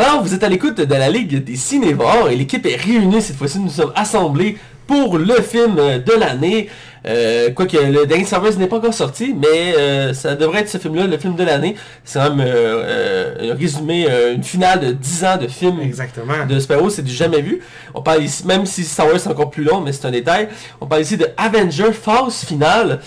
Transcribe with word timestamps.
Alors, 0.00 0.22
vous 0.22 0.32
êtes 0.32 0.44
à 0.44 0.48
l'écoute 0.48 0.76
de 0.76 0.94
la 0.94 1.10
Ligue 1.10 1.42
des 1.42 1.56
Cinévores 1.56 2.28
et 2.30 2.36
l'équipe 2.36 2.64
est 2.66 2.76
réunie. 2.76 3.20
Cette 3.20 3.34
fois-ci, 3.34 3.58
nous 3.58 3.68
sommes 3.68 3.90
assemblés 3.96 4.56
pour 4.86 5.18
le 5.18 5.34
film 5.42 5.74
de 5.74 6.12
l'année. 6.12 6.68
Euh, 7.08 7.50
quoique 7.52 7.76
le 7.76 8.06
dernier 8.06 8.24
service 8.24 8.58
n'est 8.58 8.66
pas 8.66 8.76
encore 8.76 8.92
sorti, 8.92 9.34
mais 9.34 9.74
euh, 9.78 10.12
ça 10.12 10.34
devrait 10.34 10.60
être 10.60 10.68
ce 10.68 10.78
film-là, 10.78 11.06
le 11.06 11.16
film 11.16 11.36
de 11.36 11.44
l'année. 11.44 11.74
C'est 12.04 12.18
quand 12.18 12.34
même 12.34 12.46
euh, 12.46 13.52
un 13.52 13.54
résumé, 13.54 14.06
une 14.34 14.44
finale 14.44 14.80
de 14.80 14.92
10 14.92 15.24
ans 15.24 15.36
de 15.38 15.46
films 15.46 15.80
Exactement. 15.80 16.46
de 16.46 16.60
super-héros, 16.60 16.90
c'est 16.90 17.02
du 17.02 17.12
jamais 17.12 17.40
vu. 17.40 17.60
On 17.94 18.02
parle 18.02 18.22
ici, 18.24 18.46
même 18.46 18.66
si 18.66 18.84
Star 18.84 19.06
Wars 19.06 19.16
est 19.16 19.26
encore 19.26 19.50
plus 19.50 19.64
long, 19.64 19.80
mais 19.80 19.92
c'est 19.92 20.06
un 20.06 20.10
détail, 20.10 20.48
on 20.80 20.86
parle 20.86 21.02
ici 21.02 21.16
de 21.16 21.26
Avenger 21.36 21.92
False 21.92 22.44
Finale. 22.44 23.00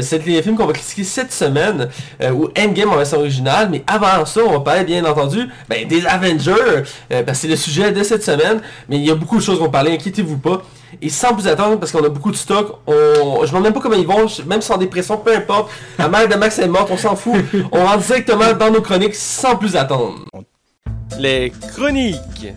C'est 0.00 0.26
le 0.26 0.42
film 0.42 0.56
qu'on 0.56 0.66
va 0.66 0.72
critiquer 0.72 1.04
cette 1.04 1.32
semaine, 1.32 1.88
ou 2.20 2.48
Endgame 2.58 2.90
en 2.90 2.96
version 2.96 3.18
originale, 3.18 3.68
mais 3.70 3.84
avant 3.86 4.26
ça, 4.26 4.40
on 4.44 4.52
va 4.52 4.60
parler 4.60 4.84
bien 4.84 5.04
entendu 5.04 5.46
ben, 5.68 5.86
des 5.86 6.04
Avengers, 6.04 6.82
parce 7.24 7.38
c'est 7.38 7.48
le 7.48 7.56
sujet 7.56 7.92
de 7.92 8.02
cette 8.02 8.24
semaine, 8.24 8.60
mais 8.88 8.96
il 8.96 9.06
y 9.06 9.10
a 9.10 9.14
beaucoup 9.14 9.36
de 9.36 9.42
choses 9.42 9.58
qu'on 9.58 9.70
parler, 9.70 9.92
inquiétez-vous 9.92 10.38
pas. 10.38 10.62
Et 11.02 11.10
sans 11.10 11.34
plus 11.34 11.46
attendre, 11.46 11.78
parce 11.78 11.92
qu'on 11.92 12.04
a 12.04 12.08
beaucoup 12.08 12.30
de 12.30 12.36
stock, 12.36 12.80
on... 12.86 12.92
je 12.92 13.42
ne 13.42 13.46
demande 13.46 13.64
même 13.64 13.72
pas 13.72 13.80
comment 13.80 13.96
ils 13.96 14.06
vont, 14.06 14.26
même 14.46 14.62
sans 14.62 14.76
dépression, 14.76 15.18
peu 15.18 15.34
importe. 15.34 15.70
La 15.98 16.08
mère 16.08 16.28
de 16.28 16.34
Max 16.34 16.58
est 16.58 16.68
morte, 16.68 16.88
on 16.90 16.96
s'en 16.96 17.14
fout. 17.14 17.44
On 17.72 17.84
rentre 17.84 18.04
directement 18.04 18.52
dans 18.58 18.70
nos 18.70 18.80
chroniques 18.80 19.14
sans 19.14 19.56
plus 19.56 19.76
attendre. 19.76 20.24
Les 21.18 21.52
chroniques. 21.74 22.52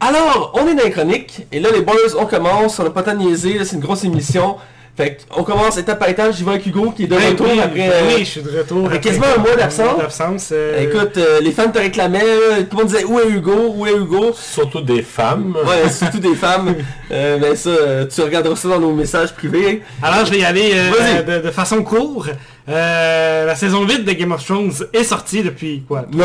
Alors, 0.00 0.52
on 0.54 0.66
est 0.66 0.74
dans 0.74 0.82
les 0.82 0.90
chroniques, 0.90 1.46
et 1.52 1.60
là 1.60 1.70
les 1.72 1.82
boys, 1.82 1.94
on 2.18 2.26
commence, 2.26 2.78
on 2.80 2.82
n'a 2.82 2.90
pas 2.90 3.14
niaiser, 3.14 3.56
là, 3.56 3.64
c'est 3.64 3.76
une 3.76 3.82
grosse 3.82 4.02
émission. 4.02 4.56
Fait 4.94 5.18
qu'on 5.30 5.42
commence 5.42 5.78
étape 5.78 5.98
par 5.98 6.08
étape, 6.10 6.32
j'y 6.34 6.44
vais 6.44 6.50
avec 6.50 6.66
Hugo 6.66 6.90
qui 6.94 7.04
est 7.04 7.06
de 7.06 7.14
retour 7.14 7.46
oui, 7.50 7.60
après... 7.60 7.88
ben 7.88 7.92
euh, 7.92 8.02
oui, 8.14 8.18
je 8.18 8.24
suis 8.30 8.42
de 8.42 8.50
retour. 8.58 8.84
après 8.84 8.96
après 8.98 9.00
quasiment 9.08 9.26
un 9.34 9.40
mois 9.40 9.56
d'absence. 9.56 9.98
d'absence. 9.98 10.48
euh, 10.52 10.82
Écoute, 10.82 11.16
euh, 11.16 11.40
les 11.40 11.50
fans 11.50 11.70
te 11.70 11.78
réclamaient, 11.78 12.18
là, 12.20 12.62
tout 12.68 12.76
le 12.76 12.82
monde 12.82 12.92
disait 12.92 13.04
où 13.04 13.18
est 13.18 13.26
Hugo, 13.26 13.72
où 13.74 13.86
est 13.86 13.94
Hugo? 13.96 14.32
Surtout 14.34 14.82
des 14.82 15.00
femmes. 15.00 15.56
Ouais, 15.66 15.88
surtout 15.90 16.18
des 16.18 16.34
femmes. 16.34 16.74
Euh, 17.10 17.36
ben 17.38 17.54
ça, 17.54 17.68
euh, 17.68 18.06
tu 18.06 18.22
regarderas 18.22 18.56
ça 18.56 18.68
dans 18.68 18.80
nos 18.80 18.92
messages 18.94 19.34
privés. 19.34 19.82
Alors, 20.02 20.24
je 20.24 20.30
vais 20.30 20.38
y 20.38 20.44
aller 20.46 20.72
euh, 20.74 21.22
de, 21.40 21.46
de 21.46 21.50
façon 21.50 21.82
courte. 21.82 22.30
Euh, 22.70 23.44
la 23.44 23.54
saison 23.54 23.86
8 23.86 24.04
de 24.04 24.12
Game 24.12 24.32
of 24.32 24.42
Thrones 24.42 24.72
est 24.94 25.04
sortie 25.04 25.42
depuis 25.42 25.82
quoi 25.86 26.06
Non. 26.10 26.24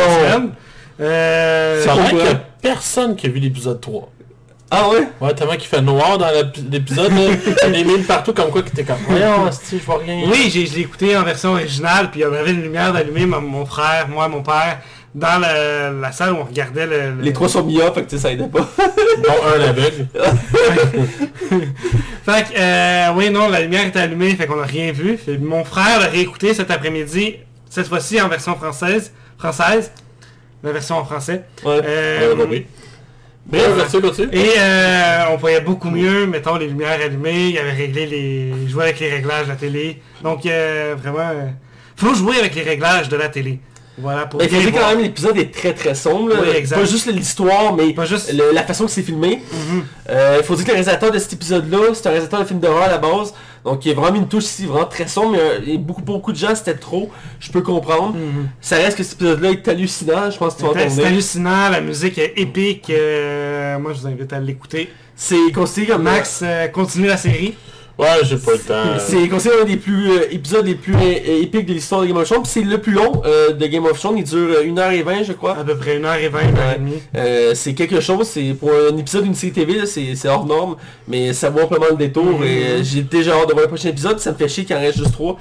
Euh, 1.00 1.84
l'air 1.84 1.94
pourquoi? 1.94 2.18
qu'il 2.20 2.28
y 2.28 2.32
a 2.32 2.34
personne 2.62 3.16
qui 3.16 3.26
a 3.26 3.28
vu 3.30 3.38
l'épisode 3.38 3.80
3. 3.82 4.10
Ah 4.70 4.88
ouais? 4.90 5.08
Ouais, 5.20 5.34
tellement 5.34 5.54
qu'il 5.54 5.66
fait 5.68 5.80
noir 5.80 6.18
dans 6.18 6.28
l'ép- 6.30 6.58
l'épisode, 6.70 7.10
là. 7.12 7.20
Il 7.46 7.52
y 7.62 7.64
a 7.64 7.70
des 7.70 7.84
mille 7.84 8.04
partout 8.04 8.34
comme 8.34 8.50
quoi 8.50 8.62
qui 8.62 8.68
était 8.70 8.84
comme 8.84 8.98
Voyons, 9.08 9.48
je 9.70 9.76
vois 9.78 9.98
rien. 9.98 10.24
Oui, 10.30 10.50
j'ai- 10.52 10.66
je 10.66 10.74
l'ai 10.74 10.82
écouté 10.82 11.16
en 11.16 11.22
version 11.22 11.52
originale, 11.52 12.10
puis 12.10 12.20
il 12.20 12.22
y 12.24 12.26
avait 12.26 12.50
une 12.50 12.62
lumière 12.62 12.92
d'allumée, 12.92 13.24
mon, 13.24 13.64
frère, 13.64 14.06
moi, 14.08 14.28
mon 14.28 14.42
père, 14.42 14.80
dans 15.14 15.38
la, 15.40 15.90
la 15.90 16.12
salle 16.12 16.34
où 16.34 16.36
on 16.36 16.44
regardait 16.44 16.86
le... 16.86 17.12
le- 17.16 17.22
Les 17.22 17.32
trois 17.32 17.48
sont 17.48 17.62
mis 17.64 17.78
fait 17.78 17.92
que 18.04 18.10
tu 18.10 18.16
sais, 18.16 18.18
ça 18.18 18.30
aidait 18.32 18.46
pas. 18.46 18.68
Dont 19.24 19.56
un 19.56 19.60
aveugle. 19.68 20.06
Fait 22.24 22.44
que, 22.44 22.58
euh, 22.58 23.12
oui, 23.16 23.30
non, 23.30 23.48
la 23.48 23.62
lumière 23.62 23.86
était 23.86 24.00
allumée, 24.00 24.34
fait 24.36 24.46
qu'on 24.46 24.56
n'a 24.56 24.66
rien 24.66 24.92
vu. 24.92 25.16
Fait, 25.16 25.38
mon 25.38 25.64
frère 25.64 25.98
l'a 26.00 26.06
réécouté 26.08 26.52
cet 26.52 26.70
après-midi, 26.70 27.36
cette 27.70 27.88
fois-ci 27.88 28.20
en 28.20 28.28
version 28.28 28.54
française, 28.54 29.12
française, 29.38 29.90
la 30.62 30.72
version 30.72 30.96
en 30.96 31.04
français. 31.06 31.44
Ouais. 31.64 31.80
Euh, 31.82 32.34
Ouais, 32.34 32.44
oui. 32.50 32.66
Bref, 32.66 32.66
Bref. 33.48 33.94
Et 34.32 34.50
euh, 34.58 35.24
on 35.32 35.36
voyait 35.36 35.60
beaucoup 35.62 35.88
mieux, 35.90 36.26
mettons, 36.26 36.56
les 36.56 36.66
lumières 36.68 37.00
allumées, 37.02 37.48
il 37.48 37.58
avait 37.58 37.72
réglé 37.72 38.06
les... 38.06 38.52
il 38.62 38.68
jouait 38.68 38.84
avec 38.84 39.00
les 39.00 39.10
réglages 39.10 39.44
de 39.46 39.50
la 39.50 39.56
télé. 39.56 40.02
Donc, 40.22 40.44
euh, 40.44 40.94
vraiment, 41.00 41.30
euh, 41.30 41.46
faut 41.96 42.14
jouer 42.14 42.38
avec 42.38 42.54
les 42.54 42.62
réglages 42.62 43.08
de 43.08 43.16
la 43.16 43.28
télé. 43.30 43.58
Voilà, 44.00 44.26
pour 44.26 44.38
Ben, 44.38 44.48
quand 44.48 44.70
voir. 44.70 44.90
même 44.90 45.00
l'épisode 45.00 45.36
est 45.38 45.52
très 45.52 45.72
très 45.72 45.94
sombre. 45.94 46.32
Oui. 46.40 46.68
Pas 46.68 46.84
juste 46.84 47.06
l'histoire, 47.12 47.74
mais 47.74 47.92
Pas 47.94 48.04
juste... 48.04 48.32
le- 48.32 48.52
la 48.52 48.62
façon 48.62 48.84
que 48.84 48.90
c'est 48.92 49.02
filmé. 49.02 49.42
Mhm. 49.50 49.84
Euh, 50.10 50.36
Il 50.38 50.44
faut 50.44 50.54
dire 50.54 50.64
que 50.64 50.68
le 50.70 50.74
réalisateur 50.74 51.10
de 51.10 51.18
cet 51.18 51.32
épisode-là, 51.32 51.78
c'est 51.94 52.06
un 52.06 52.10
réalisateur 52.10 52.40
de 52.40 52.44
film 52.44 52.60
d'horreur 52.60 52.84
à 52.84 52.88
la 52.88 52.98
base. 52.98 53.34
Donc 53.68 53.84
il 53.84 53.88
y 53.88 53.92
a 53.92 53.94
vraiment 53.94 54.16
une 54.16 54.28
touche 54.28 54.44
ici 54.44 54.66
vraiment 54.66 54.86
très 54.86 55.06
sombre. 55.06 55.32
mais, 55.32 55.74
euh, 55.74 55.78
beaucoup, 55.78 56.02
beaucoup 56.02 56.32
de 56.32 56.36
gens 56.36 56.54
c'était 56.54 56.74
trop. 56.74 57.10
Je 57.40 57.50
peux 57.52 57.60
comprendre. 57.62 58.14
Mhm. 58.14 58.48
Ça 58.60 58.76
reste 58.76 58.96
que 58.98 59.02
cet 59.02 59.14
épisode-là 59.14 59.50
est 59.50 59.68
hallucinant. 59.68 60.30
Je 60.30 60.38
pense 60.38 60.54
que 60.54 60.60
tu 60.60 60.64
vas 60.64 60.70
C'était- 60.72 60.88
C'est 60.88 60.92
entendre. 60.94 61.06
hallucinant, 61.08 61.68
la 61.70 61.80
musique 61.80 62.18
est 62.18 62.32
épique. 62.36 62.90
euh, 62.90 63.78
moi, 63.78 63.92
je 63.92 64.00
vous 64.00 64.06
invite 64.06 64.32
à 64.32 64.40
l'écouter. 64.40 64.88
C'est 65.14 65.52
considéré 65.52 65.92
comme 65.92 66.02
Max, 66.02 66.40
euh, 66.42 66.68
continue 66.68 67.08
la 67.08 67.16
série. 67.16 67.54
Ouais, 67.98 68.06
j'ai 68.22 68.36
pas 68.36 68.52
le 68.52 68.58
temps. 68.58 68.98
C'est 68.98 69.26
considéré 69.28 69.62
un 69.62 69.64
des 69.64 69.76
plus 69.76 70.10
euh, 70.12 70.26
épisodes 70.30 70.64
les 70.64 70.76
plus 70.76 70.94
euh, 70.94 71.42
épiques 71.42 71.66
de 71.66 71.72
l'histoire 71.72 72.02
de 72.02 72.06
Game 72.06 72.16
of 72.16 72.24
Thrones. 72.28 72.42
Puis 72.42 72.50
C'est 72.52 72.62
le 72.62 72.78
plus 72.78 72.92
long 72.92 73.22
euh, 73.24 73.52
de 73.52 73.66
Game 73.66 73.84
of 73.86 73.98
Thrones. 73.98 74.18
Il 74.18 74.24
dure 74.24 74.50
euh, 74.56 74.64
1h20 74.64 75.24
je 75.24 75.32
crois. 75.32 75.56
À 75.58 75.64
peu 75.64 75.76
près 75.76 75.98
1h20, 75.98 76.30
1h30. 76.30 76.92
Euh, 77.16 77.54
c'est 77.56 77.74
quelque 77.74 78.00
chose, 78.00 78.28
c'est 78.28 78.54
pour 78.54 78.70
un 78.70 78.96
épisode 78.96 79.24
d'une 79.24 79.34
série 79.34 79.52
TV, 79.52 79.74
là, 79.74 79.86
c'est 79.86 80.14
c'est 80.14 80.28
hors 80.28 80.46
norme, 80.46 80.76
mais 81.08 81.32
ça 81.32 81.50
vaut 81.50 81.60
amplement 81.62 81.86
le 81.90 81.96
détour 81.96 82.38
Mhm. 82.38 82.42
et 82.44 82.62
euh, 82.68 82.82
j'ai 82.84 83.02
déjà 83.02 83.32
hâte 83.34 83.48
de 83.48 83.52
voir 83.52 83.62
le 83.64 83.68
prochain 83.68 83.88
épisode, 83.88 84.20
ça 84.20 84.30
me 84.32 84.36
fait 84.36 84.48
chier 84.48 84.64
qu'il 84.64 84.76
en 84.76 84.80
reste 84.80 84.98
juste 84.98 85.12
trois. 85.12 85.36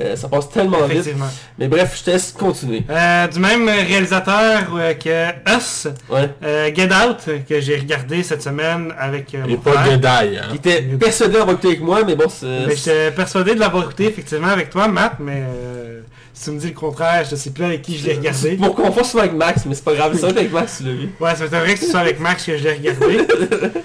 Euh, 0.00 0.16
ça 0.16 0.28
passe 0.28 0.48
tellement 0.50 0.78
vite. 0.84 0.92
Effectivement. 1.00 1.28
Mais 1.58 1.68
bref, 1.68 1.94
je 1.98 2.04
te 2.04 2.10
laisse 2.10 2.32
continuer. 2.36 2.82
Euh, 2.90 3.26
du 3.28 3.38
même 3.38 3.68
réalisateur 3.68 4.62
euh, 4.74 4.94
que 4.94 5.28
Us, 5.56 5.86
Ouais. 6.10 6.28
euh, 6.44 6.70
Get 6.74 6.88
Out, 6.92 7.44
que 7.48 7.60
j'ai 7.60 7.76
regardé 7.76 8.22
cette 8.22 8.42
semaine 8.42 8.92
avec 8.98 9.34
euh, 9.34 9.42
Il 9.46 9.52
est 9.52 9.56
mon 9.56 9.62
pas 9.62 9.72
frère. 9.72 9.92
Jedi, 9.92 10.32
Il 10.32 10.38
hein. 10.38 10.42
était 10.54 10.82
persuadé 10.98 11.32
d'avoir 11.34 11.50
écouté 11.52 11.68
avec 11.68 11.80
moi, 11.82 12.01
mais 12.04 12.14
bon, 12.16 12.28
c'est... 12.28 12.66
Mais 12.66 12.76
j'étais 12.76 13.10
persuadé 13.10 13.54
de 13.54 13.60
l'avoir 13.60 13.84
écouté 13.84 14.06
effectivement 14.06 14.48
avec 14.48 14.70
toi, 14.70 14.88
Matt, 14.88 15.14
mais 15.20 15.42
euh, 15.46 16.00
si 16.32 16.44
tu 16.44 16.50
me 16.52 16.58
dis 16.60 16.68
le 16.68 16.74
contraire, 16.74 17.24
je 17.30 17.36
sais 17.36 17.50
plus 17.50 17.64
avec 17.64 17.82
qui 17.82 17.98
je 17.98 18.06
l'ai 18.06 18.14
regardé. 18.14 18.56
Pour 18.56 18.74
qu'on 18.74 18.90
fasse 18.92 19.10
souvent 19.10 19.22
avec 19.24 19.34
Max, 19.34 19.64
mais 19.66 19.74
c'est 19.74 19.84
pas 19.84 19.94
grave, 19.94 20.12
c'est 20.14 20.26
vrai 20.26 20.40
avec 20.40 20.52
Max, 20.52 20.78
tu 20.78 20.84
l'as 20.84 20.92
vu. 20.92 21.10
Ouais, 21.20 21.30
c'est 21.36 21.46
vrai 21.46 21.74
que 21.74 21.80
ce 21.80 21.90
soit 21.90 22.00
avec 22.00 22.20
Max 22.20 22.44
que 22.44 22.56
je 22.56 22.64
l'ai 22.64 22.72
regardé. 22.74 23.18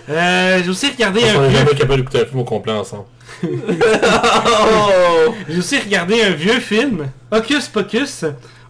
Euh, 0.09 0.61
j'ai 0.63 0.69
aussi 0.69 0.87
regardé 0.89 1.19
On 1.35 1.41
un 1.41 1.43
est 1.43 1.49
vieux... 1.49 1.57
jamais 1.59 1.71
capable 1.75 1.97
d'écouter 1.99 2.21
un 2.21 2.25
film 2.25 2.39
au 2.39 2.43
complet 2.45 2.71
ensemble. 2.71 3.03
oh! 3.43 5.33
J'ai 5.49 5.57
aussi 5.57 5.77
regardé 5.79 6.21
un 6.21 6.29
vieux 6.31 6.59
film, 6.61 7.07
Hocus 7.31 7.67
Pocus, 7.67 8.23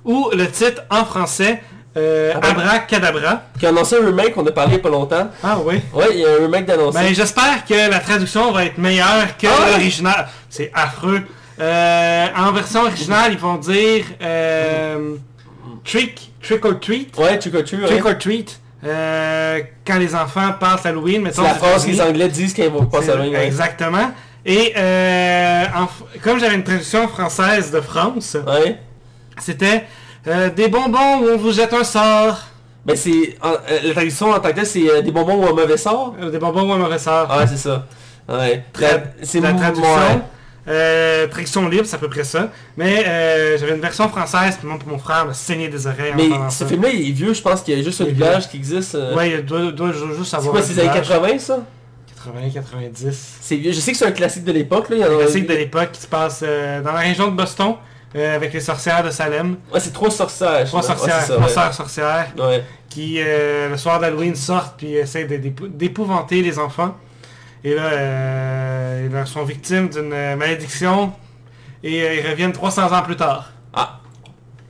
où 0.04 0.30
le 0.34 0.48
titre 0.50 0.82
en 0.90 1.06
français, 1.06 1.62
euh, 1.98 2.34
Ah. 2.42 2.50
Abracadabra. 2.52 3.42
Qui 3.60 3.66
a 3.66 3.70
annoncé 3.70 3.98
un 4.02 4.06
remake, 4.06 4.34
on 4.38 4.46
a 4.46 4.52
parlé 4.52 4.74
il 4.74 4.78
y 4.78 4.80
a 4.80 4.84
pas 4.84 4.90
longtemps. 4.90 5.30
Ah 5.44 5.58
oui. 5.64 5.82
Ouais, 5.94 6.06
il 6.14 6.20
y 6.20 6.26
a 6.26 6.30
un 6.34 6.42
remake 6.44 6.66
d'annoncer. 6.66 7.00
Ben 7.00 7.14
j'espère 7.14 7.66
que 7.68 7.90
la 7.90 8.00
traduction 8.00 8.52
va 8.52 8.66
être 8.66 8.78
meilleure 8.78 9.36
que 9.38 9.48
Ah 9.48 9.72
l'original. 9.72 10.28
C'est 10.50 10.72
affreux. 10.74 11.22
Euh, 11.60 12.28
en 12.38 12.52
version 12.52 12.82
originale, 12.84 13.32
ils 13.34 13.40
vont 13.40 13.56
dire 13.58 14.06
euh, 14.22 15.16
trick, 15.84 16.32
trick 16.42 16.64
or 16.66 16.80
treat. 16.80 17.18
Ouais, 17.18 17.40
tu 17.40 17.52
tu 17.64 17.82
Trick 17.84 18.06
or 18.06 18.18
treat. 18.18 18.60
euh, 18.86 19.60
quand 19.86 19.98
les 19.98 20.14
enfants 20.14 20.54
passent 20.60 20.86
Halloween, 20.86 21.24
mettons. 21.24 21.42
C'est 21.42 21.48
la 21.48 21.56
phrase 21.56 21.86
que 21.86 21.92
les. 21.92 22.02
Anglais 22.02 22.28
disent 22.30 22.54
quand 22.54 22.64
ils 22.64 22.70
vont 22.70 22.86
passer 22.86 23.12
ouais. 23.12 23.46
Exactement. 23.48 24.12
Et 24.46 24.74
en 25.76 25.88
comme 26.24 26.40
j'avais 26.40 26.56
une 26.56 26.64
traduction 26.64 27.08
française 27.08 27.72
de 27.72 27.82
France, 27.82 28.38
Ouais. 28.48 28.78
c'était 29.40 29.84
euh, 30.28 30.50
des 30.50 30.68
bonbons 30.68 31.20
où 31.22 31.30
on 31.34 31.38
vous 31.38 31.52
jette 31.52 31.74
un 31.74 31.84
sort? 31.84 32.40
Ben 32.86 32.96
c'est... 32.96 33.36
euh, 33.44 33.58
la 33.84 33.94
traduction 33.94 34.32
en 34.32 34.40
tant 34.40 34.50
que 34.50 34.56
telle, 34.56 34.66
c'est 34.66 34.90
euh, 34.90 35.02
des 35.02 35.12
bonbons 35.12 35.36
ou 35.44 35.48
un 35.48 35.54
mauvais 35.54 35.78
sort? 35.78 36.16
Euh, 36.22 36.30
des 36.30 36.40
bonbons 36.40 36.70
ou 36.70 36.74
un 36.74 36.78
mauvais 36.78 37.00
sort. 37.00 37.28
Ah, 37.30 37.46
c'est 37.46 37.58
ça. 37.58 37.86
Ouais. 38.30 38.64
C'est 39.24 39.40
la 39.42 39.54
traduction. 39.54 39.84
ouais. 39.94 40.20
Euh, 40.70 41.28
traduction 41.28 41.70
libre, 41.70 41.86
c'est 41.86 41.96
à 41.96 42.00
peu 42.00 42.10
près 42.10 42.26
ça. 42.26 42.50
Mais 42.76 43.06
euh, 43.08 43.58
j'avais 43.58 43.74
une 43.74 43.80
version 43.82 44.10
française, 44.10 44.58
puis 44.60 44.68
mon, 44.68 44.78
mon 44.86 44.98
frère 44.98 45.26
m'a 45.26 45.34
saigné 45.34 45.70
des 45.70 45.88
oreilles 45.88 46.14
Mais 46.16 46.30
ce 46.50 46.66
film-là, 46.66 46.90
il 46.90 47.08
est 47.10 47.14
vieux, 47.14 47.34
je 47.34 47.42
pense 47.42 47.62
qu'il 47.62 47.78
y 47.78 47.80
a 47.80 47.84
juste 47.84 48.02
un 48.02 48.06
doublage 48.06 48.50
qui 48.50 48.58
existe. 48.58 48.96
euh. 48.96 49.16
Ouais, 49.16 49.32
il 49.32 49.46
doit, 49.46 49.72
doit 49.72 49.94
juste 49.94 50.26
c'est 50.30 50.36
avoir 50.36 50.52
quoi, 50.52 50.60
un 50.60 50.64
c'est 50.64 50.74
les 50.74 50.80
années 50.82 50.90
doublage. 51.00 51.08
80, 51.08 51.40
ça? 51.40 51.60
80, 52.26 52.50
90. 52.54 53.38
C'est 53.40 53.56
vieux. 53.56 53.72
Je 53.72 53.80
sais 53.80 53.94
que 53.94 53.98
c'est 53.98 54.08
un 54.08 54.12
classique 54.12 54.44
de 54.44 54.52
l'époque, 54.52 54.90
là. 54.90 54.96
Il 54.98 55.02
y 55.02 55.06
en 55.06 55.14
Un 55.14 55.18
classique 55.20 55.48
de 55.48 55.54
l'époque 55.54 55.92
qui 55.94 56.02
se 56.02 56.08
passe 56.08 56.42
dans 56.44 56.92
la 56.92 57.00
région 57.00 57.28
de 57.28 57.36
Boston, 57.38 57.76
euh, 58.16 58.36
avec 58.36 58.54
les 58.54 58.60
sorcières 58.62 59.04
de 59.04 59.10
Salem. 59.12 59.58
Ouais, 59.74 59.80
c'est 59.80 59.94
trois 59.94 60.10
sorcières. 60.12 60.66
Trois 60.66 60.82
sorcières, 60.84 61.26
trois 61.26 61.40
ouais. 61.42 61.50
sœurs 61.50 61.74
sorcières, 61.74 62.28
Ouais. 62.38 62.64
qui 62.90 63.18
euh, 63.20 63.70
le 63.70 63.78
soir 63.78 64.00
d'Halloween 64.00 64.36
sortent 64.36 64.76
puis 64.78 64.94
essaient 64.94 65.26
d'épouvanter 65.26 66.42
les 66.42 66.58
enfants. 66.60 66.96
Et 67.64 67.74
là, 67.76 67.84
euh, 67.86 69.10
ils 69.12 69.28
sont 69.28 69.44
victimes 69.44 69.90
d'une 69.90 70.36
malédiction 70.36 71.12
et 71.84 72.02
euh, 72.04 72.16
ils 72.16 72.28
reviennent 72.30 72.54
300 72.54 72.92
ans 72.98 73.02
plus 73.02 73.16
tard. 73.18 73.52
Ah, 73.74 74.00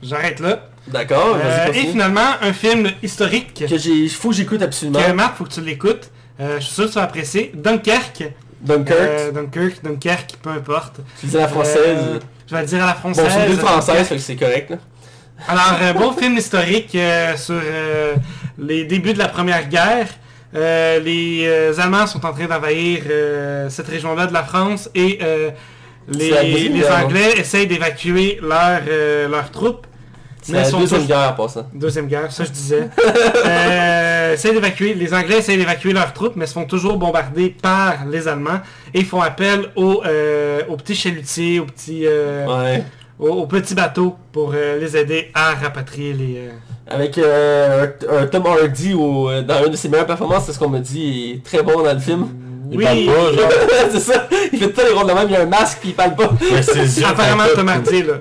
J'arrête 0.02 0.40
là. 0.40 0.68
d'accord. 0.86 1.36
Et 1.72 1.80
finalement, 1.86 2.34
un 2.42 2.52
film 2.52 2.88
historique 3.02 3.66
Que 3.68 3.78
j'ai... 3.78 4.08
Faut 4.08 4.30
que 4.30 4.34
j'écoute 4.36 4.62
absolument. 4.62 4.98
que 5.00 5.12
Marc, 5.12 5.36
faut 5.36 5.44
que 5.44 5.52
tu 5.52 5.60
l'écoutes. 5.60 6.10
Je 6.40 6.58
suis 6.60 6.72
sûr 6.74 6.84
que 6.84 6.88
tu 6.90 6.94
vas 6.96 7.02
apprécier. 7.02 7.52
Dunkerque. 7.54 8.24
Dunkirk? 8.60 8.98
Euh, 9.00 9.30
Dunkirk, 9.32 9.82
Dunkerque, 9.84 10.34
peu 10.42 10.50
importe. 10.50 10.96
Tu 11.20 11.26
dis 11.26 11.36
à 11.36 11.40
la 11.42 11.48
française. 11.48 11.78
Euh, 11.98 12.18
je 12.48 12.54
vais 12.54 12.60
le 12.62 12.66
dire 12.66 12.82
à 12.82 12.86
la 12.86 12.92
bon, 12.94 12.98
française. 12.98 13.26
c'est 13.30 13.46
deux 13.48 13.56
françaises, 13.56 13.86
Dunkerque. 13.86 14.08
fait 14.08 14.16
que 14.16 14.20
c'est 14.22 14.36
correct, 14.36 14.70
là. 14.70 14.76
Alors, 15.46 15.78
un 15.80 15.92
beau 15.94 16.12
film 16.18 16.36
historique 16.36 16.94
euh, 16.94 17.36
sur 17.36 17.60
euh, 17.62 18.14
les 18.58 18.84
débuts 18.84 19.12
de 19.12 19.18
la 19.18 19.28
Première 19.28 19.68
Guerre. 19.68 20.08
Euh, 20.54 20.98
les 21.00 21.44
euh, 21.46 21.78
Allemands 21.78 22.06
sont 22.06 22.24
en 22.24 22.32
train 22.32 22.46
d'envahir 22.46 23.02
euh, 23.10 23.68
cette 23.68 23.88
région-là 23.88 24.26
de 24.26 24.32
la 24.32 24.42
France 24.44 24.88
et 24.94 25.18
euh, 25.22 25.50
les, 26.08 26.30
C'est 26.30 26.68
Guerre, 26.70 27.04
Anglais 27.04 27.32
essayent 27.36 27.66
d'évacuer 27.66 28.38
leurs 28.40 28.80
euh, 28.88 29.28
leurs 29.28 29.50
troupes. 29.50 29.86
Mais 30.52 30.62
la 30.62 30.70
deuxième 30.70 31.00
tous- 31.02 31.06
guerre 31.08 31.30
en 31.38 31.42
passant. 31.42 31.66
Deuxième 31.74 32.06
guerre, 32.06 32.30
ça 32.32 32.44
je 32.44 32.50
disais. 32.50 32.88
euh, 33.46 34.36
d'évacuer, 34.36 34.94
les 34.94 35.12
Anglais 35.14 35.38
essayent 35.38 35.58
d'évacuer 35.58 35.92
leurs 35.92 36.12
troupes, 36.12 36.36
mais 36.36 36.46
se 36.46 36.52
font 36.52 36.64
toujours 36.64 36.96
bombarder 36.96 37.50
par 37.50 38.04
les 38.10 38.28
Allemands 38.28 38.60
et 38.94 39.04
font 39.04 39.20
appel 39.20 39.70
aux, 39.76 40.02
euh, 40.06 40.60
aux 40.68 40.76
petits 40.76 40.94
chalutiers, 40.94 41.60
aux 41.60 41.66
petits, 41.66 42.04
euh, 42.06 42.46
Ouais. 42.46 42.84
aux, 43.18 43.28
aux 43.30 43.46
petits 43.46 43.74
bateaux 43.74 44.16
pour 44.32 44.52
euh, 44.54 44.78
les 44.78 44.96
aider 44.96 45.30
à 45.34 45.54
rapatrier 45.54 46.12
les... 46.12 46.36
euh, 46.38 46.50
Avec 46.86 47.18
euh, 47.18 47.86
un, 48.10 48.22
un 48.22 48.26
Tom 48.26 48.46
Hardy 48.46 48.92
euh, 48.94 49.42
dans 49.42 49.64
une 49.64 49.72
de 49.72 49.76
ses 49.76 49.88
meilleures 49.88 50.06
performances, 50.06 50.44
c'est 50.46 50.52
ce 50.52 50.58
qu'on 50.58 50.68
me 50.70 50.78
dit, 50.80 51.00
il 51.00 51.36
est 51.36 51.44
très 51.44 51.62
bon 51.62 51.82
dans 51.82 51.92
le 51.92 51.98
film. 52.00 52.28
Il 52.70 52.78
Oui. 52.78 52.84
parle 52.84 53.06
pas, 53.06 53.32
genre. 53.42 53.50
c'est 53.92 54.00
ça, 54.00 54.28
il 54.52 54.58
fait 54.58 54.70
tout 54.70 54.80
les 54.86 54.92
rôles 54.92 55.06
de 55.08 55.12
même, 55.12 55.26
il 55.30 55.36
a 55.36 55.40
un 55.42 55.46
masque 55.46 55.78
puis 55.80 55.90
il 55.90 55.94
parle 55.94 56.14
pas. 56.14 56.30
Mais 56.40 56.62
yeux. 57.00 57.06
Apparemment 57.06 57.44
là. 57.44 58.20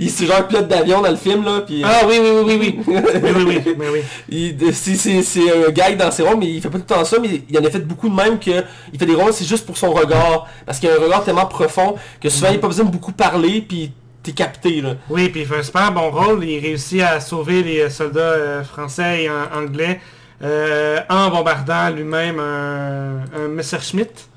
Il 0.00 0.10
c'est 0.10 0.26
genre 0.26 0.46
pilote 0.46 0.68
d'avion 0.68 1.00
dans 1.02 1.10
le 1.10 1.16
film 1.16 1.44
là, 1.44 1.60
puis 1.66 1.82
euh, 1.82 1.86
Ah 1.88 2.02
oui, 2.08 2.18
oui, 2.20 2.30
oui, 2.32 2.42
oui, 2.60 2.78
oui. 2.86 2.94
oui, 3.24 3.30
oui, 3.46 3.60
oui, 3.66 3.74
mais 3.78 3.88
oui. 3.92 4.00
il- 4.28 4.74
c'est, 4.74 4.94
c'est, 4.94 5.22
c'est 5.22 5.66
un 5.66 5.70
gag 5.70 5.96
dans 5.96 6.10
ses 6.10 6.22
rôles, 6.22 6.38
mais 6.38 6.46
il 6.48 6.60
fait 6.60 6.68
pas 6.68 6.78
tout 6.78 6.84
le 6.88 6.94
temps 6.94 7.04
ça, 7.04 7.16
mais 7.20 7.42
il 7.48 7.58
en 7.58 7.64
a 7.64 7.70
fait 7.70 7.80
beaucoup 7.86 8.08
de 8.08 8.14
même 8.14 8.38
que 8.38 8.50
il 8.92 8.98
fait 8.98 9.06
des 9.06 9.14
rôles, 9.14 9.32
c'est 9.32 9.44
juste 9.46 9.66
pour 9.66 9.76
son 9.76 9.92
regard, 9.92 10.46
parce 10.66 10.78
qu'il 10.78 10.88
a 10.88 10.94
un 10.94 11.02
regard 11.02 11.24
tellement 11.24 11.46
profond 11.46 11.96
que 12.20 12.28
souvent 12.28 12.48
il 12.50 12.56
a 12.56 12.58
pas 12.58 12.68
besoin 12.68 12.84
de 12.84 12.90
beaucoup 12.90 13.12
parler, 13.12 13.64
puis 13.66 13.92
t'es 14.22 14.32
capté 14.32 14.80
là. 14.80 14.94
Oui, 15.10 15.28
puis 15.30 15.40
il 15.40 15.46
fait 15.46 15.58
un 15.58 15.62
super 15.62 15.90
bon 15.92 16.10
rôle. 16.10 16.44
Il 16.44 16.60
réussit 16.60 17.02
à 17.02 17.18
sauver 17.20 17.62
les 17.62 17.90
soldats 17.90 18.20
euh, 18.20 18.62
français 18.64 19.24
et 19.24 19.28
an- 19.30 19.48
anglais 19.58 20.00
euh, 20.42 21.00
en 21.08 21.30
bombardant 21.30 21.90
lui-même 21.90 22.38
un, 22.40 23.48
Messerschmitt. 23.48 24.28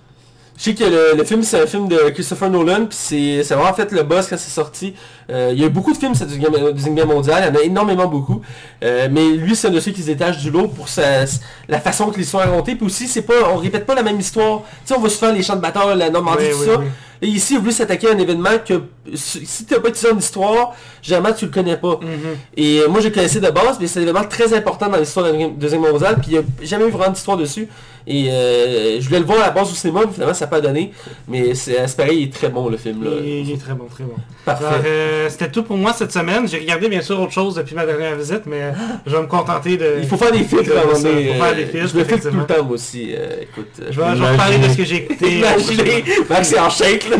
Je 0.58 0.64
sais 0.64 0.76
que 0.76 1.16
le, 1.18 1.24
film 1.26 1.44
c'est 1.44 1.62
un 1.62 1.68
film 1.68 1.88
de 1.88 1.98
Christopher 2.12 2.50
Nolan, 2.50 2.86
puis 2.86 2.98
c'est, 3.44 3.56
vraiment 3.56 3.74
fait 3.74 3.92
le 3.92 4.04
boss 4.04 4.28
quand 4.28 4.38
c'est 4.38 4.52
sorti. 4.52 4.96
Euh, 5.32 5.52
il 5.54 5.60
y 5.62 5.66
a 5.66 5.70
beaucoup 5.70 5.92
de 5.92 5.98
films, 5.98 6.14
c'est 6.14 6.28
du 6.28 6.38
game, 6.38 6.54
du 6.72 6.90
game 6.92 7.08
mondial, 7.08 7.44
il 7.44 7.56
y 7.56 7.58
en 7.58 7.62
a 7.62 7.64
énormément 7.64 8.08
beaucoup. 8.08 8.42
Euh, 8.84 9.08
mais 9.12 9.30
lui 9.32 9.56
c'est 9.56 9.68
un 9.68 9.72
de 9.72 9.80
ceux 9.80 9.92
qui 9.92 10.02
se 10.02 10.08
détache 10.08 10.38
du 10.38 10.52
lot 10.52 10.68
pour 10.68 10.88
sa, 10.88 11.26
la 11.68 11.80
façon 11.80 12.12
que 12.12 12.18
l'histoire 12.18 12.44
est 12.46 12.50
racontée. 12.50 12.76
Puis 12.76 12.86
aussi 12.86 13.08
c'est 13.08 13.24
pas, 13.24 13.34
on 13.54 13.58
répète 13.58 13.86
pas 13.86 13.96
la 13.96 14.04
même 14.04 14.20
histoire. 14.20 14.62
Tu 14.62 14.68
sais 14.86 14.94
on 14.96 15.00
voit 15.00 15.10
souvent 15.10 15.32
les 15.32 15.42
champs 15.42 15.56
de 15.56 15.62
bataille, 15.62 15.98
la 15.98 16.10
Normandie, 16.10 16.44
Oui, 16.46 16.52
tout 16.52 16.60
oui, 16.60 16.66
ça. 16.68 16.80
oui. 16.80 16.86
Et 17.22 17.28
ici 17.28 17.54
il 17.54 17.58
a 17.58 17.60
voulu 17.62 17.72
s'attaquer 17.72 18.10
à 18.10 18.12
un 18.12 18.18
événement 18.18 18.50
que 18.68 18.84
si 19.16 19.46
si 19.46 19.66
t'as 19.66 19.80
pas 19.80 19.88
étudié 19.90 20.12
une 20.12 20.20
histoire, 20.20 20.76
généralement 21.02 21.34
tu 21.36 21.46
le 21.46 21.52
connais 21.52 21.78
pas. 21.78 21.98
Mhm. 22.02 22.38
Et 22.58 22.80
euh, 22.82 22.88
moi 22.90 23.00
je 23.00 23.08
le 23.08 23.14
connaissais 23.14 23.40
de 23.40 23.50
base, 23.50 23.78
mais 23.80 23.88
c'est 23.88 24.00
un 24.00 24.04
événement 24.04 24.26
très 24.26 24.54
important 24.54 24.90
dans 24.90 24.98
l'histoire 24.98 25.26
de 25.26 25.32
la 25.32 25.48
Deuxième 25.48 25.82
Guerre 25.82 25.94
mondiale, 25.94 26.18
puis 26.22 26.32
il 26.32 26.34
n'y 26.34 26.38
a 26.40 26.44
jamais 26.64 26.86
eu 26.86 26.92
vraiment 26.92 27.12
d'histoire 27.12 27.38
dessus. 27.38 27.68
Et 28.06 28.30
euh, 28.30 29.00
je 29.00 29.06
voulais 29.08 29.20
le 29.20 29.26
voir 29.26 29.40
à 29.40 29.46
la 29.48 29.52
base 29.52 29.72
au 29.72 29.76
cinéma, 29.76 30.02
mais 30.06 30.12
finalement 30.14 30.34
ça 30.36 30.46
n'a 30.46 30.52
pas 30.52 30.62
donné. 30.62 30.92
Mais 31.28 31.56
c'est 31.56 31.98
pareil, 31.98 32.20
il 32.20 32.24
est 32.26 32.34
très 32.34 32.50
bon 32.50 32.70
le 32.70 32.78
film. 32.78 33.04
Là. 33.04 33.12
Il 33.24 33.50
est 33.50 33.58
très 33.58 33.74
bon, 33.74 33.86
très 33.86 34.04
bon. 34.04 34.14
Parfait. 34.46 34.66
Euh, 34.86 35.28
c'était 35.30 35.50
tout 35.50 35.64
pour 35.64 35.76
moi 35.78 35.92
cette 35.94 36.12
semaine. 36.12 36.48
J'ai 36.48 36.60
regardé 36.60 36.88
bien 36.88 37.02
sûr 37.02 37.20
autre 37.20 37.32
chose 37.32 37.56
depuis 37.56 37.74
ma 37.76 37.86
dernière 37.86 38.16
visite, 38.16 38.44
mais 38.46 38.62
euh, 38.62 38.72
je 39.08 39.12
vais 39.16 39.22
me 39.22 39.28
contenter 39.28 39.76
de... 39.78 39.96
Il 40.02 40.08
faut 40.08 40.18
faire 40.18 40.32
des 40.32 40.44
filtres 40.44 40.72
à 40.78 40.92
un 40.92 40.96
Ça, 40.96 41.02
faire 41.10 41.12
euh, 41.44 41.56
des 41.56 41.66
filtres, 41.66 41.88
Je 41.94 41.98
me 41.98 42.04
filtre 42.04 42.30
tout 42.30 42.38
le 42.38 42.46
temps 42.46 42.64
moi 42.64 42.74
aussi. 42.76 43.14
euh, 43.18 43.42
écoute. 43.42 43.68
euh, 43.82 43.88
Je 43.90 44.00
vais, 44.00 44.06
reparler 44.32 44.58
de 44.60 44.68
ce 44.70 44.78
que 44.78 44.86
j'ai 44.86 44.96
écouté. 44.98 45.40
Imaginez, 45.40 46.04
Max 46.30 46.52
est 46.54 46.60
en 46.60 46.70
shake 46.70 47.10
là. 47.10 47.18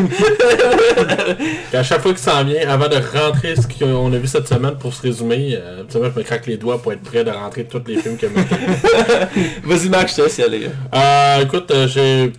À 1.78 1.82
chaque 1.82 2.00
fois 2.00 2.12
qu'il 2.12 2.20
s'en 2.20 2.44
vient, 2.44 2.68
avant 2.68 2.88
de 2.88 2.96
rentrer 2.96 3.54
ce 3.56 3.66
qu'on 3.66 4.12
a 4.12 4.16
vu 4.18 4.26
cette 4.26 4.48
semaine 4.48 4.76
pour 4.78 4.94
se 4.94 5.02
résumer, 5.02 5.58
euh, 5.60 5.82
je 5.92 5.98
me 5.98 6.22
craque 6.22 6.46
les 6.46 6.56
doigts 6.56 6.80
pour 6.80 6.92
être 6.92 7.02
prêt 7.02 7.24
de 7.24 7.30
rentrer 7.30 7.64
tous 7.64 7.82
les 7.86 7.96
films 7.98 8.16
que 8.16 8.26
Vas-y 9.64 9.88
Max, 9.88 10.12
je 10.12 10.16
te 10.16 10.22
laisse 10.22 10.38
y 10.38 10.42
aller. 10.42 10.68
Euh, 10.94 11.42
écoute, 11.42 11.70
euh, 11.70 11.86
j'ai 11.88 12.32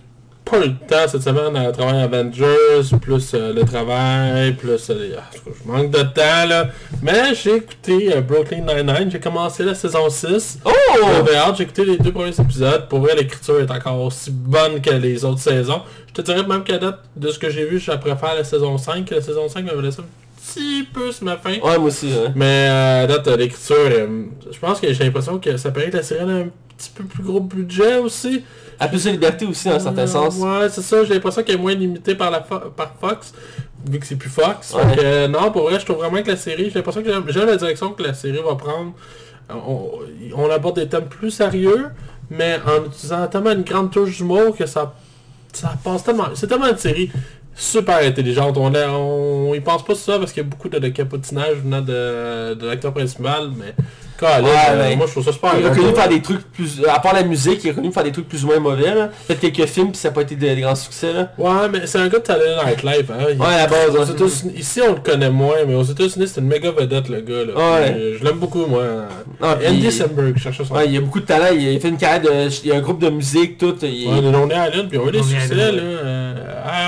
pas 0.50 0.58
le 0.58 0.74
temps 0.74 1.06
cette 1.08 1.22
semaine 1.22 1.56
à 1.56 1.70
travailler 1.72 2.02
Avengers, 2.02 2.96
plus 3.00 3.32
euh, 3.34 3.52
le 3.52 3.64
travail, 3.64 4.52
plus... 4.54 4.90
euh, 4.90 5.16
ah, 5.18 5.22
je 5.34 5.70
manque 5.70 5.90
de 5.90 6.02
temps, 6.02 6.46
là. 6.48 6.68
Mais 7.02 7.34
j'ai 7.34 7.56
écouté 7.56 8.14
euh, 8.14 8.20
Brooklyn 8.20 8.60
Nine-Nine, 8.62 9.10
j'ai 9.10 9.20
commencé 9.20 9.64
la 9.64 9.74
saison 9.74 10.08
6. 10.08 10.60
Oh! 10.64 10.70
J'avais 11.16 11.36
hâte, 11.36 11.56
j'ai 11.56 11.64
écouté 11.64 11.84
les 11.84 11.98
deux 11.98 12.12
premiers 12.12 12.38
épisodes. 12.38 12.88
Pour 12.88 13.00
vrai, 13.00 13.14
l'écriture 13.14 13.60
est 13.60 13.70
encore 13.70 14.00
aussi 14.02 14.30
bonne 14.30 14.80
que 14.80 14.90
les 14.90 15.24
autres 15.24 15.40
saisons. 15.40 15.82
Je 16.08 16.12
te 16.14 16.22
dirais 16.22 16.46
même 16.46 16.64
qu'à 16.64 16.78
date, 16.78 17.00
de 17.16 17.30
ce 17.30 17.38
que 17.38 17.50
j'ai 17.50 17.66
vu, 17.66 17.78
je 17.78 17.92
préfère 17.92 18.34
la 18.34 18.44
saison 18.44 18.78
5. 18.78 19.08
La 19.10 19.20
saison 19.20 19.48
5 19.48 19.64
m'avait 19.64 19.82
laissé 19.82 20.00
un 20.00 20.04
petit 20.40 20.86
peu 20.92 21.12
sur 21.12 21.24
ma 21.24 21.36
fin. 21.36 21.52
Ouais, 21.52 21.60
moi 21.60 21.78
aussi. 21.78 22.10
hein. 22.12 22.32
Mais 22.34 22.66
euh, 22.68 23.04
à 23.04 23.06
date, 23.06 23.26
l'écriture, 23.38 23.76
euh, 23.76 24.24
je 24.50 24.58
pense 24.58 24.80
que 24.80 24.92
j'ai 24.92 25.04
l'impression 25.04 25.38
que 25.38 25.56
ça 25.56 25.70
paraît 25.70 25.90
que 25.90 25.96
la 25.98 26.02
série 26.02 26.20
a 26.20 26.34
un 26.34 26.48
petit 26.76 26.90
peu 26.94 27.04
plus 27.04 27.22
gros 27.22 27.40
budget 27.40 27.98
aussi. 27.98 28.42
À 28.80 28.86
plus 28.88 29.04
de 29.04 29.10
liberté 29.10 29.44
aussi, 29.44 29.68
dans 29.68 29.74
un 29.74 29.80
certain 29.80 30.06
sens. 30.06 30.36
Ouais, 30.36 30.68
c'est 30.70 30.82
ça. 30.82 31.02
J'ai 31.04 31.14
l'impression 31.14 31.42
qu'elle 31.42 31.56
est 31.56 31.58
moins 31.58 31.74
limitée 31.74 32.14
par, 32.14 32.30
la 32.30 32.40
Fo- 32.40 32.70
par 32.76 32.94
Fox, 33.00 33.32
vu 33.90 33.98
que 33.98 34.06
c'est 34.06 34.14
plus 34.16 34.30
Fox. 34.30 34.72
Ouais. 34.74 34.82
Euh, 35.02 35.26
non, 35.28 35.50
pour 35.50 35.62
vrai, 35.62 35.80
je 35.80 35.84
trouve 35.84 35.98
vraiment 35.98 36.22
que 36.22 36.28
la 36.28 36.36
série, 36.36 36.66
j'ai 36.70 36.74
l'impression 36.76 37.02
que 37.02 37.10
j'aime- 37.10 37.46
la 37.46 37.56
direction 37.56 37.90
que 37.90 38.02
la 38.04 38.14
série 38.14 38.38
va 38.38 38.54
prendre. 38.54 38.92
On, 39.50 39.90
on 40.36 40.50
aborde 40.50 40.76
des 40.76 40.86
thèmes 40.88 41.06
plus 41.06 41.30
sérieux, 41.30 41.86
mais 42.30 42.58
en 42.66 42.84
utilisant 42.86 43.26
tellement 43.26 43.52
une 43.52 43.62
grande 43.62 43.90
touche 43.90 44.18
d'humour 44.18 44.56
que 44.56 44.66
ça, 44.66 44.94
ça 45.52 45.72
passe 45.82 46.04
tellement... 46.04 46.26
C'est 46.34 46.46
tellement 46.46 46.68
une 46.68 46.76
série 46.78 47.10
super 47.56 47.96
intelligente. 47.98 48.56
On, 48.58 48.70
la- 48.70 48.92
on, 48.92 49.54
y 49.54 49.60
pense 49.60 49.84
pas 49.84 49.94
sur 49.96 50.12
ça 50.12 50.18
parce 50.20 50.32
qu'il 50.32 50.42
y 50.44 50.46
a 50.46 50.48
beaucoup 50.48 50.68
de, 50.68 50.78
de 50.78 50.88
capotinage 50.88 51.56
venant 51.64 51.80
de, 51.80 52.54
de 52.54 52.66
l'acteur 52.66 52.92
principal, 52.92 53.50
mais... 53.56 53.74
Ouais, 54.26 54.28
euh, 54.70 54.88
ouais. 54.88 54.96
moi 54.96 55.06
je 55.06 55.12
trouve 55.12 55.24
ça 55.24 55.32
super 55.32 55.52
Il 55.58 55.64
est 55.64 55.68
reconnu 55.68 55.94
faire 55.94 56.08
des 56.08 56.20
trucs 56.22 56.40
plus... 56.52 56.82
À 56.88 56.98
part 56.98 57.14
la 57.14 57.22
musique, 57.22 57.60
il 57.62 57.68
est 57.68 57.70
reconnu 57.70 57.92
faire 57.92 58.02
des 58.04 58.12
trucs 58.12 58.28
plus 58.28 58.44
ou 58.44 58.48
moins 58.48 58.58
mauvais. 58.58 58.94
là. 58.94 59.10
Peut-être 59.26 59.40
quelques 59.52 59.68
films, 59.68 59.88
puis 59.92 59.96
ça 59.98 60.08
n'a 60.08 60.14
pas 60.14 60.22
été 60.22 60.34
des, 60.34 60.54
des 60.54 60.60
grands 60.60 60.74
succès. 60.74 61.12
Là. 61.12 61.30
Ouais, 61.38 61.68
mais 61.72 61.86
c'est 61.86 61.98
un 61.98 62.08
gars 62.08 62.18
de 62.18 62.26
Saturday 62.26 62.56
Night 62.66 62.82
Live, 62.82 63.10
hein. 63.12 63.26
Il- 63.32 63.40
Ouais, 63.40 63.46
à 63.60 63.66
base. 63.66 64.10
États-Unis- 64.10 64.54
ici, 64.58 64.80
on 64.88 64.94
le 64.94 65.00
connaît 65.00 65.30
moins, 65.30 65.56
mais 65.66 65.74
aux 65.74 65.82
États-Unis, 65.84 66.26
c'est 66.28 66.40
une 66.40 66.46
méga 66.48 66.70
vedette, 66.70 67.08
le 67.08 67.20
gars, 67.20 67.44
là. 67.44 67.54
Ouais. 67.80 67.92
Puis, 67.92 68.18
Je 68.18 68.24
l'aime 68.24 68.38
beaucoup, 68.38 68.66
moi. 68.66 68.84
Puis- 69.40 69.68
Andy 69.68 69.92
Samberg, 69.92 70.32
je 70.36 70.42
cherchais 70.42 70.64
son 70.64 70.74
Ouais, 70.74 70.86
il 70.86 70.92
y 70.94 70.96
a 70.96 71.00
beaucoup 71.00 71.20
de 71.20 71.26
talent. 71.26 71.54
Il 71.56 71.76
a 71.76 71.80
fait 71.80 71.88
une 71.88 71.96
carrière 71.96 72.22
de... 72.22 72.48
Il 72.64 72.68
y 72.68 72.72
a 72.72 72.76
un 72.76 72.80
groupe 72.80 73.00
de 73.00 73.10
musique, 73.10 73.58
tout. 73.58 73.76
Il... 73.82 74.08
Ouais, 74.08 74.20
le 74.20 74.30
Lonely 74.32 74.54
Island, 74.54 74.88
puis 74.88 74.98
on 74.98 75.04
a 75.06 75.08
eu 75.08 75.12
des 75.12 75.18
Lonely 75.18 75.30
succès, 75.30 75.54
Island, 75.54 75.74
là. 75.76 75.82
euh, 75.82 76.34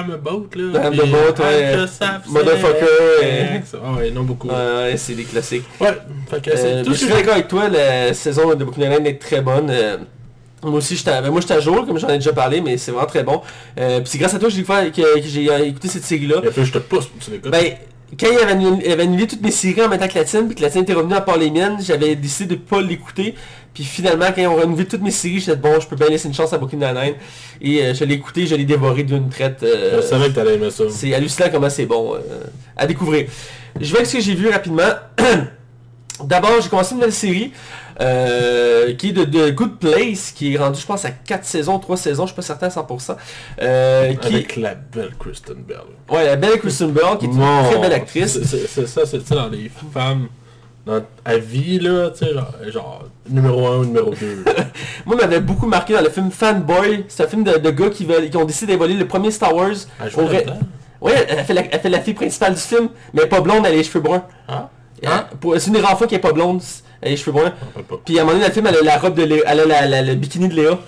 I'm 0.02 0.12
a 0.12 0.16
boat, 0.16 0.48
là. 0.56 0.80
I'm 0.80 0.86
a 0.86 0.90
puis, 0.90 1.10
boat, 1.10 1.42
ouais. 1.42 1.72
I'm 1.74 1.80
just 1.80 2.02
half 2.02 2.26
Motherfucker. 2.28 2.86
Ouais, 3.22 3.62
ouais, 3.98 4.10
non, 4.10 4.22
beaucoup. 4.22 4.48
Ouais, 4.48 4.94
c'est 4.96 5.14
des 5.14 5.24
classiques. 5.24 5.64
Ouais, 5.80 5.88
fait 6.30 6.42
que 6.42 6.50
Euh, 6.50 6.54
c'est 6.56 6.82
tout 6.82 6.94
je 7.20 7.26
d'accord 7.26 7.34
avec 7.34 7.48
toi, 7.48 7.68
la 7.68 8.14
saison 8.14 8.54
de 8.54 8.64
Brooklyn 8.64 9.04
est 9.04 9.20
très 9.20 9.40
bonne. 9.40 9.70
Euh, 9.70 9.98
moi 10.62 10.74
aussi, 10.74 10.96
j'étais 10.96 11.20
ben, 11.22 11.30
moi 11.30 11.40
j'étais 11.40 11.54
à 11.54 11.60
jour, 11.60 11.86
comme 11.86 11.98
j'en 11.98 12.08
ai 12.08 12.18
déjà 12.18 12.32
parlé, 12.32 12.60
mais 12.60 12.76
c'est 12.76 12.90
vraiment 12.90 13.06
très 13.06 13.22
bon. 13.22 13.40
Euh, 13.78 14.00
puis 14.00 14.08
c'est 14.08 14.18
grâce 14.18 14.34
à 14.34 14.38
toi 14.38 14.48
que 14.48 14.54
j'ai 14.54 14.62
que, 14.62 15.20
que 15.20 15.26
j'ai 15.26 15.50
euh, 15.50 15.64
écouté 15.64 15.88
cette 15.88 16.04
série-là. 16.04 16.36
Fallu 16.36 16.52
que 16.52 16.64
je 16.64 16.72
te 16.72 16.78
pousse 16.78 17.06
pour 17.06 17.18
que 17.18 17.24
tu 17.24 17.30
l'écoutes. 17.30 17.50
Ben, 17.50 17.74
quand 18.18 18.26
il 18.30 18.38
avait, 18.38 18.52
annulé, 18.52 18.82
il 18.84 18.92
avait 18.92 19.04
annulé 19.04 19.26
toutes 19.26 19.42
mes 19.42 19.52
séries 19.52 19.82
en 19.82 19.88
temps 19.88 20.08
que 20.08 20.18
la 20.18 20.24
tienne, 20.24 20.46
puis 20.46 20.56
que 20.56 20.62
la 20.62 20.70
tienne 20.70 20.82
était 20.82 20.92
revenue 20.92 21.14
à 21.14 21.20
part 21.20 21.38
les 21.38 21.50
miennes, 21.50 21.76
j'avais 21.80 22.16
décidé 22.16 22.56
de 22.56 22.60
pas 22.60 22.80
l'écouter. 22.80 23.34
Puis 23.72 23.84
finalement, 23.84 24.26
quand 24.34 24.40
ils 24.40 24.48
ont 24.48 24.56
renouvelé 24.56 24.86
toutes 24.86 25.02
mes 25.02 25.12
séries, 25.12 25.38
dit 25.38 25.50
bon, 25.56 25.78
je 25.78 25.86
peux 25.86 25.94
bien 25.96 26.08
laisser 26.08 26.26
une 26.26 26.34
chance 26.34 26.52
à 26.52 26.58
Brooklyn 26.58 26.78
Nine-Nine. 26.78 27.14
Et 27.60 27.82
euh, 27.82 27.94
je 27.94 28.04
l'ai 28.04 28.14
écouté, 28.14 28.46
je 28.46 28.56
l'ai 28.56 28.64
dévoré 28.64 29.04
d'une 29.04 29.28
traite. 29.28 29.62
euh, 29.62 30.02
je 30.02 30.06
savais 30.06 30.28
que 30.28 30.34
t'allais 30.34 30.54
aimer 30.54 30.70
ça. 30.70 30.84
c'est 30.90 31.14
hallucinant 31.14 31.48
comment 31.52 31.70
c'est 31.70 31.86
bon 31.86 32.14
euh, 32.14 32.18
à 32.76 32.86
découvrir. 32.86 33.28
Je 33.80 33.90
vais 33.92 33.98
avec 33.98 34.08
ce 34.08 34.16
que 34.16 34.20
j'ai 34.20 34.34
vu 34.34 34.48
rapidement. 34.48 34.90
D'abord, 36.24 36.60
j'ai 36.60 36.68
commencé 36.68 36.92
une 36.92 36.98
nouvelle 36.98 37.12
série 37.12 37.52
euh, 38.00 38.94
qui 38.94 39.10
est 39.10 39.12
de, 39.12 39.24
de 39.24 39.50
Good 39.50 39.78
Place, 39.78 40.32
qui 40.32 40.54
est 40.54 40.58
rendue, 40.58 40.80
je 40.80 40.86
pense, 40.86 41.04
à 41.04 41.10
4 41.10 41.44
saisons, 41.44 41.78
3 41.78 41.96
saisons, 41.96 42.24
je 42.24 42.28
suis 42.32 42.36
pas 42.36 42.42
certain 42.42 42.66
à 42.66 42.70
100%. 42.70 43.16
Euh, 43.60 44.14
qui, 44.14 44.26
Avec 44.26 44.56
la 44.56 44.74
belle 44.74 45.12
Kristen 45.18 45.56
Bell. 45.56 45.78
ouais, 46.10 46.24
la 46.24 46.36
belle 46.36 46.58
Kristen 46.58 46.90
Bell, 46.92 47.18
qui 47.18 47.26
est 47.26 47.28
une 47.28 47.64
très 47.68 47.78
belle 47.78 47.92
actrice. 47.92 48.42
c'est- 48.42 48.86
ça, 48.86 49.04
c'est 49.06 49.26
sais, 49.26 49.34
dans 49.34 49.48
les 49.48 49.70
femmes, 49.92 50.28
dans, 50.86 51.02
à 51.26 51.36
vie, 51.36 51.78
là, 51.78 52.10
tu 52.10 52.24
sais, 52.24 52.32
genre, 52.32 52.52
genre, 52.68 53.04
numéro 53.28 53.66
1 53.66 53.76
ou 53.78 53.84
numéro 53.84 54.10
2. 54.14 54.44
Moi, 55.06 55.16
m'avait 55.16 55.40
beaucoup 55.40 55.66
marqué 55.66 55.92
dans 55.92 56.00
le 56.00 56.08
film 56.08 56.30
Fanboy. 56.30 57.04
C'est 57.08 57.24
un 57.24 57.28
film 57.28 57.44
de, 57.44 57.58
de 57.58 57.70
gars 57.70 57.90
qui, 57.90 58.06
veulent, 58.06 58.30
qui 58.30 58.36
ont 58.38 58.44
décidé 58.46 58.72
d'involer 58.72 58.94
le 58.94 59.06
premier 59.06 59.30
Star 59.30 59.54
Wars. 59.54 59.70
Ouais, 61.02 61.26
elle 61.28 61.44
fait, 61.44 61.54
la, 61.54 61.62
elle 61.70 61.80
fait 61.80 61.88
la 61.88 62.00
fille 62.00 62.12
principale 62.14 62.54
du 62.54 62.60
film, 62.60 62.88
mais 63.14 63.26
pas 63.26 63.40
blonde, 63.40 63.64
elle 63.66 63.72
a 63.72 63.76
les 63.76 63.84
cheveux 63.84 64.00
bruns. 64.00 64.22
Ah, 64.48 64.68
Hein? 65.06 65.26
Pour- 65.40 65.58
C'est 65.58 65.68
une 65.68 65.74
des 65.74 65.80
rares 65.80 65.96
fois 65.98 66.06
qu'elle 66.06 66.18
est 66.18 66.22
pas 66.22 66.32
blonde, 66.32 66.60
elle 67.00 67.08
a 67.08 67.10
les 67.12 67.16
cheveux 67.16 67.32
bruns. 67.32 67.52
Puis 68.04 68.18
à 68.18 68.22
un 68.22 68.24
moment 68.24 68.36
donné, 68.36 68.48
le 68.48 68.52
film, 68.52 68.66
elle 68.66 68.76
a 68.76 68.82
la 68.82 68.98
robe 68.98 69.14
de 69.14 69.22
Léa, 69.24 69.42
elle 69.46 69.60
a 69.60 69.66
la, 69.66 69.86
la- 69.86 70.02
le 70.02 70.14
bikini 70.14 70.48
de 70.48 70.54
Léa. 70.54 70.78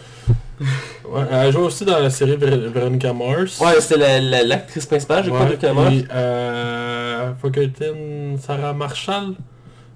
Ouais, 1.08 1.22
elle 1.30 1.52
joue 1.52 1.60
aussi 1.60 1.84
dans 1.84 1.98
la 1.98 2.08
série 2.10 2.36
Ver- 2.36 2.70
Veronica 2.72 3.12
Mars. 3.12 3.60
Ouais, 3.60 3.72
la- 3.98 4.20
la- 4.20 4.42
l'actrice 4.44 4.86
principale, 4.86 5.24
je 5.24 5.30
crois, 5.30 5.44
Ouais, 5.46 5.56
Kamala. 5.56 5.90
puis, 5.90 6.06
euh, 6.12 7.32
Fulkerton 7.40 8.36
Sarah 8.44 8.72
Marshall. 8.72 9.34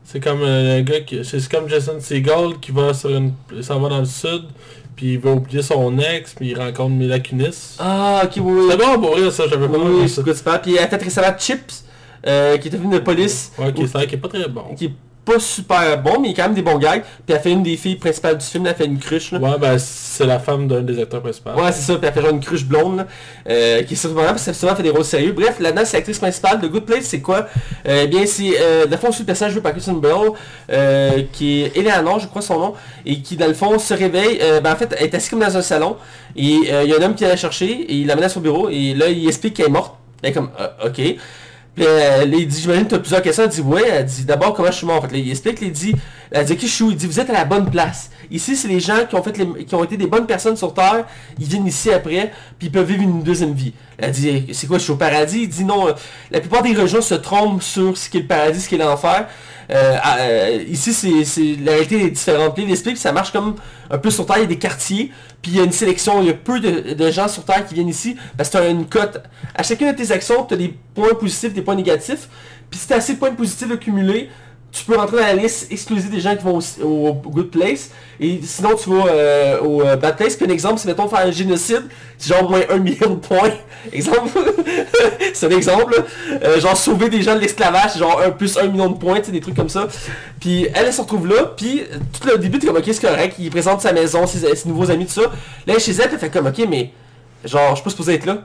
C'est 0.05 0.21
comme 0.21 0.43
euh, 0.43 0.79
un 0.79 0.83
gars 0.83 1.01
qui. 1.01 1.25
C'est 1.25 1.49
comme 1.49 1.69
Jason 1.69 1.99
Segel 2.01 2.59
qui 2.61 2.71
va 2.71 2.93
sur 2.95 3.11
une. 3.11 3.33
s'en 3.63 3.81
va 3.81 3.89
dans 3.89 3.99
le 3.99 4.05
sud, 4.05 4.45
puis 4.95 5.15
il 5.15 5.19
va 5.19 5.33
oublier 5.33 5.63
son 5.63 5.99
ex, 5.99 6.35
puis 6.35 6.51
il 6.51 6.59
rencontre 6.61 6.91
Mila 6.91 7.19
Kunis. 7.19 7.77
Ah, 7.79 8.23
ok, 8.25 8.33
oui, 8.37 8.43
oui. 8.53 8.67
C'était 8.71 8.85
bon 8.85 9.01
pour 9.01 9.17
rire 9.17 9.33
ça, 9.33 9.45
j'avais 9.49 9.67
pas 9.69 9.79
Oui, 9.79 9.85
vu 9.87 10.01
oui, 10.03 10.09
ça. 10.09 10.23
c'est 10.25 10.35
tu 10.35 10.43
parles? 10.45 10.61
Puis 10.63 10.77
elle 10.77 10.85
a 10.85 10.89
fait 10.89 11.03
récemment 11.03 11.37
Chips, 11.39 11.85
euh, 12.27 12.57
qui 12.59 12.69
est 12.69 12.71
devenu 12.71 12.95
de 12.95 13.01
police. 13.01 13.53
Ouais, 13.59 13.73
qui 13.73 13.83
est 13.83 14.07
qui 14.07 14.15
est 14.15 14.19
pas 14.19 14.29
très 14.29 14.49
bon. 14.49 14.75
Qui 14.77 14.87
est 14.87 14.93
pas 15.25 15.41
super 15.41 16.01
bon, 16.01 16.21
mais 16.21 16.29
il 16.29 16.31
y 16.31 16.35
a 16.35 16.37
quand 16.37 16.45
même 16.45 16.55
des 16.55 16.63
bons 16.63 16.79
gags. 16.79 17.03
Puis 17.03 17.35
elle 17.35 17.41
fait 17.41 17.51
une 17.51 17.65
des 17.65 17.77
filles 17.77 17.97
principales 17.97 18.39
du 18.39 18.47
film, 18.47 18.65
elle 18.65 18.77
fait 18.77 18.85
une 18.85 19.01
cruche. 19.01 19.33
Là. 19.33 19.41
Ouais, 19.41 19.59
ben 19.59 19.77
c'est 19.77 20.25
la 20.25 20.39
femme 20.39 20.69
d'un 20.69 20.83
des 20.83 21.03
acteurs 21.03 21.21
principaux. 21.21 21.51
Ouais, 21.51 21.73
c'est 21.73 21.83
ça, 21.83 21.97
puis 21.99 22.07
elle 22.07 22.15
fait 22.15 22.21
genre 22.21 22.31
une 22.31 22.39
cruche 22.39 22.65
blonde, 22.65 22.99
là, 22.99 23.07
euh, 23.51 23.83
qui 23.83 23.95
est 23.95 23.97
surprenant 23.97 24.29
parce 24.29 24.45
qu'elle 24.45 24.55
souvent 24.55 24.77
fait 24.77 24.85
des 24.85 24.91
rôles 24.91 25.05
sérieux. 25.05 25.33
Bref, 25.33 25.59
là-dedans, 25.59 25.83
c'est 25.85 25.97
l'actrice 25.97 26.21
principale 26.21 26.61
de 26.61 26.69
Good 26.69 26.85
Place, 26.85 27.07
c'est 27.07 27.21
quoi? 27.21 27.49
Euh, 27.89 28.03
Eh 28.05 28.07
bien, 28.07 28.25
c'est, 28.25 28.53
euh, 28.61 28.87
le 28.89 28.97
fond, 28.97 29.11
c'est 29.11 29.19
le 29.21 29.27
personnage 29.27 29.53
joué 29.55 29.63
par 29.63 29.73
Kristen 29.73 30.01
Bell, 30.01 30.13
euh, 30.71 31.23
qui 31.33 31.63
est 31.63 31.77
Eleanor, 31.77 32.21
je 32.21 32.29
crois 32.29 32.41
son 32.43 32.61
nom, 32.61 32.75
et 33.05 33.21
qui, 33.21 33.35
dans 33.35 33.49
le 33.49 33.55
fond, 33.55 33.77
se 33.81 33.95
réveille, 33.95 34.39
euh, 34.41 34.61
ben, 34.61 34.75
en 34.75 34.77
fait, 34.77 34.95
elle 34.97 35.07
est 35.07 35.15
assise 35.17 35.31
comme 35.31 35.41
dans 35.41 35.57
un 35.57 35.63
salon, 35.63 35.97
et 36.37 36.45
il 36.45 36.89
y 36.89 36.95
a 36.95 36.99
un 37.01 37.03
homme 37.03 37.15
qui 37.15 37.25
vient 37.25 37.31
la 37.31 37.37
chercher, 37.37 37.67
et 37.67 37.95
il 37.95 38.07
l'amène 38.07 38.27
à 38.27 38.29
son 38.29 38.41
bureau, 38.41 38.69
et 38.69 38.95
là, 38.95 39.09
il 39.09 39.27
explique 39.27 39.55
qu'elle 39.55 39.67
est 39.67 39.71
morte. 39.71 39.97
Elle 40.23 40.31
est 40.31 40.33
comme, 40.33 40.51
ok. 40.85 41.01
Puis 41.77 41.85
euh, 41.87 42.25
là, 42.25 42.37
il 42.37 42.49
dit, 42.49 42.61
j'imagine 42.61 42.85
que 42.85 42.89
tu 42.89 42.95
as 42.95 42.99
plusieurs 42.99 43.23
questions. 43.23 43.45
Elle 43.45 43.51
dit, 43.51 43.61
ouais. 43.61 43.83
Elle 43.87 44.05
dit, 44.07 44.25
d'abord, 44.25 44.55
comment 44.55 44.71
je 44.71 44.79
suis 44.79 44.87
mort? 44.87 44.97
En 44.97 45.03
fait, 45.03 45.13
là, 45.13 45.19
il 45.19 45.31
explique, 45.31 45.59
il 45.61 45.71
dit, 45.73 45.95
elle 46.31 46.47
dit, 46.47 46.55
ok, 46.55 46.59
je 46.63 46.67
suis? 46.67 46.85
Il 46.87 46.97
dit, 46.97 47.07
vous 47.07 47.21
êtes 47.21 47.29
à 47.29 47.35
la 47.35 47.45
bonne 47.45 47.71
place. 47.71 48.11
Ici, 48.31 48.57
c'est 48.57 48.67
les 48.67 48.81
gens 48.81 49.05
qui 49.09 49.15
ont 49.15 49.23
fait 49.23 49.33
qui 49.67 49.75
ont 49.75 49.85
été 49.85 49.97
des 49.97 50.07
bonnes 50.07 50.27
personnes 50.27 50.57
sur 50.57 50.73
Terre. 50.73 51.05
Ils 51.39 51.47
viennent 51.47 51.67
ici 51.67 51.93
après, 51.93 52.33
puis 52.59 52.69
ils 52.69 52.73
peuvent 52.73 52.87
vivre 52.87 53.03
une 53.03 53.23
deuxième 53.23 53.53
vie. 53.53 53.75
Elle 53.99 54.11
dit, 54.11 54.47
c'est 54.53 54.67
quoi, 54.67 54.79
je 54.79 54.85
suis 54.85 54.93
au 54.93 54.97
paradis? 54.97 55.43
Il 55.43 55.49
dit, 55.49 55.65
non. 55.65 55.89
euh, 55.89 55.93
La 56.31 56.41
plupart 56.41 56.63
des 56.63 56.73
religions 56.73 57.03
se 57.03 57.15
trompent 57.15 57.63
sur 57.63 57.97
ce 57.97 58.09
qu'est 58.11 58.21
le 58.21 58.27
paradis, 58.27 58.61
ce 58.61 58.69
qu'est 58.69 58.79
l'enfer. 58.79 59.27
Euh, 59.71 59.97
euh, 60.19 60.65
ici, 60.69 60.93
c'est, 60.93 61.57
la 61.63 61.73
réalité 61.73 62.05
est 62.05 62.11
différente. 62.11 62.55
Puis 62.55 62.65
il 62.65 62.71
explique 62.71 62.95
que 62.95 63.01
ça 63.01 63.13
marche 63.13 63.33
comme 63.33 63.55
un 63.91 63.99
peu 63.99 64.11
sur 64.11 64.25
Terre, 64.27 64.39
il 64.39 64.43
y 64.43 64.45
a 64.45 64.49
des 64.49 64.59
quartiers, 64.59 65.13
puis 65.47 65.55
il 65.55 65.59
y 65.59 65.61
a 65.61 65.65
une 65.65 65.71
sélection, 65.71 66.21
il 66.23 66.27
y 66.27 66.31
a 66.31 66.35
peu 66.35 66.59
de, 66.59 67.11
gens 67.13 67.29
sur 67.29 67.45
Terre 67.45 67.65
qui 67.65 67.75
viennent 67.75 67.89
ici, 67.89 68.17
parce 68.37 68.51
que 68.51 68.59
tu 68.59 68.65
as 68.65 68.69
une 68.69 68.85
cote. 68.85 69.23
À 69.55 69.63
chacune 69.63 69.93
de 69.93 69.97
tes 69.97 70.11
actions, 70.11 70.45
tu 70.45 70.55
as 70.55 70.57
des 70.57 70.75
points 70.93 71.15
positifs, 71.15 71.55
des 71.55 71.63
points 71.63 71.77
négatifs, 71.77 72.29
puis 72.69 72.81
si 72.81 72.89
tu 72.89 72.93
as 72.93 72.97
assez 72.97 73.15
de 73.15 73.21
points 73.21 73.31
positifs 73.31 73.71
accumulés, 73.71 74.29
tu 74.73 74.85
peux 74.85 74.97
rentrer 74.97 75.17
dans 75.17 75.23
la 75.23 75.35
liste 75.35 75.73
exclusive 75.73 76.11
des 76.11 76.21
gens 76.21 76.37
qui 76.37 76.45
vont 76.45 76.59
au, 76.83 77.13
Good 77.13 77.51
Place, 77.51 77.91
et 78.21 78.41
sinon 78.43 78.75
tu 78.75 78.91
vas 78.91 79.07
euh, 79.07 79.61
au 79.61 79.83
euh, 79.83 79.97
Bad 79.97 80.17
Place. 80.17 80.37
Puis 80.37 80.47
un 80.47 80.53
exemple, 80.53 80.79
c'est 80.79 80.89
mettons 80.89 81.09
faire 81.09 81.27
un 81.27 81.31
génocide, 81.31 81.85
c'est 82.19 82.35
genre 82.35 82.51
moins 82.51 82.61
un 82.69 82.79
million 82.79 83.11
de 83.11 83.17
points. 83.17 83.53
Exemple, 83.93 84.37
c'est 85.33 85.47
un 85.47 85.57
exemple. 85.57 86.03
Euh, 86.43 86.61
genre 86.61 86.77
sauver 86.77 87.09
des 87.09 87.23
gens 87.23 87.37
de 87.37 87.41
l'esclavage, 87.41 87.99
genre 87.99 88.21
un 88.21 88.31
plus 88.31 88.59
un 88.59 88.67
million 88.67 88.89
de 88.89 88.99
points, 88.99 89.21
des 89.21 89.41
trucs 89.41 89.55
comme 89.55 89.69
ça. 89.69 89.87
Puis 90.41 90.67
elle, 90.75 90.93
se 90.93 91.01
retrouve 91.01 91.29
là, 91.29 91.53
puis 91.57 91.83
tout 92.13 92.29
le 92.29 92.37
début, 92.37 92.59
t'es 92.59 92.67
comme 92.67 92.77
ok, 92.77 92.85
c'est 92.85 93.01
correct, 93.01 93.37
il 93.39 93.49
présente 93.49 93.81
sa 93.81 93.93
maison, 93.93 94.27
ses, 94.27 94.51
nouveaux 94.67 94.91
amis, 94.91 95.07
tout 95.07 95.21
ça. 95.21 95.31
Là, 95.69 95.79
chez 95.79 95.93
elle, 95.93 96.09
elle 96.13 96.19
fait 96.19 96.31
comme 96.31 96.49
ok, 96.49 96.67
mais 96.69 96.91
genre, 97.45 97.71
je 97.71 97.75
suis 97.77 97.85
pas 97.85 97.91
supposé 97.91 98.15
être 98.15 98.27
là. 98.27 98.39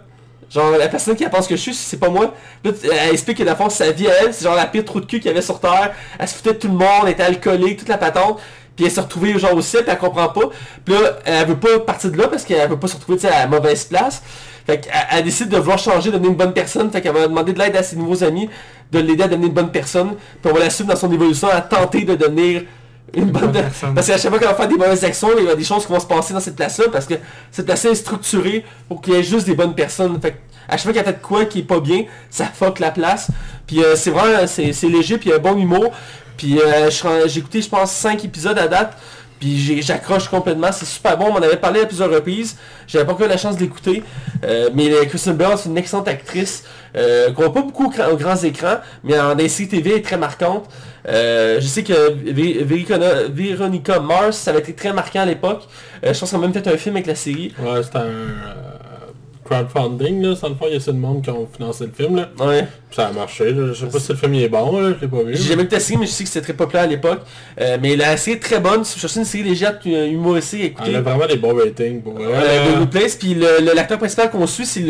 Genre, 0.53 0.72
la 0.77 0.89
personne 0.89 1.15
qui 1.15 1.24
pense 1.29 1.48
que 1.48 1.55
je 1.55 1.62
suis, 1.62 1.74
c'est 1.74 1.98
pas 1.98 2.10
moi. 2.10 2.34
Tu- 2.63 2.72
elle 2.84 3.13
explique 3.13 3.38
que 3.38 3.43
dans 3.43 3.51
le 3.51 3.58
fond, 3.58 3.70
sa 3.70 3.91
vie 3.91 4.08
à 4.08 4.24
elle, 4.24 4.34
c'est 4.34 4.43
genre 4.43 4.55
la 4.55 4.65
pire 4.65 4.84
trou 4.84 5.00
de 5.00 5.05
cul 5.05 5.20
qu'il 5.20 5.27
y 5.27 5.29
avait 5.34 5.41
sur 5.41 5.60
Terre. 5.60 5.93
Elle 6.20 6.27
se 6.27 6.36
foutait 6.36 6.53
de 6.53 6.58
tout 6.60 6.67
le 6.67 6.74
monde, 6.74 7.03
elle 7.03 7.10
était 7.13 7.24
alcoolique, 7.24 7.79
toute 7.79 7.88
la 7.89 7.98
patente. 7.98 8.39
Puis 8.75 8.86
elle 8.86 8.91
s'est 8.91 9.01
retrouvée 9.01 9.38
genre 9.39 9.53
au 9.55 9.62
ciel, 9.62 9.84
puis 9.84 9.91
elle 9.93 9.98
comprend 9.98 10.27
pas. 10.29 10.50
Puis 10.84 10.93
là, 10.93 11.00
elle 11.25 11.48
veut 11.48 11.58
pas 11.58 11.79
partir 11.79 12.12
de 12.12 12.17
là 12.17 12.27
parce 12.27 12.43
qu'elle 12.43 12.70
veut 12.70 12.79
pas 12.79 12.88
se 12.88 12.96
retrouver 12.96 13.25
à 13.29 13.39
la 13.41 13.48
mauvaise 13.48 13.86
place. 13.86 14.22
Fait 14.65 14.79
qu'elle 14.81 14.91
elle 15.12 15.24
décide 15.24 15.50
de 15.50 15.58
vouloir 15.58 15.77
changer, 15.79 16.10
de 16.10 16.13
devenir 16.15 16.31
une 16.31 16.38
bonne 16.38 16.53
personne. 16.53 16.91
Fait 16.91 17.01
qu'elle 17.01 17.13
va 17.13 17.27
demander 17.27 17.53
de 17.53 17.60
l'aide 17.60 17.75
à 17.77 17.84
ses 17.84 17.96
nouveaux 17.96 18.24
amis, 18.24 18.50
de 18.91 19.00
l'aider 19.00 19.24
à 19.24 19.27
devenir 19.27 19.48
une 19.48 19.53
bonne 19.53 19.72
personne. 19.72 20.15
Puis 20.41 20.51
on 20.51 20.53
va 20.53 20.60
la 20.60 20.70
suivre 20.70 20.89
dans 20.89 21.00
son 21.00 21.12
évolution 21.12 21.48
à 21.48 21.62
tenter 21.62 22.03
de 22.03 22.15
devenir 22.15 22.63
une 23.13 23.32
bonne 23.32 23.51
personne. 23.51 23.94
Parce 23.94 24.08
qu'à 24.08 24.18
chaque 24.18 24.30
fois 24.30 24.39
qu'elle 24.39 24.50
va 24.50 24.56
faire 24.56 24.68
des 24.68 24.77
mauvaises 24.77 25.03
actions, 25.03 25.30
il 25.38 25.46
y 25.46 25.50
a 25.50 25.56
des 25.56 25.63
choses 25.63 25.86
qui 25.86 25.91
vont 25.91 26.00
se 26.00 26.06
passer 26.06 26.34
dans 26.34 26.39
cette 26.39 26.56
place-là 26.56 26.86
parce 26.91 27.06
que 27.06 27.15
cette 27.51 27.65
place-là 27.65 27.91
est 27.91 27.96
structurée 27.96 28.65
pour 28.88 29.01
qu'il 29.01 29.13
y 29.13 29.18
ait 29.18 29.24
juste 29.24 29.46
des 29.46 29.56
bonnes 29.56 29.75
personnes. 29.75 30.20
Fait 30.22 30.36
à 30.68 30.77
chaque 30.77 30.84
fois 30.84 30.94
qu'elle 30.94 31.06
fait 31.06 31.20
de 31.20 31.25
quoi 31.25 31.46
qui 31.46 31.60
est 31.60 31.63
pas 31.63 31.80
bien, 31.80 32.06
ça 32.30 32.46
fuck 32.46 32.80
la 32.80 32.91
place. 32.91 33.30
Puis 33.68 33.84
euh, 33.84 33.96
c'est 33.96 34.12
vraiment, 34.12 34.48
c'est 34.48 34.72
léger, 34.84 35.18
puis 35.18 35.30
il 35.30 35.32
y 35.32 35.34
a 35.34 35.38
un 35.38 35.39
bon 35.39 35.58
humour. 35.58 35.91
Puis 36.38 36.60
euh, 36.60 36.89
j'ai 37.27 37.39
écouté, 37.39 37.62
je 37.62 37.70
pense, 37.70 37.91
5 37.91 38.24
épisodes 38.24 38.58
à 38.58 38.68
date. 38.68 38.98
Puis 39.41 39.82
j'accroche 39.82 40.27
complètement, 40.27 40.72
c'est 40.72 40.86
super 40.86 41.18
bon, 41.18 41.25
on 41.30 41.34
m'en 41.34 41.38
avait 41.39 41.58
parlé 41.58 41.82
à 41.82 41.88
plusieurs 41.88 42.12
reprises, 42.12 42.58
j'avais 42.88 43.06
pas 43.06 43.13
encore 43.13 43.25
eu 43.25 43.30
la 43.30 43.38
chance 43.38 43.56
de 43.56 43.62
l'écouter, 43.62 44.03
Euh, 44.44 44.70
mais 44.74 44.89
Kristen 45.08 45.36
Bell 45.36 45.58
c'est 45.58 45.70
une 45.70 45.77
excellente 45.80 46.08
actrice, 46.08 46.63
euh, 46.96 47.32
qu'on 47.32 47.44
voit 47.44 47.53
pas 47.53 47.62
beaucoup 47.62 47.86
aux 47.86 48.18
grands 48.18 48.36
écrans, 48.36 48.77
mais 49.03 49.20
en 49.20 49.36
série 49.50 49.68
TV 49.68 49.89
elle 49.91 49.98
est 49.98 50.01
très 50.01 50.18
marquante. 50.18 50.70
Euh, 51.08 51.60
je 51.60 51.67
sais 51.67 51.84
que 51.84 52.12
Véronica 53.31 54.00
Mars, 54.00 54.38
ça 54.38 54.51
avait 54.51 54.60
été 54.60 54.74
très 54.74 54.93
marquant 54.93 55.22
à 55.22 55.25
l'époque, 55.25 55.67
Euh, 56.03 56.13
je 56.13 56.20
pense 56.20 56.31
qu'on 56.31 56.38
a 56.38 56.41
même 56.41 56.53
fait 56.53 56.67
un 56.67 56.77
film 56.77 56.96
avec 56.96 57.08
la 57.08 57.15
série. 57.15 57.53
Ouais, 57.60 57.84
c'était 57.84 57.98
un 57.98 58.01
euh, 58.01 58.34
crowdfunding, 59.43 60.22
là. 60.22 60.36
Sans 60.36 60.50
le 60.50 60.55
fond, 60.55 60.65
il 60.67 60.74
y 60.74 60.81
a 60.81 60.91
de 60.91 60.98
monde 60.98 61.24
qui 61.24 61.29
ont 61.29 61.48
financé 61.51 61.86
le 61.86 61.91
film, 61.91 62.15
là. 62.15 62.29
Ouais. 62.39 62.67
Ça 62.92 63.08
a 63.08 63.12
marché, 63.14 63.54
là. 63.54 63.68
Je 63.74 63.86
sais 63.86 63.92
pas 63.92 64.00
si 64.00 64.12
le 64.12 64.18
film 64.18 64.34
il 64.36 64.44
est 64.44 64.50
bon, 64.50 64.80
là. 64.80 64.94
Je 64.96 65.02
l'ai 65.02 65.08
pas 65.08 65.24
vu. 65.24 65.36
J'ai 65.36 65.44
jamais 65.44 65.64
vu 65.64 65.80
série, 65.80 65.98
mais 65.98 66.06
je 66.06 66.12
sais 66.12 66.24
que 66.26 66.30
c'était 66.30 66.44
très 66.44 66.54
populaire 66.54 66.84
à 66.84 66.88
l'époque. 66.88 67.22
Euh, 67.60 67.78
mais 67.82 67.96
la 67.96 68.18
série 68.18 68.36
est 68.36 68.40
très 68.42 68.60
bonne, 68.60 68.84
si 68.84 68.96
vous 68.96 69.00
cherchez 69.00 69.20
une 69.20 69.26
série 69.26 69.44
légère, 69.44 69.80
euh, 69.86 70.08
humoristique 70.08 70.62
à 70.62 70.66
écouter. 70.66 70.90
Elle 70.90 70.96
a 70.98 71.02
vraiment 71.02 71.26
des 71.26 71.38
bons 71.38 71.56
ratings, 71.56 72.02
pour. 72.02 72.18
Euh, 72.20 72.80
Good 72.80 72.90
Place, 72.90 73.16
puis 73.16 73.36
l'acteur 73.74 73.98
principal 73.98 74.30
qu'on 74.30 74.46
suit, 74.46 74.66
c'est 74.66 74.84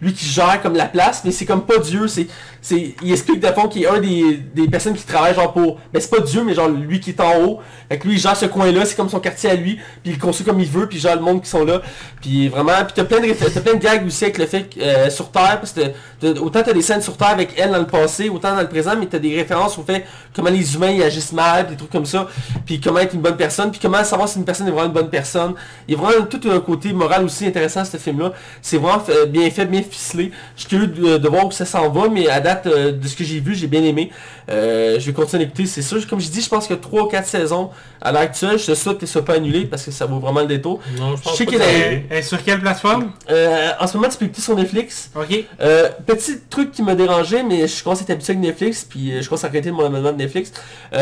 lui 0.00 0.12
qui 0.12 0.26
gère 0.26 0.60
comme 0.62 0.74
la 0.74 0.86
place, 0.86 1.22
mais 1.24 1.30
c'est 1.30 1.46
comme 1.46 1.64
pas 1.64 1.78
Dieu, 1.78 2.06
c'est 2.08 2.26
c'est 2.66 2.94
il 3.00 3.12
explique 3.12 3.38
de 3.38 3.46
fond 3.46 3.68
qu'il 3.68 3.84
est 3.84 3.86
un 3.86 4.00
des, 4.00 4.40
des 4.52 4.66
personnes 4.66 4.94
qui 4.94 5.04
travaillent 5.04 5.36
genre 5.36 5.52
pour 5.52 5.78
mais 5.94 6.00
c'est 6.00 6.10
pas 6.10 6.18
Dieu 6.20 6.42
mais 6.44 6.52
genre 6.52 6.68
lui 6.68 6.98
qui 6.98 7.10
est 7.10 7.20
en 7.20 7.40
haut. 7.40 7.60
Fait 7.88 7.96
que 7.96 8.08
lui 8.08 8.14
il 8.14 8.20
gère 8.20 8.36
ce 8.36 8.46
coin 8.46 8.72
là, 8.72 8.84
c'est 8.84 8.96
comme 8.96 9.08
son 9.08 9.20
quartier 9.20 9.50
à 9.50 9.54
lui, 9.54 9.78
puis 10.02 10.12
il 10.12 10.18
construit 10.18 10.44
comme 10.44 10.58
il 10.58 10.68
veut, 10.68 10.88
puis 10.88 10.98
il 10.98 11.00
gère 11.00 11.14
le 11.14 11.22
monde 11.22 11.42
qui 11.42 11.48
sont 11.48 11.64
là. 11.64 11.80
Puis 12.20 12.48
vraiment, 12.48 12.72
puis 12.84 12.94
t'as 12.96 13.04
plein 13.04 13.20
de 13.20 13.32
t'as 13.32 13.60
plein 13.60 13.74
de 13.74 13.78
gags 13.78 14.04
aussi 14.04 14.24
avec 14.24 14.38
le 14.38 14.46
fait 14.46 14.62
que 14.62 14.80
euh, 14.80 15.10
sur 15.10 15.30
Terre 15.30 15.60
parce 15.60 15.72
que 15.72 16.38
autant 16.40 16.62
t'as 16.64 16.72
des 16.72 16.82
scènes 16.82 17.02
sur 17.02 17.16
Terre 17.16 17.28
avec 17.28 17.45
elle 17.56 17.70
dans 17.70 17.78
le 17.78 17.86
passé, 17.86 18.28
autant 18.28 18.54
dans 18.54 18.60
le 18.62 18.68
présent, 18.68 18.92
mais 18.98 19.06
t'as 19.06 19.18
des 19.18 19.34
références 19.34 19.78
au 19.78 19.82
fait 19.82 20.04
comment 20.34 20.50
les 20.50 20.74
humains 20.74 20.90
ils 20.90 21.02
agissent 21.02 21.32
mal, 21.32 21.66
des 21.68 21.76
trucs 21.76 21.90
comme 21.90 22.04
ça, 22.06 22.26
puis 22.66 22.80
comment 22.80 22.98
être 22.98 23.14
une 23.14 23.20
bonne 23.22 23.36
personne, 23.36 23.70
puis 23.70 23.80
comment 23.80 24.02
savoir 24.04 24.28
si 24.28 24.38
une 24.38 24.44
personne 24.44 24.68
est 24.68 24.70
vraiment 24.70 24.86
une 24.88 24.92
bonne 24.92 25.10
personne. 25.10 25.54
Il 25.88 25.94
y 25.94 25.96
a 25.96 26.00
vraiment 26.00 26.26
tout 26.26 26.40
un 26.50 26.60
côté 26.60 26.92
moral 26.92 27.24
aussi 27.24 27.46
intéressant 27.46 27.84
ce 27.84 27.96
film-là. 27.96 28.32
C'est 28.60 28.76
vraiment 28.78 29.00
fait- 29.00 29.26
bien 29.26 29.48
fait, 29.50 29.64
bien 29.66 29.82
ficelé. 29.82 30.30
Je 30.56 30.60
suis 30.62 30.68
curieux 30.68 30.86
de, 30.88 31.18
de 31.18 31.28
voir 31.28 31.46
où 31.46 31.50
ça 31.50 31.64
s'en 31.64 31.88
va, 31.90 32.08
mais 32.08 32.28
à 32.28 32.40
date 32.40 32.66
euh, 32.66 32.92
de 32.92 33.06
ce 33.08 33.16
que 33.16 33.24
j'ai 33.24 33.40
vu, 33.40 33.54
j'ai 33.54 33.66
bien 33.66 33.82
aimé. 33.82 34.10
Euh, 34.48 35.00
je 35.00 35.06
vais 35.06 35.12
continuer 35.12 35.44
d'écouter, 35.44 35.66
c'est 35.66 35.82
sûr. 35.82 36.06
Comme 36.06 36.20
je 36.20 36.28
dis, 36.28 36.40
je 36.40 36.48
pense 36.48 36.66
que 36.68 36.74
3 36.74 37.02
ou 37.02 37.06
4 37.06 37.26
saisons 37.26 37.70
à 38.00 38.12
l'heure 38.12 38.22
actuelle. 38.22 38.58
Je 38.58 38.74
souhaite 38.74 38.98
que 38.98 39.06
ça 39.06 39.14
soit 39.14 39.24
pas 39.24 39.34
annulé 39.34 39.64
parce 39.66 39.84
que 39.84 39.90
ça 39.90 40.06
vaut 40.06 40.18
vraiment 40.20 40.40
le 40.40 40.46
détour. 40.46 40.80
Non, 40.98 41.12
je 41.12 41.16
Je 41.16 41.22
pense 41.22 41.36
sais 41.36 41.44
pas 41.46 41.52
que 41.52 42.14
est 42.14 42.22
sur 42.22 42.42
quelle 42.44 42.60
plateforme? 42.60 43.10
Euh, 43.30 43.70
en 43.80 43.86
ce 43.86 43.96
moment, 43.96 44.08
tu 44.08 44.18
peux 44.18 44.24
écouter 44.26 44.42
sur 44.42 44.54
Netflix. 44.54 45.10
Ok. 45.16 45.44
Euh, 45.60 45.88
petit 46.06 46.38
truc 46.48 46.70
qui 46.72 46.82
m'a 46.82 46.94
dérangé, 46.94 47.42
mais 47.42 47.66
je 47.66 47.82
commence 47.82 47.98
à 48.00 48.02
être 48.02 48.10
habitué 48.10 48.32
avec 48.34 48.42
Netflix, 48.42 48.86
puis 48.88 49.20
je 49.20 49.28
commence 49.28 49.44
à 49.44 49.48
arrêter 49.48 49.70
mon 49.72 49.84
abonnement 49.84 50.12
de 50.12 50.18
Netflix. 50.18 50.52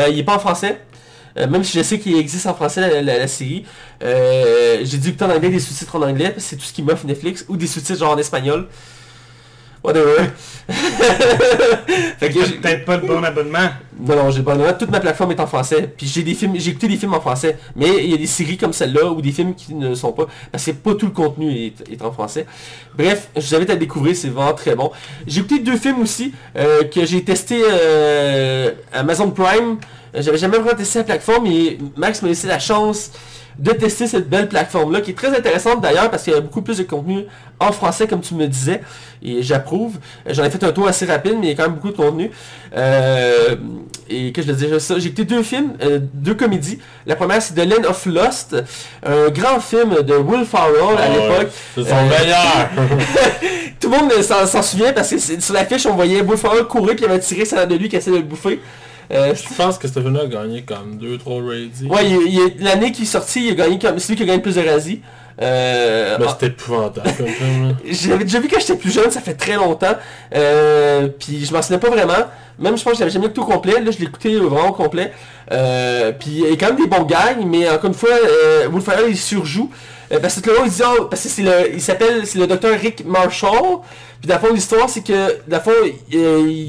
Il 0.09 0.17
est 0.17 0.23
pas 0.23 0.35
en 0.35 0.39
français. 0.39 0.81
Euh, 1.37 1.47
même 1.47 1.65
si 1.65 1.77
je 1.77 1.83
sais 1.83 1.99
qu'il 1.99 2.15
existe 2.15 2.47
en 2.47 2.53
français 2.53 2.79
la, 2.79 3.01
la- 3.01 3.17
la 3.19 3.27
série. 3.27 3.65
Euh, 4.03 4.79
j'ai 4.83 4.97
dû 4.97 5.09
écouter 5.09 5.25
en 5.25 5.31
anglais 5.31 5.49
des 5.49 5.59
sous-titres 5.59 5.95
en 5.97 6.01
anglais, 6.01 6.31
que 6.33 6.39
c'est 6.39 6.55
tout 6.55 6.63
ce 6.63 6.71
qui 6.71 6.81
m'offre 6.81 7.05
Netflix, 7.05 7.45
ou 7.49 7.57
des 7.57 7.67
sous-titres 7.67 7.99
genre 7.99 8.13
en 8.13 8.17
espagnol. 8.17 8.67
Whatever. 9.85 10.29
fait 12.19 12.29
que 12.31 12.43
j'ai- 12.45 12.53
peut-être 12.55 12.85
pas 12.85 12.97
le 12.97 13.05
bon 13.07 13.23
abonnement. 13.23 13.69
non, 13.99 14.15
non, 14.15 14.31
j'ai 14.31 14.41
pas 14.41 14.53
d'abonnement. 14.55 14.77
Toute 14.77 14.89
ma 14.89 14.99
plateforme 14.99 15.31
est 15.31 15.39
en 15.39 15.45
français. 15.47 15.93
Puis 15.95 16.07
j'ai 16.07 16.23
des 16.23 16.33
films, 16.33 16.53
j'ai 16.55 16.71
écouté 16.71 16.87
des 16.87 16.97
films 16.97 17.13
en 17.13 17.21
français. 17.21 17.57
Mais 17.75 18.03
il 18.03 18.09
y 18.09 18.13
a 18.13 18.17
des 18.17 18.25
séries 18.25 18.57
comme 18.57 18.73
celle-là 18.73 19.05
ou 19.11 19.21
des 19.21 19.31
films 19.31 19.53
qui 19.53 19.75
ne 19.75 19.89
le 19.89 19.95
sont 19.95 20.11
pas. 20.11 20.25
Parce 20.51 20.65
que 20.65 20.71
pas 20.71 20.95
tout 20.95 21.05
le 21.05 21.11
contenu 21.11 21.51
est, 21.53 21.73
est 21.91 22.01
en 22.01 22.11
français. 22.11 22.45
Bref, 22.97 23.27
je 23.35 23.41
vous 23.41 23.55
invite 23.55 23.69
à 23.69 23.73
le 23.73 23.79
découvrir, 23.79 24.15
c'est 24.15 24.29
vraiment 24.29 24.53
très 24.53 24.75
bon. 24.75 24.91
J'ai 25.27 25.41
écouté 25.41 25.59
deux 25.59 25.77
films 25.77 26.01
aussi 26.01 26.33
euh, 26.57 26.83
que 26.85 27.05
j'ai 27.05 27.23
testé 27.23 27.61
euh, 27.63 28.71
Amazon 28.91 29.29
Prime. 29.31 29.77
J'avais 30.15 30.37
jamais 30.37 30.57
vraiment 30.57 30.75
testé 30.77 30.99
la 30.99 31.05
plateforme 31.05 31.45
et 31.47 31.77
Max 31.97 32.21
m'a 32.21 32.29
laissé 32.29 32.47
la 32.47 32.57
chance 32.59 33.11
de 33.59 33.71
tester 33.71 34.07
cette 34.07 34.29
belle 34.29 34.49
plateforme-là, 34.49 35.01
qui 35.01 35.11
est 35.11 35.15
très 35.15 35.35
intéressante 35.35 35.81
d'ailleurs 35.81 36.09
parce 36.11 36.23
qu'il 36.23 36.33
y 36.33 36.35
a 36.35 36.41
beaucoup 36.41 36.61
plus 36.61 36.77
de 36.77 36.83
contenu 36.83 37.25
en 37.59 37.71
français 37.71 38.05
comme 38.07 38.19
tu 38.21 38.33
me 38.35 38.47
disais, 38.47 38.81
et 39.23 39.41
j'approuve. 39.41 39.97
Euh, 40.27 40.33
J'en 40.33 40.43
ai 40.43 40.49
fait 40.49 40.61
un 40.63 40.71
tour 40.73 40.87
assez 40.87 41.05
rapide, 41.05 41.35
mais 41.39 41.47
il 41.47 41.49
y 41.49 41.53
a 41.53 41.55
quand 41.55 41.63
même 41.63 41.75
beaucoup 41.75 41.91
de 41.91 41.95
contenu. 41.95 42.31
Euh, 42.75 43.55
et 44.09 44.31
que 44.33 44.41
je 44.41 44.47
le 44.47 44.53
disais 44.53 44.79
ça, 44.79 44.99
j'ai 44.99 45.07
écouté 45.07 45.23
deux 45.25 45.41
films, 45.41 45.73
euh, 45.81 45.99
deux 46.13 46.35
comédies. 46.35 46.79
La 47.07 47.15
première 47.15 47.41
c'est 47.41 47.53
The 47.53 47.65
Land 47.65 47.89
of 47.89 48.05
Lost, 48.05 48.55
un 49.05 49.29
grand 49.29 49.59
film 49.59 50.01
de 50.03 50.15
Will 50.15 50.45
Ferrell 50.45 50.97
à 50.97 51.09
l'époque. 51.09 51.47
C'est 51.75 51.83
son 51.83 51.95
Euh, 51.95 52.09
meilleur. 52.09 52.69
Tout 53.79 53.89
le 53.89 53.97
monde 53.97 54.11
s'en 54.21 54.61
souvient 54.61 54.93
parce 54.93 55.09
que 55.09 55.17
sur 55.17 55.53
l'affiche 55.53 55.85
on 55.85 55.95
voyait 55.95 56.21
Will 56.21 56.37
Ferrell 56.37 56.65
courir 56.65 56.95
puis 56.95 57.05
il 57.05 57.09
avait 57.09 57.19
tiré 57.19 57.45
ça 57.45 57.65
de 57.65 57.75
lui 57.75 57.87
qui 57.89 57.95
essayait 57.95 58.17
de 58.17 58.21
le 58.21 58.27
bouffer. 58.27 58.59
Euh, 59.11 59.33
Je 59.35 59.55
pense 59.55 59.77
que 59.77 59.87
film-là 60.01 60.23
a 60.23 60.27
gagné 60.27 60.63
comme 60.63 60.97
2-3 60.97 61.45
ratings. 61.45 61.89
ouais, 61.89 62.53
l'année 62.59 62.91
qui 62.91 63.03
est 63.03 63.05
sorti, 63.05 63.47
il 63.47 63.51
a 63.51 63.55
gagné 63.55 63.79
comme 63.79 63.99
c'est 63.99 64.13
lui 64.13 64.17
qui 64.17 64.23
a 64.23 64.25
gagné 64.25 64.41
plus 64.41 64.55
de 64.55 64.61
razzies. 64.61 65.01
Euh, 65.41 66.17
ah, 66.19 66.27
c'était 66.31 66.47
épouvantable 66.47 67.09
comme 67.17 67.27
film. 67.27 67.75
J'avais 67.89 68.23
déjà 68.23 68.39
vu 68.39 68.47
quand 68.47 68.59
j'étais 68.59 68.75
plus 68.77 68.91
jeune, 68.91 69.11
ça 69.11 69.19
fait 69.21 69.33
très 69.33 69.55
longtemps. 69.55 69.95
Euh, 70.33 71.07
puis 71.19 71.45
je 71.45 71.53
m'en 71.53 71.61
souvenais 71.61 71.79
pas 71.79 71.89
vraiment. 71.89 72.13
Même 72.57 72.77
je 72.77 72.83
pense 72.83 72.93
que 72.93 72.99
j'avais 72.99 73.11
jamais 73.11 73.25
écouté 73.25 73.41
au 73.41 73.45
complet. 73.45 73.81
Là, 73.81 73.91
je 73.91 73.97
l'ai 73.97 74.05
écouté 74.05 74.37
vraiment 74.37 74.69
au 74.69 74.73
complet. 74.73 75.11
Euh, 75.51 76.13
puis 76.17 76.29
il 76.45 76.49
y 76.49 76.53
a 76.53 76.55
quand 76.55 76.67
même 76.73 76.77
des 76.77 76.87
bons 76.87 77.03
gags, 77.03 77.45
mais 77.45 77.69
encore 77.69 77.87
une 77.89 77.93
fois, 77.93 78.11
euh, 78.11 78.67
Will 78.69 78.81
Ferrell 78.81 79.09
il 79.09 79.17
surjoue. 79.17 79.69
Parce 80.21 80.39
que 80.39 80.49
là, 80.51 80.57
il 80.63 80.71
dit, 80.71 80.81
oh, 80.85 81.05
parce 81.05 81.23
que 81.23 81.29
c'est 81.29 81.41
le, 81.41 81.73
il 81.73 81.81
s'appelle, 81.81 82.25
c'est 82.25 82.37
le 82.39 82.47
docteur 82.47 82.79
Rick 82.79 83.03
Marshall. 83.05 83.79
Puis 84.21 84.29
dans 84.29 84.35
le 84.35 84.39
fond, 84.47 84.53
l'histoire, 84.53 84.87
c'est 84.89 85.01
que, 85.03 85.39
dans 85.47 85.57
le 85.57 85.63
fond, 85.63 85.71
il- 86.09 86.17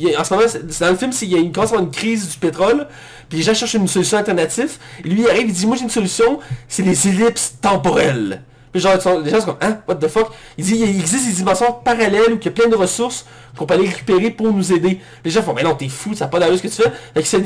il- 0.09 0.17
en 0.19 0.25
ce 0.25 0.35
moment, 0.35 0.49
c'est- 0.49 0.81
dans 0.81 0.91
le 0.91 0.97
film, 0.97 1.13
c'est- 1.13 1.27
il 1.27 1.33
y 1.33 1.37
a 1.37 1.39
une, 1.39 1.53
une 1.79 1.91
crise 1.91 2.29
du 2.31 2.39
pétrole. 2.39 2.89
puis 3.29 3.39
les 3.39 3.45
gens 3.45 3.55
cherchent 3.55 3.75
une 3.75 3.89
solution 3.89 4.19
alternative, 4.19 4.79
et 5.05 5.09
lui 5.09 5.23
il 5.23 5.29
arrive, 5.29 5.49
il 5.49 5.53
dit 5.53 5.67
moi 5.67 5.75
j'ai 5.77 5.83
une 5.83 5.91
solution, 5.91 6.39
c'est 6.69 6.83
les 6.85 7.09
ellipses 7.09 7.55
temporelles. 7.61 8.41
Les 8.75 8.81
gens 8.81 9.01
sont 9.01 9.23
comme, 9.23 9.57
hein, 9.61 9.79
what 9.89 9.97
the 9.97 10.09
fuck? 10.09 10.29
Il 10.59 10.65
dit, 10.65 10.77
il 10.77 11.01
existe 11.01 11.27
des 11.29 11.33
dimensions 11.33 11.73
parallèles 11.85 12.33
où 12.33 12.39
il 12.39 12.45
y 12.45 12.49
a 12.49 12.51
plein 12.51 12.69
de 12.69 12.75
ressources 12.77 13.25
qu'on 13.57 13.65
peut 13.65 13.75
aller 13.75 13.89
récupérer 13.89 14.31
pour 14.31 14.53
nous 14.53 14.73
aider. 14.73 15.01
Les 15.25 15.31
gens 15.31 15.43
font, 15.43 15.55
mais 15.55 15.63
non, 15.63 15.75
t'es 15.75 15.89
fou, 15.89 16.15
ça 16.15 16.27
n'a 16.27 16.31
pas 16.31 16.39
d'allure 16.39 16.59
ce 16.59 16.63
que 16.63 16.69
tu 16.69 16.83
fais. 16.83 16.93
Fait 17.15 17.23
que 17.23 17.29
c'est 17.29 17.39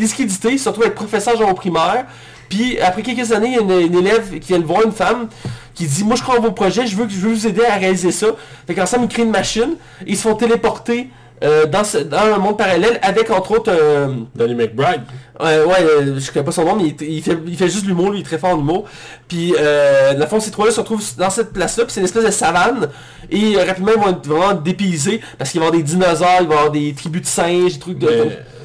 il 0.51 0.59
se 0.59 0.69
retrouve 0.69 0.87
être 0.87 0.95
professeur 0.95 1.37
genre 1.37 1.51
au 1.51 1.55
primaire. 1.55 2.07
Puis 2.49 2.81
après 2.81 3.03
quelques 3.03 3.31
années, 3.31 3.49
il 3.49 3.55
y 3.55 3.59
a 3.59 3.61
une, 3.61 3.93
une 3.93 3.99
élève 3.99 4.39
qui 4.41 4.49
vient 4.49 4.59
le 4.59 4.65
voir, 4.65 4.83
une 4.85 4.93
femme, 4.93 5.29
qui 5.75 5.87
dit, 5.87 6.03
moi 6.03 6.17
je 6.17 6.23
crois 6.23 6.39
en 6.39 6.43
vos 6.43 6.51
projets, 6.51 6.87
je 6.87 6.97
veux, 6.97 7.09
je 7.09 7.17
veux 7.17 7.33
vous 7.33 7.47
aider 7.47 7.65
à 7.65 7.77
réaliser 7.77 8.11
ça. 8.11 8.27
Fait 8.67 8.75
qu'ensemble, 8.75 9.05
ils 9.05 9.09
créent 9.09 9.23
une 9.23 9.31
machine, 9.31 9.77
ils 10.07 10.17
se 10.17 10.23
font 10.23 10.35
téléporter 10.35 11.09
euh, 11.43 11.67
dans, 11.67 11.85
ce- 11.85 11.99
dans 11.99 12.19
un 12.19 12.39
monde 12.39 12.59
parallèle 12.59 12.99
avec 13.03 13.31
entre 13.31 13.53
autres... 13.53 13.71
euh, 13.73 14.09
Danny 14.35 14.55
McBride. 14.55 15.03
Ouais, 15.41 15.63
ouais, 15.63 15.81
euh, 15.81 16.19
je 16.21 16.31
connais 16.31 16.45
pas 16.45 16.53
son 16.53 16.65
nom, 16.65 16.77
mais 16.77 16.89
il, 17.01 17.03
il 17.03 17.23
fait, 17.23 17.39
il 17.47 17.57
fait 17.57 17.69
juste 17.71 17.87
l'humour, 17.87 18.11
lui, 18.11 18.19
il 18.19 18.21
est 18.21 18.25
très 18.25 18.37
fort 18.39 18.51
en 18.51 18.59
humour. 18.59 18.85
Puis, 19.27 19.55
euh, 19.59 20.13
dans 20.13 20.21
le 20.21 20.27
fond, 20.27 20.39
ces 20.39 20.51
trois-là 20.51 20.71
se 20.71 20.81
retrouvent 20.81 21.03
dans 21.17 21.31
cette 21.31 21.53
place-là, 21.53 21.85
puis 21.85 21.95
c'est 21.95 22.01
une 22.01 22.07
espèce 22.07 22.27
de 22.27 22.31
savane. 22.31 22.89
Et 23.31 23.57
rapidement, 23.57 23.93
ils 23.97 24.01
vont 24.03 24.11
être 24.11 24.27
vraiment 24.27 24.53
dépaysés, 24.53 25.21
parce 25.39 25.51
qu'il 25.51 25.61
va 25.61 25.67
y 25.67 25.69
avoir 25.69 25.83
des 25.83 25.91
dinosaures, 25.91 26.39
il 26.43 26.47
va 26.47 26.55
y 26.55 26.59
avoir 26.59 26.71
des 26.73 26.93
tribus 26.93 27.23
de 27.23 27.27
singes, 27.27 27.73
des 27.75 27.79
trucs 27.79 27.99
de... 27.99 28.09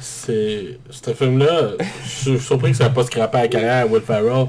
C'est... 0.00 0.78
Ce 0.90 1.14
film-là, 1.14 1.70
je 2.04 2.30
suis 2.30 2.40
surpris 2.40 2.72
que 2.72 2.76
ça 2.76 2.84
n'a 2.84 2.90
pas 2.90 3.04
scrappé 3.04 3.38
la 3.38 3.48
carrière 3.48 3.84
à 3.84 3.86
Will 3.86 4.02
Ferrell. 4.02 4.48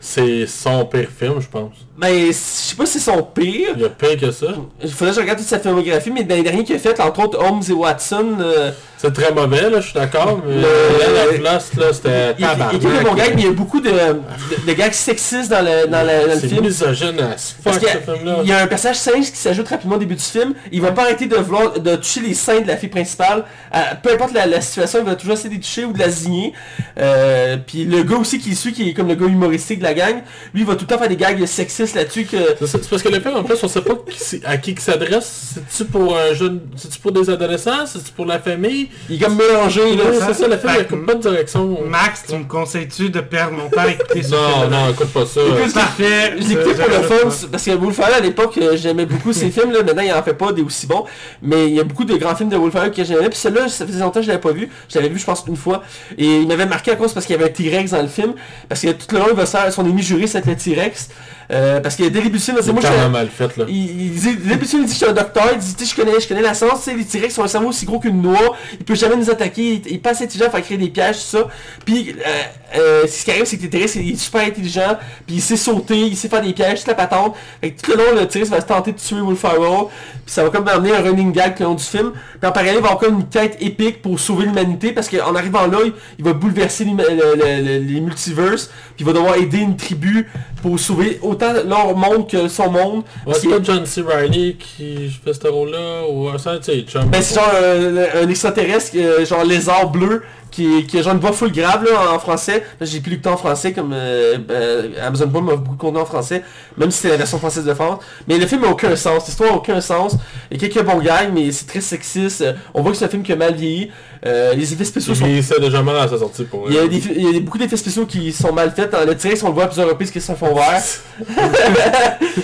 C'est 0.00 0.46
son 0.46 0.84
pire 0.86 1.08
film, 1.18 1.40
je 1.40 1.48
pense. 1.48 1.72
Mais 1.98 2.26
je 2.26 2.32
sais 2.32 2.76
pas 2.76 2.84
si 2.86 2.98
c'est 3.00 3.10
son 3.10 3.22
pire. 3.22 3.70
Il 3.76 3.82
y 3.82 3.84
a 3.84 3.88
pire 3.88 4.18
que 4.20 4.30
ça. 4.30 4.48
Il 4.84 4.90
faudrait 4.90 5.12
que 5.12 5.16
je 5.16 5.20
regarde 5.22 5.38
toute 5.38 5.48
sa 5.48 5.58
filmographie, 5.58 6.10
mais 6.10 6.24
dans 6.24 6.34
les 6.34 6.42
derniers 6.42 6.62
qu'il 6.64 6.76
a 6.76 6.78
fait, 6.78 7.00
entre 7.00 7.20
autres 7.24 7.38
Holmes 7.42 7.62
et 7.68 7.72
Watson, 7.72 8.36
euh, 8.40 8.70
C'est 8.98 9.12
très 9.14 9.32
mauvais, 9.32 9.70
là, 9.70 9.80
je 9.80 9.86
suis 9.90 9.94
d'accord, 9.98 10.40
mais 10.46 10.56
Le- 10.56 11.42
Lost, 11.42 11.74
là, 11.76 11.92
c'était 11.92 12.34
il, 12.38 12.44
il, 12.44 12.78
il 12.78 12.82
y 12.82 12.90
a 13.20 13.28
mais 13.34 13.42
il 13.42 13.44
y 13.44 13.48
a 13.48 13.50
beaucoup 13.52 13.80
de, 13.80 13.88
de, 13.90 14.66
de 14.66 14.72
gags 14.74 14.92
sexistes 14.92 15.50
dans 15.50 15.62
le, 15.64 15.86
dans 15.86 16.06
dans 16.06 16.34
le 16.34 16.38
C'est 16.40 16.48
film. 16.48 16.64
misogyne 16.66 17.16
fuck, 17.64 17.74
ce 17.74 17.86
film-là. 18.12 18.38
il 18.42 18.48
y 18.48 18.52
a 18.52 18.62
un 18.62 18.66
personnage 18.66 18.96
singe 18.96 19.30
qui 19.30 19.36
s'ajoute 19.38 19.68
rapidement 19.68 19.96
au 19.96 19.98
début 19.98 20.14
du 20.16 20.22
film. 20.22 20.52
Il 20.72 20.82
va 20.82 20.92
pas 20.92 21.02
arrêter 21.02 21.26
de 21.26 21.36
vouloir 21.36 21.72
de 21.80 21.96
toucher 21.96 22.20
les 22.20 22.34
seins 22.34 22.60
de 22.60 22.66
la 22.68 22.76
fille 22.76 22.88
principale. 22.90 23.44
Euh, 23.74 23.78
peu 24.02 24.12
importe 24.12 24.34
la, 24.34 24.46
la 24.46 24.60
situation, 24.60 24.98
il 25.00 25.06
va 25.06 25.14
toujours 25.16 25.34
essayer 25.34 25.48
de 25.48 25.54
les 25.54 25.60
toucher 25.60 25.84
ou 25.86 25.92
de 25.92 25.98
la 25.98 26.10
zigner. 26.10 26.52
Euh, 26.98 27.56
puis 27.66 27.84
le 27.84 28.02
gars 28.02 28.16
aussi 28.16 28.38
qui 28.38 28.54
suit, 28.54 28.72
qui 28.72 28.90
est 28.90 28.94
comme 28.94 29.08
le 29.08 29.14
gars 29.14 29.26
humoristique 29.26 29.78
de 29.78 29.84
la 29.86 29.94
gang, 29.94 30.16
lui 30.54 30.60
il 30.62 30.66
va 30.66 30.74
tout 30.74 30.82
le 30.82 30.86
temps 30.86 30.98
faire 30.98 31.08
des 31.08 31.16
gags 31.16 31.44
sexistes 31.46 31.94
là-dessus 31.94 32.24
que. 32.24 32.36
C'est 32.60 32.66
ça, 32.66 32.78
parce 32.90 33.02
que 33.02 33.08
le 33.08 33.20
film, 33.20 33.36
en 33.36 33.42
plus, 33.42 33.56
on 33.62 33.68
sait 33.68 33.80
pas 33.80 33.94
qui 34.08 34.18
c'est- 34.18 34.44
à 34.44 34.56
qui 34.58 34.72
il 34.72 34.78
s'adresse. 34.80 35.54
C'est-tu 35.68 35.90
pour 35.90 36.16
un 36.16 36.34
jeune... 36.34 36.60
C'est-tu 36.76 36.98
pour 36.98 37.12
des 37.12 37.28
adolescents? 37.30 37.86
C'est-tu 37.86 38.12
pour 38.12 38.26
la 38.26 38.38
famille? 38.38 38.88
Il 39.08 39.16
est 39.16 39.24
comme 39.24 39.36
mélangé 39.36 39.96
là. 39.96 40.04
C'est 40.12 40.34
ça, 40.34 40.48
le 40.48 40.56
film, 40.56 40.72
il 40.78 40.84
Fait 40.84 40.94
n'y 40.96 41.02
a 41.02 41.06
pas 41.06 41.14
de 41.14 41.20
direction. 41.20 41.78
Max, 41.88 42.24
tu 42.28 42.36
me 42.36 42.44
conseilles-tu 42.44 43.10
de 43.10 43.20
perdre 43.20 43.52
mon 43.56 43.68
temps 43.68 43.80
à 43.80 43.88
écouter 43.88 44.22
ce 44.22 44.30
Non, 44.30 44.68
non, 44.70 44.90
écoute 44.90 45.08
pas 45.08 45.26
ça. 45.26 45.40
Écoute, 45.40 45.74
Parfait. 45.74 46.34
Écouté 46.36 46.74
Ça, 46.74 46.84
pour 46.84 46.88
le 46.98 47.02
fun, 47.30 47.46
parce 47.50 47.64
que 47.64 47.70
Ferrell 47.96 48.14
à 48.14 48.20
l'époque, 48.20 48.58
euh, 48.58 48.76
j'aimais 48.76 49.06
beaucoup 49.06 49.32
ses 49.32 49.50
films, 49.50 49.72
là. 49.72 49.82
maintenant 49.82 50.02
il 50.02 50.12
en 50.12 50.22
fait 50.22 50.34
pas 50.34 50.52
des 50.52 50.62
aussi 50.62 50.86
bons, 50.86 51.04
mais 51.42 51.68
il 51.68 51.74
y 51.74 51.80
a 51.80 51.84
beaucoup 51.84 52.04
de 52.04 52.14
grands 52.16 52.34
films 52.36 52.48
de 52.50 52.70
Ferrell 52.70 52.90
que 52.92 53.02
j'aimais, 53.04 53.28
puis 53.28 53.38
celui-là, 53.38 53.68
ça 53.68 53.86
faisait 53.86 54.00
longtemps 54.00 54.20
que 54.20 54.26
je 54.26 54.28
l'avais 54.28 54.40
pas 54.40 54.52
vu, 54.52 54.68
je 54.88 54.96
l'avais 54.96 55.08
vu 55.08 55.18
je 55.18 55.24
pense 55.24 55.44
une 55.48 55.56
fois, 55.56 55.82
et 56.18 56.24
il 56.40 56.46
m'avait 56.48 56.66
marqué 56.66 56.90
à 56.92 56.96
cause 56.96 57.12
parce 57.12 57.26
qu'il 57.26 57.36
y 57.36 57.38
avait 57.38 57.48
un 57.50 57.52
T-Rex 57.52 57.90
dans 57.92 58.02
le 58.02 58.08
film, 58.08 58.34
parce 58.68 58.80
que 58.82 58.88
tout 58.92 59.06
le 59.12 59.18
long 59.18 59.26
il 59.30 59.36
va 59.36 59.46
se 59.46 59.56
faire 59.56 59.72
son 59.76 59.86
ennemi 59.86 60.02
juré, 60.02 60.26
le 60.46 60.56
T-Rex, 60.56 61.10
euh, 61.50 61.80
parce 61.80 61.96
du 61.96 62.38
film, 62.38 62.58
c'est 62.60 62.72
moi 62.72 62.82
je 62.82 63.08
mal 63.08 63.28
fait, 63.28 63.56
là. 63.56 63.64
il, 63.68 64.14
il 64.14 64.18
film, 64.66 64.82
il 64.82 64.86
dit 64.86 64.92
je 64.92 64.96
suis 64.96 65.06
un 65.06 65.12
docteur, 65.12 65.48
il 65.52 65.58
dit 65.58 65.74
tu 65.74 65.84
sais, 65.84 65.94
je 65.94 66.02
connais, 66.02 66.18
je 66.20 66.26
connais 66.26 66.42
la 66.42 66.54
science, 66.54 66.82
tu 66.84 66.90
sais, 66.90 66.96
les 66.96 67.04
T-Rex 67.04 67.38
ont 67.38 67.44
un 67.44 67.48
cerveau 67.48 67.68
aussi 67.68 67.86
gros 67.86 68.00
qu'une 68.00 68.20
noix, 68.20 68.56
il 68.72 68.84
peut 68.84 68.94
jamais 68.94 69.16
nous 69.16 69.30
attaquer, 69.30 69.74
il, 69.74 69.86
il 69.86 69.94
est 69.94 69.98
pas 69.98 70.10
assez 70.10 70.24
intelligent 70.24 70.50
pour 70.50 70.60
créer 70.60 70.78
des 70.78 70.88
pièges, 70.88 71.16
tout 71.16 71.38
ça. 71.38 71.48
Puis 71.84 72.16
euh, 72.18 72.78
euh, 72.78 73.06
ce 73.06 73.24
qui 73.24 73.30
arrive 73.30 73.44
c'est 73.44 73.58
que 73.58 73.62
le 73.62 73.70
T-Rex 73.70 73.94
il 73.96 74.12
est 74.12 74.16
super 74.16 74.42
intelligent, 74.42 74.96
puis 75.26 75.36
il 75.36 75.42
sait 75.42 75.56
sauter, 75.56 75.98
il 75.98 76.16
sait 76.16 76.28
faire 76.28 76.42
des 76.42 76.52
pièges, 76.52 76.80
toute 76.80 76.88
la 76.88 76.94
patente. 76.94 77.36
Fait 77.60 77.70
que 77.70 77.80
tout 77.80 77.92
le 77.92 77.98
long 77.98 78.20
le 78.20 78.26
T-Rex 78.26 78.50
va 78.50 78.60
se 78.60 78.66
tenter 78.66 78.92
de 78.92 78.98
tuer 78.98 79.20
Will 79.20 79.36
Ferrell, 79.36 79.86
puis 80.24 80.34
ça 80.34 80.42
va 80.42 80.50
comme 80.50 80.66
amener 80.66 80.96
un 80.96 81.02
running 81.02 81.32
gag 81.32 81.54
tout 81.54 81.62
le 81.62 81.68
long 81.68 81.74
du 81.74 81.84
film. 81.84 82.12
Puis 82.40 82.48
en 82.48 82.52
parallèle, 82.52 82.76
il 82.78 82.82
va 82.82 82.88
avoir 82.88 82.98
comme 82.98 83.20
une 83.20 83.28
quête 83.28 83.56
épique 83.60 84.02
pour 84.02 84.18
sauver 84.18 84.46
l'humanité, 84.46 84.90
parce 84.92 85.08
qu'en 85.08 85.34
arrivant 85.34 85.66
là, 85.66 85.78
il, 85.84 85.92
il 86.18 86.24
va 86.24 86.32
bouleverser 86.32 86.84
les 86.84 88.00
multiverses, 88.00 88.66
puis 88.66 89.04
il 89.04 89.06
va 89.06 89.12
devoir 89.12 89.36
aider 89.36 89.58
une 89.58 89.76
tribu 89.76 90.28
pour 90.62 90.80
sauver 90.80 91.20
autant 91.22 91.35
leur 91.66 91.96
monde 91.96 92.28
que 92.28 92.48
son 92.48 92.70
monde. 92.70 93.02
Ouais, 93.26 93.34
c'est 93.34 93.48
pas 93.48 93.58
John 93.62 93.84
C. 93.86 94.02
Reilly 94.02 94.56
qui 94.56 95.10
fait 95.24 95.32
ce 95.34 95.48
rôle-là, 95.48 96.02
ou 96.10 96.28
un 96.28 96.38
ça, 96.38 96.56
tu 96.58 96.64
sais, 96.64 96.80
chum. 96.82 97.06
Ben 97.06 97.22
c'est 97.22 97.34
genre 97.34 97.50
un, 97.54 98.22
un 98.22 98.28
extraterrestre, 98.28 98.92
euh, 98.96 99.24
genre 99.24 99.44
lézard 99.44 99.90
bleu, 99.90 100.22
qui, 100.56 100.86
qui 100.86 100.98
a 100.98 101.02
genre 101.02 101.12
une 101.12 101.20
voix 101.20 101.32
full 101.32 101.52
grave 101.52 101.84
là, 101.84 102.14
en 102.14 102.18
français. 102.18 102.64
Là, 102.80 102.86
J'ai 102.86 103.00
plus 103.00 103.12
lu 103.12 103.20
que 103.20 103.28
en 103.28 103.36
français, 103.36 103.72
comme 103.72 103.92
euh, 103.92 104.38
ben, 104.38 104.90
Amazon 105.02 105.28
Prime 105.28 105.44
m'a 105.44 105.56
beaucoup 105.56 105.76
de 105.76 105.80
contenu 105.80 106.00
en 106.00 106.06
français, 106.06 106.42
même 106.78 106.90
si 106.90 107.00
c'est 107.00 107.10
la 107.10 107.18
version 107.18 107.38
française 107.38 107.64
de 107.66 107.74
France. 107.74 108.02
Mais 108.26 108.38
le 108.38 108.46
film 108.46 108.62
n'a 108.62 108.68
aucun 108.68 108.96
sens, 108.96 109.26
l'histoire 109.26 109.50
n'a 109.50 109.56
aucun 109.58 109.82
sens. 109.82 110.16
Il 110.50 110.60
y 110.60 110.64
a 110.64 110.68
quelques 110.68 110.84
bons 110.84 110.98
gags, 111.00 111.30
mais 111.34 111.52
c'est 111.52 111.66
très 111.66 111.82
sexiste. 111.82 112.40
Euh, 112.40 112.54
On 112.72 112.80
voit 112.80 112.92
que 112.92 112.96
c'est 112.96 113.04
un 113.04 113.08
film 113.08 113.22
qui 113.22 113.32
a 113.32 113.36
mal 113.36 113.54
vieilli. 113.54 113.90
Euh, 114.24 114.54
les 114.54 114.72
effets 114.72 114.84
spéciaux 114.84 115.12
Il 115.12 115.18
sont... 115.18 115.26
vieillissait 115.26 115.60
déjà 115.60 115.82
mal 115.82 115.96
à 115.96 116.08
sa 116.08 116.18
sortie 116.18 116.44
pour 116.44 116.64
Il 116.68 116.74
y, 116.74 116.78
a 116.78 116.88
des, 116.88 117.02
il 117.14 117.34
y 117.34 117.36
a 117.36 117.40
beaucoup 117.40 117.58
d'effets 117.58 117.76
spéciaux 117.76 118.06
qui 118.06 118.32
sont 118.32 118.52
mal 118.52 118.72
faits. 118.72 118.96
Le 119.06 119.14
T-Rex, 119.14 119.42
on 119.42 119.48
le 119.48 119.54
voit 119.54 119.64
à 119.64 119.66
plusieurs 119.66 119.88
reprises 119.88 120.10
que 120.10 120.20
c'est 120.20 120.32
un 120.32 120.36
fond 120.36 120.54
vert. 120.54 120.82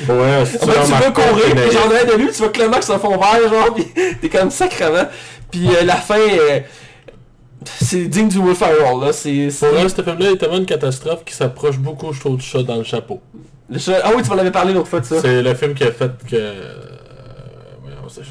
Ouais, 0.09 0.41
En 0.41 0.45
fait, 0.45 0.59
tu 0.59 0.67
pas, 0.67 1.11
courir, 1.11 1.45
c'est 1.49 1.55
puis 1.55 1.71
j'en 1.73 1.91
ai 1.91 2.05
de 2.05 2.23
lui, 2.23 2.31
tu 2.31 2.39
vois 2.39 2.51
clairement 2.51 2.77
que 2.77 2.85
c'est 2.85 2.93
un 2.93 2.99
fond 2.99 3.17
vert, 3.17 3.49
genre, 3.49 3.75
pis 3.75 3.87
t'es 4.21 4.29
comme 4.29 4.51
sacrement. 4.51 5.09
Puis 5.51 5.69
euh, 5.69 5.85
la 5.85 5.97
fin, 5.97 6.19
euh, 6.19 6.61
c'est 7.81 8.07
digne 8.09 8.29
du 8.29 8.39
Will 8.39 8.55
Ferrell, 8.55 9.01
là. 9.01 9.13
C'est... 9.13 9.51
c'est- 9.51 9.69
Pour 9.69 9.79
moi, 9.81 9.89
ce 9.89 10.03
film-là 10.03 10.31
est 10.33 10.37
tellement 10.37 10.57
une 10.59 10.67
catastrophe 10.67 11.25
qui 11.25 11.35
s'approche 11.35 11.79
beaucoup, 11.79 12.13
je 12.13 12.21
trouve, 12.21 12.37
du 12.37 12.45
chat 12.45 12.63
dans 12.63 12.77
le 12.77 12.85
chapeau. 12.85 13.21
le 13.71 13.79
chat- 13.79 14.01
Ah 14.05 14.11
oui, 14.17 14.23
tu 14.23 14.31
m'en 14.31 14.39
avais 14.39 14.51
parlé 14.51 14.73
l'autre 14.73 14.89
fois 14.89 15.01
de 15.01 15.05
ça. 15.07 15.21
C'est 15.21 15.43
le 15.43 15.55
film 15.55 15.75
qui 15.75 15.85
a 15.85 15.93
fait 15.93 16.11
que... 16.29 16.37
euh, 16.37 16.75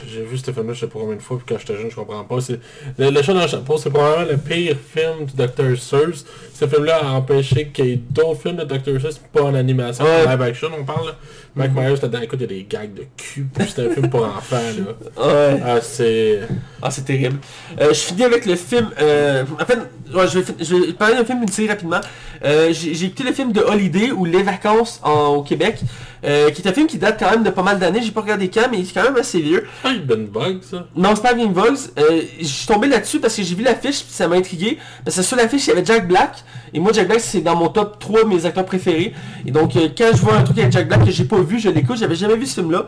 J'ai 0.07 0.23
vu 0.23 0.37
ce 0.37 0.51
film-là, 0.51 0.73
je 0.73 0.81
sais 0.81 0.87
pas 0.87 0.99
combien 0.99 1.15
de 1.15 1.21
fois, 1.21 1.37
puis 1.37 1.45
quand 1.49 1.59
j'étais 1.59 1.75
jeune, 1.79 1.89
je 1.89 1.95
comprends 1.95 2.23
pas. 2.23 2.39
C'est 2.41 2.59
Le, 2.99 3.09
le 3.09 3.21
chat 3.21 3.33
dans 3.33 3.41
le 3.41 3.47
chapeau, 3.47 3.77
c'est 3.77 3.89
probablement 3.89 4.29
le 4.31 4.37
pire 4.37 4.75
film 4.93 5.25
du 5.25 5.33
Dr. 5.35 5.77
Seuss. 5.77 6.25
Ce 6.53 6.67
film-là 6.67 6.99
a 7.03 7.09
empêché 7.13 7.69
qu'il 7.69 7.85
y 7.85 7.91
ait 7.93 8.01
d'autres 8.09 8.41
films 8.41 8.57
de 8.57 8.63
Dr. 8.65 9.01
Seuss, 9.01 9.19
pas 9.33 9.41
en 9.43 9.55
animation, 9.55 10.03
Ouais. 10.05 10.25
en 10.27 10.31
live 10.31 10.41
action, 10.43 10.67
on 10.79 10.83
parle. 10.83 11.13
Mike 11.55 11.73
Myers, 11.75 11.95
c'était 11.95 12.07
dans 12.09 12.21
écoute, 12.21 12.39
il 12.39 12.43
y 12.43 12.45
a 12.45 12.47
des 12.59 12.67
gags 12.69 12.93
de 12.93 13.03
cul, 13.17 13.47
c'est 13.59 13.85
un 13.85 13.89
film 13.93 14.09
pour 14.09 14.23
enfants, 14.25 14.55
là. 14.55 15.23
Ouais. 15.27 15.61
Ah, 15.65 15.79
c'est... 15.81 16.39
Ah, 16.81 16.89
c'est 16.91 17.03
terrible. 17.05 17.37
Euh, 17.79 17.89
je 17.89 17.99
finis 17.99 18.23
avec 18.23 18.45
le 18.45 18.55
film... 18.55 18.89
Euh, 19.01 19.43
en 19.59 19.65
fait, 19.65 19.77
ouais, 20.13 20.27
je, 20.27 20.39
vais, 20.39 20.43
fin- 20.45 20.53
je 20.59 20.75
vais 20.75 20.93
parler 20.93 21.15
d'un 21.15 21.25
film, 21.25 21.41
une 21.43 21.49
série 21.49 21.67
rapidement. 21.67 21.99
Euh, 22.43 22.71
J'ai 22.73 23.05
écouté 23.05 23.23
le 23.23 23.33
film 23.33 23.51
de 23.51 23.61
Holiday, 23.61 24.11
ou 24.11 24.25
Les 24.25 24.41
Vacances 24.43 24.99
en- 25.03 25.35
au 25.35 25.43
Québec, 25.43 25.79
euh, 26.23 26.49
qui 26.51 26.61
est 26.61 26.67
un 26.69 26.73
film 26.73 26.87
qui 26.87 26.97
date 26.97 27.17
quand 27.19 27.29
même 27.31 27.43
de 27.43 27.49
pas 27.49 27.61
mal 27.63 27.77
d'années. 27.79 28.01
J'ai 28.01 28.11
pas 28.11 28.21
regardé 28.21 28.49
quand, 28.49 28.67
mais 28.71 28.79
il 28.79 28.87
est 28.87 28.93
quand 28.93 29.03
même 29.03 29.17
assez 29.17 29.39
vieux. 29.41 29.67
Ah, 29.83 29.89
il 29.93 30.05
Ben 30.05 30.25
Bug, 30.25 30.59
ça. 30.63 30.87
Non, 30.95 31.09
c'est 31.15 31.21
pas 31.21 31.33
Vogs. 31.33 31.77
Euh, 31.99 32.21
je 32.39 32.45
suis 32.45 32.67
tombé 32.67 32.87
là-dessus 32.87 33.19
parce 33.19 33.35
que 33.35 33.43
j'ai 33.43 33.55
vu 33.55 33.63
l'affiche 33.63 34.03
puis 34.03 34.11
ça 34.13 34.27
m'a 34.27 34.37
intrigué. 34.37 34.77
Parce 35.03 35.17
que 35.17 35.21
sur 35.23 35.35
l'affiche, 35.37 35.65
il 35.67 35.69
y 35.69 35.73
avait 35.73 35.85
Jack 35.85 36.07
Black. 36.07 36.43
Et 36.73 36.79
moi, 36.79 36.93
Jack 36.93 37.07
Black, 37.07 37.19
c'est 37.19 37.41
dans 37.41 37.55
mon 37.55 37.67
top 37.67 37.99
3 37.99 38.23
de 38.23 38.29
mes 38.29 38.45
acteurs 38.45 38.65
préférés. 38.65 39.13
Et 39.45 39.51
donc, 39.51 39.73
quand 39.97 40.09
je 40.13 40.21
vois 40.21 40.35
un 40.35 40.43
truc 40.43 40.57
avec 40.59 40.71
Jack 40.71 40.87
Black 40.87 41.03
que 41.05 41.11
j'ai 41.11 41.25
pas 41.25 41.37
vu, 41.43 41.59
je 41.59 41.69
l'écoute. 41.69 41.97
J'avais 41.97 42.15
jamais 42.15 42.35
vu 42.35 42.45
ce 42.45 42.55
film-là. 42.55 42.85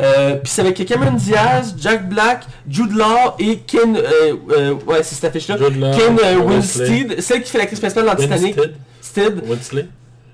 Euh, 0.00 0.36
puis 0.36 0.50
c'est 0.50 0.62
avec 0.62 0.84
Cameron 0.86 1.12
Diaz, 1.12 1.74
Jack 1.78 2.08
Black, 2.08 2.44
Jude 2.68 2.92
Law 2.92 3.34
et 3.38 3.58
Ken... 3.58 3.96
Euh, 3.96 4.34
euh, 4.50 4.74
ouais, 4.86 5.02
c'est 5.02 5.14
cette 5.14 5.24
affiche-là. 5.24 5.56
Ken. 5.58 6.38
Winstead, 6.46 7.20
celle 7.20 7.42
qui 7.42 7.50
fait 7.50 7.58
l'actrice 7.58 7.80
principale 7.80 8.06
dans 8.06 8.16
Titanic. 8.16 8.56
Winstead. 8.56 8.74
Stead. 9.00 9.88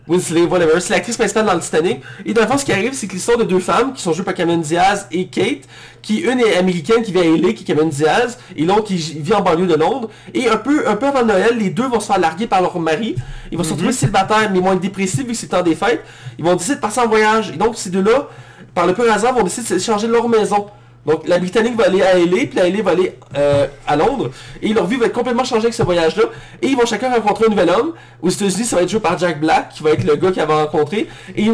Winsley. 0.08 0.42
Whatever. 0.42 0.80
C'est 0.80 0.94
l'actrice 0.94 1.16
principale 1.16 1.46
dans 1.46 1.54
le 1.54 1.60
Titanic. 1.60 2.00
Et 2.24 2.32
dans 2.32 2.42
le 2.42 2.48
fond, 2.48 2.58
ce 2.58 2.64
qui 2.64 2.72
arrive, 2.72 2.94
c'est 2.94 3.06
que 3.06 3.12
l'histoire 3.12 3.38
de 3.38 3.44
deux 3.44 3.58
femmes 3.58 3.92
qui 3.92 4.02
sont 4.02 4.12
jouées 4.12 4.24
par 4.24 4.34
Cameron 4.34 4.58
Diaz 4.58 5.06
et 5.12 5.26
Kate, 5.26 5.68
qui 6.02 6.18
une 6.20 6.40
est 6.40 6.56
américaine 6.56 7.02
qui 7.02 7.12
vit 7.12 7.20
à 7.20 7.24
LA, 7.24 7.52
qui 7.52 7.62
est 7.62 7.66
Cameron 7.66 7.88
Diaz, 7.88 8.38
et 8.56 8.64
l'autre 8.64 8.84
qui 8.84 8.96
vit 8.96 9.34
en 9.34 9.42
banlieue 9.42 9.66
de 9.66 9.74
Londres. 9.74 10.08
Et 10.34 10.48
un 10.48 10.56
peu, 10.56 10.88
un 10.88 10.96
peu 10.96 11.06
avant 11.06 11.24
Noël, 11.24 11.58
les 11.58 11.70
deux 11.70 11.86
vont 11.86 12.00
se 12.00 12.06
faire 12.06 12.18
larguer 12.18 12.46
par 12.46 12.62
leur 12.62 12.78
mari. 12.80 13.16
Ils 13.52 13.58
vont 13.58 13.64
se 13.64 13.72
retrouver 13.72 13.92
célibataires, 13.92 14.50
mais 14.50 14.58
être 14.58 14.80
dépressifs 14.80 15.20
vu 15.20 15.26
que 15.26 15.34
c'est 15.34 15.48
temps 15.48 15.62
des 15.62 15.74
fêtes. 15.74 16.02
Ils 16.38 16.44
vont 16.44 16.54
décider 16.54 16.76
de 16.76 16.80
partir 16.80 17.04
en 17.04 17.08
voyage. 17.08 17.50
Et 17.50 17.56
donc, 17.56 17.76
ces 17.76 17.90
deux-là, 17.90 18.28
par 18.74 18.86
le 18.86 18.94
pur 18.94 19.10
hasard, 19.10 19.34
vont 19.34 19.42
décider 19.42 19.74
de 19.74 19.78
changer 19.78 20.06
leur 20.06 20.28
maison. 20.28 20.66
Donc 21.08 21.26
la 21.26 21.38
Britannique 21.38 21.76
va 21.76 21.84
aller 21.86 22.02
à 22.02 22.14
LA, 22.18 22.46
puis 22.46 22.50
la 22.54 22.68
LA 22.68 22.82
va 22.82 22.90
aller 22.92 23.14
euh, 23.36 23.66
à 23.86 23.96
Londres, 23.96 24.30
et 24.62 24.72
leur 24.74 24.86
vie 24.86 24.96
va 24.96 25.06
être 25.06 25.12
complètement 25.14 25.44
changée 25.44 25.64
avec 25.64 25.74
ce 25.74 25.82
voyage-là, 25.82 26.24
et 26.62 26.66
ils 26.68 26.76
vont 26.76 26.86
chacun 26.86 27.10
rencontrer 27.12 27.46
un 27.46 27.50
nouvel 27.50 27.70
homme. 27.70 27.92
Aux 28.20 28.28
États-Unis, 28.30 28.64
ça 28.64 28.76
va 28.76 28.82
être 28.82 28.88
joué 28.90 29.00
par 29.00 29.16
Jack 29.18 29.40
Black, 29.40 29.70
qui 29.70 29.82
va 29.82 29.90
être 29.92 30.04
le 30.04 30.16
gars 30.16 30.30
qu'ils 30.32 30.42
va 30.44 30.64
rencontrer, 30.64 31.06
et, 31.36 31.48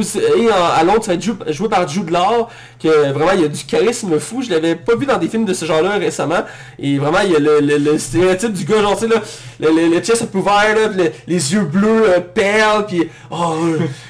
à 0.51 0.83
Londres, 0.85 1.05
ça 1.05 1.13
va 1.13 1.15
être 1.15 1.53
joué, 1.53 1.69
par 1.69 1.87
Jude 1.89 2.11
Law, 2.11 2.49
que 2.83 3.13
vraiment 3.13 3.33
il 3.35 3.43
y 3.43 3.45
a 3.45 3.49
du 3.49 3.65
charisme 3.65 4.19
fou. 4.19 4.43
Je 4.43 4.51
l'avais 4.51 4.75
pas 4.75 4.97
vu 4.97 5.07
dans 5.07 5.19
des 5.19 5.29
films 5.29 5.45
de 5.45 5.55
ce 5.55 5.65
genre-là 5.65 5.93
récemment, 5.99 6.43
et 6.79 6.99
vraiment 6.99 7.21
il 7.25 7.33
y 7.33 7.37
a 7.37 7.39
le, 7.39 7.61
le- 7.61 7.79
le 7.79 7.99
stéréotype 7.99 8.53
du 8.53 8.65
gars 8.65 8.81
genre 8.83 8.99
tu 8.99 9.07
sais 9.09 9.15
là, 9.15 9.21
le, 9.61 9.89
le, 9.95 10.01
chest 10.01 10.27
peu 10.31 10.39
ouvert, 10.39 10.75
là, 10.75 11.05
les 11.29 11.53
yeux 11.53 11.63
bleus 11.65 12.09
euh, 12.09 12.21
perles, 12.21 12.87
puis 12.87 13.09
oh, 13.31 13.55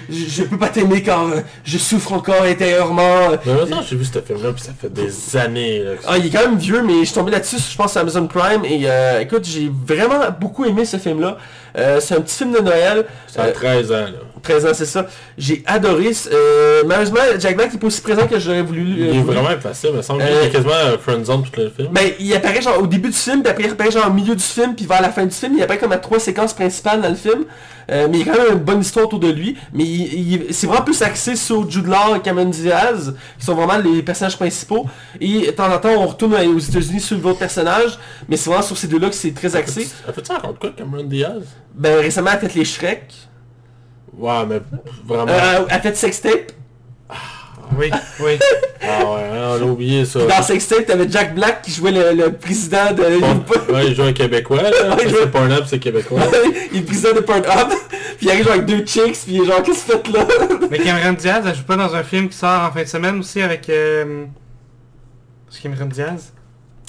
je, 0.09 0.15
je 0.29 0.43
peux 0.45 0.57
pas 0.59 0.69
t'aimer 0.69 1.03
car 1.03 1.27
euh, 1.27 1.41
je 1.65 1.77
souffre 1.79 2.13
encore 2.13 2.43
intérieurement. 2.43 3.31
Mais 3.45 3.55
maintenant, 3.55 3.83
j'ai 3.89 3.97
vu 3.97 4.05
ce 4.05 4.21
film-là, 4.21 4.53
puis 4.53 4.63
ça 4.63 4.73
fait 4.81 4.93
des 4.93 5.11
années. 5.37 5.81
là. 5.81 5.91
Ah, 6.07 6.19
il 6.19 6.27
est 6.27 6.31
quand 6.31 6.41
même 6.49 6.59
vieux, 6.59 6.83
mais 6.83 7.01
je 7.01 7.05
suis 7.05 7.15
tombé 7.15 7.31
là-dessus, 7.33 7.57
je 7.71 7.77
pense, 7.77 7.93
sur 7.93 8.01
Amazon 8.01 8.27
Prime. 8.27 8.65
Et 8.65 8.83
euh, 8.85 9.21
écoute, 9.21 9.45
j'ai 9.45 9.71
vraiment 9.87 10.21
beaucoup 10.41 10.65
aimé 10.65 10.85
ce 10.85 10.97
film-là. 10.97 11.37
Euh, 11.77 12.01
c'est 12.01 12.15
un 12.17 12.21
petit 12.21 12.37
film 12.37 12.53
de 12.53 12.61
Noël. 12.61 13.05
Ça 13.27 13.43
a 13.45 13.47
Euh, 13.49 13.53
13 13.53 13.93
ans, 13.93 13.95
là. 13.95 14.11
13 14.45 14.67
ans, 14.67 14.71
c'est 14.75 14.87
ça. 14.87 15.07
J'ai 15.37 15.63
adoré. 15.67 16.11
Euh, 16.33 16.83
malheureusement, 16.87 17.19
Jack 17.39 17.57
Black 17.57 17.73
n'est 17.73 17.79
pas 17.81 17.87
aussi 17.89 18.01
présent 18.01 18.27
que 18.29 18.39
j'aurais 18.39 18.63
voulu. 18.63 18.95
Il 18.97 19.03
euh, 19.03 19.07
est 19.15 19.19
voulu. 19.21 19.37
vraiment 19.39 19.61
facile, 19.61 19.91
il 19.93 19.97
me 19.97 20.03
semble. 20.03 20.23
Euh, 20.23 20.41
Il 20.43 20.47
est 20.47 20.51
quasiment 20.51 20.73
euh, 20.73 20.99
friendzone 20.99 21.43
tout 21.43 21.61
le 21.61 21.71
film. 21.71 21.89
Ben, 21.93 22.11
il 22.21 22.33
apparaît 22.35 22.63
genre 22.63 22.81
au 22.81 22.87
début 22.87 23.09
du 23.09 23.17
film, 23.17 23.43
puis 23.43 23.51
après 23.51 23.65
il 23.65 23.71
apparaît 23.71 23.91
genre 23.91 24.07
au 24.09 24.13
milieu 24.13 24.35
du 24.37 24.43
film, 24.43 24.75
puis 24.77 24.87
vers 24.87 25.03
la 25.03 25.11
fin 25.11 25.25
du 25.27 25.35
film, 25.35 25.55
il 25.57 25.63
apparaît 25.63 25.79
comme 25.81 25.93
à 25.93 25.99
trois 25.99 26.19
séquences 26.21 26.53
principales 26.55 27.01
dans 27.01 27.09
le 27.09 27.15
film. 27.17 27.45
Euh, 27.91 28.09
mais 28.11 28.21
il 28.21 28.27
y 28.27 28.31
a 28.31 28.33
quand 28.35 28.43
même 28.43 28.53
une 28.55 28.65
bonne 28.65 28.81
histoire 28.81 29.05
autour 29.07 29.19
de 29.21 29.29
lui. 29.31 29.57
Mais 29.75 29.85
il- 29.85 30.33
il- 30.33 30.55
c'est 30.55 30.67
vraiment 30.67 30.85
plus 30.85 31.03
axé 31.03 31.37
sur 31.37 31.71
Jude 31.71 31.87
Law 31.87 32.17
et 32.17 32.21
Cameron 32.21 32.47
Diaz, 32.47 33.15
qui 33.39 33.45
sont 33.45 33.55
vraiment 33.55 33.77
les 33.77 34.03
personnages 34.03 34.39
principaux. 34.39 34.87
Et 35.21 35.47
de 35.47 35.51
temps 35.51 35.71
en 35.71 35.79
temps, 35.79 35.91
on 35.99 36.07
retourne 36.07 36.35
aux 36.35 36.59
États-Unis 36.59 37.01
sur 37.01 37.19
d'autres 37.19 37.39
personnages, 37.41 37.99
mais 38.27 38.37
c'est 38.39 38.49
vraiment 38.49 38.63
sur 38.65 38.79
ces 38.79 38.87
deux-là 38.87 39.11
que 39.11 39.15
c'est 39.15 39.35
très 39.35 39.55
axé. 39.55 39.87
Elle 40.09 40.15
fait 40.15 40.27
ça 40.27 40.37
encore 40.37 40.59
quoi, 40.59 40.71
Cameron 40.75 41.05
Diaz? 41.05 41.43
Ben, 41.75 41.99
récemment, 42.01 42.31
elle 42.31 42.37
a 42.47 42.49
fait 42.49 42.55
les 42.55 42.65
Shrek. 42.65 43.13
Ouais, 44.19 44.47
mais 44.49 44.61
vraiment. 45.07 45.33
Euh, 45.33 45.65
elle 45.69 45.77
a 45.77 45.81
fait 45.81 45.97
Sextape. 45.97 46.53
Oui, 47.77 47.91
oui. 48.21 48.39
Ah 48.83 48.99
ouais, 49.05 49.23
hein, 49.33 49.57
on 49.59 49.63
a 49.63 49.65
oublié 49.65 50.05
ça. 50.05 50.21
Dans 50.27 50.43
Sextape, 50.43 50.87
t'avais 50.87 51.11
Jack 51.11 51.35
Black 51.35 51.63
qui 51.63 51.73
jouait 51.73 51.91
le, 51.91 52.13
le 52.13 52.33
président 52.33 52.93
de... 52.93 53.19
Bon, 53.21 53.75
ouais, 53.75 53.87
il 53.89 53.95
joue 53.97 54.03
un 54.03 54.13
Québécois, 54.13 54.63
là. 54.63 54.71
Ouais, 54.97 55.03
il 55.05 55.09
joue- 55.11 55.17
c'est 55.23 55.31
Pornhub, 55.31 55.65
c'est 55.67 55.79
Québécois. 55.79 56.21
il 56.73 56.77
est 56.77 56.81
le 56.81 56.87
président 56.87 57.13
de 57.15 57.21
Pornhub. 57.21 57.47
Puis 58.19 58.27
il 58.27 58.31
arrive 58.31 58.45
genre 58.45 58.53
avec 58.55 58.67
deux 58.67 58.85
chicks, 58.87 59.19
puis 59.25 59.35
il 59.35 59.43
est 59.43 59.47
genre, 59.47 59.61
qu'est-ce 59.63 59.87
que 59.87 59.93
faites 59.93 60.09
là? 60.09 60.25
Mais 60.71 60.79
Cameron 60.79 61.15
Diaz, 61.15 61.43
elle 61.47 61.55
joue 61.55 61.65
pas 61.65 61.75
dans 61.77 61.93
un 61.97 62.05
film 62.05 62.29
qui 62.29 62.37
sort 62.37 62.63
en 62.69 62.71
fin 62.71 62.83
de 62.83 62.89
semaine 62.89 63.19
aussi 63.19 63.43
avec... 63.43 63.69
Euh... 63.69 64.25
C'est 65.51 65.63
Cameron 65.63 65.87
Diaz 65.87 66.33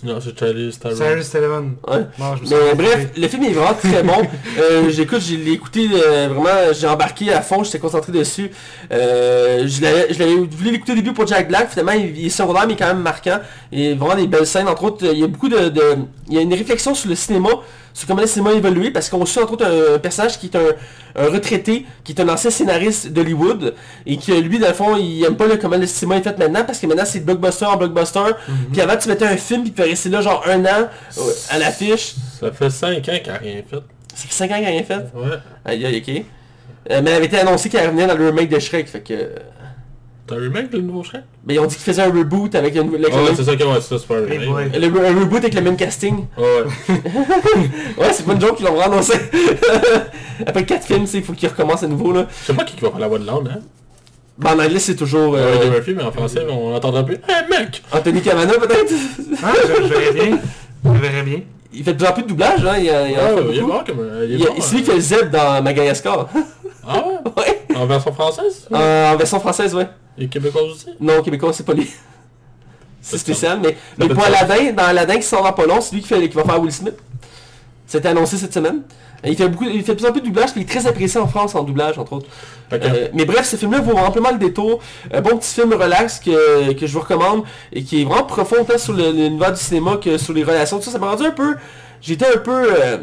Non, 0.05 0.19
c'est 0.21 0.37
Charlie 0.39 0.71
Theron. 0.77 0.95
Cyrus 0.95 1.27
Sullivan. 1.29 1.73
Ouais. 1.87 2.05
Je 2.17 2.53
me 2.55 2.63
Mais 2.67 2.75
bref, 2.75 3.07
le 3.17 3.27
film 3.27 3.43
est 3.43 3.49
vraiment 3.53 3.73
très 3.73 4.03
bon. 4.03 4.21
Euh, 4.57 4.89
J'écoute, 4.89 5.19
j'ai 5.19 5.35
l'ai 5.37 5.51
écouté 5.51 5.87
euh, 5.93 6.29
vraiment, 6.29 6.71
j'ai 6.73 6.87
embarqué 6.87 7.33
à 7.33 7.41
fond, 7.41 7.63
j'étais 7.63 7.79
concentré 7.79 8.11
dessus. 8.13 8.49
Euh, 8.91 9.67
je 9.67 9.81
l'avais 9.81 10.13
je 10.13 10.19
l'avais 10.19 10.35
voulu 10.35 10.71
l'écouter 10.71 10.93
au 10.93 10.95
début 10.95 11.11
pour 11.13 11.27
Jack 11.27 11.47
Black, 11.49 11.69
finalement 11.71 11.91
il, 11.91 12.17
il 12.17 12.25
est 12.27 12.29
secondaire 12.29 12.65
mais 12.67 12.75
quand 12.77 12.87
même 12.87 13.01
marquant. 13.01 13.39
Et 13.71 13.93
vraiment 13.95 14.15
des 14.15 14.27
belles 14.27 14.47
scènes, 14.47 14.67
entre 14.69 14.83
autres, 14.85 15.05
il 15.11 15.19
y 15.19 15.23
a 15.23 15.27
beaucoup 15.27 15.49
de, 15.49 15.69
de- 15.69 15.97
il 16.29 16.35
y 16.35 16.37
a 16.37 16.41
une 16.41 16.53
réflexion 16.53 16.93
sur 16.95 17.09
le 17.09 17.15
cinéma, 17.15 17.49
sur 17.95 18.09
comment 18.09 18.21
le 18.21 18.27
cinéma 18.27 18.49
a 18.49 18.53
évolué, 18.53 18.91
parce 18.91 19.09
qu'on 19.09 19.25
suit 19.25 19.39
entre 19.39 19.53
autres 19.53 19.65
un, 19.65 19.97
personnage 19.99 20.37
qui 20.37 20.47
est 20.47 20.57
un, 20.57 20.73
un 21.15 21.29
retraité, 21.29 21.85
qui 22.03 22.11
est 22.11 22.21
un 22.21 22.27
ancien 22.27 22.51
scénariste 22.51 23.07
d'Hollywood, 23.07 23.73
et 24.05 24.17
que 24.17 24.33
lui 24.33 24.59
dans 24.59 24.67
le 24.67 24.73
fond 24.73 24.97
il 24.97 25.23
aime 25.23 25.37
pas 25.37 25.47
là, 25.47 25.55
comment 25.55 25.77
le 25.77 25.87
cinéma 25.87 26.17
est 26.17 26.21
fait 26.21 26.37
maintenant, 26.37 26.65
parce 26.65 26.77
que 26.77 26.87
maintenant 26.87 27.05
c'est 27.05 27.21
blockbuster 27.21 27.65
en 27.65 27.77
blockbuster. 27.77 28.31
Puis 28.71 28.81
avant 28.81 28.97
tu 28.97 29.07
mettais 29.07 29.25
un 29.25 29.37
film, 29.37 29.61
puis 29.61 29.71
tu 29.71 29.81
peux 29.81 29.87
rester 29.87 30.09
là 30.09 30.19
genre 30.19 30.43
un 30.45 30.65
an 30.65 30.89
euh, 31.17 31.21
à 31.49 31.57
l'affiche. 31.57 32.15
Ça 32.37 32.51
fait 32.51 32.69
5 32.69 32.97
ans 32.97 33.01
qu'elle 33.01 33.29
a 33.29 33.37
rien 33.37 33.61
fait. 33.67 33.79
Ça 34.13 34.27
fait 34.27 34.33
5 34.33 34.51
ans 34.51 34.55
qu'il 34.55 34.65
a 34.65 34.67
rien 34.67 34.83
fait? 34.83 35.05
Ouais. 35.15 35.37
Aïe 35.63 35.85
aïe 35.85 36.03
ok. 36.05 36.25
Euh, 36.91 37.01
mais 37.01 37.11
elle 37.11 37.15
avait 37.15 37.25
été 37.25 37.39
annoncé 37.39 37.69
qu'elle 37.69 37.87
revenait 37.87 38.07
dans 38.07 38.15
le 38.15 38.27
remake 38.27 38.49
de 38.49 38.59
Shrek, 38.59 38.87
fait 38.87 39.01
que... 39.01 39.13
T'as 40.27 40.35
un 40.35 40.39
remake, 40.39 40.73
le 40.73 40.81
nouveau 40.81 41.03
Shrek? 41.03 41.21
Mais 41.45 41.53
ils 41.53 41.59
ont 41.59 41.65
dit 41.67 41.75
qu'ils 41.75 41.83
faisaient 41.83 42.01
un 42.01 42.11
reboot 42.11 42.55
avec, 42.55 42.75
une, 42.75 42.87
avec 42.95 43.05
Ah 43.11 43.15
le, 43.15 43.21
ouais, 43.21 43.23
même, 43.25 43.35
c'est 43.35 43.43
ça, 43.43 43.51
ouais, 43.51 43.57
c'est 43.75 43.81
ça, 43.81 43.99
c'est 43.99 44.07
pas 44.07 44.15
un 44.17 44.25
remake. 44.25 44.55
ouais. 44.73 44.79
le- 44.79 45.05
un 45.05 45.19
reboot 45.19 45.37
avec 45.37 45.53
le 45.53 45.61
même 45.61 45.75
casting. 45.77 46.25
Ouais. 46.37 46.43
Ouais, 47.97 48.09
c'est 48.11 48.25
pas 48.25 48.33
une 48.33 48.41
joke 48.41 48.55
qu'ils 48.57 48.65
l'ont 48.65 48.79
annoncé. 48.81 49.13
Après 50.47 50.65
4 50.65 50.83
films, 50.83 51.05
il 51.13 51.23
faut 51.23 51.33
qu'ils 51.33 51.49
recommencent 51.49 51.83
à 51.83 51.87
nouveau 51.87 52.11
là. 52.11 52.25
Je 52.41 52.47
sais 52.47 52.53
pas 52.53 52.63
qui 52.63 52.75
va 52.81 52.89
faire 52.89 52.99
la 52.99 53.07
voix 53.07 53.19
de 53.19 53.25
l'âne, 53.27 53.47
hein 53.55 53.59
Ben, 54.39 54.51
en 54.55 54.63
anglais 54.63 54.79
c'est 54.79 54.95
toujours 54.95 55.33
Ouais, 55.33 55.39
euh, 55.39 55.61
Eddie 55.61 55.69
Murphy, 55.69 55.93
mais 55.95 56.03
en 56.03 56.11
français, 56.11 56.39
on 56.49 56.73
entendra 56.75 57.03
plus. 57.05 57.15
Hey 57.27 57.47
mec 57.49 57.83
Anthony 57.91 58.21
Cavana 58.21 58.53
peut-être. 58.53 58.93
Ah, 59.43 59.53
je, 59.61 59.83
je 59.83 59.87
verrais 59.93 60.11
bien. 60.11 60.39
Je 60.85 60.89
verrais 60.99 61.23
bien. 61.23 61.39
il 61.71 61.83
fait 61.83 61.93
de 61.93 61.97
plus 61.99 62.07
en 62.07 62.13
plus 62.13 62.23
de 62.23 62.27
doublage, 62.29 62.65
hein. 62.65 62.77
Il, 62.79 62.89
a- 62.89 63.07
il 63.07 63.15
en 63.19 63.21
Ouais, 63.35 63.41
fait 63.43 63.47
il 63.51 63.57
est 63.57 63.61
bon 63.61 63.81
comme 63.85 64.09
il 64.27 64.41
est 64.41 64.45
a- 64.47 64.49
C'est 64.59 64.75
lui 64.75 64.81
hein. 64.81 64.85
qui 64.85 64.91
fait 64.91 64.99
Zeb 64.99 65.29
dans 65.29 65.61
Madagascar. 65.61 66.27
Ah 66.87 67.03
ouais? 67.07 67.31
Ouais. 67.37 67.61
En 67.75 67.85
version 67.85 68.13
française? 68.13 68.67
Euh, 68.73 69.13
en 69.13 69.17
version 69.17 69.39
française, 69.39 69.75
ouais. 69.75 69.87
Et 70.17 70.27
québécois 70.27 70.63
aussi? 70.63 70.87
Non, 70.99 71.21
québécois, 71.21 71.51
c'est 71.53 71.65
pas 71.65 71.73
lui. 71.73 71.89
C'est 73.01 73.19
spécial, 73.19 73.59
mais, 73.61 73.77
mais 73.99 74.07
pour. 74.07 74.23
Aladdin, 74.23 74.71
dans 74.73 74.83
Aladdin 74.85 75.17
qui 75.17 75.23
sort 75.23 75.43
dans 75.43 75.53
pas 75.53 75.67
long, 75.67 75.79
c'est 75.79 75.93
lui 75.93 76.01
qui, 76.01 76.07
fait, 76.07 76.27
qui 76.27 76.35
va 76.35 76.43
faire 76.43 76.59
Will 76.59 76.71
Smith. 76.71 76.95
C'était 77.85 78.07
annoncé 78.07 78.35
cette 78.35 78.53
semaine. 78.53 78.81
Il 79.23 79.35
fait 79.37 79.47
beaucoup, 79.47 79.65
il 79.65 79.83
fait 79.83 79.93
de 79.93 79.99
plus 79.99 80.07
en 80.07 80.11
plus 80.11 80.21
de 80.21 80.25
doublage, 80.25 80.51
puis 80.53 80.61
il 80.61 80.63
est 80.63 80.67
très 80.67 80.87
apprécié 80.87 81.19
en 81.19 81.27
France 81.27 81.53
en 81.53 81.61
doublage, 81.61 81.99
entre 81.99 82.13
autres. 82.13 82.27
Euh, 82.73 83.09
mais 83.13 83.25
bref, 83.25 83.45
ce 83.47 83.57
film-là 83.57 83.79
vaut 83.81 83.95
amplement 83.95 84.31
le 84.31 84.39
détour. 84.39 84.79
Un 85.13 85.21
bon 85.21 85.37
petit 85.37 85.53
film 85.53 85.71
relax 85.73 86.19
que, 86.19 86.73
que 86.73 86.87
je 86.87 86.93
vous 86.93 86.99
recommande 87.01 87.43
et 87.71 87.83
qui 87.83 88.01
est 88.01 88.05
vraiment 88.05 88.23
profond 88.23 88.63
tant 88.63 88.77
sur 88.79 88.93
le- 88.93 89.11
l'univers 89.11 89.51
du 89.53 89.59
cinéma 89.59 89.97
que 89.97 90.17
sur 90.17 90.33
les 90.33 90.43
relations. 90.43 90.77
Tout 90.77 90.85
ça, 90.85 90.91
ça 90.91 90.97
m'a 90.97 91.09
rendu 91.11 91.25
un 91.25 91.31
peu... 91.31 91.55
J'étais 92.01 92.25
un 92.35 92.39
peu... 92.39 92.73
Euh, 92.73 92.97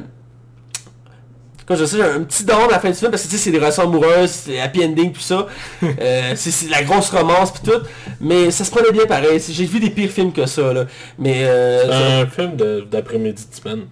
comme 1.67 1.77
je 1.77 1.85
sais, 1.85 1.97
j'ai 1.97 2.03
un 2.03 2.23
petit 2.23 2.45
down 2.45 2.65
à 2.69 2.73
la 2.73 2.79
fin 2.81 2.91
du 2.91 2.97
film 2.97 3.11
parce 3.11 3.23
que 3.23 3.29
tu 3.29 3.37
sais, 3.37 3.45
c'est 3.45 3.51
des 3.51 3.59
relations 3.59 3.85
amoureuses, 3.85 4.31
c'est 4.31 4.61
happy 4.61 4.85
ending, 4.85 5.13
tout 5.13 5.21
ça. 5.21 5.47
Euh, 6.01 6.33
c'est 6.35 6.69
la 6.71 6.83
grosse 6.83 7.11
romance 7.11 7.53
puis 7.53 7.71
tout. 7.71 7.81
Mais 8.21 8.51
ça 8.51 8.65
se 8.65 8.71
prenait 8.71 8.93
bien 8.93 9.07
pareil. 9.07 9.41
J'ai 9.47 9.65
vu 9.65 9.79
des 9.79 9.91
pires 9.91 10.11
films 10.11 10.33
que 10.33 10.47
ça, 10.47 10.73
là. 10.73 10.87
Mais... 11.19 11.45
Euh, 11.45 11.85
c'est 11.87 12.23
un 12.23 12.27
film 12.27 12.57
d'après-midi 12.91 13.45
de 13.51 13.55
semaine. 13.55 13.87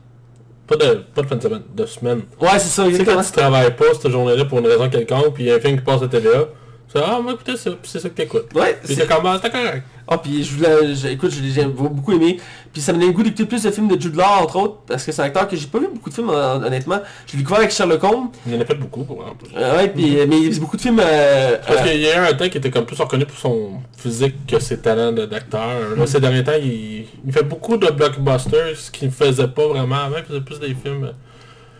Pas 0.66 0.76
de, 0.76 1.04
pas 1.14 1.22
de 1.22 1.26
fin 1.26 1.37
de 1.37 1.42
semaine, 1.42 1.62
de 1.74 1.87
semaine. 1.87 2.22
ouais, 2.40 2.48
c'est 2.59 2.68
ça, 2.68 2.85
Tu 2.87 2.96
sais 2.96 3.04
quand 3.04 3.22
tu 3.22 3.33
travailles 3.33 3.74
pas 3.74 3.87
cette 3.92 4.11
journée-là 4.11 4.44
pour 4.44 4.59
une 4.61 4.66
raison 4.66 4.88
quelconque, 4.88 5.35
puis 5.35 5.44
il 5.44 5.46
y 5.48 5.52
a 5.52 5.56
un 5.56 5.61
film 5.61 5.76
qui 5.76 5.85
passe 5.85 6.02
à 6.02 6.09
TVA, 6.09 6.48
ah, 6.94 7.20
moi 7.22 7.33
écoutez 7.35 7.53
c'est 7.57 7.98
ça 8.00 8.09
que 8.09 8.14
t'écoutes. 8.14 8.53
Ouais, 8.55 8.79
t'es 8.85 8.94
ah, 9.11 9.38
c'est 9.42 9.50
correct. 9.50 9.83
Ah 10.12 10.18
puis 10.18 10.42
je 10.42 10.57
voulais, 10.57 10.94
je- 10.94 11.07
écoute, 11.07 11.31
j'ai 11.31 11.64
beaucoup 11.66 12.12
aimé. 12.12 12.40
Puis 12.72 12.83
ça 12.83 12.92
me 12.92 12.98
donne 12.98 13.09
le 13.09 13.14
goût 13.14 13.22
d'écouter 13.22 13.44
plus 13.46 13.62
de 13.62 13.70
films 13.70 13.87
de 13.87 14.00
Jude 14.00 14.16
Law 14.16 14.24
entre 14.42 14.57
autres, 14.57 14.76
parce 14.88 15.05
que 15.05 15.12
c'est 15.12 15.22
un 15.22 15.26
acteur 15.26 15.46
que 15.46 15.55
j'ai 15.57 15.68
pas 15.68 15.79
vu 15.79 15.87
beaucoup 15.94 16.09
de 16.11 16.14
films 16.14 16.31
hon- 16.31 16.62
honnêtement. 16.64 16.98
Je 17.26 17.33
l'ai 17.35 17.38
découvert 17.38 17.61
avec 17.61 17.70
Sherlock 17.70 18.03
Holmes. 18.03 18.29
Il 18.46 18.57
en 18.57 18.61
a 18.61 18.64
fait 18.64 18.74
beaucoup 18.74 19.05
pour 19.05 19.24
en 19.24 19.35
plus. 19.37 19.48
Euh, 19.57 19.76
ouais, 19.76 19.88
puis 19.88 20.16
mais 20.29 20.38
il 20.40 20.53
y 20.53 20.57
a 20.57 20.59
beaucoup 20.61 20.76
de 20.76 20.83
films. 20.83 21.00
Euh, 21.00 21.59
Parce 21.64 21.81
euh, 21.81 21.85
qu'il 21.85 22.00
y 22.00 22.11
a 22.11 22.24
un 22.24 22.33
temps 22.33 22.48
qui 22.48 22.59
était 22.59 22.70
comme 22.72 22.87
plus 22.87 23.00
reconnu 23.00 23.24
pour 23.24 23.38
son 23.38 23.70
physique 23.96 24.46
que 24.48 24.59
ses 24.59 24.79
talents 24.79 25.12
d'acteur. 25.12 25.96
Là, 25.96 26.07
ces 26.07 26.18
derniers 26.20 26.42
temps, 26.42 26.53
il, 26.61 27.05
il 27.24 27.33
fait 27.33 27.44
beaucoup 27.44 27.76
de 27.76 27.88
blockbusters, 27.88 28.76
ce 28.76 28.90
qu'il 28.90 29.09
ne 29.09 29.12
faisait 29.12 29.46
pas 29.48 29.66
vraiment 29.68 29.96
avant. 30.07 30.16
Il 30.18 30.24
faisait 30.24 30.40
plus 30.40 30.59
des 30.59 30.74
films... 30.74 31.12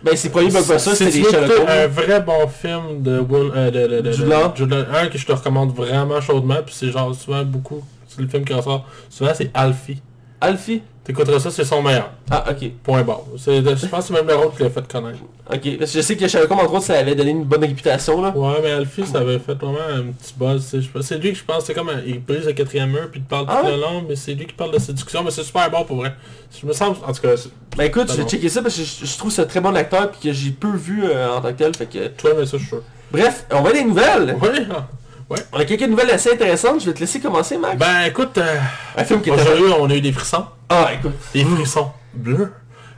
ben 0.03 0.15
ses 0.15 0.29
premiers 0.29 0.49
blockbusters 0.49 0.95
c'était 0.95 1.11
des 1.11 1.23
Sherlock 1.23 1.51
écouter 1.51 1.71
un 1.71 1.83
Holmes. 1.83 1.91
vrai 1.91 2.21
bon 2.21 2.47
film 2.47 3.01
de, 3.03 3.19
Will, 3.19 3.51
euh, 3.55 3.71
de, 3.71 3.87
de, 3.95 4.01
de, 4.01 4.11
Jude 4.11 4.25
de- 4.25 4.29
Law. 4.29 4.51
Jude 4.55 4.69
Law, 4.71 4.83
un 4.95 5.07
que 5.07 5.17
je 5.17 5.25
te 5.25 5.31
recommande 5.31 5.75
vraiment 5.75 6.19
chaudement, 6.21 6.57
puis 6.65 6.73
c'est 6.75 6.91
genre 6.91 7.13
souvent 7.15 7.43
beaucoup, 7.43 7.83
c'est 8.07 8.21
le 8.21 8.27
film 8.27 8.43
qui 8.45 8.53
ressort, 8.53 8.85
souvent 9.09 9.31
c'est 9.35 9.51
Alfie. 9.53 10.01
Alfie? 10.39 10.81
T'écouteras 11.03 11.39
ça, 11.39 11.49
c'est 11.49 11.65
son 11.65 11.81
meilleur. 11.81 12.11
Ah 12.29 12.45
ok, 12.51 12.69
Point 12.83 13.01
barre. 13.01 13.21
C'est- 13.35 13.57
Je 13.57 13.87
pense 13.87 14.01
que 14.01 14.05
c'est 14.07 14.13
même 14.13 14.27
le 14.27 14.35
rôle 14.35 14.51
qui 14.55 14.61
l'a 14.61 14.69
fait 14.69 14.87
connaître. 14.87 15.17
ok. 15.51 15.77
Parce 15.79 15.91
que 15.91 15.97
je 15.97 16.01
sais 16.01 16.15
que 16.15 16.27
Sherlock 16.27 16.51
Holmes 16.51 16.59
entre 16.59 16.73
autres 16.75 16.85
ça 16.85 16.99
avait 16.99 17.15
donné 17.15 17.31
une 17.31 17.43
bonne 17.43 17.61
réputation 17.65 18.21
là. 18.21 18.29
Ouais, 18.35 18.59
mais 18.61 18.69
Alfie, 18.71 19.05
ça 19.07 19.17
avait 19.17 19.39
fait 19.39 19.55
vraiment 19.55 19.79
un 19.79 20.11
petit 20.11 20.33
buzz. 20.37 20.63
C'est 21.01 21.17
lui 21.17 21.31
que 21.33 21.39
je 21.39 21.43
pense, 21.43 21.65
c'est 21.65 21.73
comme 21.73 21.89
un- 21.89 22.01
il 22.05 22.23
brise 22.23 22.45
le 22.45 22.53
quatrième 22.53 22.91
mur, 22.91 23.09
puis 23.11 23.19
il 23.19 23.23
te 23.23 23.29
parle 23.29 23.45
Ah 23.49 23.57
tout 23.61 23.65
ouais? 23.65 23.75
le 23.75 23.81
long, 23.81 24.05
mais 24.07 24.15
c'est 24.15 24.35
lui 24.35 24.45
qui 24.45 24.53
parle 24.53 24.71
de 24.73 24.79
séduction, 24.79 25.23
mais 25.23 25.31
c'est 25.31 25.43
super 25.43 25.71
bon 25.71 25.83
pour 25.85 25.97
vrai. 25.97 26.13
Je 26.61 26.67
me 26.67 26.73
sens, 26.73 26.95
en 27.05 27.11
tout 27.11 27.21
cas, 27.21 27.29
Ben 27.77 27.85
écoute, 27.85 28.11
je 28.11 28.17
vais 28.21 28.27
checker 28.29 28.49
ça 28.49 28.61
parce 28.61 28.75
que 28.77 28.83
je, 28.83 29.03
je 29.05 29.17
trouve 29.17 29.31
ça 29.31 29.45
très 29.45 29.59
bon 29.59 29.75
acteur 29.75 30.11
puis 30.11 30.29
que 30.29 30.33
j'ai 30.33 30.51
peu 30.51 30.69
vu 30.75 31.03
euh, 31.03 31.35
en 31.35 31.41
tant 31.41 31.49
que 31.51 31.57
tel. 31.57 31.75
Fait 31.75 31.87
que... 31.87 32.07
toi, 32.09 32.31
mais 32.37 32.45
ça, 32.45 32.51
je 32.53 32.57
suis 32.57 32.67
sûr. 32.67 32.83
Bref, 33.11 33.45
on 33.51 33.61
va 33.61 33.71
des 33.73 33.83
nouvelles. 33.83 34.37
Ouais, 34.39 34.67
ah. 34.71 34.87
On 35.53 35.59
a 35.59 35.65
quelques 35.65 35.89
nouvelles 35.89 36.11
assez 36.11 36.31
intéressantes. 36.31 36.81
Je 36.81 36.87
vais 36.87 36.93
te 36.93 36.99
laisser 36.99 37.19
commencer, 37.21 37.57
Max. 37.57 37.77
Ben 37.77 38.03
écoute, 38.07 38.37
euh, 38.37 38.57
un 38.97 39.03
film 39.03 39.21
qui 39.21 39.31
on 39.31 39.89
a 39.89 39.95
eu 39.95 40.01
des 40.01 40.11
frissons. 40.11 40.43
Ah 40.73 40.89
écoute. 40.93 41.13
Des 41.33 41.43
frissons 41.43 41.87
bleus. 42.13 42.51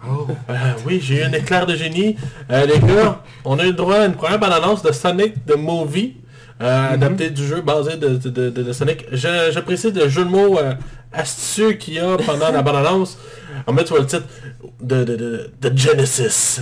Oh. 0.07 0.27
Euh, 0.49 0.53
oui, 0.85 0.99
j'ai 1.01 1.19
eu 1.21 1.23
un 1.23 1.31
éclair 1.31 1.65
de 1.65 1.75
génie. 1.75 2.15
Euh, 2.51 2.65
les 2.65 2.77
gars, 2.79 3.21
on 3.45 3.57
a 3.57 3.63
eu 3.63 3.67
le 3.67 3.73
droit 3.73 3.95
à 3.95 4.05
une 4.05 4.13
première 4.13 4.37
bande-annonce 4.37 4.83
de 4.83 4.91
Sonic 4.91 5.45
the 5.45 5.55
Movie, 5.57 6.17
euh, 6.61 6.93
adapté 6.93 7.29
du 7.29 7.47
jeu 7.47 7.61
basé 7.61 7.95
de, 7.97 8.09
de, 8.09 8.29
de, 8.29 8.49
de- 8.49 8.63
de 8.63 8.73
Sonic. 8.73 9.05
Je, 9.11 9.49
je 9.53 9.59
précise 9.61 9.93
le 9.93 10.07
jeu 10.09 10.25
de 10.25 10.29
mots 10.29 10.59
euh, 10.59 10.73
astucieux 11.11 11.73
qu'il 11.73 11.93
y 11.95 11.99
a 11.99 12.17
pendant 12.17 12.51
la 12.51 12.61
bande-annonce. 12.61 13.17
En 13.65 13.73
fait, 13.75 13.85
tu 13.85 13.89
vois 13.91 13.99
le 14.01 14.05
titre 14.07 14.25
de, 14.81 15.03
de, 15.05 15.15
de, 15.15 15.51
de 15.69 15.77
Genesis. 15.77 16.59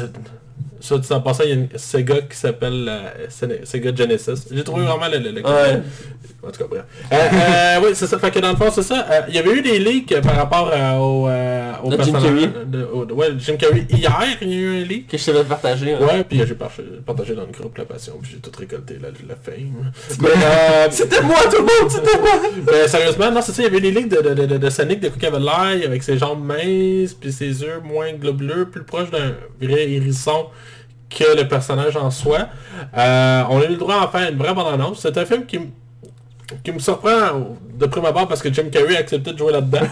Ça, 0.80 0.96
tu 1.00 1.14
en 1.14 1.22
passant, 1.22 1.44
il 1.44 1.50
y 1.50 1.54
a 1.54 1.56
une 1.56 1.70
Sega 1.76 2.22
qui 2.22 2.38
s'appelle 2.38 2.92
Sega 3.30 3.96
Genesis. 3.96 4.48
J'ai 4.52 4.64
trouvé 4.64 4.84
vraiment 4.86 5.08
le... 5.12 5.18
le, 5.20 5.32
le- 5.32 5.42
Ouais. 5.44 5.82
En 6.44 6.52
tout 6.52 6.60
cas, 6.60 6.66
bref. 6.70 6.84
Euh, 7.12 7.16
euh, 7.16 7.80
oui, 7.84 7.90
c'est 7.94 8.08
ça. 8.08 8.18
Fait 8.18 8.32
que 8.32 8.40
dans 8.40 8.50
le 8.52 8.56
fond, 8.56 8.70
c'est 8.72 8.82
ça. 8.84 9.06
Euh, 9.12 9.22
Il 9.30 9.36
y 9.36 9.38
avait 9.40 9.52
eu 9.54 9.62
des 9.62 9.78
leaks 9.80 10.20
par 10.22 10.36
rapport 10.36 10.72
euh, 10.74 10.98
au, 10.98 11.28
euh, 11.28 11.72
au 11.84 11.92
Jim 11.92 12.14
Carrey. 12.14 12.50
de- 12.66 12.84
au- 12.84 13.06
ouais, 13.14 13.28
Jim 13.38 13.56
Carrey. 13.58 13.86
Hier, 13.90 14.20
il 14.42 14.50
y 14.50 14.54
a 14.54 14.58
eu 14.58 14.82
un 14.82 14.86
leak. 14.86 15.08
Que 15.08 15.18
je 15.18 15.26
t'avais 15.26 15.44
partagé. 15.44 15.94
hein. 15.94 16.00
Ouais, 16.02 16.24
puis 16.24 16.42
j'ai 16.48 16.56
par- 16.56 16.72
partagé 17.06 17.36
dans 17.36 17.42
le 17.44 17.48
groupe 17.52 17.78
La 17.78 17.86
Passion, 17.86 18.14
puis 18.22 18.32
j'ai 18.34 18.38
tout 18.40 18.52
récolté 18.60 18.98
la, 19.02 19.10
la 19.10 19.36
fame. 19.36 19.92
Euh, 20.24 20.88
C'était 20.92 21.22
moi 21.22 21.38
tout 21.50 21.58
le 21.58 21.62
monde, 21.64 21.90
c'était 21.92 22.20
moi. 22.20 22.32
mais 22.72 22.88
sérieusement, 22.88 23.32
non, 23.32 23.42
c'est 23.42 23.52
ça, 23.52 23.62
il 23.62 23.66
y 23.66 23.68
avait 23.68 23.80
des 23.82 23.92
leaks 23.92 24.10
de, 24.10 24.22
de, 24.34 24.46
de, 24.46 24.58
de, 24.58 24.70
Sonic, 24.70 25.00
de 25.00 25.10
quoi 25.10 25.28
avait 25.28 25.40
l'air, 25.40 25.88
avec 25.88 26.02
ses 26.04 26.18
jambes 26.18 26.44
minces, 26.44 27.14
puis 27.14 27.32
ses 27.32 27.62
yeux 27.62 27.80
moins 27.84 28.14
globuleux, 28.14 28.66
plus 28.70 28.84
proche 28.84 29.10
d'un 29.12 29.34
vrai 29.62 29.90
hérisson 29.92 30.48
que 31.10 31.38
le 31.38 31.48
personnage 31.48 31.98
en 31.98 32.10
soi. 32.10 32.48
Euh, 32.98 33.44
on 33.50 33.60
a 33.60 33.66
eu 33.66 33.70
le 33.70 33.76
droit 33.76 34.02
à 34.02 34.08
faire 34.08 34.30
une 34.32 34.38
vraie 34.38 34.54
bande-annonce. 34.54 35.00
C'est 35.02 35.18
un 35.18 35.26
film 35.26 35.46
qui... 35.46 35.60
qui 36.64 36.72
me 36.72 36.80
surprend 36.80 37.58
de 37.78 37.86
prime 37.86 38.06
abord 38.06 38.28
parce 38.28 38.42
que 38.42 38.54
Jim 38.54 38.66
Carrey 38.72 38.96
a 38.96 39.00
accepté 39.00 39.34
de 39.34 39.38
jouer 39.38 39.54
là-dedans. 39.54 39.80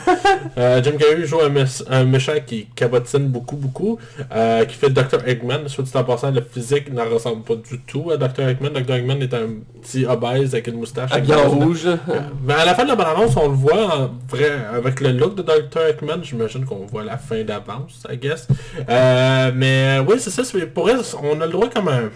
Euh, 0.58 0.82
Jim 0.84 0.94
Carrey 0.98 1.26
joue 1.26 1.40
un, 1.42 2.04
méchant 2.04 2.34
qui 2.46 2.66
cabotine 2.76 3.28
beaucoup, 3.28 3.56
beaucoup, 3.56 3.98
euh, 4.34 4.66
qui 4.66 4.76
fait 4.76 4.90
Dr. 4.90 5.26
Eggman. 5.26 5.68
Soit 5.68 5.84
dit 5.84 5.92
en 5.96 6.04
passant, 6.04 6.32
le 6.32 6.42
physique 6.42 6.92
ne 6.92 7.02
ressemble 7.02 7.44
pas 7.44 7.56
du 7.56 7.80
tout 7.80 8.12
à 8.12 8.18
Dr. 8.18 8.48
Eggman. 8.48 8.72
Dr. 8.74 8.96
Eggman 8.96 9.22
est 9.22 9.34
un 9.34 9.48
petit 9.82 10.06
obèse 10.06 10.54
avec 10.54 10.68
une 10.68 10.76
moustache. 10.76 11.12
Un- 11.14 11.48
rouge. 11.48 11.86
là. 11.86 11.98
Mais 12.46 12.54
à 12.56 12.66
la 12.66 12.76
fin 12.76 12.84
de 12.84 12.90
la 12.90 12.96
bande-annonce, 12.96 13.36
on 13.38 13.48
le 13.48 13.56
voit 13.56 13.96
en 13.96 14.10
vrai, 14.28 14.52
avec 14.74 15.00
le 15.00 15.12
look 15.12 15.36
de 15.36 15.44
Dr. 15.44 15.82
Eggman. 15.90 16.24
J'imagine 16.24 16.66
qu'on 16.66 16.86
voit 16.86 17.04
la 17.04 17.18
fin 17.18 17.44
d'avance, 17.44 18.06
I 18.12 18.18
guess. 18.18 18.48
Euh, 18.90 19.52
mais 19.56 20.00
oui, 20.08 20.16
c'est 20.20 20.32
ça. 20.32 20.44
Pour 20.74 20.90
elle, 20.90 21.02
on 21.24 21.40
a 21.40 21.46
le 21.46 21.52
droit 21.52 21.70
comme 21.70 21.88
un... 21.88 22.10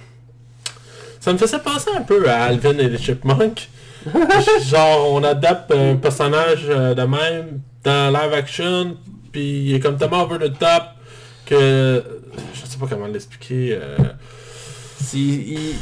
Ça 1.20 1.32
me 1.32 1.38
faisait 1.38 1.60
penser 1.60 1.90
un 1.96 2.02
peu 2.02 2.30
à 2.30 2.44
Alvin 2.44 2.78
et 2.78 2.90
les 2.90 2.98
Chipmunks. 2.98 3.70
Genre, 4.66 5.14
on 5.14 5.24
adapte 5.24 5.72
un 5.72 5.96
personnage 5.96 6.66
euh, 6.70 6.94
de 6.94 7.04
même 7.04 7.62
dans 7.84 8.14
live 8.14 8.34
action, 8.34 8.98
puis 9.32 9.70
il 9.70 9.76
est 9.76 9.80
comme 9.80 9.98
tellement 9.98 10.24
over 10.24 10.38
the 10.38 10.58
top 10.58 10.84
que... 11.46 12.04
Je 12.54 12.66
sais 12.66 12.78
pas 12.78 12.88
comment 12.88 13.08
l'expliquer. 13.08 13.78
Euh, 13.80 13.98
Il, 15.14 15.20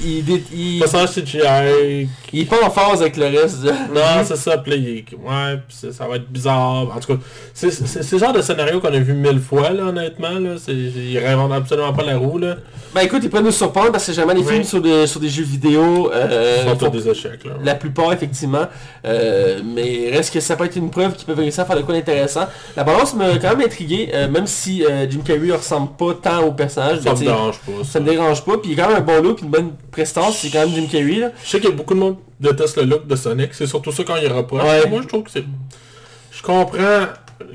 il, 0.04 0.30
il, 0.30 0.42
il- 0.54 0.80
personnage 0.80 1.12
CGI 1.12 2.08
il 2.34 2.42
est 2.42 2.46
pas 2.46 2.66
en 2.66 2.70
phase 2.70 3.02
avec 3.02 3.18
le 3.18 3.26
reste. 3.26 3.62
de- 3.64 3.70
Non, 3.70 4.24
c'est 4.24 4.38
ça, 4.38 4.58
puis 4.58 5.06
ouais, 5.12 5.60
ça 5.92 6.08
va 6.08 6.16
être 6.16 6.30
bizarre. 6.30 6.92
En 6.96 7.00
tout 7.00 7.16
cas, 7.16 7.20
c'est 7.54 8.12
le 8.14 8.18
genre 8.18 8.34
de 8.34 8.42
scénario 8.42 8.80
qu'on 8.80 8.88
a 8.94 9.00
vu 9.00 9.14
mille 9.14 9.40
fois, 9.42 9.70
là, 9.72 9.84
honnêtement. 9.86 10.40
Là. 10.40 10.56
Ils 10.68 11.18
réinventent 11.20 11.52
absolument 11.54 11.94
pas 11.94 12.04
la 12.04 12.18
roue, 12.18 12.38
là. 12.38 12.56
Ben 12.94 13.02
écoute, 13.02 13.22
ils 13.24 13.30
peuvent 13.30 13.44
nous 13.44 13.52
surprendre 13.52 13.92
parce 13.92 14.06
que 14.08 14.14
jamais 14.14 14.34
les 14.34 14.42
Oui. 14.42 14.48
films 14.54 14.64
sur 14.64 14.82
des, 14.82 15.08
sur 15.08 15.20
des 15.20 15.30
jeux 15.30 15.44
vidéo. 15.44 16.12
euh, 16.14 16.64
sont 16.70 16.76
tous 16.76 16.90
des 16.90 17.10
échecs, 17.10 17.44
là. 17.46 17.52
La 17.64 17.76
plupart, 17.76 18.12
effectivement. 18.14 18.66
Euh, 19.06 19.60
mais 19.64 20.10
reste 20.12 20.34
que 20.34 20.40
ça 20.40 20.56
peut 20.56 20.66
être 20.66 20.76
une 20.76 20.90
preuve 20.90 21.14
qu'ils 21.16 21.26
peuvent 21.26 21.38
réussir 21.40 21.64
à 21.64 21.66
faire 21.66 21.76
de 21.78 21.82
quoi 21.82 21.94
d'intéressant. 21.96 22.48
La 22.76 22.84
balance 22.84 23.14
m'a 23.16 23.38
quand 23.42 23.56
même 23.56 23.66
intrigué, 23.68 24.10
euh, 24.14 24.28
même 24.30 24.48
si 24.48 24.86
euh, 24.86 25.06
Jim 25.10 25.22
Carrey 25.26 25.52
ressemble 25.52 25.90
pas 25.98 26.14
tant 26.22 26.44
au 26.46 26.52
personnage. 26.52 27.00
Ça 27.02 27.14
me 27.14 27.20
dérange 27.20 27.60
pas. 27.60 27.84
ça 27.84 27.92
Ça. 27.94 28.00
me 28.00 28.10
dérange 28.10 28.44
pas. 28.46 28.58
Puis 28.58 28.72
il 28.72 28.80
a 28.80 28.84
quand 28.84 28.90
même 28.90 28.98
un 29.00 29.06
bon 29.06 29.11
look, 29.19 29.41
une 29.41 29.50
bonne 29.50 29.71
prestance. 29.91 30.38
C'est 30.38 30.50
quand 30.50 30.60
même 30.60 30.69
Jim 30.76 30.86
Carrey. 30.91 31.19
Là. 31.19 31.32
Je 31.43 31.50
sais 31.50 31.60
qu'il 31.60 31.69
y 31.69 31.74
a 31.74 31.76
beaucoup 31.76 31.93
de 31.95 32.00
monde 32.00 32.15
qui 32.39 32.47
déteste 32.50 32.78
le 32.78 32.84
look 32.84 33.08
de 33.08 33.15
Sonic. 33.15 33.50
C'est 33.54 33.65
surtout 33.67 33.91
ça 33.91 34.04
quand 34.04 34.15
il 34.17 34.32
reproche. 34.32 34.63
Ouais. 34.63 34.88
Moi, 34.89 35.02
je 35.02 35.08
trouve 35.08 35.24
que 35.24 35.32
c'est... 35.32 35.43
Je 36.32 36.41
comprends 36.41 37.08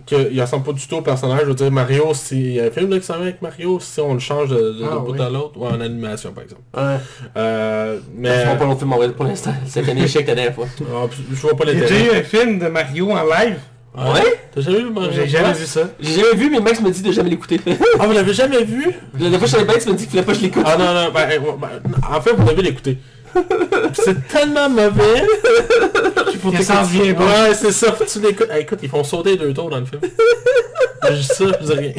qu'il 0.04 0.40
ressemble 0.40 0.64
pas 0.64 0.72
du 0.72 0.86
tout 0.86 0.96
au 0.96 1.00
personnage. 1.02 1.40
Je 1.42 1.46
veux 1.46 1.54
dire, 1.54 1.70
Mario, 1.70 2.12
s'il 2.12 2.52
y 2.54 2.60
a 2.60 2.64
un 2.64 2.70
film 2.70 2.90
là, 2.90 2.98
qui 2.98 3.06
s'en 3.06 3.14
avec 3.14 3.40
Mario, 3.40 3.78
si 3.80 4.00
on 4.00 4.14
le 4.14 4.20
change 4.20 4.50
de, 4.50 4.56
de, 4.56 4.84
Ah, 4.84 4.94
de 4.94 4.98
bout 5.00 5.12
oui. 5.12 5.20
à 5.20 5.30
l'autre, 5.30 5.52
ou 5.56 5.64
en 5.66 5.80
animation, 5.80 6.32
par 6.32 6.44
exemple. 6.44 6.62
Ouais. 6.76 6.96
Euh, 7.36 7.98
Mais... 8.14 8.42
Ils 8.42 8.48
font 8.50 8.56
pas 8.56 8.64
l'autre 8.66 8.78
film 8.80 8.92
en 8.92 8.96
vrai 8.96 9.10
pour 9.12 9.24
l'instant. 9.24 9.54
C'est 9.66 9.88
un 9.88 9.96
échec 9.96 10.26
la 10.26 10.34
dernière 10.34 10.54
fois. 10.54 10.66
Ah, 10.92 11.06
je 11.30 11.34
vois 11.36 11.56
pas 11.56 11.64
Il 11.64 11.68
y 11.68 11.70
a 11.70 11.80
déjà 11.80 11.94
l'intérêt. 11.94 12.16
eu 12.16 12.20
un 12.20 12.22
film 12.24 12.58
de 12.58 12.66
Mario 12.68 13.10
en 13.10 13.24
live. 13.24 13.58
Ouais? 13.96 14.40
T'as 14.54 14.60
jamais 14.60 14.80
vu 14.80 14.90
Mario 14.90 15.10
J'ai 15.14 15.26
jamais 15.28 15.52
vu 15.54 15.64
ça. 15.64 15.88
J'ai 16.00 16.20
jamais 16.20 16.34
vu, 16.34 16.50
mais 16.50 16.60
Max 16.60 16.80
me 16.80 16.90
dit 16.90 17.02
de 17.02 17.12
jamais 17.12 17.30
l'écouter. 17.30 17.60
Ah, 17.98 18.06
vous 18.06 18.12
l'avez 18.12 18.34
jamais 18.34 18.62
vu? 18.62 18.84
La 19.14 19.20
dernière 19.20 19.38
fois, 19.38 19.46
je 19.48 19.52
savais 19.52 19.64
bien, 19.64 19.78
tu 19.78 19.88
me 19.88 19.94
dis 19.94 20.04
qu'il 20.06 20.10
fallait 20.10 20.22
pas 20.24 20.32
que 20.32 20.38
je 20.38 20.42
l'écoute. 20.44 20.62
Ah 20.66 20.76
non, 20.76 20.92
non, 20.92 21.10
ben, 21.12 21.28
euh, 21.30 21.38
ben, 21.58 21.70
en 22.14 22.20
fait, 22.20 22.32
vous 22.32 22.44
devez 22.44 22.62
l'écouter. 22.62 22.98
C'est 23.94 24.28
tellement 24.28 24.68
mauvais 24.68 25.24
qu'il 26.30 26.40
faut 26.40 26.50
Que 26.50 26.62
ça 26.62 26.82
en 26.82 26.86
t'écouter. 26.86 27.04
vient 27.04 27.14
pas. 27.14 27.24
Ouais, 27.48 27.54
c'est 27.54 27.72
ça, 27.72 27.92
faut 27.92 28.04
que 28.04 28.10
tu 28.10 28.20
l'écoutes. 28.20 28.50
Hey, 28.50 28.62
écoute, 28.62 28.78
ils 28.82 28.88
font 28.88 29.04
sauter 29.04 29.36
deux 29.36 29.52
tours 29.52 29.68
dans 29.70 29.78
le 29.80 29.84
film. 29.86 30.00
Je 31.08 31.14
dis 31.14 31.22
ça, 31.24 31.44
je 31.60 31.66
dis 31.66 31.72
rien. 31.72 31.92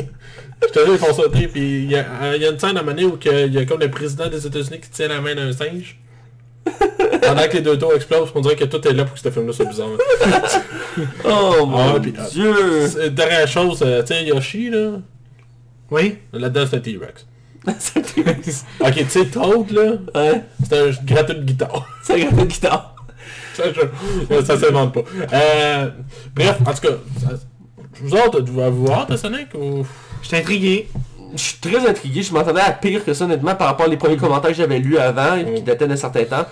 Je 0.64 0.68
te 0.74 0.86
dis, 0.86 0.92
ils 0.94 0.98
font 0.98 1.14
sauter, 1.14 1.48
puis 1.48 1.84
il 1.84 1.92
y, 1.92 1.96
a 1.96 2.06
euh, 2.24 2.34
il 2.36 2.42
y 2.42 2.46
a 2.46 2.50
une 2.50 2.60
scène 2.60 2.78
à 2.78 2.80
un 2.80 2.84
moment 2.84 2.96
donné 2.96 3.06
où 3.06 3.20
il 3.24 3.54
y 3.54 3.58
a 3.60 3.66
comme 3.66 3.80
le 3.80 3.92
président 3.92 4.28
des 4.30 4.46
États-Unis 4.48 4.80
qui 4.82 4.90
tient 4.90 5.08
la 5.08 5.22
main 5.22 5.36
d'un 5.36 5.52
singe. 5.52 5.98
Pendant 7.22 7.48
que 7.48 7.54
les 7.54 7.62
deux 7.62 7.78
tours 7.78 7.94
explosent, 7.94 8.30
on 8.36 8.42
dirait 8.42 8.56
que 8.56 8.66
tout 8.66 8.86
est 8.88 8.94
là 8.94 9.04
pour 9.06 9.14
que 9.16 9.20
ce 9.20 9.30
film-là 9.30 9.54
soit 9.54 9.66
bizarre. 9.66 9.88
Oh 11.26 11.66
mon 11.66 11.96
Ah, 11.96 12.00
dieu. 12.00 12.88
C'est- 12.88 13.10
Dernière 13.12 13.48
chose, 13.48 13.84
euh, 13.86 14.02
tu 14.02 14.14
sais, 14.16 14.26
Yoshi, 14.26 14.70
là, 14.72 14.94
Oui? 15.92 16.18
là-dedans 16.34 16.66
c'est 16.70 16.78
un 16.78 16.80
T-Rex. 16.80 17.26
C'est 17.80 18.00
Ok, 18.80 18.94
tu 18.96 19.06
sais, 19.10 19.26
Toad, 19.26 19.72
là, 19.72 19.92
Ouais, 20.16 20.44
c'est 20.70 20.80
un 20.80 20.92
gratteux 21.06 21.36
de 21.36 21.44
guitare. 21.44 21.88
c'est 22.04 22.14
un 22.14 22.18
gars 22.26 22.32
de 22.32 22.46
guitare. 22.46 22.96
Ça, 23.54 23.64
je- 23.74 24.44
ça 24.44 24.58
s'invente 24.58 24.94
pas. 24.94 25.02
Euh, 25.34 25.90
bref, 26.36 26.58
en 26.66 26.74
tout 26.74 26.82
cas, 26.82 26.94
ça- 27.22 27.34
vous 28.02 28.14
autres, 28.16 28.42
vous 28.42 28.62
avez 28.62 28.72
voir 28.72 29.06
de 29.08 29.18
Sonic 29.18 29.48
ou... 29.56 29.86
Je 30.22 30.28
suis 30.28 30.38
intrigué. 30.38 30.88
Je 31.36 31.42
suis 31.42 31.58
très 31.60 31.88
intrigué, 31.88 32.22
je 32.22 32.34
m'attendais 32.34 32.62
à 32.62 32.72
pire 32.72 33.04
que 33.04 33.14
ça 33.14 33.26
honnêtement 33.26 33.56
par 33.56 33.68
rapport 33.68 33.88
aux 33.92 33.98
premiers 33.98 34.18
commentaires 34.18 34.52
que 34.52 34.58
j'avais 34.58 34.80
lus 34.80 34.98
avant, 34.98 35.36
et 35.36 35.56
qui 35.56 35.62
dataient 35.62 35.88
d'un 35.88 35.96
certain 35.96 36.24
temps. 36.24 36.46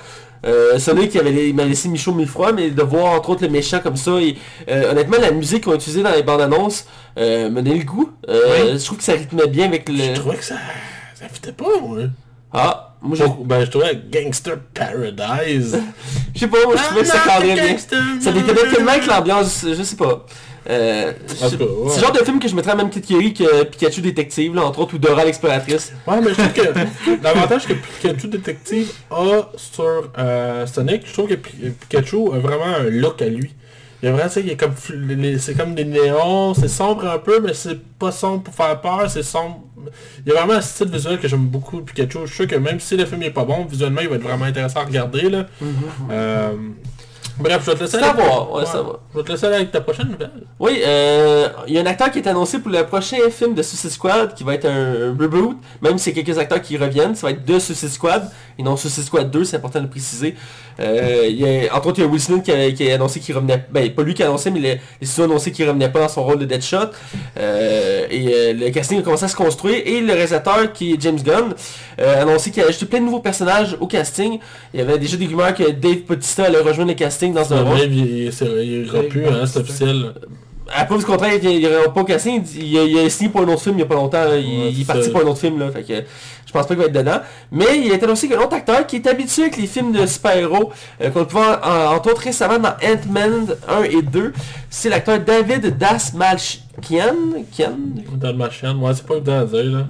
Euh, 0.46 0.78
Sonic 0.78 1.12
qui 1.12 1.20
avait, 1.20 1.54
m'a 1.54 1.64
laissé 1.64 1.90
mi-chaud 1.90 2.14
mi-froid, 2.14 2.52
mais 2.52 2.70
de 2.70 2.84
voir 2.84 3.14
entre 3.14 3.32
autres 3.32 3.44
le 3.44 3.50
méchant 3.50 3.80
comme 3.80 3.96
ça, 3.96 4.12
et 4.20 4.36
euh, 4.70 4.92
honnêtement 4.92 5.18
la 5.20 5.32
musique 5.32 5.64
qu'on 5.64 5.76
utilisait 5.76 6.04
dans 6.04 6.12
les 6.12 6.24
bandes 6.24 6.42
annonces 6.42 6.86
euh, 7.18 7.50
me 7.50 7.62
donnait 7.62 7.80
le 7.80 7.86
goût. 7.86 8.12
Euh, 8.30 8.78
Je 8.78 8.86
trouve 8.86 8.98
que 9.00 9.04
ça 9.04 9.14
rythmait 9.14 9.48
bien 9.48 9.66
avec 9.68 9.90
Je 9.92 10.12
le... 10.12 10.14
trouvais 10.14 10.36
que 10.38 10.44
ça... 10.44 10.56
Ça 11.16 11.30
fitait 11.30 11.54
pas, 11.54 11.66
moi. 11.82 12.00
Ah, 12.58 12.94
moi 13.02 13.18
j'ai... 13.18 13.26
Ben, 13.44 13.66
je 13.66 13.70
trouvais 13.70 14.00
Gangster 14.10 14.58
Paradise. 14.74 15.78
Je 16.34 16.40
sais 16.40 16.48
pas, 16.48 16.64
moi 16.66 16.76
je 16.78 16.84
trouvais 16.84 17.02
que 17.02 17.08
ça 17.08 17.20
cadrait 17.20 17.54
bien. 17.54 17.78
Ça 18.22 18.32
déconnait 18.32 18.72
tellement 18.74 18.92
avec 18.92 19.06
l'ambiance, 19.08 19.66
je 19.68 19.84
sais 19.84 19.96
pas. 19.98 20.26
Euh, 20.68 21.12
En 21.42 21.46
ouais. 21.46 21.58
C'est 21.90 21.98
le 21.98 22.02
genre 22.02 22.12
de 22.12 22.24
film 22.24 22.40
que 22.40 22.48
je 22.48 22.56
mettrais 22.56 22.72
à 22.72 22.76
la 22.76 22.82
même 22.84 22.92
catégorie 22.92 23.34
que 23.36 23.64
Pikachu 23.66 24.02
Détective, 24.02 24.56
là, 24.56 24.64
entre 24.66 24.80
autres, 24.80 24.96
ou 24.96 24.98
Dora 24.98 25.24
l'exploratrice. 25.24 25.92
Ouais, 26.08 26.20
mais 26.22 26.30
je 26.30 26.34
trouve 26.42 26.54
que 26.54 27.22
l'avantage 27.24 27.68
que 27.68 27.74
Pikachu 27.74 28.28
Détective 28.30 28.92
a 29.12 29.42
sur 29.58 30.10
euh, 30.18 30.66
Sonic, 30.66 31.04
je 31.06 31.14
trouve 31.14 31.28
que 31.30 31.36
Pi- 31.36 31.72
Pikachu 31.88 32.34
a 32.34 32.40
vraiment 32.40 32.66
un 32.80 32.84
look 32.90 33.22
à 33.22 33.26
lui. 33.28 33.54
Il 34.02 34.08
y 34.08 34.10
a 34.10 34.12
vraiment, 34.12 34.30
tu 34.30 34.48
sais, 34.48 34.56
comme, 34.58 34.74
c'est 35.40 35.56
comme 35.56 35.74
des 35.74 35.86
néons, 35.86 36.54
c'est 36.54 36.68
sombre 36.68 37.08
un 37.08 37.18
peu, 37.18 37.40
mais 37.40 37.54
c'est 37.54 37.80
pas 37.98 38.12
sombre 38.12 38.44
pour 38.44 38.54
faire 38.54 38.80
peur, 38.82 39.10
c'est 39.10 39.24
sombre. 39.24 39.62
Il 40.26 40.32
y 40.32 40.36
a 40.36 40.40
vraiment 40.40 40.58
un 40.58 40.62
style 40.62 40.90
visuel 40.90 41.20
que 41.20 41.28
j'aime 41.28 41.46
beaucoup 41.48 41.82
Pikachu. 41.82 42.20
Je 42.22 42.26
suis 42.28 42.36
sûr 42.36 42.48
que 42.48 42.56
même 42.56 42.80
si 42.80 42.98
le 42.98 43.06
film 43.06 43.24
est 43.24 43.32
pas 43.32 43.46
bon, 43.46 43.66
visuellement, 43.66 44.02
il 44.02 44.10
va 44.10 44.16
être 44.16 44.24
vraiment 44.24 44.46
intéressant 44.46 44.82
à 44.82 44.86
regarder, 44.86 45.30
là. 45.30 45.46
Euh, 46.12 46.54
Bref, 47.38 47.62
je 47.66 47.72
vais 47.72 47.78
te 47.78 47.84
laisser 47.84 47.98
aller- 47.98 48.14
voir, 48.22 48.52
ouais, 48.54 48.66
ça 48.66 48.82
va. 48.82 49.00
Je 49.14 49.18
vais 49.20 49.26
te 49.26 49.32
laisser 49.32 49.46
aller 49.48 49.56
avec 49.58 49.72
ta 49.72 49.82
prochaine 49.82 50.08
nouvelle. 50.10 50.32
Oui, 50.60 50.82
euh, 50.86 51.50
il 51.68 51.74
y 51.74 51.78
a 51.78 51.82
un 51.82 51.86
acteur 51.86 52.10
qui 52.12 52.20
est 52.20 52.28
annoncé 52.28 52.60
pour 52.60 52.72
le 52.72 52.84
prochain 52.86 53.18
film 53.30 53.54
de 53.54 53.62
Suicide 53.62 53.90
Squad, 53.92 54.34
qui 54.34 54.44
va 54.44 54.54
être 54.54 54.66
un, 54.66 55.10
un 55.12 55.18
reboot, 55.20 55.58
même 55.82 55.98
s'il 55.98 56.16
y 56.16 56.20
a 56.20 56.24
quelques 56.24 56.38
acteurs 56.38 56.62
qui 56.62 56.78
reviennent, 56.78 57.14
ça 57.16 57.28
va 57.28 57.32
être 57.32 57.44
de 57.46 57.60
Suicide 57.60 57.90
Squad, 57.90 58.30
et 58.58 58.64
non 58.64 58.78
Suicide 58.78 59.04
Squad 59.04 59.30
2, 59.30 59.44
c'est 59.44 59.58
important 59.58 59.80
de 59.80 59.84
le 59.86 59.90
préciser. 59.90 60.36
Euh, 60.80 61.26
il 61.30 61.40
y 61.40 61.68
a, 61.68 61.76
entre 61.76 61.88
autres, 61.88 62.00
il 62.00 62.04
y 62.04 62.08
a 62.08 62.10
Will 62.10 62.22
Smith 62.22 62.44
qui 62.44 62.52
a, 62.52 62.72
qui 62.72 62.90
a 62.90 62.96
annoncé 62.96 63.20
qu'il 63.20 63.36
revenait, 63.36 63.66
ben 63.70 63.90
pas 63.94 64.04
lui 64.04 64.14
qui 64.14 64.24
a 64.24 64.28
annoncé, 64.28 64.52
mais 64.52 64.60
les, 64.60 64.82
les 65.02 65.08
studios 65.08 65.24
ont 65.26 65.32
annoncé 65.32 65.52
qu'il 65.52 65.68
revenait 65.68 65.90
pas 65.90 66.00
dans 66.00 66.10
son 66.10 66.24
rôle 66.24 66.40
de 66.40 66.46
Deadshot. 66.46 66.78
Euh, 67.38 68.06
et 68.10 68.28
euh, 68.34 68.54
le 68.54 68.70
casting 68.72 69.00
a 69.00 69.02
commencé 69.02 69.26
à 69.26 69.28
se 69.28 69.36
construire, 69.36 69.82
et 69.86 70.00
le 70.02 70.12
réalisateur 70.14 70.72
qui 70.74 70.94
est 70.94 71.02
James 71.02 71.20
Gunn 71.22 71.54
euh, 72.00 72.20
a 72.20 72.22
annoncé 72.24 72.52
qu'il 72.52 72.64
a 72.64 72.68
ajouté 72.68 72.86
plein 72.86 73.00
de 73.00 73.06
nouveaux 73.06 73.20
personnages 73.20 73.78
au 73.80 73.88
casting. 73.88 74.40
Il 74.74 74.80
y 74.80 74.84
avait 74.84 74.98
déjà 74.98 75.18
des 75.18 75.28
rumeurs 75.28 75.54
que 75.54 75.70
Dave 75.72 76.02
Bautista 76.08 76.46
allait 76.46 76.60
rejoindre 76.60 76.92
le 76.92 76.96
casting 76.98 77.25
dans 77.34 77.54
un 77.54 77.64
rôle. 77.64 77.80
Il, 77.80 78.32
il, 78.32 79.10
plus, 79.10 79.26
hein, 79.28 79.46
c'est 79.46 79.60
officiel. 79.60 80.14
À 80.74 80.86
cause 80.86 81.00
du 81.00 81.06
contraire, 81.06 81.34
il 81.42 81.60
n'y 81.60 81.68
aurait 81.68 81.94
pas 81.94 82.04
casting, 82.04 82.44
il, 82.56 82.98
a- 83.00 83.10
signé 83.10 83.30
pour 83.30 83.42
un 83.42 83.48
autre 83.48 83.62
film 83.62 83.76
il 83.76 83.78
n'y 83.78 83.84
a 83.84 83.86
pas 83.86 83.96
longtemps, 83.96 84.24
là. 84.24 84.36
il, 84.36 84.46
Ouais, 84.46 84.72
il 84.72 84.82
est 84.82 84.86
parti 84.86 85.04
ça. 85.04 85.12
pour 85.12 85.22
un 85.22 85.26
autre 85.26 85.40
film 85.40 85.60
là, 85.60 85.70
fait 85.72 85.84
que 85.84 85.94
je 86.46 86.52
pense 86.52 86.64
pas 86.68 86.74
qu'il 86.74 86.78
va 86.78 86.86
être 86.86 86.92
dedans. 86.94 87.20
Mais 87.52 87.66
il 87.84 87.92
a 87.92 87.96
été 87.96 88.06
annoncé 88.06 88.28
qu'un 88.28 88.40
autre 88.40 88.56
acteur 88.56 88.86
qui 88.88 88.96
est 88.98 89.08
habitué 89.08 89.44
avec 89.44 89.58
les 89.58 89.68
films 89.68 89.92
de 89.92 90.06
super-héros, 90.06 90.72
euh, 91.02 91.10
qu'on 91.12 91.26
peut 91.26 91.32
voir 91.34 91.60
en- 91.64 91.96
entre 91.96 92.12
autres 92.12 92.22
récemment 92.22 92.58
dans 92.58 92.70
Ant-Man 92.84 93.56
1 93.68 93.84
et 93.84 94.02
2, 94.02 94.34
c'est 94.70 94.90
l'acteur 94.90 95.20
David 95.20 95.78
Dasmalchian, 95.78 96.62
Kian, 97.56 97.76
machin, 98.36 98.74
moi 98.74 98.94
c'est 98.94 99.06
pas 99.06 99.16
évident 99.16 99.40
à 99.40 99.46
dire 99.46 99.64
là. 99.66 99.84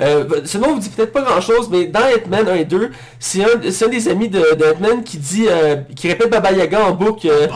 Euh, 0.00 0.24
ce 0.44 0.58
nom 0.58 0.74
vous 0.74 0.78
dit 0.80 0.88
peut-être 0.90 1.12
pas 1.12 1.22
grand 1.22 1.40
chose, 1.40 1.68
mais 1.70 1.86
dans 1.86 2.00
Ant-Man 2.00 2.48
1 2.48 2.54
et 2.56 2.64
2, 2.64 2.90
c'est 3.18 3.42
un, 3.42 3.48
un 3.56 3.88
des 3.88 4.08
amis 4.08 4.28
de, 4.28 4.38
de 4.54 4.64
Ant-Man 4.74 5.02
qui 5.04 5.18
dit, 5.18 5.46
euh, 5.48 5.76
qui 5.94 6.08
répète 6.08 6.30
Baba 6.30 6.52
Yaga 6.52 6.84
en 6.86 6.92
boucle, 6.92 7.28
euh, 7.30 7.46
Bah, 7.48 7.54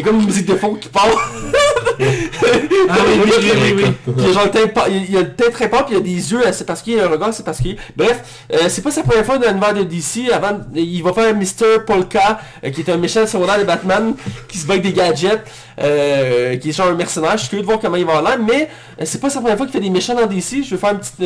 a 0.00 0.02
puis 0.02 0.02
a 0.02 0.04
comme 0.04 0.20
une 0.20 0.26
musique 0.26 0.46
de 0.46 0.56
fond 0.56 0.74
qui 0.74 0.88
part. 0.88 1.06
Ah 2.86 2.96
oui, 3.06 3.20
oui, 3.24 3.32
oui, 3.76 3.84
il 4.16 4.24
y 4.24 4.28
a 4.28 4.32
genre 4.32 4.44
le 4.46 4.92
il 5.08 5.16
a 5.16 5.24
teint 5.24 5.50
très 5.50 5.70
pâle, 5.70 5.84
puis 5.86 5.94
il 5.94 5.98
y 5.98 6.00
a 6.00 6.02
des 6.02 6.32
yeux 6.32 6.46
assez 6.46 6.64
particuliers, 6.64 7.00
un 7.00 7.08
regard 7.08 7.28
assez 7.28 7.42
particulier. 7.42 7.76
Bref, 7.96 8.44
euh, 8.52 8.68
c'est 8.68 8.82
pas 8.82 8.90
sa 8.90 9.02
première 9.02 9.24
fois 9.24 9.38
dans 9.38 9.48
l'univers 9.48 9.74
de 9.74 9.82
DC. 9.84 10.32
Avant, 10.32 10.60
il 10.74 11.02
va 11.02 11.12
faire 11.12 11.34
Mr. 11.34 11.84
Polka, 11.86 12.40
euh, 12.64 12.70
qui 12.70 12.80
est 12.80 12.90
un 12.90 12.96
méchant 12.96 13.26
secondaire 13.26 13.58
de 13.58 13.64
Batman, 13.64 14.14
qui 14.48 14.58
se 14.58 14.66
bat 14.66 14.74
avec 14.74 14.84
des 14.84 14.92
gadgets, 14.92 15.44
euh, 15.80 16.56
qui 16.56 16.70
est 16.70 16.72
genre 16.72 16.88
un 16.88 16.94
mercenaire. 16.94 17.32
Je 17.32 17.38
suis 17.38 17.48
curieux 17.48 17.62
de 17.62 17.66
voir 17.66 17.78
comment 17.78 17.96
il 17.96 18.04
va 18.04 18.16
avoir 18.18 18.36
l'air, 18.36 18.44
mais 18.44 18.68
c'est 19.04 19.20
pas 19.20 19.30
sa 19.30 19.40
première 19.40 19.56
fois 19.56 19.66
qu'il 19.66 19.74
fait 19.74 19.80
des 19.80 19.90
méchants 19.90 20.14
dans 20.14 20.26
DC. 20.26 20.64
Je 20.64 20.70
vais 20.74 20.76
faire 20.76 20.90
une 20.90 20.98
petite, 20.98 21.22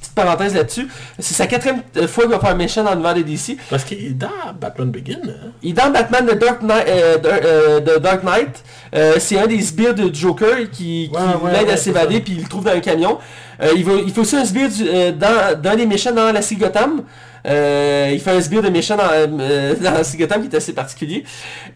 petite 0.00 0.14
parenthèse 0.14 0.54
là-dessus. 0.54 0.88
C'est 1.18 1.34
sa 1.34 1.46
quatrième 1.46 1.82
euh, 1.96 2.08
fois 2.08 2.24
qu'il 2.24 2.32
va 2.32 2.40
faire 2.40 2.56
méchant 2.56 2.82
dans 2.82 2.90
l'univers 2.92 3.14
de 3.14 3.22
DC. 3.22 3.56
Parce 3.68 3.84
qu'il 3.84 4.04
est 4.04 4.10
dans 4.10 4.28
Batman 4.60 4.90
Begin. 4.90 5.18
Hein? 5.26 5.50
Il 5.62 5.70
est 5.70 5.72
dans 5.74 5.90
Batman 5.90 6.26
The 6.26 6.38
Dark 6.38 6.62
Knight. 6.62 6.84
euh, 6.88 7.18
de, 7.18 7.28
euh, 7.28 7.80
de 7.80 7.98
Dark 7.98 8.22
Knight. 8.24 8.62
Euh, 8.94 9.14
c'est 9.18 9.38
un 9.38 9.46
des 9.46 9.60
sbires 9.60 9.94
de 9.94 10.12
Joker 10.12 10.56
qui, 10.70 10.70
qui 10.72 11.10
Ouais, 11.12 11.20
ouais, 11.42 11.52
l'aide 11.52 11.66
ouais, 11.68 11.72
à 11.74 11.76
s'évader 11.76 12.20
puis 12.20 12.32
il 12.34 12.42
le 12.42 12.48
trouve 12.48 12.64
dans 12.64 12.72
un 12.72 12.80
camion. 12.80 13.18
Euh, 13.62 13.68
il, 13.76 13.84
va, 13.84 13.92
il 14.04 14.10
fait 14.12 14.20
aussi 14.20 14.36
un 14.36 14.44
sbire 14.44 14.68
du- 14.68 14.88
euh, 14.88 15.12
dans- 15.12 15.60
des 15.76 15.86
méchants 15.86 16.12
dans 16.12 16.32
la 16.32 16.42
Gotham. 16.56 17.02
Euh, 17.46 18.10
il 18.12 18.20
fait 18.20 18.30
un 18.30 18.40
sbire 18.40 18.62
de 18.62 18.68
méchant 18.68 18.96
dans, 18.96 19.08
euh, 19.10 19.74
dans 19.74 20.02
qui 20.02 20.22
est 20.22 20.54
assez 20.54 20.72
particulier. 20.72 21.24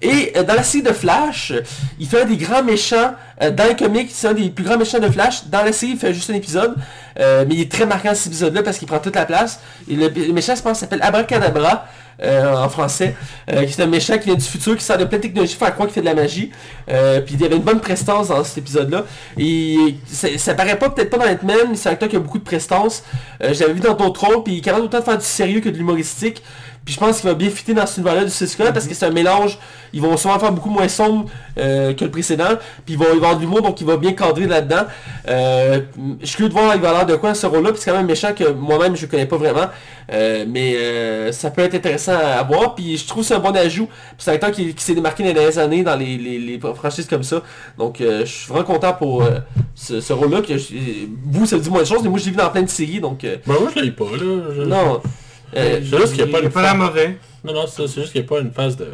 Et 0.02 0.32
euh, 0.36 0.42
dans 0.42 0.54
la 0.54 0.62
série 0.62 0.82
de 0.82 0.92
Flash, 0.92 1.52
il 1.98 2.06
fait 2.06 2.22
un 2.22 2.24
des 2.26 2.36
grands 2.36 2.62
méchants 2.62 3.14
euh, 3.42 3.50
dans 3.50 3.68
le 3.68 3.74
comic, 3.74 4.10
c'est 4.12 4.28
un 4.28 4.34
des 4.34 4.50
plus 4.50 4.64
grands 4.64 4.78
méchants 4.78 4.98
de 5.00 5.08
Flash. 5.08 5.46
Dans 5.46 5.64
la 5.64 5.72
série, 5.72 5.92
il 5.92 5.98
fait 5.98 6.12
juste 6.12 6.30
un 6.30 6.34
épisode. 6.34 6.74
mais 7.18 7.46
il 7.50 7.60
est 7.60 7.70
très 7.70 7.86
marquant 7.86 8.14
cet 8.14 8.26
épisode-là 8.28 8.62
parce 8.62 8.78
qu'il 8.78 8.88
prend 8.88 8.98
toute 8.98 9.16
la 9.16 9.24
place. 9.24 9.60
Le, 9.88 10.08
le 10.08 10.32
méchant, 10.32 10.54
je 10.54 10.62
pense, 10.62 10.78
s'appelle 10.78 11.02
Abracadabra. 11.02 11.86
Euh, 12.22 12.54
en 12.54 12.68
français, 12.68 13.16
euh, 13.52 13.64
qui 13.64 13.80
est 13.80 13.82
un 13.82 13.86
méchant 13.86 14.18
qui 14.18 14.26
vient 14.26 14.34
du 14.34 14.44
futur, 14.44 14.76
qui 14.76 14.84
sert 14.84 14.98
de 14.98 15.04
plein 15.04 15.18
de 15.18 15.22
technologies 15.22 15.56
faire 15.56 15.72
croire 15.72 15.88
qu'il 15.88 15.94
fait 15.94 16.00
de 16.00 16.06
la 16.06 16.14
magie. 16.14 16.50
Euh, 16.88 17.20
puis 17.20 17.34
il 17.34 17.40
y 17.40 17.44
avait 17.44 17.56
une 17.56 17.62
bonne 17.62 17.80
prestance 17.80 18.28
dans 18.28 18.44
cet 18.44 18.58
épisode-là. 18.58 19.04
Ça, 20.06 20.54
paraît 20.54 20.78
pas, 20.78 20.90
peut-être 20.90 21.10
pas 21.10 21.18
dans 21.18 21.24
Ant-Man, 21.24 21.68
mais 21.70 21.76
c'est 21.76 21.88
un 21.88 21.92
acteur 21.92 22.08
qui 22.08 22.16
a 22.16 22.20
beaucoup 22.20 22.38
de 22.38 22.44
prestance. 22.44 23.02
J'avais 23.40 23.72
vu 23.72 23.80
dans 23.80 23.94
d'autres 23.94 24.24
rôles, 24.26 24.44
puis 24.44 24.54
il 24.54 24.58
est 24.58 24.62
capable 24.62 24.84
autant 24.84 25.00
de 25.00 25.04
faire 25.04 25.18
du 25.18 25.24
sérieux 25.24 25.60
que 25.60 25.68
de 25.68 25.76
l'humoristique. 25.76 26.42
Puis 26.84 26.94
je 26.94 27.00
pense 27.00 27.20
qu'il 27.20 27.28
va 27.30 27.34
bien 27.34 27.48
fitter 27.48 27.72
dans 27.72 27.86
ce 27.86 27.96
univers-là 27.98 28.24
du 28.24 28.30
Cisco 28.30 28.62
parce 28.74 28.86
que 28.86 28.94
c'est 28.94 29.06
un 29.06 29.10
mélange. 29.10 29.58
Ils 29.94 30.02
vont 30.02 30.16
sûrement 30.16 30.38
faire 30.38 30.52
beaucoup 30.52 30.68
moins 30.68 30.88
sombre 30.88 31.26
euh, 31.56 31.94
que 31.94 32.04
le 32.04 32.10
précédent. 32.10 32.58
Puis 32.84 32.94
ils 32.94 32.98
vont, 32.98 33.06
avoir 33.10 33.36
de 33.36 33.40
l'humour, 33.40 33.62
donc 33.62 33.80
il 33.80 33.86
va 33.86 33.96
bien 33.96 34.12
cadrer 34.12 34.46
là-dedans. 34.46 34.82
Euh, 35.28 35.80
je 36.20 36.26
suis 36.26 36.36
curieux 36.36 36.48
de 36.50 36.54
voir 36.54 36.74
il 36.74 36.80
va 36.82 37.04
de 37.04 37.16
quoi 37.16 37.32
ce 37.34 37.46
rôle-là, 37.46 37.72
puis 37.72 37.80
c'est 37.80 37.90
quand 37.90 37.96
même 37.96 38.06
méchant 38.06 38.34
que 38.34 38.50
moi-même 38.52 38.96
je 38.96 39.06
connais 39.06 39.24
pas 39.26 39.36
vraiment. 39.38 39.66
Euh, 40.12 40.44
mais 40.46 40.74
euh, 40.76 41.32
ça 41.32 41.50
peut 41.50 41.62
être 41.62 41.74
intéressant 41.74 42.12
à 42.18 42.42
voir. 42.42 42.74
Puis 42.74 42.98
je 42.98 43.06
trouve 43.06 43.22
que 43.22 43.28
c'est 43.28 43.34
un 43.34 43.38
bon 43.38 43.56
ajout. 43.56 43.86
Puis 43.86 43.94
c'est 44.18 44.32
un 44.32 44.34
acteur 44.34 44.50
qui, 44.50 44.74
qui 44.74 44.84
s'est 44.84 44.94
démarqué 44.94 45.22
dans 45.22 45.28
les 45.28 45.34
dernières 45.34 45.58
années 45.58 45.82
dans 45.82 45.96
les, 45.96 46.18
les, 46.18 46.38
les 46.38 46.60
franchises 46.74 47.06
comme 47.06 47.22
ça. 47.22 47.40
Donc 47.78 48.00
euh, 48.00 48.20
je 48.26 48.30
suis 48.30 48.48
vraiment 48.48 48.64
content 48.66 48.92
pour 48.92 49.22
euh, 49.22 49.38
ce, 49.74 50.00
ce 50.00 50.12
rôle-là. 50.12 50.42
que 50.42 50.52
Vous, 51.30 51.46
ça 51.46 51.56
vous 51.56 51.62
dit 51.62 51.70
moins 51.70 51.80
de 51.80 51.86
choses, 51.86 52.02
mais 52.02 52.10
moi 52.10 52.18
je 52.18 52.26
l'ai 52.26 52.30
vu 52.32 52.36
dans 52.36 52.50
plein 52.50 52.62
de 52.62 52.68
séries. 52.68 53.00
Donc 53.00 53.24
euh, 53.24 53.36
Ben 53.46 53.54
moi 53.58 53.70
je 53.74 53.80
l'ai 53.80 53.90
pas 53.92 54.04
là. 54.04 54.42
Je- 54.54 54.62
non. 54.62 55.00
Euh, 55.56 55.80
C'est 55.88 55.96
juste 55.98 56.12
qu'il 56.14 56.20
y 56.20 56.22
a 56.22 56.26
pas 56.32 56.38
une 56.38 56.44
la 56.44 56.50
phase- 56.50 56.76
mauvais. 56.76 57.16
Non, 57.44 57.52
non, 57.52 57.64
c'est 57.66 57.86
c'est 57.86 58.00
juste 58.00 58.12
qu'il 58.12 58.20
n'y 58.22 58.26
a 58.26 58.28
pas 58.28 58.40
une 58.40 58.52
phase 58.52 58.76
de... 58.76 58.86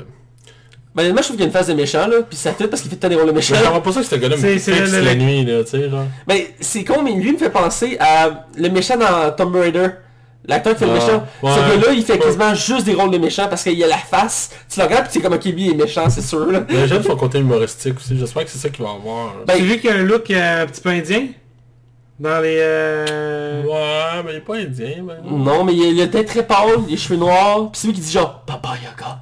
ben, 0.95 1.13
moi 1.13 1.23
je 1.23 1.27
trouve 1.29 1.37
qu'il 1.37 1.41
y 1.41 1.43
a 1.45 1.47
une 1.47 1.53
phase 1.53 1.69
de 1.69 1.75
méchant 1.75 2.07
là. 2.09 2.17
Puis 2.29 2.37
ça 2.37 2.53
fait 2.53 2.67
parce 2.69 2.83
qu'il 2.83 2.91
fait 2.91 2.97
tant 2.97 3.09
des 3.09 3.15
rôles 3.17 3.27
de 3.27 3.33
méchant. 3.33 3.55
Mais 3.73 3.81
pas 3.81 3.93
ça 3.93 4.03
que 4.03 4.17
gars-là 4.17 4.37
me 4.37 4.41
C'est- 4.41 4.59
c'est 4.59 4.73
fixe 4.73 4.91
le- 4.93 4.99
le- 4.99 5.05
la 5.05 5.15
nuit, 5.15 5.45
là, 5.45 5.63
tu 5.65 5.71
sais, 5.71 5.89
genre. 5.89 6.05
Ben, 6.27 6.41
c'est 6.61 6.85
con, 6.85 7.03
mais 7.03 7.13
lui 7.13 7.33
me 7.33 7.39
fait 7.39 7.51
penser 7.51 7.97
à 8.01 8.47
le 8.57 8.69
méchant 8.69 8.97
dans 8.97 9.31
Tomb 9.33 9.55
Raider. 9.57 9.87
L'acteur 10.47 10.73
qui 10.73 10.81
fait 10.81 10.87
le 10.87 10.95
méchant. 10.95 11.23
ouais. 11.43 11.51
Ce 11.55 11.59
gars-là, 11.61 11.93
il 11.93 12.03
fait 12.03 12.19
quasiment 12.19 12.55
juste 12.55 12.87
des 12.87 12.95
rôles 12.95 13.11
de 13.11 13.19
méchant 13.19 13.47
parce 13.49 13.63
qu'il 13.63 13.85
a 13.85 13.87
la 13.87 13.99
face. 13.99 14.51
Tu 14.73 14.81
le 14.81 14.87
regardes 14.87 15.05
pis 15.05 15.13
c'est 15.13 15.21
comme 15.21 15.35
ok, 15.35 15.45
lui 15.45 15.67
il 15.67 15.71
est 15.73 15.75
méchant, 15.75 16.09
c'est 16.09 16.23
sûr. 16.23 16.49
J'aime 16.87 17.03
son 17.05 17.15
côté 17.17 17.39
humoristique 17.39 17.97
aussi, 17.99 18.19
j'espère 18.19 18.45
que 18.47 18.51
c'est 18.51 18.59
ça 18.59 18.69
qu'il 18.71 18.83
va 18.85 18.91
avoir. 18.93 19.35
Ben, 19.47 19.55
Tu 19.57 19.61
as 19.63 19.65
vu 19.65 19.79
qu'il 19.79 19.91
a 19.91 19.95
un 19.95 20.03
look 20.03 20.31
euh, 20.31 20.63
un 20.63 20.67
petit 20.67 20.81
peu 20.81 20.89
indien? 20.89 21.27
Dans 22.21 22.39
les... 22.41 22.59
Euh... 22.61 23.63
Ouais, 23.65 24.23
mais 24.25 24.33
il 24.33 24.37
est 24.37 24.41
pas 24.41 24.57
indien. 24.57 24.91
Non, 25.25 25.65
mais 25.65 25.75
il 25.75 25.83
a, 25.83 25.87
il 25.89 26.01
a 26.03 26.05
le 26.05 26.11
teint 26.11 26.23
très 26.23 26.43
pâle, 26.47 26.85
les 26.87 26.97
cheveux 26.99 27.19
noirs. 27.19 27.71
Pis 27.73 27.79
c'est 27.81 27.87
lui 27.89 27.95
qui 27.95 28.01
dit 28.03 28.13
genre 28.13 28.43
Baba 28.47 28.75
Yaga. 28.75 29.21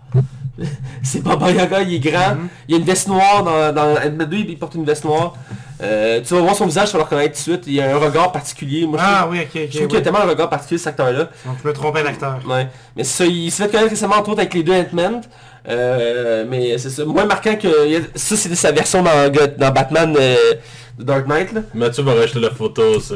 c'est 1.04 1.22
Baba 1.22 1.52
Yaga, 1.52 1.82
il 1.82 1.94
est 1.94 1.98
grand. 2.00 2.34
Mhm. 2.34 2.48
Il 2.66 2.74
a 2.74 2.78
une 2.78 2.84
veste 2.84 3.06
noire 3.06 3.44
dans, 3.44 3.72
dans 3.72 3.92
Ant-Man 3.92 4.28
2, 4.28 4.36
il 4.38 4.58
porte 4.58 4.74
une 4.74 4.84
veste 4.84 5.04
noire. 5.04 5.34
Euh, 5.80 6.20
tu 6.26 6.34
vas 6.34 6.40
voir 6.40 6.56
son 6.56 6.66
visage, 6.66 6.88
tu 6.88 6.94
vas 6.94 6.98
le 6.98 7.04
reconnaître 7.04 7.34
tout 7.40 7.50
de 7.50 7.54
suite. 7.56 7.64
Il 7.68 7.80
a 7.80 7.94
un 7.94 7.98
regard 7.98 8.32
particulier. 8.32 8.84
Moi, 8.84 8.98
je 8.98 9.04
Ah 9.06 9.18
trouve, 9.20 9.32
oui, 9.34 9.40
ok, 9.42 9.50
ok. 9.54 9.68
je 9.70 9.76
trouve 9.76 9.86
qu'il 9.88 9.96
a 9.98 10.00
tellement 10.00 10.18
un 10.18 10.28
regard 10.28 10.50
particulier 10.50 10.78
cet 10.78 10.88
acteur-là. 10.88 11.28
Donc 11.46 11.56
je 11.62 11.68
me 11.68 11.72
trompais 11.72 12.02
d'acteur. 12.02 12.40
Ouais. 12.48 12.66
Mais 12.96 13.04
ça, 13.04 13.24
il 13.26 13.52
s'est 13.52 13.62
fait 13.62 13.70
connaître 13.70 13.90
récemment 13.90 14.16
entre 14.16 14.30
autres 14.30 14.40
avec 14.40 14.54
les 14.54 14.64
deux 14.64 14.72
Ant-Man. 14.74 15.20
Euh, 15.68 16.44
mais 16.48 16.78
c'est 16.78 16.90
ça, 16.90 17.04
moins 17.04 17.26
marquant 17.26 17.54
que... 17.54 17.68
Ça 18.16 18.34
c'est 18.36 18.52
sa 18.56 18.72
version 18.72 19.04
dans, 19.04 19.30
dans 19.56 19.70
Batman 19.70 20.16
euh, 20.18 20.34
de 20.98 21.04
Dark 21.04 21.26
Knight. 21.26 21.52
Là. 21.52 21.62
Mathieu 21.74 22.02
va 22.02 22.14
racheter 22.14 22.40
la 22.40 22.50
photo, 22.50 23.00
ça. 23.00 23.14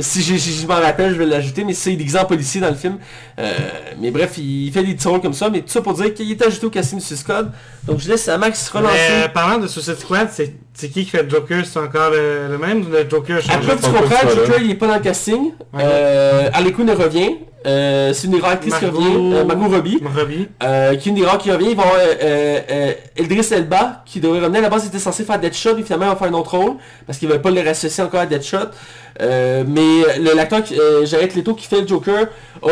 Si 0.00 0.22
je 0.22 0.66
m'en 0.66 0.74
rappelle, 0.80 1.12
je 1.12 1.18
vais 1.18 1.26
l'ajouter, 1.26 1.62
mais 1.62 1.72
c'est 1.72 1.94
déguisé 1.94 2.18
en 2.18 2.24
policier 2.24 2.60
dans 2.60 2.68
le 2.68 2.74
film. 2.74 2.98
Euh, 3.38 3.52
mais 4.00 4.10
bref, 4.10 4.38
il 4.38 4.72
fait 4.72 4.82
des 4.82 4.94
petits 4.94 5.06
rôles 5.06 5.20
comme 5.20 5.34
ça, 5.34 5.48
mais 5.50 5.60
tout 5.60 5.68
ça 5.68 5.82
pour 5.82 5.94
dire 5.94 6.12
qu'il 6.12 6.28
est 6.30 6.42
ajouté 6.44 6.66
au 6.66 6.70
casting 6.70 6.98
du 6.98 7.04
Suicide 7.04 7.22
Squad. 7.22 7.52
Donc 7.84 8.00
je 8.00 8.08
laisse 8.08 8.28
à 8.28 8.36
Max 8.36 8.68
relancer. 8.70 8.94
Mais 8.94 9.24
euh, 9.24 9.28
parlant 9.28 9.58
de 9.58 9.68
Suicide 9.68 9.98
Squad, 9.98 10.28
c'est 10.32 10.54
qui 10.88 11.04
qui 11.04 11.04
fait 11.04 11.22
le 11.22 11.30
Joker? 11.30 11.64
C'est 11.64 11.78
encore 11.78 12.10
le, 12.10 12.48
le 12.50 12.58
même 12.58 12.80
ou 12.84 12.90
le 12.90 13.08
Joker 13.08 13.40
Après 13.48 13.76
tu 13.76 13.82
comprends, 13.82 14.28
Joker 14.28 14.60
il 14.60 14.72
est 14.72 14.74
pas 14.74 14.88
dans 14.88 14.96
le 14.96 15.00
casting. 15.00 15.52
Ouais. 15.72 15.82
Euh, 15.84 16.50
Harley 16.52 16.72
Quinn 16.72 16.90
revient. 16.90 17.36
Euh, 17.66 18.12
c'est 18.12 18.26
une 18.26 18.34
des 18.34 18.40
rares 18.40 18.52
actrices 18.52 18.74
qui 18.76 18.84
revient. 18.86 19.34
Euh, 19.34 19.44
Margot 19.44 19.68
Robbie. 19.74 19.98
Robbie. 20.16 20.48
Euh, 20.62 20.94
qui 20.96 21.08
est 21.08 21.12
une 21.12 21.18
des 21.18 21.24
rares 21.24 21.38
qui 21.38 21.50
revient, 21.50 21.68
ils 21.70 21.76
vont 21.76 21.82
euh, 22.22 22.92
Idris 23.18 23.48
Elba, 23.52 24.02
qui 24.04 24.20
devrait 24.20 24.40
revenir, 24.40 24.58
à 24.58 24.62
la 24.62 24.68
base 24.68 24.84
il 24.84 24.88
était 24.88 24.98
censé 24.98 25.24
faire 25.24 25.38
Deadshot, 25.38 25.78
et 25.78 25.82
finalement 25.82 26.06
il 26.06 26.10
va 26.10 26.16
faire 26.16 26.28
un 26.28 26.34
autre 26.38 26.56
rôle, 26.58 26.74
parce 27.06 27.18
qu'il 27.18 27.28
ne 27.28 27.34
veut 27.34 27.40
pas 27.40 27.50
le 27.50 27.62
rassocier 27.62 28.04
encore 28.04 28.20
à 28.20 28.26
Deadshot. 28.26 28.68
Mais 29.20 29.64
le- 30.18 30.34
l'acteur 30.36 30.60
Jared 31.04 31.34
Leto 31.34 31.54
qui 31.54 31.66
fait 31.66 31.80
le 31.80 31.86
Joker, 31.88 32.26
on 32.62 32.68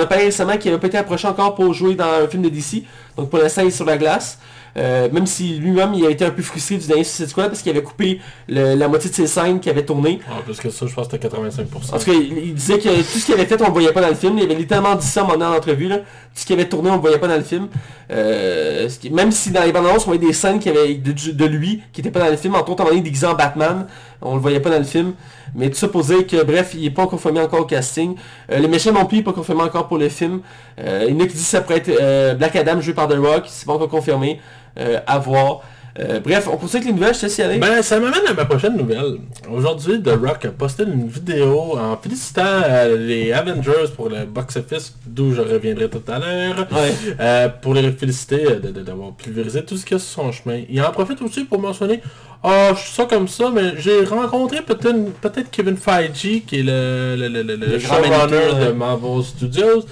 a 0.00 0.06
parlé 0.06 0.24
récemment 0.24 0.56
qu'il 0.56 0.76
pas 0.78 0.86
été 0.86 0.96
approché 0.98 1.28
encore 1.28 1.54
pour 1.54 1.74
jouer 1.74 1.94
dans 1.94 2.04
un 2.24 2.28
film 2.28 2.42
de 2.42 2.48
DC, 2.48 2.84
donc 3.16 3.28
pour 3.30 3.38
l'instant 3.38 3.62
il 3.62 3.68
est 3.68 3.70
sur 3.70 3.84
la 3.84 3.96
glace. 3.98 4.38
Euh, 4.76 5.08
même 5.10 5.26
si 5.26 5.54
lui-même 5.58 5.94
il 5.94 6.04
a 6.04 6.10
été 6.10 6.24
un 6.24 6.30
peu 6.30 6.42
frustré 6.42 6.76
du 6.76 6.86
dernier 6.86 7.02
Suicide 7.04 7.28
Squad 7.28 7.48
parce 7.48 7.62
qu'il 7.62 7.70
avait 7.70 7.82
coupé 7.82 8.20
le- 8.48 8.74
la 8.74 8.88
moitié 8.88 9.08
de 9.08 9.14
ses 9.14 9.26
scènes 9.26 9.58
qu'il 9.58 9.70
avait 9.70 9.86
tourné. 9.86 10.20
Ah, 10.28 10.42
plus 10.44 10.58
que 10.60 10.68
ça, 10.68 10.86
je 10.86 10.94
pense 10.94 11.06
que 11.08 11.12
c'était 11.12 11.28
85%. 11.28 11.94
En 11.94 11.98
tout 11.98 12.04
cas, 12.04 12.12
il, 12.12 12.38
il 12.48 12.54
disait 12.54 12.78
que 12.78 12.88
tout 12.88 13.18
ce 13.18 13.24
qu'il 13.24 13.34
avait 13.34 13.46
fait, 13.46 13.60
on 13.62 13.66
le 13.66 13.72
voyait 13.72 13.92
pas 13.92 14.02
dans 14.02 14.08
le 14.10 14.14
film. 14.14 14.36
Il 14.36 14.44
avait 14.44 14.54
littéralement 14.54 14.94
dit 14.94 15.06
ça 15.06 15.24
en 15.24 15.40
entrevue. 15.40 15.88
Là. 15.88 15.98
Tout 15.98 16.04
ce 16.34 16.44
qu'il 16.46 16.58
avait 16.58 16.68
tourné, 16.68 16.90
on 16.90 16.96
le 16.96 17.00
voyait 17.00 17.18
pas 17.18 17.28
dans 17.28 17.36
le 17.36 17.42
film. 17.42 17.68
Euh, 18.10 18.88
ce 18.88 18.98
qui- 18.98 19.10
même 19.10 19.32
si 19.32 19.50
dans 19.50 19.62
les 19.62 19.72
bandes 19.72 19.86
annonces, 19.86 20.02
on 20.02 20.10
voyait 20.10 20.20
des 20.26 20.32
scènes 20.32 20.58
qui 20.58 20.68
avaient 20.68 20.94
de, 20.94 21.12
de 21.32 21.44
lui 21.46 21.82
qui 21.92 22.00
n'étaient 22.02 22.10
pas 22.10 22.24
dans 22.24 22.30
le 22.30 22.36
film, 22.36 22.54
entre 22.54 22.70
autres, 22.70 22.82
moment 22.82 22.90
donné, 22.90 23.02
déguisé 23.02 23.26
en 23.26 23.34
Batman. 23.34 23.86
On 24.22 24.34
le 24.34 24.40
voyait 24.40 24.60
pas 24.60 24.70
dans 24.70 24.78
le 24.78 24.84
film. 24.84 25.14
Mais 25.54 25.68
tout 25.70 25.76
ça 25.76 25.88
pour 25.88 26.02
dire 26.02 26.26
que, 26.26 26.42
bref, 26.42 26.72
il 26.74 26.84
est 26.86 26.90
pas 26.90 27.06
confirmé 27.06 27.40
encore 27.40 27.60
au 27.60 27.64
casting. 27.64 28.14
Euh, 28.50 28.58
le 28.58 28.68
méchant 28.68 28.92
non 28.92 29.06
plus, 29.06 29.18
il 29.18 29.20
est 29.20 29.24
pas 29.24 29.32
confirmé 29.32 29.62
encore 29.62 29.88
pour 29.88 29.98
le 29.98 30.08
film. 30.08 30.40
Euh, 30.80 31.06
il 31.08 31.14
y 31.14 31.16
en 31.16 31.20
a 31.24 31.26
qui 31.26 31.34
disent 31.34 31.42
que 31.44 31.48
ça 31.50 31.60
pourrait 31.60 31.78
être 31.78 31.90
euh, 32.00 32.34
Black 32.34 32.56
Adam 32.56 32.80
joué 32.80 32.94
par 32.94 33.08
The 33.08 33.16
Rock. 33.18 33.44
C'est 33.46 33.66
pas 33.66 33.72
encore 33.74 33.88
confirmé. 33.88 34.40
Euh, 34.78 35.00
à 35.06 35.18
voir. 35.18 35.60
Euh, 35.98 36.20
bref, 36.20 36.46
on 36.52 36.58
poursuit 36.58 36.76
avec 36.76 36.88
les 36.88 36.92
nouvelles, 36.92 37.14
je 37.14 37.22
laisse 37.22 37.38
y 37.38 37.42
aller. 37.42 37.56
Ben, 37.56 37.80
ça 37.80 37.98
m'amène 37.98 38.20
à 38.28 38.34
ma 38.34 38.44
prochaine 38.44 38.76
nouvelle. 38.76 39.16
Aujourd'hui, 39.50 40.02
The 40.02 40.10
Rock 40.22 40.44
a 40.44 40.48
posté 40.50 40.82
une 40.82 41.08
vidéo 41.08 41.78
en 41.78 41.96
félicitant 41.96 42.60
les 42.98 43.32
Avengers 43.32 43.88
pour 43.96 44.10
le 44.10 44.26
box-office, 44.26 44.94
d'où 45.06 45.32
je 45.32 45.40
reviendrai 45.40 45.88
tout 45.88 46.02
à 46.08 46.18
l'heure, 46.18 46.66
Ouais. 46.70 47.48
pour 47.62 47.72
les 47.72 47.90
féliciter 47.92 48.44
d'avoir 48.84 49.12
pulvérisé 49.12 49.64
tout 49.64 49.78
ce 49.78 49.86
qu'il 49.86 49.94
y 49.94 49.96
a 49.96 49.98
sur 49.98 50.22
son 50.24 50.32
chemin. 50.32 50.60
Il 50.68 50.82
en 50.82 50.90
profite 50.92 51.22
aussi 51.22 51.44
pour 51.44 51.58
mentionner, 51.58 52.02
ah, 52.46 52.72
je 52.74 52.80
suis 52.80 52.92
ça 52.92 53.04
comme 53.06 53.28
ça, 53.28 53.50
mais 53.50 53.74
j'ai 53.78 54.04
rencontré 54.04 54.62
peut-être 54.62 55.12
peut-être 55.20 55.50
Kevin 55.50 55.76
Feige, 55.76 56.42
qui 56.46 56.60
est 56.60 56.62
le, 56.62 57.16
le, 57.18 57.28
le, 57.28 57.42
le- 57.42 57.56
le 57.56 57.78
showrunner 57.78 58.66
de. 58.66 58.72
Marvel 58.72 59.22
Studios. 59.24 59.84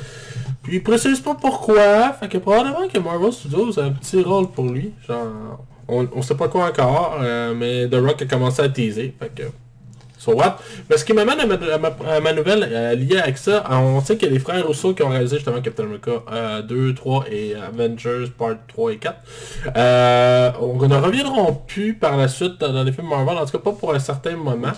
Puis 0.63 0.77
il 0.77 0.83
précise 0.83 1.21
pas 1.21 1.35
pourquoi, 1.35 2.13
fait 2.19 2.29
que 2.29 2.39
probablement 2.39 2.89
que 2.89 2.99
Marvel 2.99 3.33
Studios 3.33 3.79
a 3.79 3.83
un 3.85 3.91
petit 3.93 4.23
rôle 4.23 4.49
pour 4.51 4.65
lui. 4.67 4.93
Genre, 5.07 5.27
on, 5.89 6.09
on 6.15 6.23
sait 6.23 6.37
pas 6.37 6.49
quoi 6.49 6.67
encore, 6.67 7.19
euh, 7.21 7.53
mais 7.55 7.87
The 7.89 7.97
Rock 8.03 8.23
a 8.23 8.27
commencé 8.27 8.63
à 8.63 8.69
teaser. 8.71 9.15
Fait 9.21 9.31
que, 9.35 9.43
so 10.25 10.33
what? 10.35 10.57
Mais 10.89 10.97
ce 10.97 11.05
qui 11.05 11.13
m'amène 11.13 11.41
à 11.41 11.47
ma, 11.47 11.55
à 11.55 11.79
ma- 11.79 11.97
à 12.17 12.21
ma 12.21 12.33
nouvelle 12.33 12.67
euh, 12.71 12.95
liée 12.95 13.19
avec 13.19 13.39
ça, 13.39 13.65
on 13.71 14.01
sait 14.01 14.17
que 14.17 14.27
les 14.27 14.39
frères 14.39 14.67
Rousseau 14.67 14.95
qui 14.95 15.03
ont 15.03 15.09
réalisé 15.11 15.37
justement 15.37 15.61
Captain 15.61 15.85
America 15.85 16.13
euh, 16.33 16.63
2, 16.63 16.95
3 16.95 17.25
et 17.31 17.55
Avengers 17.55 18.27
Part 18.39 18.57
3 18.69 18.93
et 18.93 18.97
4, 18.99 19.17
euh, 19.77 20.51
on 20.61 20.87
ne 20.87 20.97
reviendront 20.97 21.53
plus 21.67 21.95
par 21.95 22.17
la 22.17 22.29
suite 22.29 22.61
dans 22.61 22.83
les 22.85 22.93
films 22.93 23.09
Marvel, 23.09 23.37
en 23.39 23.45
tout 23.45 23.53
cas 23.53 23.59
pas 23.59 23.73
pour 23.73 23.95
un 23.95 23.99
certain 23.99 24.37
moment. 24.37 24.69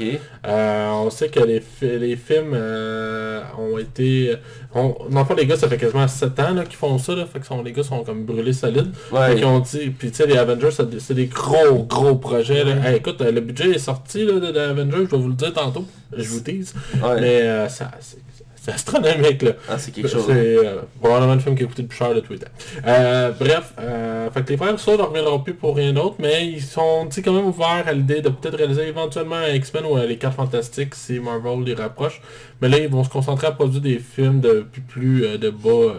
Euh, 0.46 0.88
on 0.90 1.10
sait 1.10 1.28
que 1.28 1.40
les, 1.40 1.62
les 1.82 2.16
films 2.16 2.52
euh, 2.54 3.40
ont 3.58 3.78
été... 3.78 4.34
On, 4.74 4.94
dans 5.10 5.20
le 5.20 5.24
fond, 5.24 5.34
les 5.34 5.46
gars, 5.46 5.56
ça 5.56 5.68
fait 5.68 5.76
quasiment 5.78 6.06
7 6.06 6.38
ans 6.40 6.54
qu'ils 6.64 6.76
font 6.76 6.98
ça. 6.98 7.14
Là, 7.14 7.24
fait 7.30 7.40
que 7.40 7.46
sont, 7.46 7.62
les 7.62 7.72
gars 7.72 7.82
sont 7.82 8.02
comme 8.04 8.24
brûlés 8.24 8.52
solides. 8.52 8.90
Ouais. 9.12 9.34
Qu'ils 9.34 9.44
ont 9.44 9.60
dit... 9.60 9.90
Puis 9.90 10.10
tu 10.10 10.16
sais, 10.16 10.26
les 10.26 10.36
Avengers, 10.36 10.70
c'est 10.98 11.14
des- 11.14 11.26
gros, 11.26 11.82
gros 11.84 12.16
projets. 12.16 12.64
là. 12.64 12.72
Hey, 12.84 12.96
écoute, 12.96 13.20
euh, 13.20 13.30
le 13.32 13.40
budget 13.40 13.70
est 13.70 13.78
sorti 13.78 14.24
là, 14.24 14.34
de, 14.34 14.52
de 14.52 14.58
Avengers, 14.58 15.06
je 15.10 15.16
vais 15.16 15.22
vous 15.22 15.28
le 15.28 15.35
dire 15.36 15.52
tantôt. 15.52 15.84
Je 16.16 16.28
vous 16.28 16.40
tease. 16.40 16.74
Ouais. 16.94 17.20
Mais 17.20 17.42
euh, 17.42 17.68
ça, 17.68 17.90
c'est 18.00 18.18
c'est 18.66 18.72
astronomique 18.72 19.42
là. 19.42 19.52
Ah, 19.68 19.78
c'est 19.78 19.92
quelque 19.92 20.08
chose. 20.08 20.24
C'est 20.26 20.56
euh, 20.56 20.80
probablement 21.00 21.34
le 21.34 21.40
film 21.40 21.54
qui 21.54 21.62
a 21.62 21.66
coûté 21.66 21.82
le 21.82 21.88
plus 21.88 21.96
cher 21.96 22.12
de 22.12 22.18
tous 22.18 22.32
les 22.32 22.40
temps. 22.40 22.50
Euh, 22.84 23.30
bref, 23.38 23.72
euh, 23.78 24.28
fait 24.32 24.42
que 24.42 24.48
les 24.50 24.56
frères 24.56 24.80
ça 24.80 24.96
ne 24.96 25.02
reviendront 25.02 25.38
plus 25.38 25.54
pour 25.54 25.76
rien 25.76 25.92
d'autre, 25.92 26.16
mais 26.18 26.48
ils 26.48 26.62
sont 26.62 27.08
quand 27.24 27.32
même 27.32 27.44
ouverts 27.44 27.84
à 27.86 27.92
l'idée 27.92 28.20
de 28.22 28.28
peut-être 28.28 28.56
réaliser 28.56 28.88
éventuellement 28.88 29.36
un 29.36 29.54
X-Men 29.54 29.84
ou 29.84 29.96
euh, 29.96 30.06
les 30.06 30.16
4 30.16 30.34
Fantastiques 30.34 30.96
si 30.96 31.20
Marvel 31.20 31.62
les 31.64 31.74
rapproche. 31.74 32.20
Mais 32.60 32.68
là, 32.68 32.78
ils 32.78 32.88
vont 32.88 33.04
se 33.04 33.08
concentrer 33.08 33.46
à 33.46 33.52
produire 33.52 33.82
des 33.82 33.98
films 34.00 34.40
de 34.40 34.66
plus, 34.72 34.80
plus 34.80 35.24
euh, 35.24 35.38
de 35.38 35.50
bas. 35.50 35.94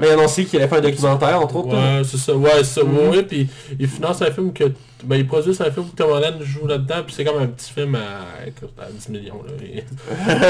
Mais 0.00 0.10
annoncé 0.10 0.44
qu'il 0.44 0.60
allait 0.60 0.68
faire 0.68 0.78
un 0.78 0.82
documentaire, 0.82 1.40
entre 1.40 1.56
autres. 1.56 1.74
Ouais, 1.74 2.04
c'est 2.04 2.18
ça, 2.18 2.36
ouais, 2.36 2.50
c'est 2.58 2.80
ça, 2.80 2.84
ouais, 2.84 3.08
ouais, 3.08 3.22
puis 3.24 3.48
ils 3.80 3.88
financent 3.88 4.22
un 4.22 4.30
film 4.30 4.52
que, 4.52 4.64
ben 5.04 5.16
ils 5.16 5.26
produisent 5.26 5.60
un 5.60 5.70
film 5.70 5.88
que 5.90 5.96
Tom 5.96 6.10
Holland 6.10 6.42
joue 6.42 6.66
là-dedans, 6.66 7.02
puis 7.04 7.14
c'est 7.14 7.24
comme 7.24 7.40
un 7.40 7.46
petit 7.46 7.72
film 7.72 7.94
à, 7.94 8.46
écoute, 8.46 8.72
à 8.78 8.90
10 8.90 9.08
millions, 9.10 9.42
là. 9.42 9.52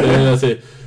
Euh, 0.03 0.37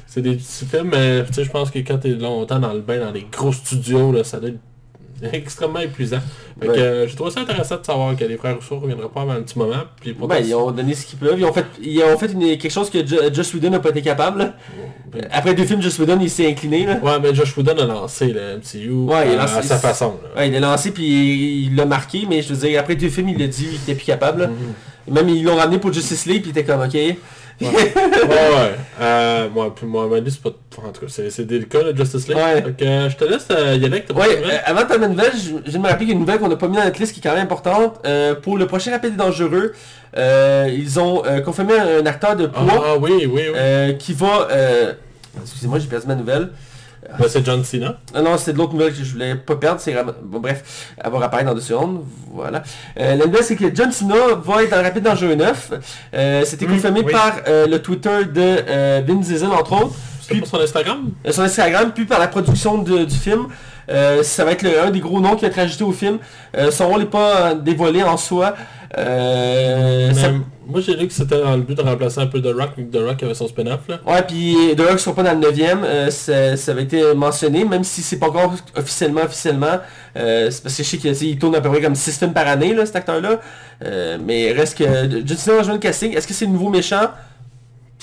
c'est, 0.07 0.21
des 0.21 0.35
petits 0.35 0.65
films, 0.65 0.89
mais 0.91 1.25
je 1.25 1.49
pense 1.49 1.71
que 1.71 1.79
quand 1.79 1.97
t'es 1.97 2.09
longtemps 2.09 2.59
dans 2.59 2.73
le 2.73 2.81
bain, 2.81 2.99
dans 2.99 3.11
les 3.11 3.25
gros 3.31 3.51
studios, 3.51 4.11
là, 4.11 4.23
ça 4.23 4.39
doit 4.39 4.49
être 4.49 4.59
extrêmement 5.33 5.79
épuisant. 5.79 6.19
Fait 6.61 6.67
Ouais. 6.69 6.75
que, 6.75 6.79
euh, 6.79 7.07
j'ai 7.07 7.15
trouvé 7.15 7.31
ça 7.31 7.41
intéressant 7.41 7.77
de 7.77 7.85
savoir 7.85 8.15
que 8.15 8.23
les 8.23 8.37
frères 8.37 8.55
Rousseau 8.55 8.75
ne 8.75 8.81
reviendraient 8.81 9.09
pas 9.09 9.21
avant 9.21 9.33
un 9.33 9.41
petit 9.41 9.57
moment. 9.57 9.83
Puis 9.99 10.13
Ben, 10.13 10.37
ils 10.45 10.53
ont 10.55 10.71
donné 10.71 10.93
ce 10.93 11.05
qu'ils 11.05 11.19
peuvent. 11.19 11.35
Ils 11.37 11.45
ont 11.45 11.53
fait, 11.53 11.65
ils 11.81 12.01
ont 12.03 12.17
fait 12.17 12.31
une- 12.31 12.57
quelque 12.57 12.69
chose 12.71 12.89
que 12.89 13.05
Ju- 13.05 13.17
Joss 13.33 13.53
Whedon 13.53 13.71
n'a 13.71 13.79
pas 13.79 13.89
été 13.89 14.01
capable. 14.01 14.39
là. 14.39 14.53
Après 15.31 15.53
deux 15.53 15.65
films, 15.65 15.81
Joss 15.81 15.97
Whedon, 15.99 16.19
il 16.21 16.29
s'est 16.29 16.47
incliné. 16.49 16.85
Là. 16.85 16.99
Ouais, 17.01 17.19
mais 17.21 17.33
Josh 17.35 17.55
Whedon 17.57 17.77
a 17.77 17.85
lancé 17.85 18.27
le 18.33 18.57
MCU 18.57 18.89
Ouais, 18.91 19.31
il 19.33 19.37
a 19.37 19.43
à, 19.43 19.45
lancé- 19.45 19.57
à 19.57 19.61
sa 19.61 19.77
façon. 19.77 20.15
là. 20.23 20.41
Ouais, 20.41 20.47
il 20.47 20.53
l'a 20.53 20.59
lancé 20.59 20.91
puis 20.91 21.65
il 21.67 21.75
l'a 21.75 21.85
marqué, 21.85 22.23
mais 22.29 22.41
je 22.41 22.53
veux 22.53 22.67
dire, 22.67 22.79
après 22.79 22.95
deux 22.95 23.09
films, 23.09 23.29
il 23.29 23.37
l'a 23.39 23.47
dit, 23.47 23.67
il 23.71 23.75
était 23.75 23.95
plus 23.95 24.05
capable. 24.05 24.41
là. 24.41 24.47
Mhm. 24.47 25.13
Même 25.13 25.29
ils 25.29 25.43
l'ont 25.43 25.55
ramené 25.55 25.77
pour 25.77 25.93
Justice 25.93 26.25
League, 26.25 26.41
puis 26.41 26.51
il 26.53 26.57
était 26.57 26.63
comme, 26.69 26.81
ok. 26.81 26.97
ouais, 27.61 27.69
ouais. 27.69 28.75
Euh, 28.99 29.49
moi, 29.49 29.73
puis 29.73 29.85
moi, 29.85 30.07
Mandy, 30.07 30.29
c'est 30.31 30.41
pas... 30.41 30.49
En 30.85 30.91
tout 30.91 31.01
cas, 31.01 31.07
c'est 31.09 31.29
c'est 31.29 31.45
délicat, 31.45 31.83
le 31.83 31.95
Justice 31.95 32.27
League. 32.27 32.37
Ouais. 32.37 32.61
Que, 32.77 32.83
euh, 32.83 33.09
je 33.09 33.15
te 33.15 33.23
laisse 33.23 33.47
euh, 33.51 33.75
y 33.75 33.85
aller 33.85 33.93
avec 33.97 34.07
ta 34.07 34.13
Ouais, 34.13 34.25
euh, 34.29 34.57
avant 34.65 34.81
de 34.81 34.87
terminer 34.87 35.15
la 35.15 35.23
nouvelle, 35.23 35.39
je 35.39 35.49
je 35.65 35.71
viens 35.71 35.79
de 35.79 35.83
me 35.83 35.87
rappeler 35.89 36.05
qu'il 36.05 36.09
y 36.09 36.11
a 36.11 36.13
une 36.13 36.19
nouvelle 36.19 36.39
qu'on 36.39 36.49
n'a 36.49 36.55
pas 36.57 36.67
mis 36.67 36.75
dans 36.75 36.83
notre 36.83 36.99
liste 36.99 37.13
qui 37.13 37.19
est 37.19 37.23
quand 37.23 37.33
même 37.33 37.43
importante. 37.43 37.99
Euh, 38.05 38.35
pour 38.35 38.57
le 38.57 38.67
prochain 38.67 38.91
Rapide 38.91 39.13
et 39.13 39.17
Dangereux, 39.17 39.73
euh, 40.17 40.69
ils 40.73 40.99
ont 40.99 41.23
euh, 41.25 41.39
confirmé 41.41 41.73
un 41.79 42.05
acteur 42.05 42.35
de 42.35 42.49
Ah, 42.53 42.59
poids 42.61 42.83
ah, 42.87 42.97
oui, 42.99 43.11
oui, 43.15 43.27
oui. 43.33 43.41
euh, 43.55 43.93
qui 43.93 44.13
va... 44.13 44.47
euh, 44.51 44.93
Excusez-moi, 45.41 45.79
j'ai 45.79 45.87
perdu 45.87 46.07
ma 46.07 46.15
nouvelle. 46.15 46.49
Ben, 47.19 47.25
c'est 47.29 47.45
John 47.45 47.63
Cena. 47.63 47.97
Ah 48.13 48.21
non, 48.21 48.37
c'est 48.37 48.53
de 48.53 48.57
l'autre 48.57 48.73
nouvelle 48.73 48.91
que 48.93 49.03
je 49.03 49.11
voulais 49.11 49.35
pas 49.35 49.55
perdre. 49.55 49.79
C'est 49.79 49.93
bon, 50.23 50.39
bref, 50.39 50.93
elle 50.97 51.11
va 51.11 51.43
dans 51.43 51.53
deux 51.53 51.61
secondes. 51.61 52.03
Voilà. 52.33 52.63
Euh, 52.99 53.15
la 53.15 53.25
nouvelle, 53.25 53.43
c'est 53.43 53.55
que 53.55 53.73
John 53.73 53.91
Cena 53.91 54.15
va 54.43 54.63
être 54.63 54.71
dans 54.71 54.81
Rapide 54.81 55.03
Dangereux 55.03 55.35
9. 55.35 55.73
Euh, 56.13 56.43
C'était 56.45 56.65
Mm, 56.65 56.69
confirmé 56.71 57.01
oui. 57.05 57.11
par 57.11 57.33
euh, 57.47 57.67
le 57.67 57.79
Twitter 57.81 58.25
de 58.25 58.41
euh, 58.67 59.01
Vin 59.07 59.15
Diesel, 59.15 59.49
entre 59.49 59.73
autres. 59.73 59.95
Puis- 60.27 60.39
pas 60.41 60.47
sur 60.47 60.61
Instagram? 60.61 61.09
Euh, 61.27 61.31
sur 61.31 61.43
Instagram, 61.43 61.91
puis 61.93 62.05
par 62.05 62.19
la 62.19 62.27
production 62.27 62.79
de- 62.79 63.05
du 63.05 63.15
film. 63.15 63.47
Euh, 63.87 64.23
ça 64.23 64.43
va 64.43 64.53
être 64.53 64.63
le- 64.63 64.81
un 64.81 64.89
des 64.89 64.99
gros 64.99 65.19
noms 65.21 65.35
qui 65.35 65.41
va 65.43 65.47
être 65.49 65.59
ajouté 65.59 65.83
au 65.83 65.91
film. 65.91 66.17
Euh, 66.57 66.71
son 66.71 66.87
rôle 66.87 67.01
n'est 67.01 67.05
pas 67.05 67.51
euh, 67.51 67.53
dévoilé 67.53 68.01
en 68.01 68.17
soi. 68.17 68.55
Euh, 68.97 70.11
ça- 70.13 70.31
Moi, 70.67 70.81
j'ai 70.81 70.95
lu 70.95 71.07
que 71.07 71.13
c'était 71.13 71.39
dans 71.39 71.55
le 71.55 71.61
but 71.61 71.77
de 71.77 71.81
remplacer 71.81 72.19
un 72.19 72.27
peu 72.27 72.41
The 72.41 72.53
Rock, 72.55 72.71
vu 72.77 72.85
que 72.87 72.97
The 72.97 73.01
Rock 73.01 73.21
avait 73.21 73.35
son 73.35 73.47
spin-off. 73.47 73.81
là. 73.87 73.99
Ouais, 74.05 74.23
puis 74.23 74.55
The 74.75 74.81
Rock 74.81 74.99
sera 74.99 75.15
pas 75.15 75.23
dans 75.23 75.39
le 75.39 75.47
9ème, 75.47 75.83
euh, 75.83 76.09
ça, 76.09 76.57
ça 76.57 76.71
avait 76.71 76.83
été 76.83 77.13
mentionné, 77.13 77.65
même 77.65 77.83
si 77.83 78.01
c'est 78.01 78.17
pas 78.17 78.27
encore 78.27 78.53
officiellement, 78.75 79.21
officiellement. 79.21 79.79
Euh, 80.17 80.49
parce 80.63 80.75
que 80.75 80.83
je 80.83 80.89
sais 80.89 80.97
qu'il 80.97 81.37
tourne 81.37 81.55
à 81.55 81.61
peu 81.61 81.69
près 81.69 81.81
comme 81.81 81.95
6 81.95 82.17
films 82.17 82.33
par 82.33 82.47
année, 82.47 82.73
là, 82.73 82.85
cet 82.85 82.95
acteur-là. 82.95 83.39
Euh, 83.83 84.17
mais 84.23 84.51
reste 84.53 84.77
que 84.77 84.83
va 85.51 85.63
jouer 85.63 85.73
le 85.73 85.79
casting. 85.79 86.15
Est-ce 86.15 86.27
que 86.27 86.33
c'est 86.33 86.45
le 86.45 86.51
nouveau 86.51 86.69
méchant 86.69 87.11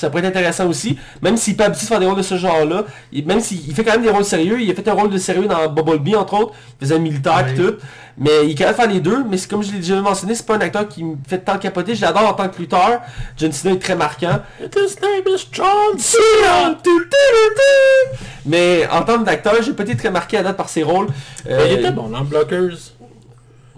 ça 0.03 0.11
pourrait 0.11 0.23
être 0.23 0.29
intéressant 0.37 0.67
aussi, 0.69 0.99
même 1.23 1.37
s'il 1.39 1.57
peut 1.57 1.65
habitué 1.65 1.85
de 1.85 1.89
faire 1.89 2.01
des 2.01 2.07
rôles 2.07 2.17
de 2.19 2.23
ce 2.23 2.37
genre-là, 2.37 2.85
même 3.25 3.41
s'il 3.41 3.67
il 3.69 3.75
fait 3.75 3.83
quand 3.85 3.93
même 3.93 4.03
des 4.03 4.11
rôles 4.11 4.25
sérieux, 4.25 4.61
il 4.61 4.71
a 4.71 4.75
fait 4.75 4.87
un 4.89 4.93
rôle 4.93 5.09
de 5.11 5.17
sérieux 5.19 5.47
dans 5.49 5.69
Bumblebee 5.69 6.15
entre 6.17 6.35
autres, 6.35 6.53
il 6.81 6.85
faisait 6.87 6.97
un 6.97 7.01
militaire 7.01 7.47
et 7.49 7.55
tout, 7.55 7.75
mais 8.19 8.31
il 8.45 8.51
est 8.51 8.55
capable 8.55 8.77
de 8.77 8.83
faire 8.83 8.93
les 8.93 9.01
deux, 9.01 9.25
mais 9.29 9.37
c'est 9.39 9.49
comme 9.51 9.63
je 9.63 9.73
l'ai 9.73 9.79
déjà 9.79 10.01
mentionné, 10.01 10.35
c'est 10.35 10.45
pas 10.47 10.57
un 10.57 10.61
acteur 10.61 10.87
qui 10.87 11.03
me 11.03 11.17
fait 11.27 11.39
tant 11.39 11.57
capoter, 11.59 11.95
je 11.95 12.03
l'adore 12.03 12.29
en 12.29 12.35
tant 12.35 12.49
que 12.49 12.59
lutteur, 12.59 13.01
John 13.39 13.51
Cena 13.53 13.75
est 13.75 13.79
très 13.79 13.97
marquant, 13.97 14.41
name 14.61 14.71
is 15.35 15.47
John 15.51 15.99
Cena! 15.99 16.77
Mais 18.45 18.87
en 18.91 19.03
termes 19.03 19.25
d'acteur, 19.25 19.55
j'ai 19.63 19.73
pas 19.73 19.85
été 19.85 19.97
très 19.97 20.11
marqué 20.11 20.37
à 20.39 20.43
date 20.43 20.57
par 20.57 20.69
ses 20.69 20.83
rôles. 20.83 21.07
Euh, 21.49 21.67
Il 21.71 21.79
était 21.79 21.93
bon 21.93 22.09
dans 22.09 22.23
Blockers. 22.23 22.77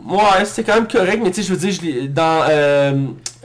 Ouais, 0.07 0.45
c'était 0.45 0.65
quand 0.71 0.75
même 0.79 0.89
correct, 0.89 1.21
mais 1.23 1.31
tu 1.31 1.43
sais, 1.43 1.49
je 1.49 1.53
veux 1.55 1.59
dire, 1.59 1.71
je 1.73 1.81
l'ai- 1.83 2.09
dans... 2.09 2.45
Euh, 2.49 2.93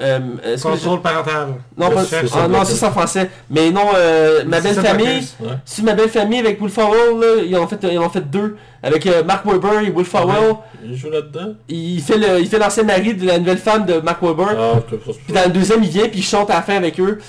euh, 0.02 0.58
Contrôle 0.62 1.02
parental. 1.02 1.48
Non, 1.78 1.90
pas, 1.90 2.06
Chef, 2.06 2.32
ah, 2.34 2.48
non, 2.48 2.64
ça 2.64 2.74
c'est 2.74 2.86
en 2.86 2.92
français. 2.92 3.30
Mais 3.50 3.72
non, 3.72 3.88
euh, 3.96 4.44
ma 4.46 4.62
belle 4.62 4.76
famille. 4.76 5.28
Ouais. 5.40 5.50
si 5.66 5.84
ma 5.84 5.94
belle 5.94 6.10
famille 6.10 6.40
avec 6.40 6.62
Will 6.62 6.72
Ferrell, 6.72 7.20
là, 7.20 7.44
ils 7.46 7.56
en 7.58 7.64
ont 7.64 7.68
fait, 7.68 7.80
ils 7.84 8.00
en 8.00 8.06
ont 8.06 8.10
fait 8.10 8.30
deux. 8.30 8.58
Avec 8.82 9.06
euh, 9.08 9.24
Mark 9.24 9.46
Webber 9.46 9.86
et 9.86 9.92
Will 9.92 10.06
Ferrell. 10.06 10.56
Il 10.86 10.96
joue 10.96 11.10
là-dedans? 11.10 11.54
Il 11.68 12.02
fait 12.02 12.18
le, 12.18 12.40
il 12.40 12.48
fait 12.48 12.60
l'ancien 12.60 12.84
mari 12.84 13.14
de 13.14 13.26
la 13.26 13.38
nouvelle 13.38 13.58
femme 13.58 13.86
de 13.86 13.96
Mark 13.96 14.22
Webber. 14.22 14.56
Ah, 14.58 14.80
Puis 15.26 15.34
dans 15.34 15.44
le 15.44 15.52
deuxième, 15.52 15.84
il 15.84 15.90
vient 15.90 16.08
puis 16.08 16.20
il 16.20 16.24
chante 16.24 16.50
à 16.50 16.56
la 16.56 16.62
fin 16.62 16.76
avec 16.76 17.00
eux. 17.00 17.20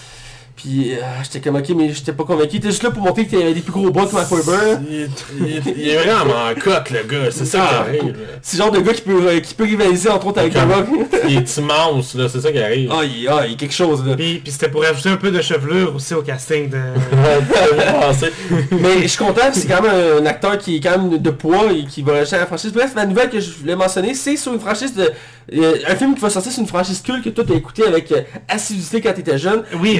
Puis 0.62 0.92
euh, 0.92 0.96
j'étais 1.22 1.40
comme 1.40 1.56
ok, 1.56 1.68
mais 1.76 1.90
j'étais 1.92 2.12
pas 2.12 2.24
convaincu. 2.24 2.56
Était 2.56 2.68
juste 2.68 2.82
là 2.82 2.90
pour 2.90 3.02
montrer 3.02 3.26
qu'il 3.26 3.38
y 3.38 3.42
avait 3.42 3.54
des 3.54 3.60
plus 3.60 3.72
gros 3.72 3.90
bras 3.90 4.04
que 4.06 4.12
Mark 4.14 4.30
Webber. 4.30 4.78
Il 4.90 4.94
est, 5.02 5.08
il 5.38 5.56
est- 5.56 5.74
il 5.76 5.88
est 5.88 5.96
vraiment 5.96 6.34
en 6.50 6.54
cote, 6.54 6.90
le 6.90 7.02
gars. 7.08 7.30
C'est 7.30 7.46
ça 7.46 7.58
qui 7.58 7.88
arrive. 7.98 8.14
C'est 8.42 8.56
le 8.58 8.62
genre 8.64 8.72
de 8.72 8.80
gars 8.80 8.92
qui 8.92 9.02
peut, 9.02 9.20
euh, 9.26 9.40
qui 9.40 9.54
peut 9.54 9.64
rivaliser 9.64 10.10
entre 10.10 10.26
autres 10.26 10.40
avec 10.40 10.54
Ok. 10.54 10.62
Rock. 10.70 10.86
Il 11.28 11.36
est 11.38 11.56
immense, 11.56 12.14
là. 12.14 12.28
C'est 12.28 12.40
ça 12.40 12.52
qui 12.52 12.58
arrive. 12.58 12.90
Ah, 12.92 13.00
il, 13.04 13.28
ah, 13.28 13.42
il 13.46 13.52
y 13.52 13.54
a 13.54 13.56
quelque 13.56 13.74
chose 13.74 14.04
là. 14.04 14.16
Puis, 14.16 14.40
puis 14.42 14.52
c'était 14.52 14.68
pour 14.68 14.84
ajouter 14.84 15.08
un 15.10 15.16
peu 15.16 15.30
de 15.30 15.40
chevelure 15.40 15.94
aussi 15.94 16.12
au 16.14 16.22
casting 16.22 16.68
de... 16.68 16.78
Mais 18.72 19.02
je 19.02 19.06
suis 19.08 19.18
content, 19.18 19.42
c'est 19.52 19.66
quand 19.68 19.82
même 19.82 20.22
un 20.22 20.26
acteur 20.26 20.58
qui 20.58 20.76
est 20.76 20.80
quand 20.80 20.98
même 20.98 21.18
de 21.18 21.30
poids 21.30 21.72
et 21.72 21.84
qui 21.84 22.02
va 22.02 22.14
à 22.14 22.36
la 22.38 22.46
franchise. 22.46 22.72
Bref, 22.72 22.92
la 22.96 23.06
nouvelle 23.06 23.30
que 23.30 23.40
je 23.40 23.50
voulais 23.52 23.76
mentionner, 23.76 24.14
c'est 24.14 24.36
sur 24.36 24.52
une 24.52 24.60
franchise 24.60 24.94
de... 24.94 25.10
euh, 25.56 25.74
un 25.88 25.96
film 25.96 26.14
qui 26.14 26.20
va 26.20 26.30
sortir 26.30 26.52
sur 26.52 26.60
une 26.62 26.68
franchise 26.68 27.00
culte 27.02 27.24
que 27.24 27.30
toi 27.30 27.44
t'as 27.46 27.54
écouté 27.54 27.84
avec 27.86 28.12
assiduité 28.48 29.00
quand 29.00 29.12
t'étais 29.12 29.38
jeune. 29.38 29.62
Oui, 29.80 29.98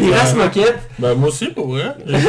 Moquettes. 0.59 0.79
Ben, 0.99 1.15
moi 1.15 1.29
aussi, 1.29 1.47
pour 1.49 1.69
vrai. 1.69 1.95
J'ai 2.07 2.17
vu 2.17 2.29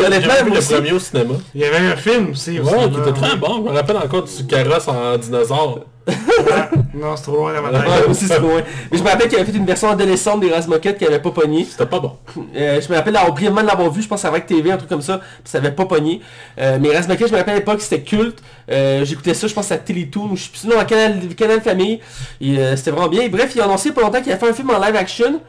le 0.52 0.58
aussi. 0.58 0.74
premier 0.74 0.92
au 0.94 1.00
cinéma. 1.00 1.34
il 1.56 1.62
y 1.62 1.66
avait 1.66 1.78
un 1.78 1.96
film 1.96 2.32
aussi 2.32 2.60
au 2.60 2.64
Ouais, 2.64 2.72
cinéma. 2.72 2.88
qui 2.90 3.10
était 3.10 3.20
très 3.20 3.36
bon. 3.38 3.56
Je 3.66 3.72
me 3.72 3.76
rappelle 3.76 3.98
encore 3.98 4.24
du 4.24 4.46
carrosse 4.48 4.88
en 4.88 5.18
dinosaure. 5.18 5.86
Ah, 6.08 6.70
non, 6.96 7.16
c'est 7.16 7.24
trop 7.24 7.38
loin 7.38 7.54
dans 7.54 7.62
ma 7.62 7.70
Ouais, 7.70 8.06
aussi 8.10 8.26
c'est 8.26 8.40
loin. 8.40 8.62
Mais 8.92 8.98
je 8.98 9.04
me 9.04 9.08
rappelle 9.08 9.28
qu'il 9.30 9.38
avait 9.40 9.50
fait 9.52 9.58
une 9.58 9.66
version 9.68 9.90
adolescente 9.92 10.40
des 10.42 10.50
Moquettes 10.68 10.98
qui 10.98 11.06
avait 11.06 11.20
pas 11.20 11.30
pogné. 11.30 11.64
C'était 11.70 11.86
pas 11.86 12.00
bon. 12.00 12.14
Euh, 12.56 12.82
je 12.82 12.90
me 12.92 12.96
rappelle 12.98 13.14
d'avoir 13.14 13.34
brièvement 13.34 13.62
de 13.62 13.68
l'avoir 13.68 13.92
vu, 13.92 14.02
je 14.02 14.08
pense 14.08 14.26
avec 14.26 14.48
TV, 14.48 14.72
un 14.72 14.78
truc 14.78 14.90
comme 14.90 15.02
ça, 15.04 15.20
puis 15.20 15.28
ça 15.46 15.60
avait 15.60 15.72
pas 15.72 15.86
pogné. 15.86 16.22
Euh, 16.60 16.80
mais 16.82 16.90
Moquettes, 17.08 17.28
je 17.28 17.34
me 17.34 17.38
rappelle 17.38 17.54
à 17.54 17.58
l'époque, 17.58 17.82
c'était 17.82 18.02
culte. 18.02 18.40
Euh, 18.72 19.06
J'écoutais 19.06 19.36
ça, 19.36 19.46
je 19.48 19.54
pense 19.54 19.72
à 19.72 19.78
Télétoon, 19.78 20.30
ou 20.32 20.36
je 20.36 20.44
sais 20.46 20.50
plus, 20.50 20.68
non, 20.68 20.80
à 20.80 20.86
Canal, 20.86 21.20
Canal 21.38 21.62
Famille. 21.62 22.00
Euh, 22.44 22.76
c'était 22.76 22.92
vraiment 22.92 23.08
bien. 23.08 23.22
Et 23.22 23.30
bref, 23.30 23.52
il 23.54 23.62
a 23.62 23.66
annoncé 23.66 23.92
pas 23.92 24.02
longtemps 24.02 24.22
qu'il 24.22 24.32
a 24.32 24.38
fait 24.38 24.50
un 24.50 24.54
film 24.54 24.72
en 24.72 24.80
live 24.84 24.96
action 24.96 25.40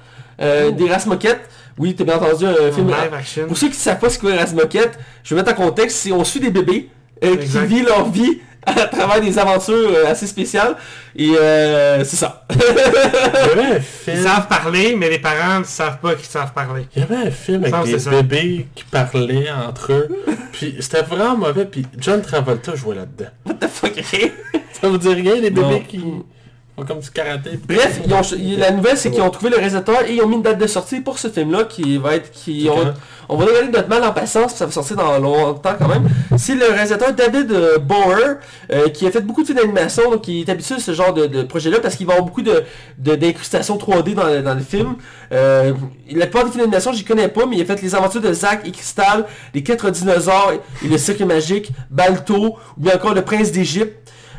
euh, 0.40 0.70
des 0.70 0.88
Races 0.88 1.06
Moquettes. 1.06 1.48
Oui, 1.78 1.94
t'as 1.94 2.04
bien 2.04 2.16
entendu 2.16 2.46
un 2.46 2.70
film 2.72 2.88
live 2.88 3.14
action. 3.14 3.46
Pour 3.46 3.56
ceux 3.56 3.68
qui 3.68 3.76
ne 3.76 3.80
savent 3.80 3.98
pas 3.98 4.10
ce 4.10 4.18
qu'est 4.18 4.36
Races 4.36 4.54
Moquettes, 4.54 4.98
je 5.24 5.34
vais 5.34 5.42
mettre 5.42 5.58
en 5.58 5.64
contexte, 5.64 5.98
c'est 5.98 6.12
on 6.12 6.24
suit 6.24 6.40
des 6.40 6.50
bébés 6.50 6.88
euh, 7.24 7.36
qui 7.36 7.58
vivent 7.66 7.86
leur 7.86 8.10
vie 8.10 8.40
à 8.66 8.86
travers 8.86 9.20
des 9.20 9.38
aventures 9.38 9.74
euh, 9.74 10.06
assez 10.10 10.26
spéciales. 10.26 10.76
Et 11.16 11.30
euh, 11.36 12.04
c'est 12.04 12.16
ça. 12.16 12.46
Il 12.50 12.58
y 12.60 13.60
avait 13.60 13.76
un 13.76 13.80
Ils 14.12 14.22
savent 14.22 14.46
parler, 14.48 14.94
mais 14.96 15.10
les 15.10 15.18
parents 15.18 15.60
ne 15.60 15.64
savent 15.64 15.98
pas 15.98 16.14
qu'ils 16.14 16.26
savent 16.26 16.52
parler. 16.52 16.86
Il 16.94 17.00
y 17.00 17.02
avait 17.02 17.28
un 17.28 17.30
film 17.30 17.64
avec 17.64 17.92
des 17.92 17.98
ça. 17.98 18.10
bébés 18.10 18.66
qui 18.74 18.84
parlaient 18.84 19.50
entre 19.50 19.92
eux. 19.92 20.08
Puis 20.52 20.76
c'était 20.80 21.02
vraiment 21.02 21.36
mauvais. 21.36 21.64
Puis 21.64 21.86
John 21.98 22.22
Travolta 22.22 22.74
jouait 22.76 22.96
là-dedans. 22.96 23.30
What 23.46 23.54
the 23.54 23.68
fuck? 23.68 23.92
Ça 24.80 24.88
vous 24.88 24.98
dit 24.98 25.12
rien, 25.12 25.36
les 25.36 25.50
Non. 25.50 25.68
bébés 25.68 25.84
qui 25.88 26.04
comme 26.86 26.98
du 27.00 27.10
karaté. 27.10 27.50
Bref, 27.68 28.00
ils 28.04 28.12
ont, 28.14 28.22
il- 28.36 28.58
la 28.58 28.70
nouvelle 28.70 28.96
c'est 28.96 29.10
qu'ils 29.10 29.20
ont 29.20 29.30
trouvé 29.30 29.50
le 29.50 29.56
réalisateur 29.56 30.02
et 30.08 30.14
ils 30.14 30.22
ont 30.22 30.26
mis 30.26 30.36
une 30.36 30.42
date 30.42 30.58
de 30.58 30.66
sortie 30.66 31.00
pour 31.00 31.18
ce 31.18 31.28
film-là 31.28 31.64
qui 31.64 31.98
va 31.98 32.16
être... 32.16 32.30
Qui, 32.32 32.68
on, 33.28 33.36
va 33.36 33.44
regarder 33.46 33.68
notre 33.68 33.88
mal 33.88 34.02
en 34.04 34.12
patience, 34.12 34.54
ça 34.54 34.66
va 34.66 34.72
sortir 34.72 34.96
dans 34.96 35.16
longtemps 35.18 35.74
quand 35.78 35.86
même. 35.88 36.08
C'est 36.36 36.54
le 36.54 36.66
réalisateur 36.66 37.12
David 37.12 37.52
euh, 37.52 37.78
Bower 37.78 38.34
euh, 38.72 38.88
qui 38.88 39.06
a 39.06 39.10
fait 39.10 39.20
beaucoup 39.20 39.42
de 39.42 39.46
films 39.46 39.58
d'animation, 39.60 40.10
donc 40.10 40.26
il 40.28 40.40
est 40.40 40.48
habitué 40.50 40.74
à 40.74 40.78
ce 40.80 40.92
genre 40.92 41.12
de, 41.14 41.26
de 41.26 41.42
projet-là 41.42 41.78
parce 41.80 41.94
qu'il 41.96 42.06
va 42.06 42.14
avoir 42.14 42.26
beaucoup 42.26 42.42
de 42.42 42.64
de- 42.98 43.14
d'incrustations 43.14 43.76
3D 43.76 44.14
dans, 44.14 44.26
le- 44.26 44.42
dans 44.42 44.54
le 44.54 44.60
film. 44.60 44.96
Euh, 45.32 45.72
la 46.10 46.26
plupart 46.26 46.44
des 46.44 46.50
films 46.50 46.62
d'animation, 46.64 46.92
j'y 46.92 47.04
connais 47.04 47.28
pas, 47.28 47.46
mais 47.46 47.56
il 47.56 47.62
a 47.62 47.64
fait 47.64 47.80
les 47.80 47.94
aventures 47.94 48.20
de 48.22 48.32
Zach 48.32 48.62
et 48.66 48.70
Crystal, 48.72 49.24
les 49.54 49.62
quatre 49.62 49.90
dinosaures 49.90 50.52
et 50.84 50.88
le 50.88 50.98
cirque 50.98 51.20
magique, 51.20 51.70
Balto, 51.90 52.36
ou 52.36 52.56
bien 52.78 52.94
encore 52.96 53.14
le 53.14 53.22
prince 53.22 53.52
d'Égypte. 53.52 53.98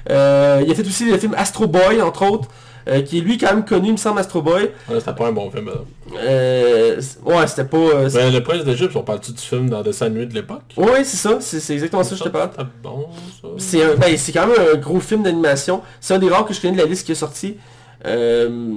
Euh, 0.09 0.61
il 0.65 0.71
a 0.71 0.75
fait 0.75 0.85
aussi 0.85 1.09
le 1.09 1.17
film 1.17 1.33
Astro 1.37 1.67
Boy, 1.67 2.01
entre 2.01 2.29
autres, 2.29 2.49
euh, 2.87 3.01
qui 3.01 3.19
est 3.19 3.21
lui 3.21 3.37
quand 3.37 3.53
même 3.53 3.63
connu, 3.63 3.87
il 3.87 3.91
me 3.93 3.97
semble, 3.97 4.19
Astro 4.19 4.41
Boy. 4.41 4.71
Ouais, 4.89 4.99
c'était 4.99 5.13
pas 5.13 5.27
un 5.27 5.31
bon 5.31 5.49
film. 5.49 5.69
Euh, 6.17 7.01
ouais, 7.25 7.47
c'était 7.47 7.63
pas... 7.63 7.77
euh, 7.77 8.09
Ben, 8.13 8.33
le 8.33 8.43
prince 8.43 8.63
d'Égypte, 8.65 8.95
on 8.95 9.03
parle-tu 9.03 9.31
du 9.31 9.41
film 9.41 9.69
dans 9.69 9.81
Dessin 9.81 10.09
Nuit 10.09 10.27
de 10.27 10.33
l'époque? 10.33 10.63
Ouais, 10.75 11.03
c'est 11.03 11.17
ça, 11.17 11.37
c'est 11.39 11.73
exactement 11.73 12.03
ça 12.03 12.11
que 12.11 12.17
je 12.17 12.23
te 12.23 12.29
parle. 12.29 12.49
Bon. 12.81 13.07
C'est 13.57 13.95
ben, 13.95 14.15
quand 14.33 14.47
même 14.47 14.57
un 14.73 14.77
gros 14.77 14.99
film 14.99 15.23
d'animation. 15.23 15.81
C'est 16.01 16.13
un 16.13 16.19
des 16.19 16.29
rares 16.29 16.45
que 16.45 16.53
je 16.53 16.61
connais 16.61 16.73
de 16.75 16.81
la 16.81 16.87
liste 16.87 17.05
qui 17.05 17.13
est 17.13 17.15
sorti. 17.15 17.57
Euh, 18.05 18.75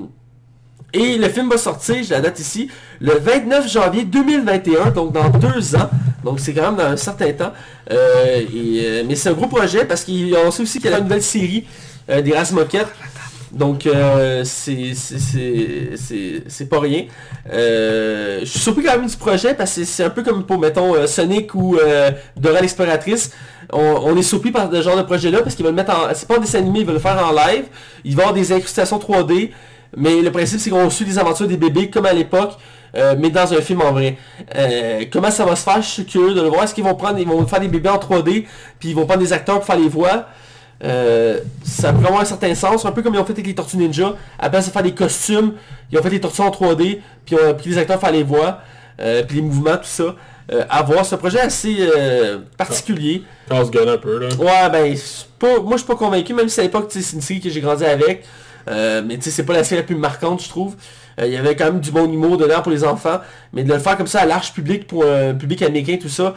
et 0.92 1.18
le 1.18 1.28
film 1.28 1.50
va 1.50 1.58
sortir, 1.58 1.96
j'ai 2.02 2.14
la 2.14 2.20
date 2.20 2.38
ici, 2.38 2.70
le 3.00 3.12
29 3.18 3.70
janvier 3.70 4.04
2021, 4.04 4.92
donc 4.92 5.12
dans 5.12 5.28
deux 5.28 5.74
ans. 5.76 5.90
Donc 6.24 6.40
c'est 6.40 6.52
quand 6.52 6.62
même 6.62 6.76
dans 6.76 6.84
un 6.84 6.96
certain 6.96 7.32
temps. 7.32 7.52
Euh, 7.90 8.42
euh, 8.54 9.04
mais 9.06 9.14
c'est 9.14 9.28
un 9.28 9.34
gros 9.34 9.46
projet 9.46 9.84
parce 9.84 10.04
a 10.08 10.40
annoncé 10.40 10.62
aussi 10.62 10.80
qu'il 10.80 10.90
y 10.90 10.94
a 10.94 10.98
une 10.98 11.04
nouvelle 11.04 11.22
série 11.22 11.66
euh, 12.10 12.22
des 12.22 12.32
races. 12.32 12.52
Donc 13.52 13.88
c'est 14.44 14.94
pas 16.68 16.80
rien. 16.80 17.04
Je 17.48 18.44
suis 18.44 18.58
surpris 18.58 18.84
quand 18.84 18.98
même 18.98 19.06
du 19.06 19.16
projet 19.16 19.54
parce 19.54 19.76
que 19.76 19.84
c'est 19.84 20.04
un 20.04 20.10
peu 20.10 20.22
comme 20.22 20.44
pour 20.44 20.58
mettons 20.58 21.06
Sonic 21.06 21.54
ou 21.54 21.76
euh, 21.76 22.10
Dora 22.36 22.60
l'exploratrice. 22.60 23.30
On, 23.72 24.16
est 24.16 24.22
surpris 24.22 24.52
par 24.52 24.70
ce 24.70 24.82
genre 24.82 24.96
de 24.96 25.02
projet 25.02 25.30
là 25.30 25.42
parce 25.42 25.54
qu'ils 25.54 25.64
veulent 25.64 25.74
le 25.74 25.82
mettre 25.82 25.94
en. 25.94 26.14
C'est 26.14 26.28
pas 26.28 26.36
en 26.36 26.40
dessin 26.40 26.58
animé, 26.58 26.80
ils 26.80 26.86
veulent 26.86 26.94
le 26.94 27.00
faire 27.00 27.24
en 27.24 27.32
live. 27.32 27.64
Il 28.04 28.14
va 28.14 28.22
y 28.22 28.24
avoir 28.24 28.34
des 28.34 28.52
incrustations 28.52 28.98
3D. 28.98 29.50
Mais 29.96 30.20
le 30.20 30.30
principe 30.30 30.60
c'est 30.60 30.70
qu'on 30.70 30.90
suit 30.90 31.04
les 31.04 31.18
aventures 31.18 31.48
des 31.48 31.56
bébés 31.56 31.88
comme 31.88 32.06
à 32.06 32.12
l'époque. 32.12 32.58
Euh, 32.96 33.14
mais 33.18 33.30
dans 33.30 33.52
un 33.52 33.60
film 33.60 33.82
en 33.82 33.92
vrai. 33.92 34.16
Euh, 34.56 35.04
comment 35.12 35.30
ça 35.30 35.44
va 35.44 35.54
se 35.56 35.62
faire, 35.62 35.82
je 35.82 35.88
suis 35.88 36.04
curieux 36.04 36.34
de 36.34 36.40
le 36.40 36.48
voir. 36.48 36.64
Est-ce 36.64 36.74
qu'ils 36.74 36.84
vont 36.84 36.94
prendre, 36.94 37.18
ils 37.18 37.26
vont 37.26 37.46
faire 37.46 37.60
des 37.60 37.68
bébés 37.68 37.90
en 37.90 37.98
3D, 37.98 38.46
puis 38.78 38.90
ils 38.90 38.94
vont 38.94 39.06
prendre 39.06 39.20
des 39.20 39.32
acteurs 39.32 39.56
pour 39.56 39.64
faire 39.64 39.78
les 39.78 39.88
voix? 39.88 40.26
Euh, 40.84 41.40
ça 41.64 41.92
pourrait 41.92 42.06
avoir 42.06 42.22
un 42.22 42.26
certain 42.26 42.54
sens, 42.54 42.84
un 42.84 42.92
peu 42.92 43.02
comme 43.02 43.14
ils 43.14 43.20
ont 43.20 43.24
fait 43.24 43.32
avec 43.32 43.46
les 43.46 43.54
Tortues 43.54 43.76
Ninja. 43.76 44.14
À 44.38 44.50
place 44.50 44.66
de 44.66 44.72
faire 44.72 44.82
des 44.82 44.94
costumes, 44.94 45.54
ils 45.90 45.98
ont 45.98 46.02
fait 46.02 46.10
des 46.10 46.20
tortues 46.20 46.42
en 46.42 46.50
3D, 46.50 47.00
puis 47.24 47.36
ils 47.36 47.38
ont 47.38 47.54
pris 47.54 47.70
les 47.70 47.78
acteurs 47.78 48.00
faire 48.00 48.12
les 48.12 48.22
voix, 48.22 48.60
euh, 49.00 49.22
puis 49.22 49.36
les 49.36 49.42
mouvements, 49.42 49.76
tout 49.76 49.84
ça. 49.84 50.14
Euh, 50.52 50.64
à 50.70 50.82
voir, 50.82 51.04
ce 51.04 51.16
projet 51.16 51.40
assez 51.40 51.76
particulier. 52.56 53.24
Casse-gueule 53.48 53.88
un 53.88 53.98
peu, 53.98 54.18
là. 54.18 54.28
Ouais, 54.38 54.70
ben, 54.70 54.96
pas, 55.38 55.60
moi 55.60 55.72
je 55.72 55.78
suis 55.78 55.86
pas 55.86 55.96
convaincu, 55.96 56.34
même 56.34 56.48
si 56.48 56.60
à 56.60 56.62
l'époque, 56.62 56.86
c'est 56.90 57.12
une 57.12 57.20
série 57.20 57.40
que 57.40 57.50
j'ai 57.50 57.60
grandi 57.60 57.84
avec. 57.84 58.24
Mais 58.68 59.16
tu 59.16 59.22
sais, 59.22 59.30
c'est 59.30 59.44
pas 59.44 59.54
la 59.54 59.64
série 59.64 59.80
la 59.80 59.86
plus 59.86 59.96
marquante, 59.96 60.42
je 60.42 60.48
trouve. 60.48 60.76
Euh, 61.20 61.26
Il 61.26 61.32
y 61.32 61.36
avait 61.36 61.56
quand 61.56 61.66
même 61.66 61.80
du 61.80 61.90
bon 61.90 62.10
humour 62.12 62.36
dedans 62.36 62.60
pour 62.62 62.72
les 62.72 62.84
enfants. 62.84 63.20
Mais 63.52 63.64
de 63.64 63.72
le 63.72 63.78
faire 63.78 63.96
comme 63.96 64.06
ça 64.06 64.20
à 64.20 64.26
l'arche 64.26 64.52
public 64.52 64.86
pour 64.86 65.04
un 65.04 65.34
public 65.34 65.62
américain, 65.62 65.96
tout 66.00 66.08
ça, 66.08 66.34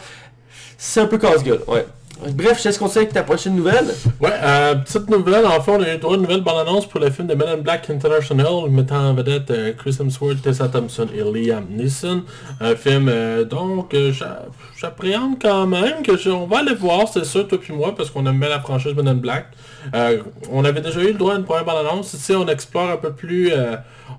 c'est 0.77 1.01
un 1.01 1.07
peu 1.07 1.17
casse-gueule, 1.17 1.61
ouais. 1.67 1.85
Bref, 2.33 2.57
je 2.57 2.63
te 2.63 2.67
laisse 2.67 2.77
continuer 2.77 3.03
avec 3.03 3.13
ta 3.13 3.23
prochaine 3.23 3.55
nouvelle. 3.55 3.85
Ouais, 4.19 4.29
euh, 4.43 4.75
petite 4.75 5.09
nouvelle, 5.09 5.45
en 5.45 5.61
fait, 5.61 5.71
on 5.71 5.81
a 5.81 5.93
eu 5.95 5.97
droit 5.99 6.11
à 6.11 6.15
une 6.17 6.23
nouvelle 6.23 6.41
bande-annonce 6.41 6.85
pour 6.85 6.99
le 6.99 7.09
film 7.11 7.29
de 7.29 7.33
Men 7.33 7.61
Black 7.61 7.89
International, 7.89 8.69
mettant 8.69 8.97
en 8.97 9.13
vedette 9.13 9.49
euh, 9.51 9.71
Chris 9.77 9.95
Hemsworth, 10.01 10.41
Tessa 10.41 10.67
Thompson 10.67 11.07
et 11.15 11.19
Liam 11.21 11.65
Neeson. 11.69 12.23
Un 12.59 12.75
film, 12.75 13.07
euh, 13.07 13.45
donc, 13.45 13.95
j'a- 14.11 14.45
j'appréhende 14.77 15.35
quand 15.41 15.65
même 15.65 16.01
que 16.03 16.29
on 16.29 16.45
va 16.45 16.59
aller 16.59 16.75
voir, 16.75 17.07
c'est 17.07 17.23
sûr, 17.23 17.47
toi 17.47 17.57
puis 17.57 17.71
moi, 17.71 17.95
parce 17.95 18.09
qu'on 18.09 18.25
aime 18.25 18.37
bien 18.37 18.49
la 18.49 18.59
franchise 18.59 18.93
Men 18.95 19.13
Black. 19.19 19.45
On 20.51 20.65
avait 20.65 20.81
déjà 20.81 20.99
eu 21.01 21.07
le 21.07 21.13
droit 21.13 21.35
à 21.35 21.37
une 21.37 21.45
première 21.45 21.63
bande-annonce, 21.63 22.13
ici 22.15 22.33
on 22.35 22.47
explore 22.49 22.89
un 22.89 22.97
peu 22.97 23.13
plus, 23.13 23.49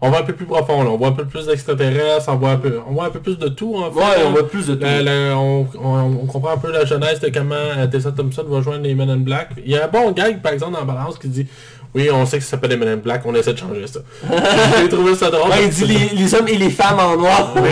on 0.02 0.10
va 0.10 0.20
un 0.20 0.22
peu 0.22 0.32
plus 0.32 0.46
profond, 0.46 0.82
là. 0.82 0.90
on 0.90 0.96
voit 0.96 1.08
un 1.08 1.12
peu 1.12 1.26
plus 1.26 1.46
d'extraterrestres, 1.46 2.28
on 2.28 2.36
voit 2.36 2.50
un 2.52 2.56
peu, 2.56 2.80
on 2.88 2.92
voit 2.92 3.06
un 3.06 3.10
peu 3.10 3.20
plus 3.20 3.38
de 3.38 3.48
tout, 3.48 3.74
en 3.76 3.90
fait. 3.90 3.98
Ouais, 3.98 4.24
on 4.26 4.30
voit 4.30 4.48
plus 4.48 4.66
de 4.66 4.74
tout. 4.74 4.82
La- 4.84 5.02
la- 5.02 5.36
on, 5.38 5.66
on- 5.82 6.18
on 6.22 6.26
comprend 6.26 6.52
un 6.52 6.56
peu 6.58 6.72
la 6.72 6.84
genèse 6.84 7.20
de 7.20 7.28
comment 7.28 7.54
euh, 7.54 7.86
Tessa 7.86 8.12
Thompson 8.12 8.44
va 8.48 8.60
joindre 8.62 8.82
les 8.84 8.94
Men 8.94 9.10
in 9.10 9.16
Black. 9.18 9.50
Il 9.64 9.70
y 9.70 9.76
a 9.76 9.84
un 9.84 9.88
bon 9.88 10.10
gag, 10.12 10.40
par 10.40 10.52
exemple, 10.52 10.72
dans 10.72 10.80
la 10.80 10.84
balance 10.86 11.18
qui 11.18 11.28
dit 11.28 11.46
Oui, 11.94 12.08
on 12.12 12.24
sait 12.24 12.38
que 12.38 12.44
ça 12.44 12.50
s'appelle 12.50 12.80
in 12.82 12.96
Black, 12.96 13.22
on 13.24 13.34
essaie 13.34 13.52
de 13.52 13.58
changer 13.58 13.84
ça. 13.86 14.00
J'ai 14.80 14.88
trouvé 14.88 15.14
ça 15.16 15.28
drôle. 15.30 15.50
Ouais, 15.50 15.64
il 15.64 15.70
dit 15.70 15.84
les, 15.86 16.08
les 16.16 16.34
hommes 16.34 16.46
et 16.46 16.56
les 16.56 16.70
femmes 16.70 16.98
en 17.00 17.16
noir. 17.16 17.52
Ouais. 17.56 17.70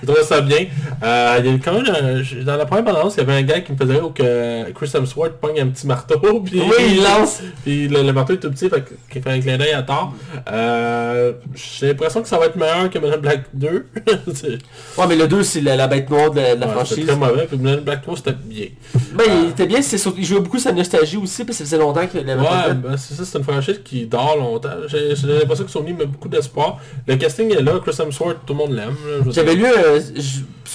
J'ai 0.00 0.06
trouvé 0.06 0.22
ça 0.24 0.40
bien. 0.40 0.66
Euh, 1.04 1.40
il 1.44 1.50
y 1.50 1.54
a 1.54 1.58
quand 1.58 1.72
même, 1.74 1.84
un- 1.86 2.44
dans 2.44 2.56
la 2.56 2.64
première 2.64 2.84
balance, 2.84 3.14
il 3.16 3.18
y 3.18 3.22
avait 3.22 3.34
un 3.34 3.42
gars 3.42 3.60
qui 3.60 3.72
me 3.72 3.76
faisait 3.76 3.92
rire 3.94 4.10
que 4.14 4.70
Chris 4.72 4.90
Hemsworth 4.94 5.32
pogne 5.40 5.60
un 5.60 5.66
petit 5.66 5.86
marteau, 5.86 6.40
puis 6.44 6.60
Oui, 6.60 6.96
il 6.96 7.02
lance. 7.02 7.40
puis 7.62 7.88
le, 7.88 8.02
le 8.02 8.12
marteau 8.12 8.32
est 8.34 8.38
tout 8.38 8.50
petit, 8.50 8.70
fait 8.70 8.80
que- 8.82 8.94
qui 9.12 9.20
fait 9.20 9.30
un 9.30 9.40
clin 9.40 9.58
d'œil 9.58 9.72
à 9.72 9.82
Thor. 9.82 10.14
Euh, 10.50 11.32
J'ai 11.54 11.88
l'impression 11.88 12.22
que 12.22 12.28
ça 12.28 12.38
va 12.38 12.46
être 12.46 12.56
meilleur 12.56 12.88
que 12.90 12.98
Men 12.98 13.12
in 13.14 13.18
Black 13.18 13.42
2. 13.54 13.86
C'est- 14.34 14.58
Ouais, 14.98 15.06
mais 15.08 15.16
le 15.16 15.26
2, 15.28 15.42
c'est 15.42 15.60
la, 15.60 15.76
la 15.76 15.86
bête 15.88 16.08
noire 16.10 16.30
de 16.30 16.40
la, 16.40 16.54
de 16.54 16.60
la 16.60 16.66
ouais, 16.68 16.72
franchise. 16.72 16.94
C'était 16.96 17.06
très 17.08 17.16
mauvais, 17.16 17.46
puis 17.46 17.58
Men 17.58 17.78
in 17.78 17.82
Black 17.82 18.02
3 18.02 18.16
c'était 18.16 18.32
bien. 18.44 18.66
Ben, 19.12 19.24
il 19.44 19.50
était 19.50 19.66
bien, 19.66 19.82
c'est 19.82 19.98
surtout- 19.98 20.18
il 20.18 20.24
jouait 20.24 20.40
beaucoup 20.40 20.58
sa 20.58 20.72
nostalgie 20.72 21.16
aussi, 21.16 21.44
parce 21.44 21.58
que 21.58 21.64
ça 21.64 21.70
faisait 21.70 21.78
longtemps 21.82 22.06
qu'il 22.06 22.20
avait 22.28 22.42
pas 22.42 22.68
Ouais, 22.68 22.74
ben 22.74 22.96
c'est 22.96 23.14
ça, 23.14 23.24
une 23.46 23.52
franchise 23.52 23.80
qui 23.84 24.06
dort 24.06 24.36
longtemps. 24.36 24.68
J'ai 24.88 25.14
l'impression 25.24 25.64
que 25.64 25.70
Sony 25.70 25.92
met 25.92 26.06
beaucoup 26.06 26.28
d'espoir. 26.28 26.78
Le 27.06 27.16
casting 27.16 27.50
est 27.52 27.62
là, 27.62 27.72
Chris 27.84 27.96
Hemsworth, 28.00 28.38
tout 28.46 28.52
le 28.54 28.58
monde 28.58 28.72
l'aime. 28.72 28.94
J'avais 29.30 29.54
lu, 29.54 29.64
euh, 29.66 30.00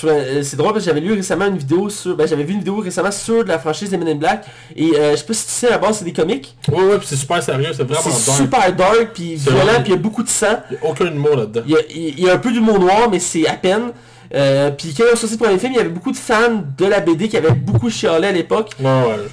euh, 0.03 0.43
c'est 0.43 0.57
drôle 0.57 0.73
parce 0.73 0.83
que 0.85 0.89
j'avais 0.91 0.99
lu 1.01 1.13
récemment 1.13 1.45
une 1.47 1.57
vidéo 1.57 1.89
sur, 1.89 2.15
ben 2.15 2.27
j'avais 2.27 2.43
vu 2.43 2.53
une 2.53 2.59
vidéo 2.59 2.77
récemment 2.79 3.11
sur 3.11 3.43
de 3.43 3.49
la 3.49 3.57
franchise 3.59 3.89
des 3.89 3.97
Men 3.97 4.09
in 4.09 4.15
Black, 4.15 4.45
et 4.75 4.91
euh, 4.95 5.11
je 5.11 5.15
sais 5.17 5.25
pas 5.25 5.33
si 5.33 5.45
tu 5.45 5.51
sais, 5.51 5.67
à 5.67 5.71
la 5.71 5.77
base 5.79 5.97
c'est 5.99 6.05
des 6.05 6.13
comics, 6.13 6.55
Ouais, 6.71 6.83
ouais, 6.83 6.97
puis 6.97 7.07
c'est 7.07 7.15
super 7.15 7.41
sérieux, 7.41 7.69
c'est 7.73 7.83
vraiment 7.83 8.01
c'est 8.03 8.25
dark. 8.27 8.41
super 8.41 8.75
dark, 8.75 9.09
puis 9.13 9.35
violent, 9.35 9.81
puis 9.83 9.87
il 9.87 9.91
y 9.91 9.93
a 9.93 9.97
beaucoup 9.97 10.23
de 10.23 10.29
sang, 10.29 10.59
Il 10.69 10.75
y 10.75 10.77
a 10.85 10.89
aucun 10.91 11.05
humour 11.07 11.35
là-dedans. 11.35 11.61
il 11.65 11.71
y 11.73 11.75
a, 11.75 11.79
il 11.89 12.19
y 12.19 12.29
a 12.29 12.33
un 12.33 12.37
peu 12.37 12.51
d'humour 12.51 12.79
noir, 12.79 13.09
mais 13.09 13.19
c'est 13.19 13.47
à 13.47 13.53
peine. 13.53 13.91
Euh, 14.35 14.71
puis 14.71 14.93
quand 14.95 15.03
ils 15.09 15.13
ont 15.13 15.15
sorti 15.15 15.35
le 15.35 15.43
premier 15.43 15.57
film, 15.59 15.73
il 15.73 15.77
y 15.77 15.79
avait 15.79 15.89
beaucoup 15.89 16.11
de 16.11 16.17
fans 16.17 16.63
de 16.77 16.85
la 16.85 16.99
BD 16.99 17.27
qui 17.29 17.37
avaient 17.37 17.51
beaucoup 17.51 17.89
chialé 17.89 18.27
à 18.27 18.31
l'époque. 18.31 18.71
Ouais, 18.79 18.89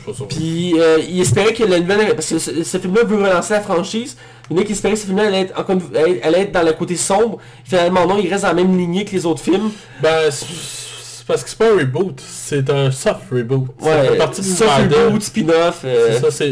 je. 0.07 0.24
Puis 0.24 0.74
euh, 0.78 0.99
il 1.09 1.20
espérait 1.20 1.53
que 1.53 1.64
la 1.64 1.80
nouvelle... 1.80 2.14
Parce 2.14 2.28
que 2.30 2.38
ce, 2.38 2.62
ce 2.62 2.78
film-là 2.78 3.05
veut 3.05 3.16
relancer 3.16 3.55
la 3.55 3.61
franchise. 3.61 4.16
Il 4.51 4.57
y 4.57 4.61
en 4.61 4.62
a 4.62 4.64
qui 4.66 4.72
espéraient 4.72 4.95
que 4.95 5.01
ce 5.01 5.07
film-là 5.07 5.26
allait 5.28 5.40
être, 5.42 5.59
encore 5.59 5.76
une- 5.76 5.97
allait, 5.97 6.22
allait 6.22 6.40
être 6.42 6.53
dans 6.53 6.62
le 6.62 6.72
côté 6.72 6.97
sombre. 6.97 7.38
Finalement 7.64 8.07
non, 8.07 8.18
il 8.18 8.28
reste 8.30 8.42
dans 8.42 8.49
la 8.49 8.55
même 8.55 8.76
lignée 8.76 9.05
que 9.05 9.12
les 9.12 9.26
autres 9.26 9.42
films. 9.42 9.70
Ben, 10.03 10.30
c'est 10.30 11.26
parce 11.26 11.42
que 11.42 11.49
c'est 11.49 11.59
pas 11.59 11.72
un 11.72 11.78
reboot, 11.78 12.20
c'est 12.24 12.68
un 12.68 12.90
soft 12.90 13.22
reboot. 13.32 13.68
ça 13.80 13.86
Ouais, 13.86 14.09
fait 14.09 14.16
partie 14.16 14.42
du 14.42 14.49
ça 14.49 14.66
bout 15.11 15.16
de 15.18 15.22
spin-off. 15.22 15.80
euh, 15.86 16.09
C'est 16.12 16.20
ça, 16.20 16.30
c'est 16.30 16.51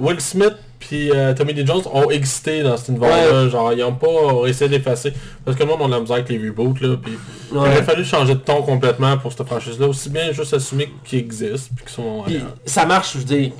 Will 0.00 0.20
Smith 0.20 0.54
puis 0.86 1.10
euh, 1.10 1.32
Tommy 1.34 1.52
Lee 1.54 1.66
Jones 1.66 1.82
ont 1.92 2.10
existé 2.10 2.62
dans 2.62 2.76
cet 2.76 2.88
univers-là, 2.88 3.48
genre 3.48 3.72
ils 3.72 3.82
ont 3.84 3.94
pas 3.94 4.46
essayé 4.46 4.68
d'effacer, 4.70 5.12
parce 5.44 5.56
que 5.56 5.62
le 5.62 5.68
monde 5.68 5.78
on 5.82 5.86
a 5.92 5.96
la 5.96 6.00
misère 6.00 6.16
avec 6.16 6.28
les 6.28 6.38
reboots 6.38 6.80
là, 6.80 6.96
puis 7.02 7.12
il 7.50 7.56
aurait 7.56 7.82
fallu 7.82 8.04
changer 8.04 8.34
de 8.34 8.40
ton 8.40 8.62
complètement 8.62 9.16
pour 9.18 9.32
cette 9.32 9.46
franchise-là, 9.46 9.86
aussi 9.88 10.10
bien 10.10 10.32
juste 10.32 10.52
assumer 10.54 10.90
qu'ils 11.04 11.20
existent, 11.20 11.70
puis 11.76 11.84
qu'ils 11.86 11.94
sont... 11.94 12.22
Puis 12.26 12.40
ça 12.66 12.84
marche, 12.86 13.12
je 13.14 13.18
veux 13.18 13.24
dire. 13.24 13.50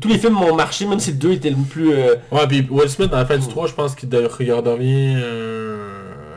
Tous- 0.00 0.08
les 0.08 0.18
films 0.18 0.36
ont 0.42 0.54
marché, 0.54 0.84
même 0.86 1.00
si 1.00 1.10
le 1.12 1.16
2 1.16 1.32
était 1.32 1.50
le 1.50 1.56
plus... 1.56 1.92
euh, 1.92 2.14
Ouais, 2.32 2.46
puis 2.48 2.66
Will 2.70 2.88
Smith 2.88 3.10
dans 3.10 3.18
la 3.18 3.26
fin 3.26 3.36
du 3.38 3.46
3, 3.46 3.66
je 3.68 3.72
pense 3.72 3.94
qu'il 3.94 4.08
de- 4.08 4.28
il 4.40 4.52
redevient 4.52 5.14
euh, 5.16 5.88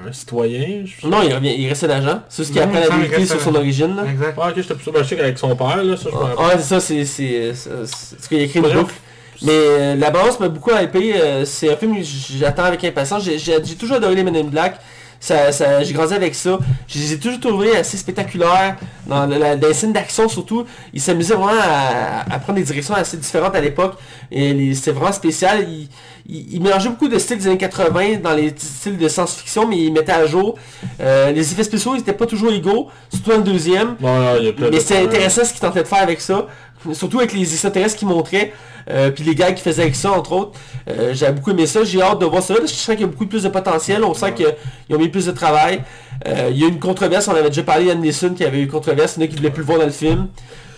un 0.07 0.11
citoyen. 0.13 0.83
je- 0.85 1.07
Non, 1.07 1.21
il, 1.23 1.33
revient, 1.33 1.53
il 1.57 1.67
reste 1.67 1.83
un 1.85 1.89
agent. 1.89 2.21
C'est 2.29 2.43
ce 2.43 2.51
qui 2.51 2.59
apprend 2.59 2.79
la 2.79 2.87
vérité 2.97 3.25
sur 3.25 3.41
son 3.41 3.55
origine. 3.55 3.95
Là. 3.95 4.03
Exact. 4.09 4.37
Ah 4.41 4.49
ok, 4.49 4.53
j'étais 4.57 4.73
plus 4.75 4.83
sûr 4.83 4.93
je 4.97 5.03
sais 5.03 5.15
qu'avec 5.15 5.37
son 5.37 5.55
père, 5.55 5.83
là, 5.83 5.97
ça 5.97 6.09
je 6.11 6.15
rappelle. 6.15 6.45
Ouais, 6.45 6.51
c'est 6.57 6.63
ça, 6.63 6.79
c'est... 6.79 7.05
c'est- 7.05 7.53
c'est- 7.53 7.69
c'est 7.85 8.21
ce 8.21 8.29
qu'il 8.29 8.37
a 8.39 8.41
écrit 8.43 8.59
une 8.59 8.65
boucle. 8.71 8.93
Mais 9.41 9.51
euh, 9.53 9.95
la 9.95 10.09
balance 10.11 10.39
m'a 10.39 10.49
beaucoup 10.49 10.71
hypé. 10.71 11.13
euh, 11.15 11.45
c'est 11.45 11.71
un 11.71 11.75
film 11.77 11.95
que 11.97 12.03
j'attends 12.37 12.63
avec 12.65 12.83
impatience. 12.83 13.23
J'ai 13.23 13.75
toujours 13.75 13.97
adoré 13.97 14.15
les 14.15 14.23
Men 14.23 14.35
in 14.35 14.43
Black. 14.45 14.77
Ça, 15.21 15.51
ça, 15.51 15.83
j'ai 15.83 15.91
grandi 15.93 16.13
avec 16.13 16.33
ça. 16.33 16.59
Je 16.87 16.97
les 16.97 17.11
ai 17.13 17.19
toujours 17.19 17.41
trouvés 17.41 17.75
assez 17.75 17.97
spectaculaires. 17.97 18.77
Dans, 19.05 19.25
la, 19.25 19.37
la- 19.37 19.55
dans 19.57 19.67
les 19.67 19.73
scènes 19.73 19.91
d'action 19.91 20.29
surtout. 20.29 20.63
Ils 20.93 21.01
s'amusaient 21.01 21.33
vraiment 21.35 21.59
à, 21.61 22.33
à 22.33 22.39
prendre 22.39 22.57
des 22.57 22.63
directions 22.63 22.93
assez 22.93 23.17
différentes 23.17 23.53
à 23.55 23.59
l'époque. 23.59 23.95
Et 24.31 24.73
c'était 24.75 24.91
vraiment 24.91 25.11
spécial. 25.11 25.67
Ils, 25.67 25.89
ils, 26.25 26.53
ils 26.55 26.61
mélangeaient 26.61 26.87
beaucoup 26.89 27.09
de 27.09 27.17
styles 27.19 27.37
des 27.37 27.47
années 27.47 27.57
80 27.57 28.19
dans 28.23 28.33
les 28.33 28.53
styles 28.57 28.97
de 28.97 29.07
science-fiction, 29.09 29.67
mais 29.67 29.77
ils 29.77 29.91
mettaient 29.91 30.13
à 30.13 30.25
jour. 30.25 30.55
Euh, 31.01 31.31
les 31.31 31.51
effets 31.51 31.63
spéciaux, 31.63 31.95
ils 31.95 31.99
étaient 32.01 32.13
pas 32.13 32.25
toujours 32.25 32.53
égaux. 32.53 32.87
Surtout 33.11 33.31
dans 33.31 33.37
le 33.37 33.43
deuxième. 33.43 33.95
Non, 33.99 34.33
non, 34.35 34.53
Mais 34.71 34.79
c'est 34.79 34.95
intéressant 35.03 35.43
ce 35.43 35.51
qu'ils 35.51 35.59
tentaient 35.61 35.83
de 35.83 35.87
faire 35.87 36.01
avec 36.03 36.21
ça. 36.21 36.45
Surtout 36.93 37.19
avec 37.19 37.33
les 37.33 37.41
extraterrestres 37.51 37.97
qu'ils 37.97 38.07
montraient. 38.07 38.53
Euh, 38.89 39.11
puis 39.11 39.23
les 39.23 39.35
gars 39.35 39.51
qui 39.51 39.61
faisaient 39.61 39.83
avec 39.83 39.95
ça, 39.95 40.11
entre 40.11 40.31
autres. 40.31 40.59
Euh, 40.89 41.13
J'ai 41.13 41.31
beaucoup 41.31 41.51
aimé 41.51 41.67
ça. 41.67 41.83
J'ai 41.83 42.01
hâte 42.01 42.19
de 42.19 42.25
voir 42.25 42.41
ça 42.41 42.55
parce 42.55 42.71
que 42.71 42.77
je 42.77 42.81
sens 42.81 42.95
qu'il 42.95 43.01
y 43.01 43.03
a 43.03 43.07
beaucoup 43.07 43.27
plus 43.27 43.43
de 43.43 43.49
potentiel. 43.49 44.03
On 44.03 44.13
sent 44.13 44.33
qu'ils 44.33 44.95
ont 44.95 44.99
mis 44.99 45.09
plus 45.09 45.25
de 45.25 45.31
travail. 45.31 45.83
Euh, 46.27 46.47
il 46.51 46.57
y 46.57 46.63
a 46.63 46.67
eu 46.67 46.69
une 46.71 46.79
controverse. 46.79 47.27
On 47.27 47.31
avait 47.35 47.49
déjà 47.49 47.63
parlé 47.63 47.85
d'Anne 47.85 48.01
Neeson 48.01 48.33
qui 48.33 48.43
avait 48.45 48.59
eu 48.59 48.63
une 48.63 48.69
controverse. 48.71 49.15
Il 49.17 49.19
y 49.19 49.23
en 49.23 49.25
a 49.25 49.29
qui 49.29 49.35
voulaient 49.35 49.51
plus 49.51 49.61
le 49.61 49.65
voir 49.67 49.79
dans 49.79 49.85
le 49.85 49.91
film. 49.91 50.27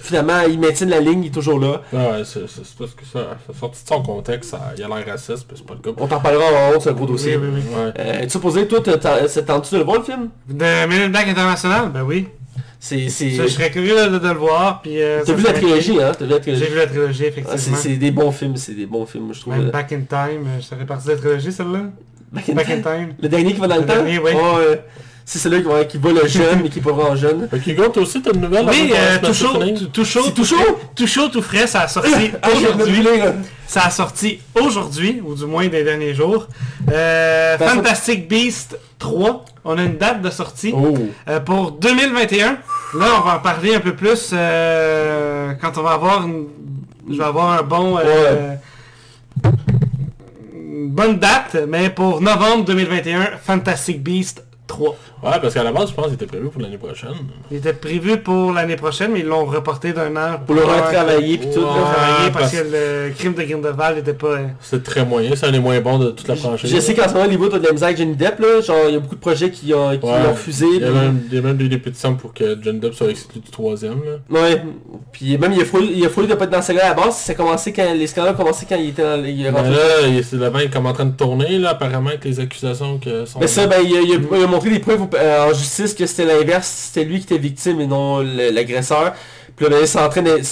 Finalement, 0.03 0.41
ils 0.49 0.59
maintiennent 0.59 0.89
la 0.89 0.99
ligne. 0.99 1.23
Il 1.23 1.27
est 1.27 1.31
toujours 1.31 1.59
là. 1.59 1.81
Ouais, 1.93 1.99
ouais, 1.99 2.23
c'est 2.25 2.41
parce 2.77 2.91
que 2.95 3.05
ça, 3.05 3.37
ça 3.47 3.53
sorti 3.59 3.83
de 3.83 3.87
son 3.87 4.01
contexte, 4.01 4.49
ça, 4.49 4.59
il 4.75 4.83
a 4.83 4.87
l'air 4.87 5.05
raciste, 5.05 5.45
mais 5.49 5.55
c'est 5.55 5.65
pas 5.65 5.75
le 5.75 5.79
cas. 5.91 5.95
On 6.01 6.07
t'en 6.07 6.19
parlera 6.19 6.43
en 6.43 6.73
honte, 6.75 6.81
c'est 6.81 6.89
un 6.89 6.93
gros 6.93 7.05
dossier. 7.05 7.37
Oui, 7.37 7.47
oui, 7.53 7.61
oui. 7.69 7.75
Ouais. 7.75 7.91
Euh, 7.99 8.21
tu 8.23 8.29
supposé, 8.31 8.67
toi, 8.67 8.79
t'as- 8.81 9.27
tendu 9.43 9.69
de 9.71 9.77
le 9.77 9.83
voir 9.83 9.99
le 9.99 10.03
film? 10.03 10.29
De 10.49 10.55
Men 10.87 10.91
in 11.03 11.09
Black 11.09 11.27
International, 11.27 11.89
ben 11.93 12.01
oui. 12.01 12.27
C'est... 12.79 13.07
je 13.09 13.47
serais 13.47 13.69
curieux 13.71 13.95
de, 14.09 14.17
de 14.17 14.27
le 14.27 14.33
voir. 14.33 14.81
Puis, 14.81 15.01
euh, 15.01 15.19
T'as 15.19 15.25
ça 15.27 15.33
vu 15.33 15.43
la 15.43 15.53
trilogie, 15.53 16.01
hein? 16.01 16.11
T'as 16.17 16.25
vu 16.25 16.31
la 16.31 16.41
J'ai 16.41 16.65
vu 16.67 16.75
la 16.75 16.87
trilogie, 16.87 17.23
Ah, 17.27 17.31
c'est, 17.35 17.39
effectivement. 17.39 17.77
c'est 17.77 17.95
des 17.97 18.11
bons 18.11 18.31
films, 18.31 18.57
c'est 18.57 18.73
des 18.73 18.85
bons 18.87 19.05
films, 19.05 19.33
je 19.33 19.41
trouve. 19.41 19.55
Même 19.55 19.69
Back 19.69 19.91
in 19.91 20.01
Time, 20.01 20.45
euh, 20.47 20.61
ça 20.61 20.75
fait 20.75 20.85
partie 20.85 21.07
de 21.07 21.11
la 21.13 21.17
trilogie, 21.17 21.51
celle-là? 21.51 21.83
Back 22.31 22.49
in 22.49 22.53
Back 22.53 22.69
in 22.69 22.81
Time. 22.81 23.13
Le 23.21 23.29
dernier 23.29 23.53
qui 23.53 23.59
va 23.59 23.67
dans 23.67 23.75
le, 23.75 23.81
Le 23.81 23.87
temps? 23.87 23.93
dernier, 23.93 24.17
oui. 24.19 24.31
C'est 25.25 25.39
celui 25.39 25.61
qui, 25.61 25.67
va- 25.69 25.85
qui 25.85 25.97
va 25.97 26.11
le 26.11 26.27
jeune, 26.27 26.61
mais 26.63 26.69
qui 26.69 26.79
pas 26.81 26.91
vraiment 26.91 27.15
jeune. 27.15 27.47
Fait 27.49 27.71
Hugo, 27.71 27.87
toi 27.89 28.03
aussi, 28.03 28.21
t'as 28.21 28.31
une 28.33 28.41
nouvelle 28.41 28.65
Oui, 28.69 28.91
euh, 28.95 29.17
tout 29.23 29.33
chaud, 29.33 29.53
tout- 29.93 30.03
chaud, 30.05 30.21
tout 30.35 30.43
frais. 30.43 30.55
chaud? 30.65 30.79
Tout 30.95 31.07
chaud, 31.07 31.27
tout 31.29 31.41
frais, 31.41 31.67
ça 31.67 31.81
a 31.81 31.87
sorti 31.87 32.31
aujourd'hui. 32.55 33.03
Ça 33.67 33.83
a 33.85 33.89
sorti 33.89 34.39
aujourd'hui, 34.59 35.21
ou 35.25 35.33
du 35.35 35.45
moins 35.45 35.67
des 35.67 35.83
derniers 35.83 36.13
jours. 36.13 36.47
Euh, 36.91 37.57
Ben, 37.57 37.67
Fantastic 37.69 38.27
Beast 38.27 38.77
3. 38.99 39.45
On 39.63 39.77
a 39.77 39.83
une 39.83 39.97
date 39.97 40.21
de 40.21 40.29
sortie 40.29 40.73
Oh. 40.75 40.93
euh, 41.29 41.39
pour 41.39 41.71
2021. 41.71 42.57
Là, 42.97 43.05
on 43.19 43.21
va 43.25 43.35
en 43.35 43.39
parler 43.39 43.75
un 43.75 43.79
peu 43.79 43.93
plus 43.95 44.31
euh, 44.33 45.53
quand 45.61 45.77
on 45.77 45.83
va 45.83 45.91
avoir 45.91 46.25
une... 46.27 46.47
Je 47.09 47.17
vais 47.17 47.23
avoir 47.23 47.59
un 47.59 47.63
bon... 47.63 47.97
euh, 47.99 48.55
bonne 50.87 51.19
date, 51.19 51.55
mais 51.67 51.89
pour 51.89 52.21
novembre 52.21 52.65
2021, 52.65 53.37
Fantastic 53.43 54.01
Beast 54.03 54.43
3. 54.67 54.89
Ouais, 55.23 55.31
parce 55.41 55.53
qu'à 55.53 55.63
la 55.63 55.71
base, 55.73 55.89
je 55.89 55.93
pense 55.93 56.05
qu'il 56.05 56.13
était 56.13 56.25
prévu 56.25 56.47
pour 56.49 56.61
l'année 56.61 56.77
prochaine. 56.77 57.11
Il 57.51 57.57
était 57.57 57.73
prévu 57.73 58.17
pour 58.17 58.53
l'année 58.53 58.77
prochaine, 58.77 59.11
mais 59.11 59.19
ils 59.19 59.25
l'ont 59.25 59.43
reporté 59.45 59.91
d'un 59.91 60.15
an. 60.15 60.39
Pour 60.45 60.55
le 60.55 60.63
retravailler 60.63 61.37
puis 61.37 61.47
tout. 61.53 61.59
Ouais. 61.59 61.65
là. 61.65 61.93
travailler 61.93 62.31
parce 62.31 62.51
parce- 62.51 62.63
que 62.63 62.67
le 63.07 63.13
crime 63.13 63.33
de 63.33 63.43
Grindelwald 63.43 63.97
n'était 63.97 64.13
pas... 64.13 64.27
euh, 64.27 64.47
C'est 64.61 64.81
très 64.81 65.03
moyen, 65.05 65.31
c'est 65.35 65.45
un 65.47 65.51
des 65.51 65.59
moins 65.59 65.79
bons 65.81 65.99
de 65.99 66.11
toute 66.11 66.27
la 66.27 66.35
franchise. 66.37 66.73
Je 66.73 66.79
sais 66.79 66.93
qu'en 66.95 67.03
ce 67.09 67.13
moment, 67.13 67.25
a 67.25 67.59
de 67.59 67.65
la 67.65 67.71
misère 67.73 67.87
avec 67.87 67.97
Johnny 67.97 68.15
Depp, 68.15 68.39
là. 68.39 68.61
Genre, 68.61 68.77
il 68.87 68.93
y 68.93 68.97
a 68.97 68.99
beaucoup 68.99 69.15
de 69.15 69.19
projets 69.19 69.51
qui 69.51 69.73
ont, 69.73 69.89
qui 69.97 70.05
Ouais. 70.05 70.23
l'ont 70.23 70.31
refusé. 70.31 70.65
Il 70.73 70.81
y 70.81 70.83
a 70.85 70.87
puis- 70.87 70.95
même, 70.99 71.21
il 71.29 71.35
y 71.35 71.39
a 71.39 71.41
même 71.41 71.59
eu 71.59 71.67
des 71.67 71.77
pétitions 71.77 72.15
pour 72.15 72.33
que 72.33 72.57
John 72.61 72.79
Depp 72.79 72.93
soit 72.93 73.09
exclu 73.09 73.41
du 73.41 73.51
troisième. 73.51 73.99
Là. 74.05 74.41
Ouais. 74.41 74.61
Puis 75.11 75.37
même, 75.37 75.51
il 75.51 75.61
a 75.61 75.65
fallu, 75.65 75.87
il 75.93 76.05
a 76.05 76.09
fallu 76.09 76.27
de 76.27 76.35
pas 76.35 76.45
être 76.45 76.51
dans 76.51 76.57
la 76.57 76.63
série 76.63 76.79
à 76.79 76.89
la 76.89 76.93
base. 76.93 77.17
Ça 77.17 77.33
a 77.33 77.35
commencé 77.35 77.73
quand, 77.73 77.93
les 77.93 78.07
scandales 78.07 78.33
ont 78.35 78.37
commencé 78.37 78.65
quand 78.69 78.77
il 78.77 78.89
était 78.89 79.03
dans, 79.03 79.21
il 79.23 79.45
est 79.45 79.51
Mais 79.51 79.57
rentré. 79.59 79.71
là, 79.71 80.07
il- 80.07 80.23
c'est 80.23 80.37
le 80.37 80.47
vent 80.47 80.59
comme 80.71 80.85
en 80.85 80.93
train 80.93 81.05
de 81.05 81.15
tourner, 81.15 81.57
là, 81.59 81.71
apparemment, 81.71 82.09
avec 82.09 82.23
les 82.23 82.39
accusations 82.39 82.97
que 82.99 83.25
sont... 83.25 83.39
Mais 83.39 83.47
ça, 83.47 83.67
ben, 83.67 83.77
il 83.83 83.95
a, 83.97 84.01
il 84.01 84.11
a- 84.13 84.37
il 84.37 84.43
a 84.43 84.47
montré 84.61 84.69
des 84.69 84.79
preuves 84.79 85.07
euh, 85.15 85.49
en 85.49 85.53
justice 85.53 85.93
que 85.93 86.05
c'était 86.05 86.25
l'inverse, 86.25 86.89
c'était 86.91 87.05
lui 87.07 87.19
qui 87.19 87.25
était 87.33 87.37
victime 87.37 87.81
et 87.81 87.87
non 87.87 88.19
l'agresseur. 88.19 89.13
Puis 89.55 89.65
là, 89.67 89.71
ben, 89.71 89.85
c'est 89.85 89.99
en 89.99 90.09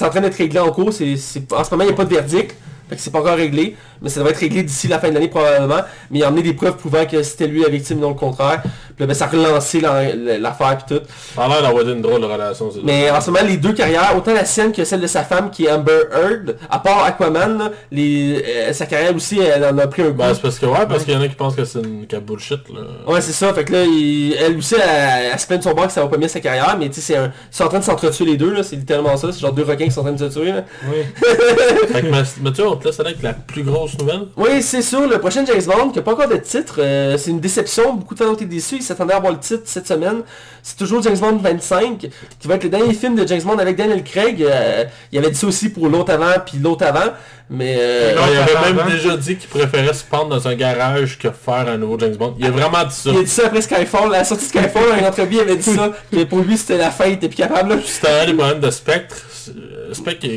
train 0.09 0.21
d'être 0.21 0.35
réglé 0.35 0.59
en 0.59 0.71
cours. 0.71 0.91
C'est- 0.93 1.15
en 1.53 1.63
ce 1.63 1.71
moment, 1.71 1.83
il 1.83 1.87
n'y 1.87 1.93
a 1.93 1.95
pas 1.95 2.05
de 2.05 2.13
verdict. 2.13 2.55
C'est 2.97 3.11
pas 3.11 3.19
encore 3.19 3.35
réglé. 3.37 3.75
Mais 4.01 4.09
ça 4.09 4.19
devrait 4.19 4.33
être 4.33 4.39
réglé 4.39 4.63
d'ici 4.63 4.87
la 4.87 4.97
fin 4.99 5.09
de 5.09 5.13
l'année 5.13 5.27
probablement. 5.27 5.81
Mais 6.09 6.19
il 6.19 6.23
a 6.23 6.29
emmené 6.29 6.41
des 6.41 6.53
preuves 6.53 6.75
prouvant 6.75 7.05
que 7.05 7.21
c'était 7.21 7.45
lui 7.47 7.61
la 7.61 7.69
victime, 7.69 7.99
non 7.99 8.09
le 8.09 8.15
contraire. 8.15 8.63
Puis 8.99 9.07
là, 9.07 9.07
ben, 9.07 9.13
ça 9.13 9.25
a 9.25 9.27
relancé 9.29 9.79
l'affaire 9.79 10.77
puis 10.85 10.97
tout. 10.97 11.03
Ça 11.33 11.43
a 11.45 11.47
l'air 11.47 11.61
d'avoir 11.61 11.87
une 11.87 12.01
drôle 12.01 12.19
de 12.19 12.25
relation, 12.25 12.69
Mais 12.83 13.09
en 13.09 13.21
ce 13.21 13.31
moment, 13.31 13.45
les 13.47 13.55
deux 13.55 13.71
carrières, 13.71 14.13
autant 14.17 14.33
la 14.33 14.43
sienne 14.43 14.73
que 14.73 14.83
celle 14.83 14.99
de 14.99 15.07
sa 15.07 15.23
femme, 15.23 15.51
qui 15.51 15.67
est 15.67 15.71
Amber 15.71 16.01
Heard, 16.11 16.57
à 16.69 16.79
part 16.79 17.05
Aquaman, 17.05 17.57
là, 17.57 17.71
les, 17.93 18.43
euh, 18.45 18.73
sa 18.73 18.85
carrière 18.87 19.15
aussi, 19.15 19.39
elle 19.39 19.63
en 19.63 19.77
a 19.77 19.87
pris 19.87 20.01
un 20.01 20.07
coup. 20.07 20.17
Ben, 20.17 20.33
c'est 20.33 20.41
parce 20.41 20.59
que, 20.59 20.65
ouais, 20.65 20.85
parce 20.85 21.05
qu'il 21.05 21.13
y 21.13 21.17
en 21.17 21.21
a 21.21 21.29
qui 21.29 21.35
pensent 21.35 21.55
que 21.55 21.63
c'est 21.63 21.79
une 21.79 22.07
qu'elle 22.07 22.19
bullshit, 22.19 22.59
là. 22.73 22.81
Ouais, 23.07 23.21
c'est 23.21 23.31
ça. 23.31 23.53
Fait 23.53 23.63
que 23.63 23.71
là, 23.71 23.83
il- 23.85 24.33
elle 24.33 24.57
aussi, 24.57 24.75
elle, 24.75 25.29
elle 25.31 25.39
se 25.39 25.47
plaint 25.47 25.59
de 25.59 25.63
son 25.63 25.73
que 25.73 25.91
ça 25.93 26.01
va 26.01 26.07
pas 26.09 26.17
bien 26.17 26.27
sa 26.27 26.41
carrière, 26.41 26.75
mais 26.77 26.89
tu 26.89 26.95
sais, 26.95 27.13
c'est 27.13 27.15
un... 27.17 27.27
ils 27.51 27.55
sont 27.55 27.63
en 27.63 27.69
train 27.69 27.79
de 27.79 27.85
s'entretuer 27.85 28.25
les 28.25 28.35
deux, 28.35 28.51
là. 28.53 28.63
C'est 28.63 28.75
littéralement 28.75 29.15
ça. 29.15 29.31
C'est 29.31 29.39
genre 29.39 29.53
deux 29.53 29.63
requins 29.63 29.85
qui 29.85 29.91
sont 29.91 30.01
en 30.01 30.03
train 30.03 30.11
de 30.11 30.29
se 30.29 30.37
tuer, 30.37 30.51
là. 30.51 30.65
Oui. 30.91 30.97
Fait 31.87 32.01
que, 32.01 32.07
mais, 32.07 32.21
mais 32.43 32.51
tu 32.51 32.61
vois, 32.63 32.71
on 32.71 32.75
te 32.75 32.85
laisse 32.87 32.99
aller 32.99 33.11
avec 33.11 33.23
la 33.23 33.31
plus 33.33 33.63
grosse 33.63 33.97
nouvelle. 33.97 34.27
Oui, 34.35 34.61
c'est 34.61 34.81
sûr. 34.81 35.07
Le 35.07 35.19
prochain 35.19 35.45
James 35.45 35.61
Bond, 35.65 35.91
qui 35.91 35.99
n'a 35.99 36.03
pas 36.03 36.11
encore 36.11 36.27
de 36.27 36.35
titre, 36.35 36.75
euh, 36.79 37.17
c'est 37.17 37.31
une 37.31 37.39
déception. 37.39 37.93
Beaucoup 37.93 38.13
de 38.13 38.19
gens 38.19 38.31
ont 38.31 38.33
été 38.33 38.43
déçus. 38.45 38.81
Ils 38.89 38.93
s'attendaient 38.93 39.13
à 39.13 39.17
avoir 39.17 39.31
le 39.33 39.39
titre 39.39 39.61
cette 39.65 39.87
semaine. 39.87 40.21
C'est 40.63 40.77
toujours 40.77 41.01
James 41.03 41.17
Bond 41.17 41.37
25, 41.37 41.99
qui 42.39 42.47
va 42.47 42.55
être 42.55 42.63
le 42.63 42.69
dernier 42.69 42.93
film 42.95 43.15
de 43.15 43.25
James 43.27 43.41
Bond 43.43 43.59
avec 43.59 43.75
Daniel 43.75 44.03
Craig. 44.03 44.41
Euh, 44.41 44.83
il 45.11 45.19
avait 45.19 45.29
dit 45.29 45.37
ça 45.37 45.45
aussi 45.47 45.69
pour 45.69 45.87
l'autre 45.87 46.11
avant, 46.11 46.33
puis 46.45 46.57
l'autre 46.57 46.85
avant. 46.85 47.11
Mais... 47.51 47.77
euh, 47.79 48.15
Ouais, 48.15 48.21
il 48.33 48.37
avait 48.37 48.67
même 48.71 48.79
avant. 48.79 48.89
déjà 48.89 49.15
dit 49.17 49.35
qu'il 49.35 49.49
préférait 49.49 49.93
se 49.93 50.03
pendre 50.03 50.29
dans 50.29 50.47
un 50.47 50.55
garage 50.55 51.17
que 51.19 51.29
faire 51.29 51.67
un 51.67 51.77
nouveau 51.77 51.97
James 51.99 52.15
Bond. 52.15 52.35
Il 52.39 52.45
a 52.47 52.51
vraiment 52.51 52.83
dit 52.83 52.95
ça. 52.95 53.09
Il 53.11 53.17
a 53.19 53.21
dit 53.23 53.27
ça 53.29 53.45
après 53.45 53.61
Skyfall. 53.61 54.11
La 54.11 54.23
sortie 54.23 54.45
de 54.45 54.49
Skyfall, 54.49 54.89
dans 54.91 54.97
une 54.97 55.05
entrevue, 55.05 55.35
il 55.35 55.39
avait 55.41 55.55
dit 55.57 55.75
ça. 55.75 55.91
Que 56.11 56.23
pour 56.23 56.39
lui, 56.39 56.57
c'était 56.57 56.77
la 56.77 56.89
fin, 56.91 57.05
il 57.05 57.13
était 57.13 57.27
plus 57.27 57.37
capable. 57.37 57.79
C'était 57.85 58.07
un 58.09 58.25
des 58.25 58.33
problèmes 58.33 58.59
de 58.59 58.71
Spectre. 58.71 59.15
Euh, 59.49 59.93
Spectre, 59.93 60.27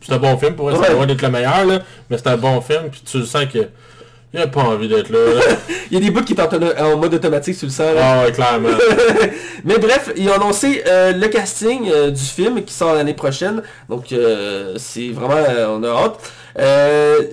c'est 0.00 0.12
un 0.12 0.18
bon 0.18 0.36
film 0.38 0.54
pour 0.54 0.70
être 0.70 0.78
Ouais. 0.98 1.06
d'être 1.06 1.22
le 1.22 1.30
meilleur, 1.30 1.64
là. 1.64 1.78
Mais 2.10 2.18
c'est 2.18 2.28
un 2.28 2.36
bon 2.36 2.60
film, 2.60 2.82
puis 2.90 3.02
tu 3.04 3.18
le 3.18 3.24
sens 3.24 3.44
que 3.52 3.68
il 4.34 4.40
a 4.40 4.46
pas 4.46 4.62
envie 4.62 4.88
d'être 4.88 5.10
là. 5.10 5.18
là. 5.34 5.40
Il 5.90 5.98
y 5.98 6.00
a 6.00 6.04
des 6.04 6.10
bouts 6.10 6.22
qui 6.24 6.34
sont 6.34 6.48
en, 6.80 6.96
mode 6.96 7.12
automatique, 7.14 7.58
tu 7.58 7.66
le 7.66 7.70
sens. 7.70 7.88
Ah 8.00 8.22
ouais, 8.24 8.32
clairement. 8.32 8.70
Mais 9.64 9.76
bref, 9.78 10.10
ils 10.16 10.26
ont 10.30 10.32
annoncé 10.34 10.82
euh, 10.86 11.12
le 11.12 11.28
casting 11.28 11.90
euh, 11.90 12.10
du 12.10 12.22
film 12.22 12.62
qui 12.64 12.72
sort 12.72 12.94
l'année 12.94 13.12
prochaine. 13.12 13.62
Donc 13.90 14.10
euh, 14.12 14.74
c'est 14.78 15.08
vraiment, 15.10 15.36
on 15.70 15.82
a 15.82 15.88
hâte. 15.88 16.18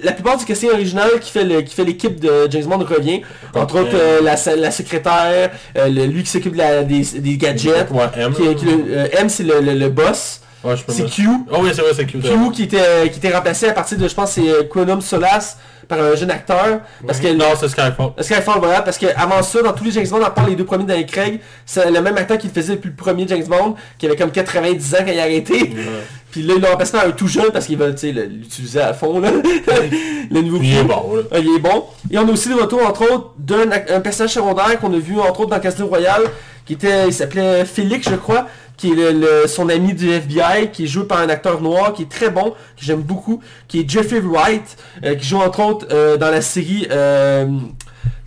La 0.03 0.11
plupart 0.11 0.37
du 0.37 0.43
casting 0.45 0.71
original 0.71 1.09
qui 1.21 1.31
fait 1.31 1.45
le- 1.45 1.61
qui 1.61 1.73
fait 1.73 1.85
l'équipe 1.85 2.19
de 2.19 2.47
James 2.49 2.65
Bond 2.65 2.79
revient. 2.79 3.21
Entre 3.55 3.79
autres 3.79 3.95
la, 4.23 4.35
la 4.57 4.71
secrétaire, 4.71 5.51
le- 5.75 6.05
lui 6.05 6.23
qui 6.23 6.29
s'occupe 6.31 6.55
de 6.55 6.83
des, 6.83 7.19
des 7.21 7.37
gadgets. 7.37 7.89
Ouais, 7.91 8.09
M. 8.17 8.33
Qui, 8.33 8.55
qui- 8.55 8.65
le- 8.65 9.15
M 9.17 9.29
c'est 9.29 9.43
le, 9.43 9.87
boss. 9.89 10.41
Ouais, 10.65 10.75
C'est 10.89 11.05
Q. 11.09 11.29
Oh 11.49 11.59
oui, 11.61 11.69
c'est 11.73 11.81
vrai, 11.81 11.91
c'est 11.95 12.05
Q. 12.05 12.19
Q 12.19 12.29
qui 12.53 12.63
était, 12.63 13.09
qui 13.09 13.19
était 13.19 13.33
remplacé 13.33 13.69
à 13.69 13.71
partir 13.73 13.97
de, 13.97 14.05
je 14.05 14.13
pense, 14.13 14.31
c'est 14.33 14.67
Quantum 14.67 14.99
Solace 14.99 15.57
par 15.89 15.99
un 15.99 16.15
jeune 16.15 16.31
acteur. 16.31 16.81
Parce 17.05 17.19
que 17.19 17.27
Non, 17.33 17.45
c'est 17.59 17.67
Skyfall. 17.67 18.11
Skyfall, 18.19 18.59
voilà, 18.59 18.81
parce 18.83 18.97
que 18.97 19.07
avant 19.17 19.41
ça, 19.41 19.61
dans 19.61 19.73
tous 19.73 19.83
les 19.83 19.91
James 19.91 20.07
Bond, 20.07 20.23
à 20.23 20.29
part 20.29 20.47
les 20.47 20.55
deux 20.55 20.63
premiers 20.63 20.95
les 20.95 21.05
Craig, 21.05 21.41
c'est 21.65 21.89
le 21.91 21.99
même 21.99 22.15
acteur 22.15 22.37
qui 22.37 22.47
le 22.47 22.53
faisait 22.53 22.75
depuis 22.75 22.89
le 22.89 22.95
premier 22.95 23.27
James 23.27 23.43
Bond, 23.43 23.75
qui 23.97 24.05
avait 24.05 24.15
comme 24.15 24.31
90 24.31 24.95
ans 24.95 24.97
quand 24.99 25.11
il 25.11 25.19
a 25.19 25.23
arrêté. 25.23 25.53
Ouais. 25.53 25.85
Puis 26.31 26.43
là, 26.43 26.53
ils 26.57 26.61
l'ont 26.61 26.71
par 26.77 26.99
un 26.99 27.11
tout 27.11 27.27
jeune 27.27 27.51
parce 27.51 27.65
qu'ils 27.65 27.77
veulent, 27.77 27.95
l'utiliser 28.03 28.79
à 28.81 28.93
fond, 28.93 29.19
là. 29.19 29.31
le 30.31 30.41
nouveau 30.41 30.59
il 30.61 30.75
est 30.77 30.83
bon, 30.83 31.15
là. 31.15 31.39
Il 31.39 31.55
est 31.55 31.59
bon. 31.59 31.85
Et 32.11 32.17
on 32.17 32.27
a 32.27 32.31
aussi 32.31 32.49
le 32.49 32.55
retour, 32.55 32.85
entre 32.85 33.11
autres, 33.11 33.31
d'un 33.37 33.67
personnage 34.01 34.33
secondaire 34.33 34.79
qu'on 34.79 34.93
a 34.93 34.97
vu, 34.99 35.19
entre 35.19 35.39
autres, 35.41 35.49
dans 35.49 35.59
Casino 35.59 35.87
Royale, 35.87 36.23
qui 36.65 36.73
était, 36.73 37.07
il 37.07 37.13
s'appelait 37.13 37.65
Félix, 37.65 38.07
je 38.09 38.15
crois, 38.15 38.47
qui 38.77 38.91
est 38.91 38.95
le, 38.95 39.11
le- 39.11 39.47
son 39.47 39.69
ami 39.69 39.93
du 39.93 40.09
FBI, 40.11 40.69
qui 40.71 40.83
est 40.83 40.87
joué 40.87 41.05
par 41.05 41.19
un 41.19 41.29
acteur 41.29 41.61
noir, 41.61 41.93
qui 41.93 42.03
est 42.03 42.09
très 42.11 42.29
bon, 42.29 42.51
que 42.51 42.55
j'aime 42.85 43.01
beaucoup, 43.01 43.41
qui 43.67 43.79
est 43.81 43.89
Jeffrey 43.89 44.19
Wright, 44.23 44.77
euh, 45.03 45.15
qui 45.15 45.27
joue, 45.27 45.37
entre 45.39 45.59
autres, 45.61 45.87
euh, 45.91 46.15
dans 46.17 46.29
la 46.29 46.41
série... 46.41 46.87
euh, 46.91 47.47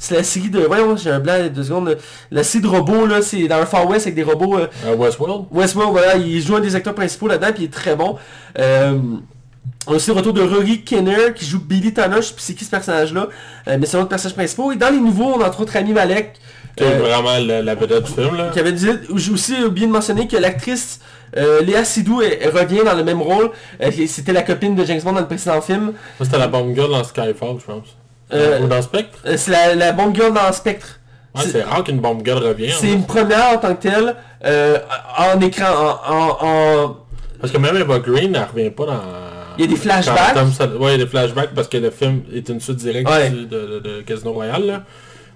c'est 0.05 0.17
la 0.17 0.25
série 0.25 0.51
de... 0.51 0.59
Voyons, 0.61 0.97
j'ai 0.97 1.11
un 1.11 1.21
blanc 1.21 1.41
de 1.43 1.49
deux 1.49 1.63
secondes. 1.63 1.97
La 2.33 2.43
série 2.43 2.63
de 2.63 2.69
robots, 2.69 3.07
là, 3.07 3.23
c'est 3.23 3.47
dans 3.47 3.57
un 3.57 3.67
Far 3.67 3.89
West 3.89 4.07
avec 4.07 4.15
des 4.17 4.23
robots... 4.25 4.59
euh, 4.59 4.67
Euh, 4.87 4.97
Westworld? 4.97 5.45
Westworld, 5.53 5.93
voilà, 5.93 6.17
il 6.17 6.41
joue 6.43 6.57
un 6.57 6.61
des 6.61 6.75
acteurs 6.75 6.95
principaux 6.95 7.29
là-dedans, 7.29 7.53
puis 7.55 7.63
il 7.63 7.67
est 7.67 7.73
très 7.73 7.95
bon. 7.95 8.17
Euh, 8.59 8.99
on 9.87 9.93
a 9.93 9.97
aussi 9.97 10.11
le 10.11 10.17
retour 10.17 10.33
de 10.33 10.43
Rory 10.43 10.83
Kinner 10.83 11.33
qui 11.35 11.45
joue 11.45 11.61
Billy 11.61 11.93
Tanner, 11.95 12.17
je 12.17 12.23
sais 12.23 12.35
plus 12.35 12.43
c'est 12.43 12.55
qui 12.55 12.65
ce 12.65 12.71
personnage-là, 12.71 13.29
euh, 13.69 13.77
mais 13.79 13.87
c'est 13.87 13.97
un 13.97 14.01
autre 14.01 14.09
personnage 14.09 14.35
principal. 14.35 14.73
Et 14.73 14.77
dans 14.77 14.91
les 14.91 14.99
nouveaux, 14.99 15.35
on 15.37 15.41
a 15.41 15.47
entre 15.47 15.61
autres 15.61 15.73
Rami 15.75 15.93
Malek, 15.93 16.35
Qui 16.77 16.85
est 16.85 16.99
vraiment 16.99 17.39
la, 17.39 17.63
la 17.63 17.75
vedette 17.77 18.05
du 18.05 18.13
film, 18.13 18.37
là. 18.37 18.51
qui 18.53 18.59
avait 18.61 18.73
dit, 18.73 18.89
j'ai 19.17 19.31
aussi 19.33 19.55
oublié 19.63 19.87
de 19.87 19.93
mentionner 19.93 20.27
que 20.27 20.37
l'actrice 20.37 20.99
euh, 21.37 21.63
Léa 21.63 21.81
elle- 21.83 22.39
elle 22.43 22.51
revient 22.51 22.83
dans 22.85 22.95
le 22.95 23.05
même 23.05 23.23
rôle. 23.23 23.51
Euh, 23.83 23.91
C'était 24.07 24.33
la 24.33 24.43
copine 24.43 24.75
de 24.75 24.85
James 24.85 25.01
Bond 25.03 25.13
dans 25.13 25.21
le 25.21 25.27
précédent 25.27 25.61
film. 25.63 25.93
C'était 26.21 26.39
la 26.39 26.49
bombe 26.49 26.75
girl 26.75 26.91
dans 26.91 27.05
Skyfall, 27.05 27.57
je 27.61 27.65
pense. 27.65 27.97
Euh, 28.33 28.61
Ou 28.61 28.67
dans 28.67 28.83
Spectre? 28.83 29.19
Euh, 29.27 29.35
c'est 29.37 29.51
la, 29.51 29.75
la 29.75 29.93
bonne 29.93 30.15
girl 30.15 30.33
dans 30.33 30.53
Spectre. 30.53 30.99
Ouais, 31.35 31.43
c'est- 31.51 31.63
rare 31.63 31.83
qu'une 31.85 31.99
bombe 32.01 32.23
girl 32.25 32.43
revienne. 32.45 32.75
C'est 32.79 32.93
une 32.93 33.05
première 33.07 33.55
en 33.55 33.59
tant 33.59 33.75
que 33.75 33.83
telle, 33.83 34.15
euh, 34.45 34.79
en 35.17 35.41
écran, 35.41 35.65
en- 36.07 36.15
en- 36.15 36.39
en, 36.47 36.97
Parce 37.41 37.53
que 37.53 37.59
même 37.59 37.77
Eva 37.77 37.99
Green, 37.99 38.35
elle 38.35 38.45
revient 38.55 38.71
pas 38.71 38.87
dans... 38.87 39.01
Il 39.59 39.65
y 39.65 39.69
a 39.69 39.71
des 39.71 39.77
flashbacks. 39.77 40.35
Tom 40.35 40.51
Ouais, 40.81 40.95
il 40.95 40.99
y 40.99 41.03
a 41.03 41.05
des 41.05 41.11
flashbacks 41.11 41.51
parce 41.55 41.69
que 41.69 41.77
le 41.79 41.91
film 41.91 42.23
est 42.35 42.49
une 42.49 42.61
suite 42.61 42.77
directe 42.77 43.09
Ouais. 43.11 43.31
de, 43.31 43.45
de- 43.45 43.79
de 43.81 44.01
Casino 44.03 44.33
Royale, 44.33 44.67
là. 44.67 44.83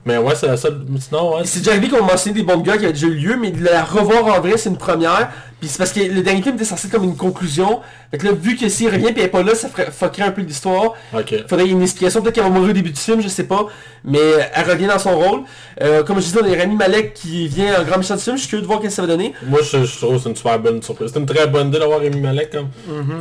Mais 0.05 0.17
ouais, 0.19 0.35
c'est 0.37 0.47
la 0.47 0.57
seule... 0.57 0.83
Sinon, 1.01 1.35
ouais, 1.37 1.43
C'est 1.45 1.59
déjà 1.59 1.73
arrivé 1.73 1.89
qu'on 1.89 2.05
mentionné 2.05 2.37
des 2.41 2.45
bombes 2.45 2.63
gars 2.65 2.77
qui 2.79 2.85
avaient 2.85 2.93
déjà 2.93 3.09
eu 3.09 3.15
lieu, 3.15 3.37
mais 3.37 3.51
de 3.51 3.65
la 3.65 3.83
revoir 3.83 4.25
en 4.27 4.41
vrai, 4.41 4.57
c'est 4.57 4.69
une 4.69 4.77
première. 4.79 5.29
Puis 5.61 5.71
c'est 5.71 5.79
parce 5.79 5.93
que 5.93 6.01
le 6.01 6.21
dernier 6.21 6.43
film 6.43 6.57
était 6.57 6.67
censé 6.67 6.87
être 6.87 6.93
comme 6.93 7.05
une 7.05 7.17
conclusion. 7.17 7.81
Fait 8.11 8.19
que 8.19 8.27
là, 8.27 8.33
vu 8.33 8.57
que 8.57 8.69
s'il 8.69 8.89
revient 8.89 9.07
et 9.07 9.13
elle 9.17 9.21
est 9.21 9.29
pas 9.29 9.43
là, 9.43 9.55
ça 9.55 9.69
ferait 9.69 9.91
fuckerait 9.91 10.25
un 10.25 10.31
peu 10.31 10.43
l'histoire. 10.43 10.93
Ok. 11.17 11.35
Faudrait 11.49 11.67
une 11.67 11.81
explication, 11.83 12.21
peut-être 12.21 12.35
qu'elle 12.35 12.45
va 12.45 12.51
mourir 12.51 12.71
au 12.71 12.73
début 12.75 12.91
du 12.91 13.01
film, 13.01 13.23
je 13.23 13.29
sais 13.29 13.45
pas. 13.45 13.67
Mais 14.05 14.19
elle 14.55 14.71
revient 14.71 14.87
dans 14.87 14.99
son 14.99 15.19
rôle. 15.19 15.41
Euh, 15.83 16.03
comme 16.05 16.17
je 16.21 16.27
disais, 16.27 16.39
on 16.43 16.53
a 16.53 16.57
Rami 16.59 16.77
Malek 16.77 17.15
qui 17.15 17.49
vient 17.49 17.81
en 17.81 17.85
grand 17.85 17.97
méchant 17.97 18.15
du 18.17 18.21
film, 18.23 18.37
je 18.37 18.43
suis 18.43 18.51
curieux 18.51 18.63
de 18.63 18.67
voir 18.67 18.81
qu'est-ce 18.81 18.91
que 18.97 18.97
ça 18.97 19.03
va 19.03 19.09
donner. 19.09 19.33
Moi, 19.49 19.61
je, 19.63 19.85
je 19.85 19.97
trouve 19.99 20.17
que 20.17 20.23
c'est 20.23 20.29
une 20.29 20.37
super 20.37 20.59
bonne 20.61 20.83
surprise. 20.83 21.11
C'est 21.13 21.19
une 21.19 21.27
très 21.27 21.47
bonne 21.47 21.69
idée 21.69 21.79
d'avoir 21.79 22.01
Rémi 22.01 22.21
Malek 22.21 22.51
comme... 22.51 22.69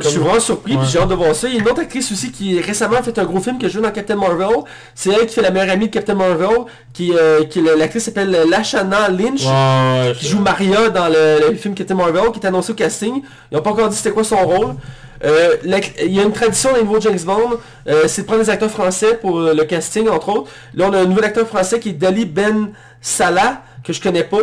Je 0.00 0.08
suis 0.08 0.18
vraiment 0.18 0.38
surpris, 0.38 0.74
Ouais. 0.76 0.82
puis 0.82 0.90
j'ai 0.92 0.98
hâte 0.98 1.08
de 1.08 1.14
voir 1.14 1.34
ça. 1.34 1.48
Il 1.48 1.54
y 1.54 1.56
a 1.56 1.60
une 1.60 1.68
autre 1.68 1.80
actrice 1.80 2.12
aussi 2.12 2.30
qui 2.30 2.60
récemment 2.60 2.96
a 2.98 3.02
fait 3.02 3.18
un 3.18 3.24
gros 3.24 3.40
film 3.40 3.58
qui 3.58 3.66
a 3.66 3.68
joué 3.70 3.80
dans 3.82 3.90
Captain 3.90 4.16
Marvel. 4.16 4.46
C'est 4.94 5.10
elle 5.10 5.26
qui 5.26 5.34
fait 5.34 5.42
la 5.42 5.50
meilleure 5.50 5.70
amie 5.70 5.88
de 5.88 5.92
Captain 5.92 6.14
Marvel, 6.14 6.48
qui, 6.92 7.12
euh, 7.16 7.44
qui 7.44 7.60
l'actrice 7.62 8.04
s'appelle 8.04 8.30
Lashana 8.48 9.08
Lynch. 9.08 9.44
Ouais, 9.44 10.12
qui 10.18 10.26
je- 10.26 10.30
joue 10.32 10.38
Maria 10.40 10.90
dans 10.90 11.08
le, 11.08 11.50
le 11.50 11.56
film 11.56 11.74
Captain 11.74 11.94
Marvel, 11.94 12.25
qui 12.32 12.40
est 12.40 12.46
annoncé 12.46 12.72
au 12.72 12.74
casting. 12.74 13.22
Ils 13.50 13.54
n'ont 13.54 13.62
pas 13.62 13.70
encore 13.70 13.88
dit 13.88 13.96
c'était 13.96 14.12
quoi 14.12 14.24
son 14.24 14.36
rôle. 14.36 14.76
Euh, 15.24 15.56
il 15.64 16.12
y 16.12 16.20
a 16.20 16.22
une 16.22 16.32
tradition 16.32 16.70
les 16.74 16.82
nouveaux 16.82 17.00
James 17.00 17.18
Bond, 17.24 17.58
euh, 17.88 18.04
c'est 18.06 18.22
de 18.22 18.26
prendre 18.26 18.42
des 18.42 18.50
acteurs 18.50 18.70
français 18.70 19.14
pour 19.14 19.38
euh, 19.38 19.54
le 19.54 19.64
casting, 19.64 20.08
entre 20.08 20.28
autres. 20.28 20.50
Là, 20.74 20.86
on 20.88 20.92
a 20.92 20.98
un 21.00 21.06
nouvel 21.06 21.24
acteur 21.24 21.46
français 21.46 21.80
qui 21.80 21.90
est 21.90 21.92
Dali 21.92 22.26
Ben 22.26 22.70
Salah, 23.00 23.62
que 23.82 23.92
je 23.92 24.00
connais 24.00 24.24
pas, 24.24 24.38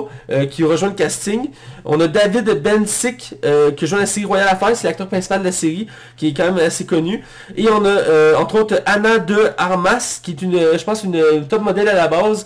qui 0.49 0.63
rejoint 0.63 0.87
le 0.87 0.95
casting. 0.95 1.49
On 1.83 1.99
a 1.99 2.07
David 2.07 2.61
Ben 2.61 2.87
Sick, 2.87 3.35
qui 3.75 3.87
joue 3.87 3.97
la 3.97 4.05
série 4.05 4.25
Royal 4.25 4.47
Affaires, 4.47 4.73
c'est 4.73 4.87
l'acteur 4.87 5.07
principal 5.07 5.41
de 5.41 5.45
la 5.45 5.51
série, 5.51 5.87
qui 6.15 6.29
est 6.29 6.33
quand 6.33 6.45
même 6.45 6.65
assez 6.65 6.85
connu. 6.85 7.25
Et 7.57 7.67
on 7.67 7.83
a, 7.83 8.37
entre 8.39 8.61
autres, 8.61 8.81
Anna 8.85 9.17
de 9.17 9.49
Armas, 9.57 10.21
qui 10.23 10.31
est 10.31 10.41
une, 10.41 10.77
je 10.77 10.83
pense, 10.85 11.03
une 11.03 11.45
top 11.49 11.61
modèle 11.61 11.89
à 11.89 11.93
la 11.93 12.07
base. 12.07 12.45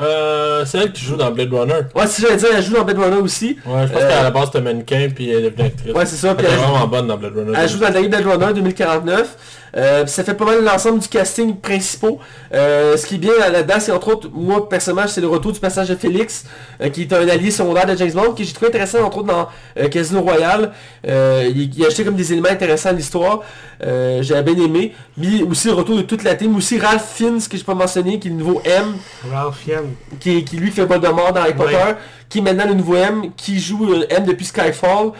Euh, 0.00 0.64
c'est 0.64 0.78
elle 0.78 0.92
qui 0.92 1.04
joue 1.04 1.16
dans 1.16 1.30
Blade 1.30 1.52
Runner. 1.52 1.74
Ouais, 1.94 2.06
si 2.06 2.22
j'allais 2.22 2.36
dire, 2.36 2.48
elle 2.56 2.62
joue 2.62 2.74
dans 2.74 2.84
Blade 2.84 2.98
Runner 2.98 3.16
aussi. 3.20 3.58
Ouais, 3.66 3.86
je 3.86 3.92
pense 3.92 4.02
Euh, 4.02 4.08
qu'à 4.08 4.22
la 4.22 4.30
base 4.30 4.46
c'était 4.46 4.60
mannequin 4.62 5.08
puis 5.14 5.30
elle 5.30 5.44
est 5.44 5.50
devenue 5.50 5.66
actrice. 5.68 5.92
Ouais, 5.94 6.06
c'est 6.06 6.16
ça. 6.16 6.34
Puis 6.34 6.46
Elle 6.48 6.54
est 6.54 6.56
vraiment 6.56 6.86
bonne 6.86 7.06
dans 7.06 7.16
Blade 7.16 7.34
Runner. 7.36 7.52
elle 7.56 7.68
joue 7.68 7.78
dans 7.78 7.90
dernier 7.90 8.08
Blade 8.08 8.26
Runner 8.26 8.52
2049. 8.54 9.36
Euh, 9.76 10.06
ça 10.06 10.22
fait 10.22 10.34
pas 10.34 10.44
mal 10.44 10.62
l'ensemble 10.62 10.98
du 10.98 11.08
casting 11.08 11.56
principaux. 11.56 12.18
Euh, 12.52 12.96
ce 12.96 13.06
qui 13.06 13.14
est 13.14 13.18
bien 13.18 13.32
là-dedans, 13.38 13.76
c'est 13.80 13.92
entre 13.92 14.08
autres, 14.08 14.28
moi 14.32 14.68
personnellement, 14.68 15.08
c'est 15.08 15.20
le 15.20 15.28
retour 15.28 15.52
du 15.52 15.60
personnage 15.60 15.88
de 15.88 15.94
Félix, 15.96 16.44
euh, 16.80 16.90
qui 16.90 17.02
est 17.02 17.12
un 17.12 17.26
allié 17.28 17.50
secondaire 17.50 17.86
de 17.86 17.96
James 17.96 18.12
Bond, 18.12 18.32
que 18.34 18.44
j'ai 18.44 18.52
trouvé 18.52 18.68
intéressant 18.68 19.02
entre 19.02 19.18
autres 19.18 19.28
dans 19.28 19.88
Casino 19.88 20.20
Royale. 20.20 20.72
Il, 21.04 21.70
il 21.76 21.84
a 21.84 21.88
acheté 21.88 22.04
comme 22.04 22.16
des 22.16 22.32
éléments 22.32 22.50
intéressants 22.50 22.90
à 22.90 22.92
l'histoire. 22.92 23.40
J'avais 23.80 24.54
bien 24.54 24.64
aimé. 24.64 24.94
Mais 25.16 25.42
aussi 25.42 25.68
le 25.68 25.74
retour 25.74 25.96
de 25.96 26.02
toute 26.02 26.22
la 26.24 26.34
team. 26.34 26.54
Aussi 26.56 26.78
Ralph 26.78 27.04
Fiennes, 27.14 27.40
que 27.40 27.56
j'ai 27.56 27.64
pas 27.64 27.74
mentionné, 27.74 28.18
qui 28.18 28.28
est 28.28 28.30
le 28.30 28.36
nouveau 28.36 28.60
M, 28.64 28.94
Ralph 29.32 29.56
Fiennes. 29.64 29.94
qui, 30.20 30.44
qui 30.44 30.56
lui 30.56 30.70
fait 30.70 30.84
Voldemort 30.84 31.32
dans 31.32 31.40
Harry 31.40 31.52
Ouais. 31.52 31.56
Potter, 31.64 31.94
qui 32.28 32.38
est 32.38 32.42
maintenant 32.42 32.66
le 32.66 32.74
nouveau 32.74 32.96
M, 32.96 33.24
qui 33.36 33.60
joue 33.60 33.94
M 34.08 34.24
depuis 34.24 34.46
Skyfall, 34.46 35.12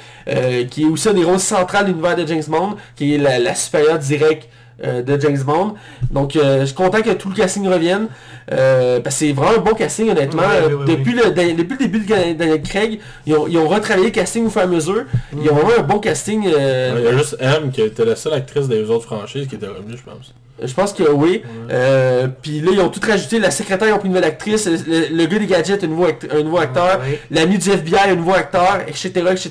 qui 0.70 0.82
est 0.82 0.86
aussi 0.86 1.08
un 1.08 1.12
des 1.14 1.24
rôles 1.24 1.40
centrales 1.40 1.84
de 1.84 1.90
l'univers 1.90 2.16
de 2.16 2.26
James 2.26 2.44
Bond, 2.48 2.76
qui 2.96 3.14
est 3.14 3.18
la, 3.18 3.38
la 3.38 3.54
supérieure 3.54 3.98
directe 3.98 4.41
euh, 4.84 5.02
de 5.02 5.20
James 5.20 5.38
Bond. 5.44 5.74
Donc 6.10 6.36
euh, 6.36 6.60
je 6.60 6.64
suis 6.66 6.74
content 6.74 7.02
que 7.02 7.10
tout 7.10 7.28
le 7.28 7.34
casting 7.34 7.66
revienne. 7.68 8.08
euh, 8.52 9.00
parce 9.00 9.16
que 9.18 9.26
c'est 9.26 9.32
vraiment 9.32 9.58
un 9.58 9.62
bon 9.62 9.74
casting 9.74 10.10
honnêtement. 10.10 10.42
Ouais, 10.42 10.48
oui, 10.68 10.74
oui, 10.80 10.96
depuis, 10.96 11.12
Le, 11.14 11.30
da- 11.30 11.52
depuis 11.52 11.76
le 11.78 11.86
début 11.86 12.00
de 12.00 12.32
Daniel 12.34 12.62
Craig, 12.62 12.98
ils 13.26 13.34
ont, 13.34 13.46
ils 13.46 13.58
ont 13.58 13.68
retravaillé 13.68 14.06
le 14.06 14.12
casting 14.12 14.46
au 14.46 14.50
fur 14.50 14.60
et 14.60 14.64
à 14.64 14.66
mesure. 14.66 15.04
Ils 15.32 15.50
ont 15.50 15.54
vraiment 15.54 15.78
un 15.78 15.82
bon 15.82 15.98
casting. 15.98 16.46
euh, 16.46 16.94
Il 16.98 17.04
y 17.04 17.08
a 17.08 17.16
juste 17.16 17.36
M 17.40 17.70
qui 17.70 17.82
était 17.82 18.04
la 18.04 18.16
seule 18.16 18.34
actrice 18.34 18.68
des 18.68 18.82
autres 18.90 19.04
franchises 19.04 19.46
qui 19.46 19.54
était 19.54 19.66
revenue, 19.66 19.96
je 19.96 20.02
pense. 20.02 20.34
Je 20.64 20.74
pense 20.74 20.92
que 20.92 21.02
oui. 21.10 21.42
Euh, 21.70 22.28
puis 22.42 22.60
là, 22.60 22.70
ils 22.72 22.80
ont 22.80 22.88
tout 22.88 23.00
rajouté. 23.06 23.38
La 23.38 23.50
secrétaire, 23.50 23.88
ils 23.88 23.92
ont 23.92 23.98
pris 23.98 24.08
une 24.08 24.14
nouvelle 24.14 24.28
actrice. 24.28 24.66
Le, 24.66 25.08
le- 25.16 25.26
gars 25.26 25.38
des 25.38 25.46
gadgets, 25.46 25.84
un 25.84 25.86
nouveau, 25.86 26.04
act- 26.06 26.28
un 26.30 26.42
nouveau 26.42 26.58
acteur. 26.58 27.00
Ouais. 27.00 27.20
L'ami 27.30 27.58
du 27.58 27.70
FBI, 27.70 28.10
un 28.10 28.14
nouveau 28.16 28.34
acteur, 28.34 28.80
etc. 28.86 29.10
etc. 29.30 29.50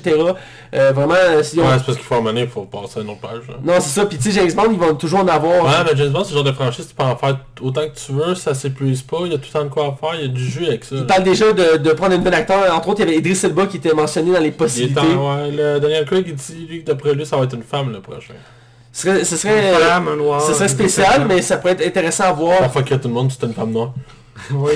Euh, 0.74 0.92
vraiment, 0.92 1.14
euh, 1.14 1.42
ils 1.52 1.60
ont- 1.60 1.64
Ouais, 1.64 1.68
c'est 1.78 1.84
parce 1.86 1.98
qu'il 1.98 2.06
faut 2.06 2.14
amener, 2.14 2.42
il 2.42 2.48
faut 2.48 2.62
passer 2.62 3.00
à 3.00 3.02
une 3.02 3.10
autre 3.10 3.20
page. 3.20 3.42
là. 3.48 3.54
Non, 3.62 3.74
c'est 3.80 4.00
ça. 4.00 4.06
Puis 4.06 4.16
tu 4.18 4.30
sais, 4.30 4.40
James 4.40 4.52
Bond, 4.54 4.70
ils 4.72 4.78
vont 4.78 4.94
toujours 4.94 5.20
en 5.20 5.28
avoir. 5.28 5.64
Ouais, 5.64 5.90
mais 5.90 5.96
James 5.98 6.10
Bond, 6.12 6.24
c'est 6.24 6.30
le 6.30 6.36
genre 6.36 6.44
de 6.44 6.52
franchise, 6.52 6.86
tu 6.88 6.94
peux 6.94 7.02
en 7.02 7.16
faire 7.16 7.38
autant 7.60 7.82
que 7.82 7.94
tu 7.98 8.12
veux, 8.12 8.34
ça 8.34 8.54
s'épuise 8.54 9.02
pas, 9.02 9.18
il 9.26 9.32
y 9.32 9.34
a 9.34 9.38
tout 9.38 9.48
le 9.52 9.58
temps 9.60 9.64
de 9.64 9.70
quoi 9.70 9.96
faire, 10.00 10.14
il 10.14 10.22
y 10.22 10.24
a 10.24 10.28
du 10.28 10.44
jus 10.44 10.66
avec 10.66 10.84
ça. 10.84 10.96
Ils 10.96 11.06
parlent 11.06 11.24
déjà 11.24 11.52
de, 11.52 11.76
de 11.76 11.92
prendre 11.92 12.14
un 12.14 12.18
nouvel 12.18 12.34
acteur. 12.34 12.74
Entre 12.74 12.88
autres, 12.88 13.00
il 13.02 13.06
y 13.06 13.08
avait 13.08 13.18
Idris 13.18 13.38
Elba 13.44 13.66
qui 13.66 13.76
était 13.76 13.92
mentionné 13.92 14.32
dans 14.32 14.38
les 14.40 14.46
Il 14.46 14.48
est 14.48 14.52
possibilités. 14.52 14.94
temps, 14.94 15.34
ouais, 15.36 15.50
le 15.50 15.78
Daniel 15.80 16.04
Craig, 16.06 16.24
il 16.26 16.34
dit, 16.34 16.66
lui, 16.68 16.80
que 16.82 16.86
d'après 16.86 17.14
lui, 17.14 17.26
ça 17.26 17.36
va 17.36 17.44
être 17.44 17.54
une 17.54 17.62
femme 17.62 17.92
le 17.92 18.00
prochain. 18.00 18.34
Ce 18.92 19.02
serait, 19.02 19.24
ce 19.24 19.32
Une 19.34 19.38
serait, 19.38 19.72
femme, 19.88 20.08
un 20.08 20.16
noir. 20.16 20.42
ce 20.42 20.52
serait 20.52 20.64
une 20.64 20.70
spécial, 20.70 21.24
mais 21.26 21.40
ça 21.40 21.56
pourrait 21.56 21.72
être 21.72 21.86
intéressant 21.86 22.24
à 22.24 22.32
voir. 22.32 22.58
Parfois 22.58 22.82
qu'il 22.82 22.92
y 22.92 22.94
a 22.94 22.98
tout 22.98 23.08
le 23.08 23.14
monde, 23.14 23.30
c'est 23.32 23.46
une 23.46 23.54
femme 23.54 23.70
noire. 23.70 23.92
Oui. 24.50 24.72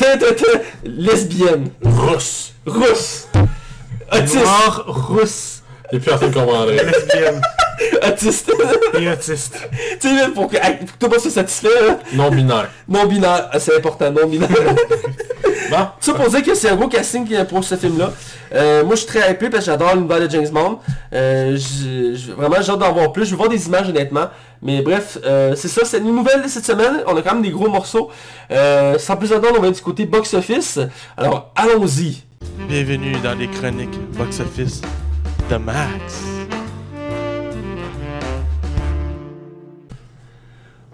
Lesbienne, 0.84 1.70
Russe. 1.84 2.52
rousse, 2.66 3.28
autiste, 4.12 4.36
Noir, 4.36 4.84
rousse, 4.86 5.62
Et 5.92 5.98
puis 5.98 6.06
personne 6.10 6.32
comprendrait. 6.32 6.76
lesbienne 6.84 7.40
autiste. 8.08 8.52
et 8.98 9.08
autiste. 9.10 9.68
tu 10.00 10.08
sais, 10.08 10.14
là, 10.14 10.28
pour 10.34 10.48
que, 10.48 10.56
pour 10.56 10.62
que 10.78 10.84
tout 10.98 11.06
le 11.06 11.08
monde 11.08 11.18
soit 11.20 11.30
satisfait, 11.30 11.68
là, 11.86 11.98
Non 12.14 12.30
binaire. 12.30 12.68
non 12.88 13.06
binaire, 13.06 13.48
Ah, 13.52 13.58
c'est 13.60 13.76
important, 13.76 14.10
non 14.10 14.26
binaire. 14.26 14.48
Ça 16.00 16.14
pour 16.14 16.28
dire 16.28 16.42
que 16.42 16.54
c'est 16.54 16.70
un 16.70 16.76
gros 16.76 16.88
casting 16.88 17.44
pour 17.44 17.64
ce 17.64 17.76
film-là. 17.76 18.12
Euh, 18.54 18.84
moi 18.84 18.94
je 18.94 19.00
suis 19.00 19.08
très 19.08 19.32
hypé 19.32 19.50
parce 19.50 19.64
que 19.64 19.70
j'adore 19.70 19.94
l'univers 19.94 20.20
de 20.20 20.30
James 20.30 20.48
Bond. 20.50 20.78
Euh, 21.12 21.56
vraiment 22.36 22.56
j'ai 22.60 22.70
hâte 22.70 22.78
d'en 22.78 22.92
voir 22.92 23.12
plus. 23.12 23.24
Je 23.24 23.30
veux 23.30 23.36
voir 23.36 23.48
des 23.48 23.66
images 23.66 23.88
honnêtement. 23.88 24.26
Mais 24.62 24.80
bref, 24.82 25.18
euh, 25.24 25.54
c'est 25.56 25.68
ça, 25.68 25.84
c'est 25.84 25.98
une 25.98 26.14
nouvelle 26.14 26.42
de 26.42 26.48
cette 26.48 26.64
semaine. 26.64 27.02
On 27.06 27.16
a 27.16 27.22
quand 27.22 27.34
même 27.34 27.42
des 27.42 27.50
gros 27.50 27.68
morceaux. 27.68 28.10
Sans 28.50 29.16
plus 29.16 29.32
attendre, 29.32 29.56
on 29.58 29.62
va 29.62 29.70
du 29.70 29.80
côté 29.80 30.06
box-office. 30.06 30.80
Alors 31.16 31.52
allons-y. 31.56 32.22
Bienvenue 32.68 33.16
dans 33.22 33.34
les 33.34 33.48
chroniques 33.48 33.98
box-office 34.16 34.82
de 35.50 35.56
Max. 35.56 36.33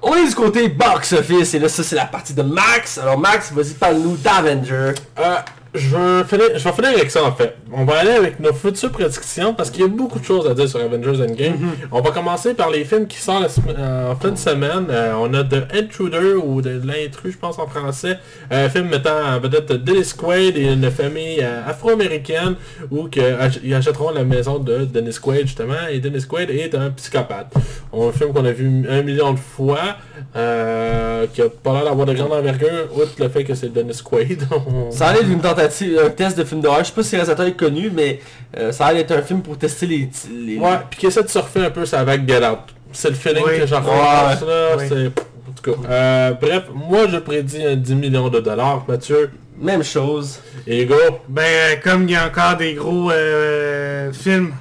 On 0.03 0.15
est 0.15 0.29
du 0.29 0.35
côté 0.35 0.69
box-office 0.69 1.55
et 1.55 1.59
là 1.59 1.69
ça 1.69 1.83
c'est 1.83 1.97
la 1.97 2.07
partie 2.07 2.33
de 2.33 2.43
Max. 2.43 2.99
Alors 2.99 3.19
Max, 3.19 3.53
vas-y 3.53 3.75
parle-nous 3.75 4.17
d'Avenger. 4.17 4.95
Euh, 5.19 5.37
je, 5.75 5.89
vais 5.97 6.25
finir, 6.25 6.59
je 6.59 6.64
vais 6.64 6.73
finir 6.73 6.91
avec 6.91 7.11
ça 7.11 7.25
en 7.25 7.33
fait. 7.33 7.57
On 7.73 7.85
va 7.85 7.99
aller 7.99 8.11
avec 8.11 8.41
nos 8.41 8.53
futures 8.53 8.91
prédictions 8.91 9.55
parce 9.55 9.71
qu'il 9.71 9.83
y 9.83 9.85
a 9.85 9.89
beaucoup 9.89 10.18
de 10.18 10.25
choses 10.25 10.47
à 10.49 10.55
dire 10.55 10.68
sur 10.68 10.81
Avengers 10.81 11.23
Endgame. 11.23 11.57
On 11.93 12.01
va 12.01 12.11
commencer 12.11 12.55
par 12.55 12.71
les 12.71 12.85
films 12.85 13.07
qui 13.07 13.18
sortent 13.18 13.59
euh, 13.68 14.12
en 14.12 14.16
fin 14.16 14.31
de 14.31 14.39
semaine. 14.39 14.87
Euh, 14.91 15.14
on 15.18 15.33
a 15.35 15.45
The 15.45 15.73
Intruder 15.75 16.35
ou 16.35 16.61
de 16.61 16.81
l'intrus 16.85 17.35
je 17.35 17.39
pense 17.39 17.59
en 17.59 17.66
français. 17.66 18.18
Un 18.51 18.68
film 18.68 18.89
mettant 18.89 19.16
en 19.25 19.39
vedette 19.39 19.73
Dennis 19.73 20.12
Quaid 20.16 20.57
et 20.57 20.73
une 20.73 20.91
famille 20.91 21.41
euh, 21.41 21.62
afro-américaine 21.66 22.57
où 22.91 23.09
que, 23.09 23.21
ils 23.62 23.75
achèteront 23.75 24.11
la 24.11 24.25
maison 24.25 24.59
de 24.59 24.85
Dennis 24.85 25.18
Quaid 25.23 25.47
justement 25.47 25.87
et 25.91 26.01
Dennis 26.01 26.27
Quaid 26.27 26.51
est 26.51 26.75
un 26.75 26.91
psychopathe. 26.91 27.55
Un 27.93 28.12
film 28.12 28.33
qu'on 28.33 28.45
a 28.45 28.53
vu 28.53 28.87
un 28.89 29.03
million 29.03 29.33
de 29.33 29.39
fois 29.39 29.97
euh, 30.37 31.27
qui 31.33 31.43
a 31.43 31.49
pas 31.49 31.73
l'air 31.73 31.85
d'avoir 31.85 32.07
de 32.07 32.12
grande 32.14 32.33
envergure 32.33 32.89
outre 32.95 33.12
le 33.18 33.29
fait 33.29 33.43
que 33.45 33.55
c'est 33.55 33.73
Dennis 33.73 34.01
Quaid. 34.05 34.45
Ça 34.91 35.09
allait 35.09 35.25
d'une 35.25 35.41
tentative, 35.41 35.60
un 35.61 36.11
test 36.11 36.37
de 36.39 36.45
film 36.45 36.61
d'horreur. 36.61 36.81
Je 36.81 36.85
sais 36.89 36.93
pas 36.93 37.03
si 37.03 37.13
le 37.17 37.19
réalisateur 37.23 37.47
est 37.47 37.53
connu, 37.57 37.91
mais 37.95 38.21
euh, 38.57 38.73
ça 38.73 38.87
allait 38.87 39.01
être 39.01 39.13
un 39.13 39.23
film 39.23 39.43
pour 39.43 39.57
tester 39.59 39.87
les... 39.87 40.09
les... 40.45 40.59
Ouais, 40.59 40.79
puis 40.91 41.01
qui 41.01 41.07
essaie 41.07 41.23
de 41.23 41.29
surfer 41.29 41.65
un 41.67 41.71
peu 41.71 41.85
sa 41.87 42.05
vague 42.05 42.29
Get 42.29 42.47
Out. 42.47 42.59
C'est 42.93 43.09
le 43.11 43.15
feeling 43.15 43.45
Oui. 43.47 43.59
que 43.59 43.67
j'en 43.67 43.83
Ouais. 43.83 43.91
repasse 43.91 44.41
là, 44.43 44.77
Oui. 44.79 44.85
c'est... 44.89 45.07
En 45.07 45.53
tout 45.53 45.83
cas, 45.83 45.89
euh, 45.91 46.33
bref, 46.41 46.65
moi 46.75 47.07
je 47.09 47.17
prédis 47.19 47.63
un 47.65 47.75
10 47.77 47.95
millions 47.97 48.29
de 48.29 48.41
dollars, 48.41 48.85
Mathieu. 48.89 49.31
Même 49.61 49.83
chose. 49.85 50.39
Et 50.67 50.83
Hugo, 50.85 50.95
Ben, 51.29 51.43
euh, 51.45 51.75
comme 51.83 52.05
il 52.05 52.13
y 52.13 52.17
a 52.17 52.27
encore 52.27 52.57
des 52.57 52.75
gros 52.75 53.11
euh, 53.11 54.11
films 54.13 54.53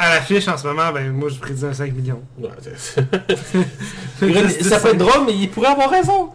à 0.00 0.14
l'affiche 0.14 0.48
en 0.48 0.56
ce 0.56 0.66
moment, 0.66 0.90
ben 0.92 1.12
moi 1.12 1.28
je 1.28 1.36
prédis 1.38 1.64
un 1.64 1.72
5 1.72 1.92
millions. 1.94 2.22
ouais, 2.40 2.48
c'est- 2.60 3.00
Juste 4.22 4.62
ça 4.68 4.80
peut 4.80 4.88
être 4.88 4.96
10. 4.96 4.98
drôle, 5.04 5.26
mais 5.26 5.34
il 5.34 5.48
pourrait 5.50 5.68
avoir 5.68 5.90
raison. 5.90 6.30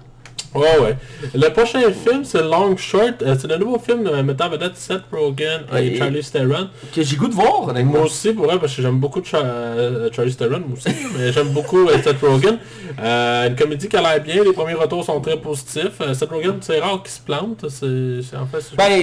Ouais, 0.55 0.79
ouais. 0.81 0.95
Le 1.33 1.49
prochain 1.49 1.79
film, 1.91 2.23
c'est 2.23 2.41
Long 2.41 2.75
Short. 2.77 3.21
Euh, 3.21 3.35
c'est 3.39 3.47
le 3.47 3.57
nouveau 3.57 3.79
film 3.79 4.05
euh, 4.07 4.23
mettant 4.23 4.45
en 4.45 4.49
vedette 4.49 4.75
Seth 4.77 5.01
Rogen 5.11 5.61
et 5.77 5.87
et- 5.87 5.97
Charlie 5.97 6.21
Theron. 6.23 6.67
Que 6.93 7.03
j'ai 7.03 7.15
goût 7.15 7.27
de 7.27 7.33
voir, 7.33 7.67
honnêtement. 7.67 7.91
Moi 7.93 8.01
aussi, 8.03 8.31
pour 8.33 8.45
vrai, 8.45 8.59
parce 8.59 8.75
que 8.75 8.81
j'aime 8.81 8.99
beaucoup 8.99 9.21
euh, 9.33 10.09
Charlie 10.15 10.35
Theron, 10.35 10.59
moi 10.59 10.77
aussi, 10.77 10.89
mais 11.17 11.31
j'aime 11.31 11.49
beaucoup 11.49 11.87
euh, 11.87 11.97
Seth 12.03 12.19
Rogen. 12.21 12.57
Une 12.97 13.55
comédie 13.55 13.87
qui 13.87 13.95
a 13.97 14.01
l'air 14.01 14.21
bien, 14.23 14.43
les 14.43 14.53
premiers 14.53 14.73
retours 14.73 15.03
sont 15.03 15.19
très 15.21 15.37
positifs. 15.37 15.99
Seth 16.13 16.29
Rogen, 16.29 16.57
c'est 16.61 16.79
rare 16.79 17.01
qu'il 17.03 17.11
se 17.11 17.21
plante. 17.21 17.65
C'est 17.69 18.35
en 18.37 18.45
fait... 18.45 18.75
Ben, 18.77 19.01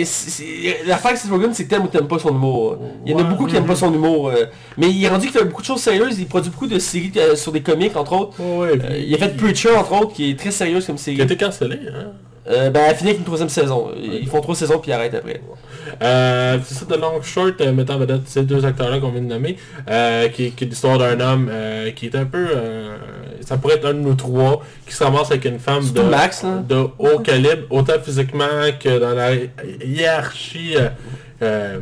l'affaire 0.87 1.07
avec 1.07 1.19
Seth 1.19 1.31
Rogen, 1.31 1.51
c'est 1.53 1.65
que 1.65 1.71
t'aimes 1.71 1.85
ou 1.85 1.89
t'aimes 1.89 2.09
pas 2.09 2.19
son 2.19 2.31
humour. 2.31 2.79
Il 3.05 3.13
y 3.13 3.15
en 3.15 3.19
a 3.19 3.23
Ouais. 3.23 3.29
beaucoup 3.29 3.47
qui 3.47 3.57
aiment 3.57 3.67
pas 3.67 3.77
son 3.77 3.93
humour. 3.93 4.33
mais 4.79 4.89
il 4.91 5.05
est 5.05 5.09
rendu 5.09 5.29
qu'il 5.29 5.39
fait 5.39 5.45
beaucoup 5.45 5.63
de 5.63 5.67
choses 5.67 5.81
sérieuses. 5.81 6.19
Il 6.19 6.27
produit 6.27 6.51
beaucoup 6.51 6.67
de 6.67 6.79
séries 6.79 7.13
sur 7.37 7.53
des 7.53 7.61
comics, 7.63 7.95
entre 7.97 8.13
autres. 8.13 8.41
Ouais, 8.41 8.71
ouais, 8.73 8.79
puis- 8.79 9.05
il 9.09 9.15
a 9.15 9.19
fait 9.19 9.37
Preacher, 9.37 9.71
entre 9.77 9.93
autres, 9.93 10.13
qui 10.15 10.31
est 10.31 10.39
très 10.39 10.51
sérieuse 10.51 10.87
comme 10.87 10.99
série. 10.99 11.17
A 11.43 11.47
cancellé, 11.47 11.79
hein. 11.89 12.13
Euh, 12.49 12.71
ben, 12.71 12.81
elle 12.89 12.97
finit 12.97 13.11
avec 13.11 13.19
une 13.19 13.27
troisième 13.27 13.51
saison. 13.51 13.91
Ils 13.97 14.27
font 14.27 14.41
trois 14.41 14.55
saisons 14.55 14.79
puis 14.79 14.91
ils 14.91 14.95
arrêtent 14.95 15.15
après. 15.15 15.41
Euh, 16.03 16.59
c'est 16.65 16.75
ça 16.75 16.85
de 16.87 16.95
Long 16.97 17.21
Short 17.23 17.61
euh, 17.61 17.73
mettant 17.73 17.95
en 17.95 17.99
vedette 17.99 18.23
ces 18.27 18.43
deux 18.43 18.65
acteurs-là 18.65 18.99
qu'on 18.99 19.11
vient 19.11 19.21
de 19.21 19.27
nommer, 19.27 19.57
euh, 19.89 20.27
qui, 20.29 20.51
qui 20.53 20.65
est 20.65 20.67
l'histoire 20.67 20.99
d'un 20.99 21.21
homme 21.21 21.49
euh, 21.51 21.91
qui 21.91 22.07
est 22.07 22.17
un 22.17 22.25
peu... 22.25 22.47
euh, 22.51 22.97
ça 23.45 23.59
pourrait 23.59 23.75
être 23.75 23.87
un 23.87 23.93
de 23.93 23.99
nous 23.99 24.15
trois, 24.15 24.63
qui 24.87 24.95
se 24.95 25.05
ramasse 25.05 25.31
avec 25.31 25.45
une 25.45 25.59
femme 25.59 25.85
de, 25.93 26.01
Max, 26.01 26.45
de 26.67 26.87
haut 26.99 27.19
calibre, 27.23 27.65
autant 27.69 28.01
physiquement 28.03 28.47
que 28.83 28.99
dans 28.99 29.15
la 29.15 29.33
hiérarchie 29.85 30.77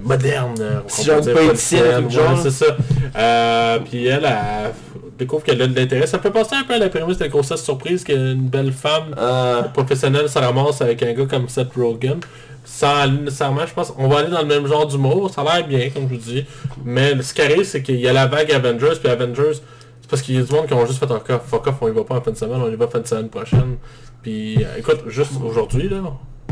moderne. 0.02 0.54
Si 0.88 1.04
genre 1.04 1.20
truc 1.20 1.36
ouais, 1.36 1.54
c'est 1.54 2.50
ça. 2.50 3.78
Puis 3.88 4.06
elle, 4.06 4.24
elle 4.24 4.72
découvre 5.18 5.42
qu'elle 5.42 5.60
a 5.62 5.66
de 5.66 5.74
l'intérêt. 5.74 6.06
Ça 6.06 6.18
peut 6.18 6.30
passer 6.30 6.54
un 6.54 6.64
peu 6.64 6.74
à 6.74 6.78
la 6.78 6.88
prémisse 6.88 7.18
de 7.18 7.24
la 7.24 7.28
grossesse 7.28 7.62
surprise 7.62 8.04
qu'une 8.04 8.48
belle 8.48 8.72
femme 8.72 9.14
Euh, 9.18 9.62
professionnel 9.62 10.28
se 10.28 10.38
ramasse 10.38 10.80
avec 10.80 11.02
un 11.02 11.12
gars 11.12 11.26
comme 11.26 11.48
Seth 11.48 11.72
Rogen. 11.76 12.20
Sans 12.64 12.96
aller 12.96 13.18
nécessairement, 13.18 13.66
je 13.66 13.72
pense, 13.72 13.94
on 13.96 14.08
va 14.08 14.18
aller 14.18 14.28
dans 14.30 14.40
le 14.42 14.46
même 14.46 14.66
genre 14.66 14.86
d'humour, 14.86 15.30
ça 15.30 15.40
a 15.40 15.58
l'air 15.58 15.66
bien, 15.66 15.88
comme 15.88 16.02
je 16.02 16.14
vous 16.14 16.20
dis. 16.20 16.44
Mais 16.84 17.20
ce 17.22 17.32
qui 17.32 17.40
arrive, 17.40 17.64
c'est 17.64 17.82
qu'il 17.82 17.98
y 17.98 18.06
a 18.06 18.12
la 18.12 18.26
vague 18.26 18.52
Avengers, 18.52 18.98
puis 19.02 19.10
Avengers, 19.10 19.54
c'est 20.02 20.10
parce 20.10 20.20
qu'il 20.20 20.34
y 20.34 20.38
a 20.38 20.42
du 20.42 20.52
monde 20.52 20.66
qui 20.66 20.74
ont 20.74 20.84
juste 20.84 20.98
fait 20.98 21.10
un 21.10 21.18
cas, 21.18 21.38
fuck 21.38 21.66
off, 21.66 21.76
on 21.80 21.88
y 21.88 21.92
va 21.92 22.04
pas 22.04 22.16
en 22.16 22.20
fin 22.20 22.30
de 22.30 22.36
semaine, 22.36 22.60
on 22.60 22.70
y 22.70 22.76
va 22.76 22.86
fin 22.86 23.00
de 23.00 23.06
semaine 23.06 23.30
prochaine. 23.30 23.76
Puis, 24.22 24.62
euh, 24.62 24.76
écoute, 24.76 25.00
juste 25.06 25.32
aujourd'hui, 25.42 25.88
là, 25.88 26.02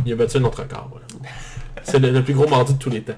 il 0.06 0.12
a 0.14 0.16
battu 0.16 0.40
notre 0.40 0.62
record, 0.62 0.88
voilà. 0.90 1.06
C'est 1.82 1.98
le, 1.98 2.10
le 2.10 2.22
plus 2.22 2.32
gros 2.32 2.48
mardi 2.48 2.72
de 2.72 2.78
tous 2.78 2.88
les 2.90 3.02
temps. 3.02 3.12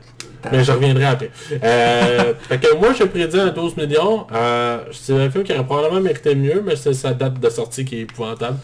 Mais 0.52 0.64
je 0.64 0.72
reviendrai 0.72 1.04
après. 1.04 1.30
Euh, 1.62 2.34
fait 2.48 2.58
que 2.58 2.76
moi, 2.76 2.92
j'ai 2.96 3.06
prédit 3.06 3.38
un 3.38 3.48
12 3.48 3.76
millions. 3.76 4.26
Euh, 4.32 4.78
c'est 4.92 5.12
un 5.12 5.30
film 5.30 5.44
qui 5.44 5.52
aurait 5.52 5.64
probablement 5.64 6.00
mérité 6.00 6.34
mieux, 6.34 6.62
mais 6.64 6.76
c'est 6.76 6.94
sa 6.94 7.12
date 7.12 7.40
de 7.40 7.50
sortie 7.50 7.84
qui 7.84 7.98
est 7.98 8.02
épouvantable. 8.02 8.58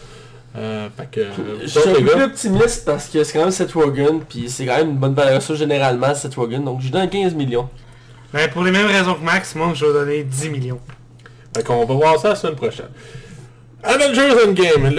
Euh, 0.57 0.87
fait 0.95 1.07
que, 1.11 1.21
je 1.61 1.67
suis 1.67 1.89
un 1.89 1.93
peu 1.95 2.03
plus 2.03 2.23
optimiste 2.23 2.85
parce 2.85 3.09
que 3.09 3.23
c'est 3.23 3.33
quand 3.33 3.43
même 3.43 3.51
Seth 3.51 3.73
Rogen. 3.73 4.21
Puis 4.27 4.49
c'est 4.49 4.65
quand 4.65 4.77
même 4.77 4.91
une 4.91 4.97
bonne 4.97 5.13
valeur 5.13 5.41
sûre 5.41 5.55
généralement, 5.55 6.15
Seth 6.15 6.35
Rogen. 6.35 6.63
Donc 6.63 6.79
je 6.79 6.85
lui 6.85 6.91
donne 6.91 7.09
15 7.09 7.33
millions. 7.33 7.69
Ben, 8.31 8.49
pour 8.49 8.63
les 8.63 8.71
mêmes 8.71 8.87
raisons 8.87 9.15
que 9.15 9.23
Max, 9.23 9.53
moi 9.55 9.71
je 9.73 9.85
vais 9.85 9.93
donner 9.93 10.23
10 10.23 10.49
millions. 10.49 10.79
fait 11.55 11.63
qu'on 11.63 11.85
va 11.85 11.93
voir 11.93 12.19
ça 12.19 12.29
la 12.29 12.35
semaine 12.35 12.55
prochaine. 12.55 12.89
Avengers 13.83 14.47
Endgame, 14.47 14.95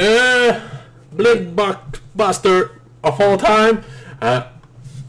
le 1.18 1.34
blockbuster 1.34 2.64
of 3.02 3.20
all 3.20 3.36
time. 3.36 3.80
Euh, 4.22 4.40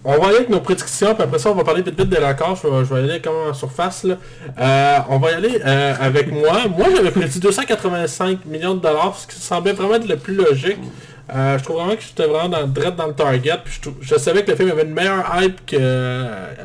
on 0.10 0.18
va 0.20 0.28
aller 0.28 0.38
avec 0.38 0.50
nos 0.50 0.62
prédictions, 0.62 1.14
puis 1.14 1.24
après 1.24 1.38
ça, 1.38 1.52
on 1.52 1.56
va 1.56 1.64
parler 1.64 1.82
vite 1.82 2.00
vite 2.00 2.10
des 2.10 2.18
records. 2.18 2.56
Je 2.64 2.68
vais, 2.68 2.86
je 2.86 2.94
vais 2.94 3.00
aller 3.12 3.22
comme 3.22 3.36
en 3.50 3.54
surface. 3.54 4.04
Là. 4.06 4.16
Euh, 4.60 4.98
on 5.10 5.20
va 5.20 5.32
y 5.32 5.34
aller 5.34 5.60
euh, 5.66 5.94
avec 6.00 6.32
moi. 6.32 6.62
Moi, 6.76 6.88
j'avais 6.96 7.12
prédit 7.12 7.40
285 7.40 8.46
millions 8.46 8.76
de 8.76 8.80
dollars, 8.82 9.18
ce 9.18 9.28
qui 9.28 9.36
semblait 9.36 9.74
vraiment 9.74 9.96
être 9.96 10.08
le 10.08 10.16
plus 10.18 10.36
logique. 10.36 10.78
Euh, 11.36 11.58
je 11.58 11.64
trouve 11.66 11.76
vraiment 11.76 11.96
que 11.96 12.02
j'étais 12.02 12.26
vraiment 12.26 12.48
dans, 12.48 12.66
direct 12.68 12.96
dans 12.96 13.08
le 13.08 13.14
target. 13.14 13.58
Puis 13.66 13.82
je, 14.02 14.16
savais 14.18 14.44
que 14.46 14.52
le 14.52 14.56
film 14.58 14.72
avait 14.72 14.84
une 14.84 14.94
meilleure 14.94 15.26
hype 15.42 15.66
que 15.66 15.76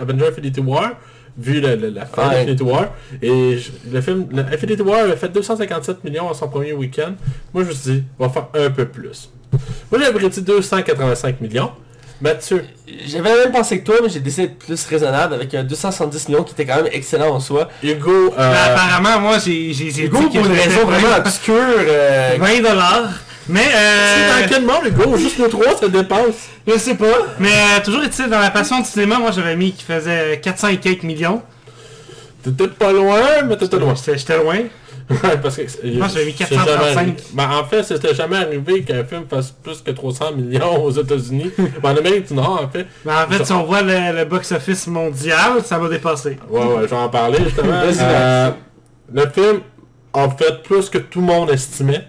Avengers 0.01 0.29
Infinity 0.29 0.61
War, 0.61 0.93
vu 1.37 1.61
le- 1.61 1.75
le- 1.75 1.89
la 1.91 2.07
fin 2.07 2.29
Ouais. 2.29 2.35
d'Infinity 2.45 2.63
War. 2.63 2.91
Et 3.21 3.59
je- 3.59 3.71
le 3.93 4.01
film, 4.01 4.29
le 4.31 4.43
Infinity 4.55 4.83
War 4.83 5.01
avait 5.01 5.17
fait 5.17 5.29
257 5.31 6.05
millions 6.05 6.31
à 6.31 6.35
son 6.35 6.47
premier 6.49 6.73
week-end. 6.75 7.15
Moi, 7.53 7.65
je 7.65 7.69
me 7.71 7.75
suis 7.75 7.91
dit, 7.91 8.05
on 8.21 8.29
va 8.29 8.33
faire 8.33 8.47
un 8.67 8.71
peu 8.71 8.85
plus. 8.87 9.31
Moi, 9.91 10.01
j'avais 10.01 10.17
prédit 10.17 10.43
285 10.43 11.41
millions. 11.41 11.73
Mathieu, 12.23 12.65
J'avais 13.07 13.37
même 13.37 13.51
pensé 13.51 13.81
que 13.81 13.85
toi, 13.85 13.97
mais 14.01 14.09
j'ai 14.09 14.21
décidé 14.21 14.47
d'être 14.47 14.59
plus 14.59 14.87
raisonnable 14.87 15.35
avec 15.35 15.53
un 15.55 15.65
270 15.65 16.29
millions 16.29 16.45
qui 16.45 16.53
était 16.53 16.65
quand 16.65 16.77
même 16.77 16.89
excellent 16.93 17.35
en 17.35 17.41
soi. 17.41 17.69
Hugo, 17.83 18.11
euh, 18.11 18.31
Ben, 18.37 18.73
apparemment, 18.73 19.19
moi 19.21 19.39
j'ai 19.45 19.73
j'ai 19.73 19.91
j'ai 19.91 20.05
Hugo, 20.05 20.19
dit 20.31 20.39
pour 20.39 20.47
une 20.47 20.53
raison 20.53 20.85
vraiment 20.87 21.17
obscure, 21.17 21.55
euh, 21.57 22.37
20 22.39 22.61
dollars. 22.63 23.11
Mais 23.49 23.61
c'est 23.65 23.75
euh, 23.75 24.41
dans 24.43 24.49
quel 24.49 24.63
monde, 24.65 24.87
Hugo? 24.87 25.17
Juste 25.17 25.37
nous 25.41 25.49
trois, 25.49 25.77
ça 25.77 25.89
dépasse. 25.89 26.49
je 26.65 26.79
sais 26.79 26.95
pas. 26.95 27.07
Mais 27.41 27.49
euh, 27.49 27.85
toujours 27.85 28.05
est-il 28.05 28.29
dans 28.31 28.39
la 28.39 28.51
passion 28.51 28.79
du 28.79 28.85
cinéma, 28.87 29.19
moi 29.19 29.33
j'avais 29.33 29.57
mis 29.57 29.73
qui 29.73 29.83
faisait 29.83 30.39
400 30.41 30.69
et 30.69 30.77
quelques 30.77 31.03
millions. 31.03 31.43
T'étais 32.45 32.69
pas 32.69 32.93
loin, 32.93 33.43
mais 33.47 33.57
t'étais 33.57 33.79
loin. 33.81 33.95
J'étais 33.97 34.37
loin. 34.37 34.59
Ouais, 35.11 35.37
parce 35.43 35.57
que 35.57 35.69
c'est- 35.69 35.99
pense 35.99 36.09
que 36.13 36.19
j'avais 36.19 36.27
mis 36.27 36.35
c'est 36.39 36.45
435. 36.49 36.79
jamais 36.79 36.97
arrivé. 36.99 37.15
Ben, 37.35 37.51
en 37.51 37.65
fait, 37.65 37.83
c'était 37.83 38.15
jamais 38.15 38.37
arrivé 38.37 38.83
qu'un 38.83 39.05
film 39.05 39.25
fasse 39.29 39.51
plus 39.51 39.81
que 39.83 39.91
300 39.91 40.33
millions 40.33 40.83
aux 40.85 40.91
États-Unis. 40.91 41.51
Ben, 41.83 41.93
en 41.93 41.97
Amérique 41.97 42.29
du 42.29 42.35
Nord, 42.35 42.63
en 42.65 42.69
fait. 42.69 42.87
Mais 43.05 43.13
en 43.13 43.29
fait, 43.29 43.45
si 43.45 43.53
on 43.53 43.65
voit 43.65 43.83
le, 43.83 44.17
le 44.17 44.25
box-office 44.25 44.87
mondial, 44.87 45.63
ça 45.65 45.79
va 45.79 45.89
dépasser. 45.89 46.39
Ouais, 46.49 46.61
ouais, 46.61 46.83
je 46.83 46.87
vais 46.87 46.97
en 46.97 47.09
parler 47.09 47.39
justement. 47.45 47.73
Euh, 48.01 48.51
le 49.13 49.23
film 49.29 49.61
en 50.15 50.31
fait 50.31 50.63
plus 50.63 50.89
que 50.89 50.99
tout 50.99 51.21
le 51.21 51.27
monde 51.27 51.51
estimait. 51.51 52.07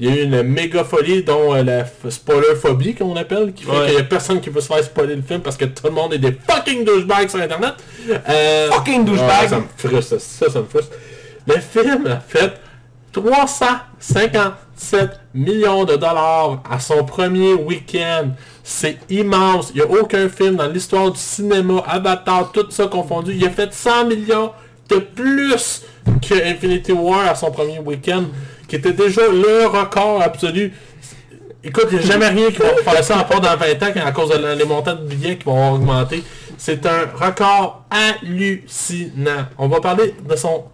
Il 0.00 0.06
y 0.06 0.12
a 0.12 0.16
eu 0.22 0.24
une 0.24 0.42
méga 0.42 0.82
folie 0.82 1.22
dont 1.22 1.54
euh, 1.54 1.62
la 1.62 1.84
spoiler 2.10 2.56
phobie 2.60 2.94
qu'on 2.96 3.14
appelle, 3.16 3.52
qui 3.52 3.62
fait 3.64 3.70
Ouais. 3.70 3.86
qu'il 3.86 3.94
y 3.94 3.98
a 3.98 4.02
personne 4.02 4.40
qui 4.40 4.50
veut 4.50 4.60
se 4.60 4.66
faire 4.66 4.82
spoiler 4.82 5.14
le 5.14 5.22
film 5.22 5.40
parce 5.40 5.56
que 5.56 5.66
tout 5.66 5.84
le 5.84 5.92
monde 5.92 6.12
est 6.14 6.18
des 6.18 6.36
fucking 6.48 6.84
douchebags 6.84 7.28
sur 7.28 7.40
internet. 7.40 7.74
Euh, 8.28 8.70
Fucking 8.72 9.04
douchebag. 9.04 9.42
ouais, 9.42 9.48
ça 9.48 9.58
me 9.58 9.64
frustre, 9.76 10.20
ça, 10.20 10.50
ça 10.50 10.58
me 10.60 10.64
frustre. 10.66 10.90
Le 11.46 11.54
film 11.60 12.06
a 12.06 12.20
fait 12.20 12.54
357 13.12 15.20
millions 15.34 15.84
de 15.84 15.96
dollars 15.96 16.62
à 16.70 16.78
son 16.80 17.04
premier 17.04 17.52
week-end. 17.54 18.30
C'est 18.62 18.98
immense. 19.10 19.70
Il 19.74 19.82
n'y 19.82 19.82
a 19.82 19.90
aucun 20.00 20.28
film 20.28 20.56
dans 20.56 20.66
l'histoire 20.66 21.10
du 21.12 21.18
cinéma, 21.18 21.82
Avatar, 21.86 22.50
tout 22.52 22.66
ça 22.70 22.86
confondu. 22.86 23.32
Il 23.34 23.44
a 23.46 23.50
fait 23.50 23.72
100 23.72 24.06
millions 24.06 24.52
de 24.88 24.96
plus 24.96 25.82
que 26.26 26.34
Infinity 26.50 26.92
War 26.92 27.28
à 27.28 27.34
son 27.34 27.50
premier 27.50 27.78
week-end, 27.78 28.24
qui 28.68 28.76
était 28.76 28.92
déjà 28.92 29.22
le 29.28 29.66
record 29.66 30.22
absolu. 30.22 30.72
Écoute, 31.62 31.86
il 31.92 31.98
n'y 31.98 32.04
a 32.04 32.06
jamais 32.06 32.28
rien 32.28 32.50
qui 32.50 32.58
va 32.58 32.74
faire 32.76 33.02
ça 33.04 33.18
encore 33.18 33.40
dans 33.40 33.56
20 33.56 33.82
ans 33.82 33.92
à 34.06 34.12
cause 34.12 34.30
de 34.30 34.36
la- 34.36 34.54
les 34.54 34.64
montants 34.66 34.94
de 34.94 35.00
billets 35.06 35.38
qui 35.38 35.44
vont 35.44 35.72
augmenter. 35.72 36.22
C'est 36.58 36.84
un 36.84 37.06
record 37.14 37.84
hallucinant. 37.90 39.46
On 39.58 39.68
va 39.68 39.80
parler 39.80 40.14
de 40.28 40.36
son... 40.36 40.64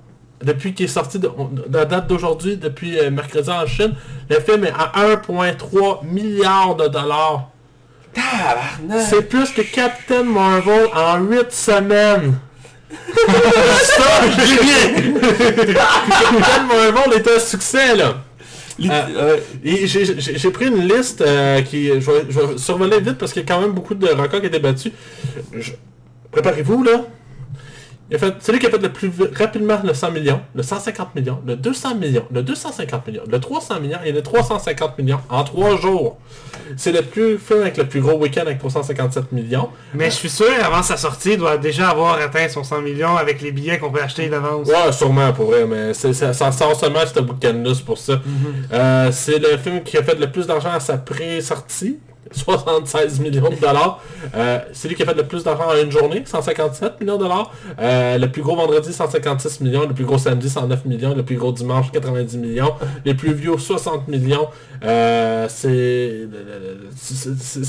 Depuis 0.43 0.73
qu'il 0.73 0.87
est 0.87 0.89
sorti 0.89 1.19
de, 1.19 1.29
de 1.29 1.77
la 1.77 1.85
date 1.85 2.07
d'aujourd'hui, 2.07 2.57
depuis 2.57 2.99
euh, 2.99 3.11
mercredi 3.11 3.51
en 3.51 3.67
Chine, 3.67 3.95
le 4.31 4.41
film 4.41 4.65
est 4.65 4.73
à 4.73 4.93
1,3 5.17 6.05
milliard 6.07 6.77
de 6.77 6.89
dollars. 6.89 7.49
C'est 9.09 9.29
plus 9.29 9.51
que 9.51 9.61
Captain 9.63 10.23
Marvel 10.25 10.87
en 10.95 11.19
8 11.21 11.53
semaines. 11.53 12.39
ça, 12.91 14.31
je 14.31 14.47
dis 14.47 14.59
rien. 14.59 15.75
Captain 15.75 16.65
Marvel 16.65 17.13
est 17.19 17.29
un 17.29 17.39
succès, 17.39 17.95
là. 17.97 18.15
Euh, 18.83 19.35
ouais. 19.35 19.43
Et 19.63 19.87
j'ai- 19.87 20.51
pris 20.51 20.69
une 20.69 20.89
liste 20.89 21.21
euh, 21.21 21.61
qui... 21.61 21.89
Je 21.89 21.93
vais, 22.11 22.25
je 22.31 22.41
vais 22.41 22.57
survoler 22.59 22.99
vite 23.01 23.19
parce 23.19 23.33
qu'il 23.35 23.43
y 23.43 23.45
a 23.45 23.49
quand 23.49 23.61
même 23.61 23.73
beaucoup 23.73 23.95
de 23.95 24.07
records 24.09 24.41
qui 24.41 24.47
étaient 24.47 24.59
battus. 24.59 24.93
Je- 25.55 25.73
Préparez-vous, 26.33 26.83
là. 26.83 27.03
Il 28.11 28.17
a 28.17 28.19
fait, 28.19 28.35
c'est 28.41 28.51
lui 28.53 28.59
qui 28.59 28.67
a 28.67 28.71
fait 28.71 28.79
le 28.83 28.89
plus 28.93 29.11
rapidement 29.39 29.79
le 29.85 29.95
100 29.95 30.11
millions, 30.11 30.41
le 30.55 30.63
150 30.65 31.15
millions, 31.15 31.41
le 31.47 31.55
200 31.57 31.95
millions, 31.95 32.25
le 32.33 32.43
250 32.43 33.07
millions, 33.07 33.23
le 33.31 33.39
300 33.39 33.79
millions 33.81 33.99
et 34.05 34.11
le 34.13 34.21
350 34.21 34.99
millions 34.99 35.21
en 35.29 35.45
3 35.45 35.77
jours. 35.77 36.19
C'est 36.77 36.93
le 36.93 37.03
plus 37.03 37.39
film 37.39 37.61
avec 37.63 37.77
le 37.77 37.87
plus 37.87 38.01
gros 38.01 38.15
week-end 38.19 38.43
avec 38.43 38.59
357 38.59 39.31
millions. 39.33 39.69
Mais 39.95 40.07
je 40.07 40.17
suis 40.17 40.29
sûr, 40.31 40.47
avant 40.65 40.83
sa 40.83 40.97
sortie, 40.97 41.33
il 41.33 41.39
doit 41.39 41.57
déjà 41.57 41.91
avoir 41.91 42.15
atteint 42.21 42.49
son 42.49 42.65
100 42.65 42.81
millions 42.83 43.17
avec 43.17 43.41
les 43.43 43.53
billets 43.53 43.79
qu'on 43.79 43.91
peut 43.91 44.03
acheter 44.03 44.29
d'avance. 44.29 44.67
Ouais, 44.69 44.93
sûrement 44.93 45.33
pour 45.33 45.47
vrai, 45.47 45.65
mais 45.67 45.95
c'est- 45.95 46.13
ça, 46.13 46.33
ça 46.33 46.51
sort 46.53 46.75
seulement 46.79 47.01
ce 47.07 47.21
week-end-là, 47.21 47.73
c'est 47.75 47.85
pour 47.85 47.99
ça. 47.99 48.21
Euh, 48.73 49.09
c'est 49.13 49.39
le 49.39 49.57
film 49.57 49.83
qui 49.83 49.97
a 49.97 50.03
fait 50.03 50.15
le 50.19 50.31
plus 50.31 50.47
d'argent 50.47 50.71
à 50.73 50.81
sa 50.81 50.97
pré-sortie. 50.99 51.99
76 52.33 53.21
millions 53.21 53.49
de 53.49 53.57
dollars. 53.57 54.01
Euh, 54.35 54.59
c'est 54.73 54.89
lui 54.89 54.95
qui 54.95 55.03
a 55.03 55.07
fait 55.07 55.15
le 55.15 55.27
plus 55.27 55.43
d'argent 55.45 55.69
en 55.69 55.77
une 55.77 55.91
journée, 55.91 56.23
157 56.25 57.01
millions 57.01 57.17
de 57.17 57.23
dollars. 57.23 57.53
Euh, 57.81 58.19
le 58.19 58.31
plus 58.31 58.43
gros 58.43 58.57
vendredi, 58.57 58.93
156 58.93 59.61
millions. 59.61 59.87
Le 59.87 59.95
plus 59.95 60.05
gros 60.05 60.19
samedi, 60.19 60.49
109 60.49 60.85
millions. 60.85 61.15
Le 61.15 61.23
plus 61.23 61.37
gros 61.37 61.53
dimanche, 61.53 61.91
90 61.93 62.39
millions. 62.39 62.75
Les 63.05 63.15
plus 63.15 63.33
vieux, 63.33 63.57
60 63.59 64.09
millions. 64.09 64.49
Euh, 64.85 65.47
c'est 65.49 66.29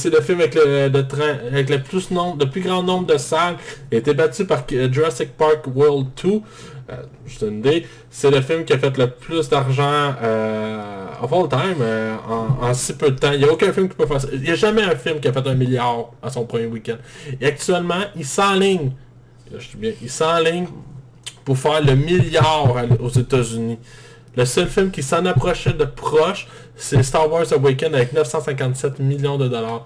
le 0.09 0.21
film 0.21 0.39
avec 0.39 0.55
le, 0.55 0.87
le 0.89 1.07
train, 1.07 1.37
avec 1.51 1.69
le 1.69 1.81
plus 1.81 2.11
nombre, 2.11 2.37
le 2.39 2.49
plus 2.49 2.61
grand 2.61 2.83
nombre 2.83 3.07
de 3.07 3.17
salles. 3.17 3.55
Il 3.91 3.95
a 3.95 3.97
été 3.99 4.13
battu 4.13 4.45
par 4.45 4.65
Jurassic 4.69 5.35
Park 5.37 5.65
World 5.73 6.07
2. 6.23 6.41
Euh, 6.89 7.03
une 7.41 7.59
idée. 7.59 7.85
C'est 8.09 8.31
le 8.31 8.41
film 8.41 8.65
qui 8.65 8.73
a 8.73 8.77
fait 8.77 8.95
le 8.97 9.09
plus 9.09 9.49
d'argent 9.49 10.13
euh, 10.21 11.07
of 11.21 11.31
all 11.31 11.47
time 11.47 11.77
euh, 11.81 12.15
en, 12.27 12.73
si 12.73 12.93
peu 12.93 13.11
de 13.11 13.17
temps. 13.17 13.31
Il 13.31 13.39
n'y 13.39 13.45
a 13.45 13.51
aucun 13.51 13.71
film 13.71 13.87
qui 13.89 13.95
peut 13.95 14.05
faire 14.05 14.21
ça. 14.21 14.27
Il 14.33 14.41
n'y 14.41 14.49
a 14.49 14.55
jamais 14.55 14.83
un 14.83 14.95
film 14.95 15.19
qui 15.19 15.27
a 15.27 15.33
fait 15.33 15.47
un 15.47 15.55
milliard 15.55 16.11
à 16.21 16.29
son 16.29 16.45
premier 16.45 16.65
week-end. 16.65 16.97
Et 17.39 17.45
actuellement, 17.45 18.03
il 18.15 18.25
s'enligne. 18.25 18.91
Je 19.51 19.69
dis 19.69 19.77
bien, 19.77 19.91
il 20.01 20.09
s'enligne 20.09 20.67
pour 21.45 21.57
faire 21.57 21.81
le 21.83 21.95
milliard 21.95 22.75
aux 22.99 23.09
États-Unis. 23.09 23.79
Le 24.37 24.45
seul 24.45 24.67
film 24.67 24.91
qui 24.91 25.03
s'en 25.03 25.25
approchait 25.25 25.73
de 25.73 25.83
proche, 25.83 26.47
c'est 26.75 27.03
Star 27.03 27.29
Wars 27.29 27.51
Awaken 27.51 27.93
avec 27.93 28.13
957 28.13 28.99
millions 28.99 29.37
de 29.37 29.47
dollars. 29.47 29.85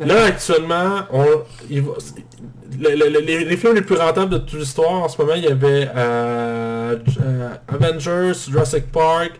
Là, 0.00 0.24
actuellement, 0.24 1.02
les, 1.70 3.56
films 3.56 3.74
les 3.74 3.82
plus 3.82 3.96
rentables 3.96 4.30
de 4.30 4.38
toute 4.38 4.58
l'histoire, 4.58 5.04
en 5.04 5.08
ce 5.08 5.20
moment, 5.20 5.34
il 5.34 5.44
y 5.44 5.48
avait 5.48 5.88
euh, 5.94 6.96
euh, 7.22 7.48
Avengers, 7.68 8.32
Jurassic 8.48 8.90
Park, 8.90 9.32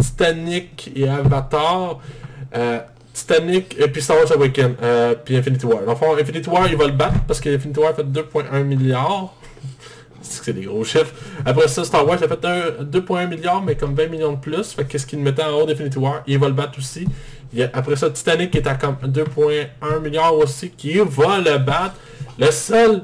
Titanic 0.00 0.90
et 0.94 1.08
Avatar. 1.08 2.00
Euh, 2.56 2.80
Titanic 3.12 3.76
et 3.78 3.86
puis 3.86 4.02
Star 4.02 4.16
Wars 4.16 4.32
Awaken, 4.32 4.74
puis 5.24 5.36
Infinity 5.36 5.66
War. 5.66 5.82
Dans 5.86 6.16
Infinity 6.18 6.50
War, 6.50 6.66
il 6.68 6.76
va 6.76 6.86
le 6.86 6.92
battre 6.92 7.20
parce 7.28 7.40
que 7.40 7.48
Infinity 7.48 7.78
War 7.78 7.94
fait 7.94 8.02
2.1 8.02 8.64
milliards. 8.64 9.32
C'est 10.26 10.52
des 10.52 10.62
gros 10.62 10.84
chiffres. 10.84 11.12
Après 11.44 11.68
ça, 11.68 11.84
Star 11.84 12.06
Wars 12.06 12.22
a 12.22 12.26
fait 12.28 12.44
un- 12.44 12.82
2.1 12.84 13.26
milliard, 13.28 13.62
mais 13.62 13.76
comme 13.76 13.94
20 13.94 14.08
millions 14.08 14.32
de 14.32 14.38
plus. 14.40 14.72
Fait 14.72 14.84
qu'est-ce 14.84 15.06
qu'il 15.06 15.18
mettait 15.20 15.44
en 15.44 15.52
haut 15.52 15.66
d'Infinity 15.66 15.98
War? 15.98 16.22
Il 16.26 16.38
va 16.38 16.48
le 16.48 16.54
battre 16.54 16.78
aussi. 16.78 17.06
Après 17.72 17.94
ça, 17.96 18.10
Titanic 18.10 18.56
est 18.56 18.66
à 18.66 18.74
comme 18.74 18.96
2.1 19.04 20.00
milliard 20.00 20.34
aussi, 20.34 20.70
qui 20.70 20.94
va 20.98 21.38
le 21.38 21.58
battre. 21.58 21.94
Le 22.38 22.50
seul 22.50 23.02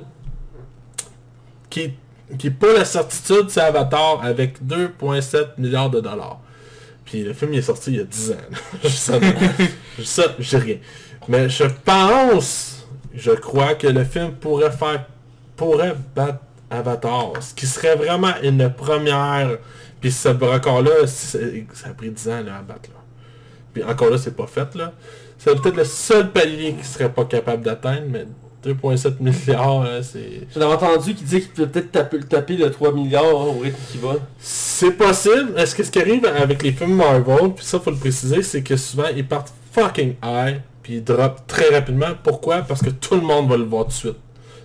qui 1.69 1.93
qui 2.39 2.51
pas 2.51 2.73
la 2.73 2.85
certitude, 2.85 3.47
c'est 3.49 3.61
Avatar 3.61 4.21
avec 4.23 4.65
2.7 4.65 5.59
milliards 5.59 5.91
de 5.91 6.01
dollars. 6.01 6.41
Puis 7.05 7.25
le 7.25 7.33
film 7.33 7.53
il 7.55 7.59
est 7.59 7.63
sorti 7.63 7.91
il 7.91 7.97
y 7.97 8.01
a 8.01 8.05
10 8.05 8.33
ans. 8.33 8.35
sais, 10.05 10.23
je 10.39 10.49
dis 10.49 10.57
rien. 10.57 10.77
Mais 11.29 11.49
je 11.49 11.65
pense, 11.85 12.87
je 13.15 13.33
crois 13.33 13.75
que 13.75 13.89
le 13.89 14.05
film 14.05 14.33
pourrait 14.33 14.71
faire, 14.71 15.07
pourrait 15.57 15.95
battre 16.15 16.39
Avatar. 16.71 17.33
Ce 17.41 17.55
qui 17.55 17.67
serait 17.67 17.97
vraiment 17.97 18.33
une 18.43 18.73
première. 18.73 19.59
Puis 20.01 20.13
ce 20.13 20.29
record-là, 20.29 21.07
ça 21.07 21.39
a 21.89 21.95
pris 21.95 22.11
10 22.11 22.29
ans 22.29 22.43
là, 22.43 22.59
à 22.59 22.63
battre. 22.63 22.91
Là. 22.91 23.01
Puis 23.73 23.83
encore 23.85 24.11
là, 24.11 24.19
c'est 24.19 24.37
pas 24.37 24.47
fait 24.47 24.75
là. 24.75 24.93
C'est 25.39 25.55
peut-être 25.61 25.77
le 25.77 25.85
seul 25.85 26.31
palier 26.31 26.75
qui 26.75 26.87
serait 26.87 27.11
pas 27.11 27.25
capable 27.25 27.63
d'atteindre, 27.63 28.07
mais 28.09 28.27
2.7 28.65 29.15
milliards, 29.21 29.85
là, 29.85 30.03
c'est... 30.03 30.47
J'en 30.55 30.61
avais 30.63 30.75
entendu 30.75 31.15
qui 31.15 31.25
disait 31.25 31.41
qu'il 31.41 31.51
peut 31.51 31.67
peut-être 31.67 31.93
taper, 31.93 32.21
taper 32.21 32.57
le 32.57 32.71
3 32.71 32.93
milliards 32.93 33.25
hein, 33.25 33.47
au 33.57 33.59
rythme 33.61 33.79
qui 33.91 33.99
va. 33.99 34.17
C'est 34.39 34.93
possible. 34.93 35.55
Est-ce 35.57 35.75
que 35.75 35.83
ce 35.83 35.91
qui 35.91 35.99
arrive 35.99 36.27
avec 36.27 36.63
les 36.63 36.73
films 36.73 36.97
Marvel, 36.97 37.53
puis 37.57 37.65
ça 37.65 37.81
faut 37.81 37.91
le 37.91 37.97
préciser, 37.97 38.43
c'est 38.43 38.63
que 38.63 38.77
souvent 38.77 39.09
ils 39.15 39.27
partent 39.27 39.53
fucking 39.73 40.15
high, 40.23 40.61
puis 40.83 40.97
ils 40.97 41.05
drop 41.05 41.47
très 41.47 41.71
rapidement. 41.71 42.09
Pourquoi? 42.23 42.59
Parce 42.63 42.83
que 42.83 42.91
tout 42.91 43.15
le 43.15 43.23
monde 43.23 43.49
va 43.49 43.57
le 43.57 43.65
voir 43.65 43.85
tout 43.85 43.91
de 43.91 43.95
suite. 43.95 44.19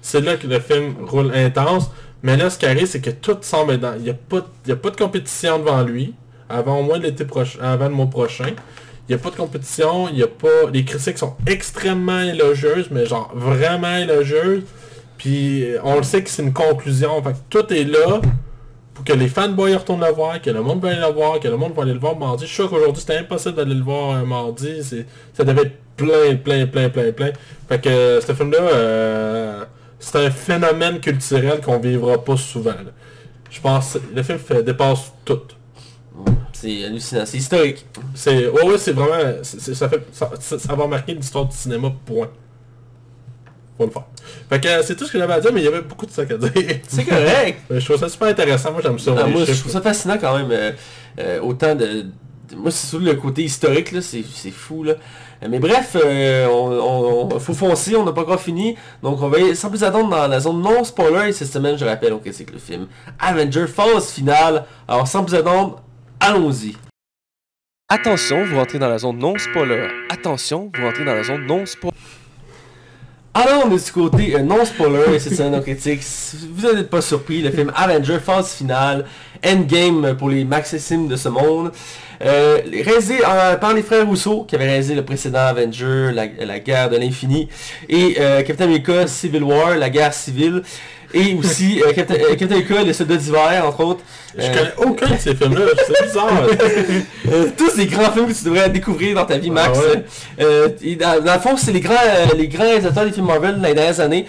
C'est 0.05 0.21
là 0.21 0.35
que 0.35 0.45
le 0.45 0.59
film 0.59 0.93
roule 1.07 1.31
intense. 1.33 1.89
Mais 2.21 2.37
là, 2.37 2.51
ce 2.51 2.59
qui 2.59 2.67
arrive, 2.67 2.85
c'est 2.85 3.01
que 3.01 3.09
tout 3.09 3.37
semble 3.41 3.79
dans... 3.79 3.95
Il 3.95 4.03
n'y 4.03 4.11
a, 4.11 4.13
a 4.13 4.75
pas 4.75 4.89
de 4.91 4.95
compétition 4.95 5.57
devant 5.57 5.81
lui. 5.81 6.13
Avant 6.47 6.79
au 6.79 6.83
moins 6.83 6.99
l'été 6.99 7.25
prochain, 7.25 7.57
avant 7.59 7.89
le 7.89 7.95
mois 7.95 8.05
prochain. 8.05 8.49
Il 9.09 9.15
n'y 9.15 9.15
a 9.15 9.17
pas 9.17 9.31
de 9.31 9.35
compétition, 9.35 10.07
y 10.09 10.21
a 10.21 10.27
pas... 10.27 10.69
Les 10.71 10.85
critiques 10.85 11.17
sont 11.17 11.33
extrêmement 11.47 12.21
élogieuses, 12.21 12.89
mais 12.91 13.07
genre 13.07 13.31
vraiment 13.33 13.97
élogieuses. 13.97 14.61
Puis 15.17 15.63
euh, 15.63 15.79
on 15.83 15.95
le 15.97 16.03
sait 16.03 16.21
que 16.21 16.29
c'est 16.29 16.43
une 16.43 16.53
conclusion. 16.53 17.23
Fait 17.23 17.33
tout 17.49 17.73
est 17.73 17.83
là 17.83 18.21
pour 18.93 19.03
que 19.03 19.13
les 19.13 19.27
fanboys 19.27 19.75
retournent 19.75 20.05
le 20.05 20.11
voir, 20.11 20.39
que 20.39 20.51
le 20.51 20.61
monde 20.61 20.81
va 20.83 20.89
aller 20.89 20.99
le 20.99 21.13
voir, 21.13 21.39
que 21.39 21.47
le 21.47 21.57
monde 21.57 21.73
va 21.73 21.81
aller 21.81 21.93
le 21.93 21.99
voir 21.99 22.15
mardi. 22.15 22.43
Je 22.43 22.49
suis 22.49 22.57
sûr 22.57 22.69
qu'aujourd'hui 22.69 23.01
c'était 23.01 23.17
impossible 23.17 23.55
d'aller 23.55 23.73
le 23.73 23.83
voir 23.83 24.11
un 24.11 24.23
mardi. 24.23 24.83
C'est, 24.83 25.07
ça 25.33 25.43
devait 25.43 25.63
être 25.63 25.77
plein, 25.97 26.35
plein, 26.35 26.67
plein, 26.67 26.89
plein, 26.89 27.11
plein. 27.11 27.31
Fait 27.67 27.81
que 27.81 27.89
euh, 27.89 28.21
ce 28.21 28.33
film-là, 28.33 28.59
euh, 28.59 29.65
c'est 29.99 30.25
un 30.25 30.31
phénomène 30.31 30.99
culturel 30.99 31.61
qu'on 31.61 31.79
vivra 31.79 32.23
pas 32.23 32.37
souvent. 32.37 32.71
là. 32.71 32.91
Je 33.49 33.61
pense 33.61 33.97
le 34.13 34.21
film 34.23 34.37
fait, 34.39 34.63
dépasse 34.63 35.11
tout. 35.23 35.39
C'est 36.53 36.85
hallucinant, 36.85 37.25
c'est 37.25 37.37
historique. 37.37 37.85
C'est, 38.13 38.47
ouais, 38.47 38.63
ouais, 38.63 38.77
c'est 38.77 38.93
vraiment, 38.93 39.33
c'est- 39.43 39.73
ça, 39.73 39.89
fait, 39.89 40.01
ça, 40.11 40.31
ça- 40.39 40.57
ça 40.59 40.73
va 40.75 40.87
marquer 40.87 41.13
l'histoire 41.13 41.45
du 41.45 41.55
cinéma, 41.55 41.91
point. 42.05 42.29
Faut 43.77 43.85
le 43.85 43.91
faire. 43.91 44.05
Fait 44.49 44.61
que 44.61 44.67
euh, 44.69 44.81
c'est 44.83 44.95
tout 44.95 45.05
ce 45.05 45.11
que 45.11 45.17
j'avais 45.19 45.33
à 45.33 45.39
dire, 45.41 45.51
mais 45.53 45.59
il 45.61 45.65
y 45.65 45.67
avait 45.67 45.81
beaucoup 45.81 46.05
de 46.05 46.11
sacs 46.11 46.31
à 46.31 46.37
dire. 46.37 46.51
C'est 46.87 47.03
correct. 47.03 47.59
Je 47.69 47.83
trouve 47.83 47.97
ça 47.99 48.07
super 48.07 48.29
intéressant, 48.29 48.71
moi 48.71 48.79
j'aime 48.81 48.97
ça. 48.99 49.13
Ah, 49.17 49.27
moi, 49.27 49.43
je 49.45 49.51
trouve 49.59 49.71
ça 49.71 49.81
fascinant 49.81 50.17
quand 50.17 50.37
même. 50.37 50.49
euh, 50.51 50.71
euh, 51.19 51.41
autant 51.41 51.75
de, 51.75 51.85
de- 51.85 52.05
Moi, 52.55 52.71
c'est 52.71 52.87
surtout 52.87 53.03
le 53.05 53.15
côté 53.15 53.43
historique, 53.43 53.91
là, 53.91 54.01
c'est 54.01 54.23
c'est 54.33 54.51
fou, 54.51 54.83
là. 54.83 54.93
Mais 55.49 55.59
bref, 55.59 55.95
euh, 55.95 56.47
on, 56.47 56.71
on- 56.71 57.35
on- 57.35 57.39
faut 57.39 57.53
foncer, 57.53 57.95
on 57.95 58.03
n'a 58.05 58.11
pas 58.11 58.21
encore 58.21 58.41
fini. 58.41 58.75
Donc, 59.03 59.21
on 59.21 59.27
va 59.29 59.39
y- 59.39 59.55
sans 59.55 59.69
plus 59.69 59.83
attendre 59.83 60.09
dans 60.09 60.27
la 60.27 60.39
zone 60.39 60.61
non 60.61 60.83
spoiler. 60.83 61.29
Et 61.29 61.33
cette 61.33 61.51
semaine, 61.51 61.77
je 61.77 61.85
rappelle, 61.85 62.11
donc, 62.11 62.21
c'est 62.31 62.45
que 62.45 62.53
le 62.53 62.59
film 62.59 62.87
Avenger 63.19 63.67
Phase 63.67 64.11
finale. 64.11 64.65
Alors, 64.87 65.07
sans 65.07 65.23
plus 65.23 65.35
attendre, 65.35 65.81
Allons-y. 66.19 66.75
Attention, 67.89 68.45
vous 68.45 68.55
rentrez 68.55 68.79
dans 68.79 68.87
la 68.89 68.97
zone 68.97 69.17
non 69.19 69.37
spoiler. 69.37 69.87
Attention, 70.09 70.71
vous 70.73 70.83
rentrez 70.85 71.05
dans 71.05 71.13
la 71.13 71.23
zone 71.23 71.45
non 71.45 71.65
spoiler. 71.65 71.95
Alors, 73.33 73.63
on 73.67 73.71
est 73.75 73.85
du 73.85 73.91
côté 73.91 74.33
euh, 74.35 74.39
non 74.39 74.63
spoiler 74.63 75.15
et 75.15 75.19
c'est 75.19 75.49
nos 75.49 75.59
critiques. 75.61 76.01
Vous 76.53 76.71
n'êtes 76.73 76.89
pas 76.89 77.01
surpris, 77.01 77.41
le 77.41 77.51
film 77.51 77.71
Avenger 77.75 78.19
phase 78.19 78.53
finale, 78.53 79.05
Endgame 79.45 80.15
pour 80.17 80.29
les 80.29 80.45
maxissimes 80.45 81.07
de 81.09 81.17
ce 81.17 81.27
monde. 81.29 81.71
Euh, 82.23 82.59
réalisé 82.83 83.15
en- 83.25 83.57
par 83.59 83.73
les 83.73 83.81
frères 83.81 84.05
Rousseau, 84.07 84.45
qui 84.47 84.55
avaient 84.55 84.65
réalisé 84.65 84.95
le 84.95 85.03
précédent 85.03 85.39
Avenger, 85.39 86.11
la, 86.13 86.25
la 86.45 86.59
guerre 86.59 86.89
de 86.89 86.97
l'infini, 86.97 87.49
et 87.89 88.15
euh, 88.19 88.41
Captain 88.43 88.65
America 88.65 89.07
Civil 89.07 89.43
War, 89.43 89.75
la 89.77 89.89
guerre 89.89 90.13
civile, 90.13 90.61
et 91.15 91.33
aussi 91.33 91.81
euh, 91.81 91.93
Captain, 91.93 92.15
euh, 92.15 92.83
les 92.83 92.93
soldats 92.93 93.15
d'hiver, 93.15 93.63
entre 93.65 93.79
autres. 93.83 94.01
Je 94.37 94.43
Euh, 94.43 94.47
connais 94.53 94.73
aucun 94.91 95.07
de 95.07 95.17
ces 95.17 95.33
films-là, 95.33 95.61
c'est 95.87 96.05
bizarre. 96.05 96.29
euh, 97.31 97.47
tous 97.57 97.75
des 97.77 97.85
grands 97.85 98.11
films 98.11 98.27
que 98.27 98.33
tu 98.37 98.43
devrais 98.43 98.69
découvrir 98.69 99.15
dans 99.15 99.25
ta 99.25 99.37
vie, 99.37 99.49
Max. 99.49 99.69
Ah 99.73 99.79
ouais. 99.93 100.03
Euh, 100.41 100.67
et 100.83 100.95
dans, 100.97 101.23
dans 101.23 101.33
le 101.35 101.39
fond, 101.39 101.55
c'est 101.55 101.71
les 101.71 101.79
grands, 101.79 101.93
les 102.37 102.49
grands 102.49 102.65
réalisateurs 102.65 103.05
des 103.05 103.13
films 103.13 103.27
Marvel 103.27 103.55
dans 103.61 103.67
les 103.67 103.73
dernières 103.73 103.99
années. 104.01 104.25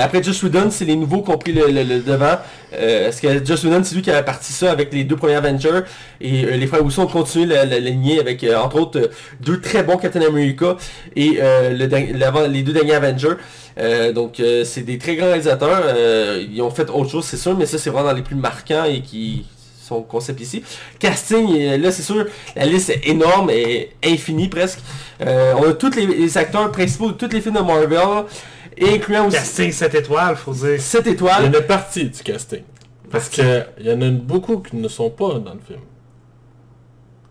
Après 0.00 0.22
Joss 0.22 0.40
Whedon, 0.44 0.70
c'est 0.70 0.84
les 0.84 0.94
nouveaux 0.94 1.22
qui 1.22 1.30
ont 1.32 1.38
pris 1.38 1.52
le, 1.52 1.66
le- 1.66 1.82
le 1.82 1.98
devant. 2.00 2.38
Parce 2.70 3.18
que 3.20 3.44
Joss 3.44 3.64
Whedon, 3.64 3.82
c'est 3.82 3.96
lui 3.96 4.02
qui 4.02 4.12
a 4.12 4.22
parti 4.22 4.52
ça 4.52 4.70
avec 4.70 4.92
les 4.94 5.02
deux 5.02 5.16
premiers 5.16 5.34
Avengers. 5.34 5.80
Et 6.20 6.42
les 6.56 6.66
frères 6.68 6.82
Rousseau 6.82 7.02
ont 7.02 7.06
continué 7.08 7.46
la, 7.46 7.64
la 7.64 7.80
lignée 7.80 8.20
avec, 8.20 8.46
entre 8.64 8.76
autres, 8.80 9.10
deux 9.40 9.60
très 9.60 9.82
bons 9.82 9.96
Captain 9.96 10.22
America 10.22 10.76
et 11.16 11.40
le 11.40 12.46
les 12.48 12.62
deux 12.62 12.72
derniers 12.72 12.94
Avengers. 12.94 13.34
Euh, 13.78 14.12
donc 14.12 14.40
euh, 14.40 14.64
c'est 14.64 14.82
des 14.82 14.98
très 14.98 15.16
grands 15.16 15.26
réalisateurs. 15.26 15.82
Euh, 15.84 16.44
ils 16.50 16.60
ont 16.62 16.70
fait 16.70 16.88
autre 16.90 17.10
chose, 17.10 17.24
c'est 17.24 17.36
sûr, 17.36 17.56
mais 17.56 17.66
ça 17.66 17.78
c'est 17.78 17.90
vraiment 17.90 18.08
dans 18.08 18.14
les 18.16 18.22
plus 18.22 18.34
marquants 18.36 18.84
et 18.84 19.00
qui 19.02 19.44
sont 19.82 20.02
concept 20.02 20.40
ici. 20.40 20.62
Casting, 20.98 21.76
là 21.80 21.90
c'est 21.92 22.02
sûr, 22.02 22.26
la 22.56 22.66
liste 22.66 22.90
est 22.90 23.08
énorme 23.08 23.50
et 23.50 23.90
infinie 24.04 24.48
presque. 24.48 24.80
Euh, 25.20 25.54
on 25.58 25.70
a 25.70 25.72
tous 25.72 25.94
les, 25.96 26.06
les 26.06 26.38
acteurs 26.38 26.70
principaux 26.72 27.08
de 27.12 27.16
tous 27.16 27.32
les 27.32 27.40
films 27.40 27.54
de 27.56 27.60
Marvel, 27.60 28.24
incluant 28.82 29.26
aussi 29.28 29.36
Casting 29.36 29.72
7 29.72 29.94
étoiles, 29.94 30.36
faut 30.36 30.52
dire. 30.52 30.80
7 30.80 31.02
Il 31.02 31.06
y 31.06 31.10
a 31.10 31.12
étoiles. 31.12 31.44
une 31.46 31.60
partie 31.66 32.04
du 32.04 32.22
casting. 32.22 32.62
Parce 33.10 33.28
que 33.30 33.62
il 33.80 33.86
y 33.86 33.92
en 33.92 34.02
a 34.02 34.10
beaucoup 34.10 34.58
qui 34.58 34.76
ne 34.76 34.88
sont 34.88 35.08
pas 35.10 35.38
dans 35.38 35.54
le 35.54 35.60
film. 35.66 35.80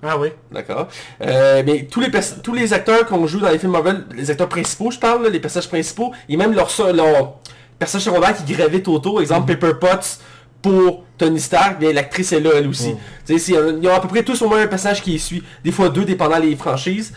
Ah 0.04 0.18
oui. 0.18 0.30
D'accord. 0.52 0.88
Euh, 1.22 1.64
mais 1.66 1.88
tous 1.90 2.00
les, 2.00 2.10
tous 2.44 2.54
les 2.54 2.72
acteurs 2.74 3.06
qu'on 3.06 3.26
joue 3.26 3.40
dans 3.40 3.50
les 3.50 3.58
films 3.60 3.72
Marvel, 3.72 4.06
les 4.16 4.30
acteurs 4.30 4.48
principaux, 4.50 4.92
je 4.92 5.00
parle, 5.00 5.24
là, 5.24 5.30
les 5.30 5.40
personnages 5.40 5.68
principaux, 5.70 6.12
et 6.30 6.38
même 6.38 6.54
leurs 6.54 6.70
leurs 6.94 7.34
personnages 7.80 8.06
secondaires 8.06 8.36
qui 8.38 8.54
gravitent 8.54 8.88
autour, 8.88 9.22
exemple 9.22 9.56
Pepper 9.56 9.74
Potts 9.80 10.20
pour 10.62 11.04
Tony 11.18 11.40
Stark, 11.40 11.80
bien 11.80 11.94
l'actrice 11.94 12.32
est 12.32 12.40
là 12.40 12.52
elle 12.56 12.68
aussi. 12.68 12.96
C'est- 13.26 13.36
ils 13.50 13.88
ont 13.88 13.94
à 13.94 14.00
peu 14.00 14.08
près 14.08 14.24
tous 14.24 14.42
au 14.42 14.48
moins 14.50 14.62
un 14.62 14.68
personnage 14.68 15.02
qui 15.02 15.18
suit, 15.20 15.44
des 15.64 15.72
fois 15.72 15.90
deux 15.90 16.06
dépendant 16.06 16.38
les 16.40 16.56
franchises. 16.56 17.14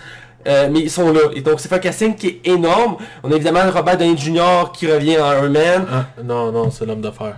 Euh, 0.48 0.68
mais 0.72 0.80
ils 0.80 0.90
sont 0.90 1.12
là. 1.12 1.20
Et 1.34 1.42
donc 1.42 1.60
c'est 1.60 1.70
un 1.70 1.78
casting 1.78 2.14
qui 2.14 2.26
est 2.28 2.40
énorme. 2.48 2.96
On 3.22 3.30
a 3.30 3.34
évidemment 3.36 3.60
Robert 3.70 3.98
Downey 3.98 4.16
Jr. 4.16 4.72
qui 4.72 4.90
revient 4.90 5.18
en 5.18 5.32
Iron 5.34 5.50
Man. 5.50 5.86
Ah, 5.92 6.06
non, 6.24 6.50
non, 6.50 6.70
c'est 6.70 6.86
l'homme 6.86 7.02
d'affaires. 7.02 7.36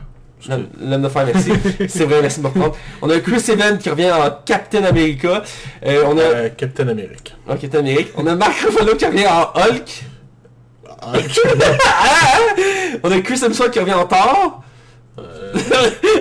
L'homme 0.48 1.02
de 1.02 1.08
fer, 1.08 1.24
merci. 1.26 1.52
c'est 1.88 2.04
vrai, 2.04 2.20
merci 2.20 2.38
de 2.40 2.44
me 2.44 2.48
reprendre. 2.48 2.76
On 3.00 3.08
a 3.10 3.20
Chris 3.20 3.42
Evans 3.48 3.78
qui 3.78 3.90
revient 3.90 4.10
en 4.10 4.28
Captain 4.44 4.82
America. 4.84 5.42
Euh, 5.86 6.02
on 6.06 6.18
a 6.18 6.22
Euh, 6.22 6.48
Captain 6.56 6.88
America. 6.88 7.32
Captain 7.60 7.78
America. 7.78 8.10
On 8.16 8.26
a 8.26 8.34
Mark 8.34 8.58
Ruffalo 8.60 8.96
qui 8.96 9.06
revient 9.06 9.26
en 9.26 9.52
Hulk. 9.60 10.04
On 13.02 13.10
a 13.10 13.20
Chris 13.20 13.40
Hemsworth 13.44 13.72
qui 13.72 13.80
revient 13.80 13.94
en 13.94 14.06
Thor. 14.06 14.61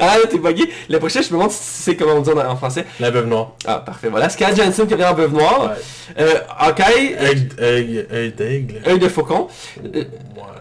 Ah 0.02 0.18
là 0.18 0.28
t'es 0.30 0.38
bugué. 0.38 0.70
Le 0.90 1.00
prochain 1.00 1.22
je 1.22 1.28
me 1.28 1.34
demande 1.34 1.52
si 1.52 1.60
tu 1.60 1.66
sais 1.66 1.96
comment 1.96 2.14
on 2.14 2.22
dit 2.22 2.32
en, 2.32 2.56
français. 2.56 2.86
La 3.00 3.12
veuve 3.12 3.28
noire. 3.28 3.52
Ah 3.66 3.80
parfait, 3.80 4.10
voilà. 4.10 4.30
Scarlett 4.30 4.58
Johansson 4.58 4.86
qui 4.86 4.94
revient 4.94 5.06
en 5.06 5.14
Veuve 5.14 5.34
Noire. 5.34 5.72
Ouais. 5.72 6.24
Euh, 6.24 6.40
Hawkeye, 6.58 7.16
Œil 7.60 8.34
d'aigle. 8.34 8.82
œil 8.88 9.00
de 9.00 9.08
faucon. 9.08 9.48
Ouais. 9.84 10.08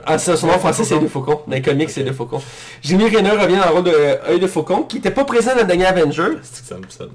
Ah, 0.06 0.18
son 0.18 0.46
nom 0.46 0.54
en 0.54 0.58
français 0.58 0.84
c'est 0.84 0.94
œil 0.94 1.00
de 1.00 1.08
faucon. 1.08 1.40
Dans 1.46 1.54
les 1.54 1.62
comics 1.62 1.90
c'est 1.90 2.00
œil 2.00 2.06
de 2.06 2.12
faucon. 2.12 2.40
Jimmy 2.82 3.04
Renner 3.04 3.30
revient 3.30 3.56
dans 3.56 3.66
le 3.66 3.72
rôle 3.72 3.84
de 3.84 3.90
euh, 3.90 4.30
œil 4.30 4.40
de 4.40 4.46
faucon 4.46 4.82
qui 4.82 4.98
était 4.98 5.10
pas 5.10 5.24
présent 5.24 5.52
dans 5.54 5.62
le 5.62 5.66
dernier 5.66 5.86
Avenger. 5.86 6.38
C'est 6.42 6.62
que 6.62 6.68
ça 6.68 6.76
me 6.76 6.88
sonne. 6.88 7.10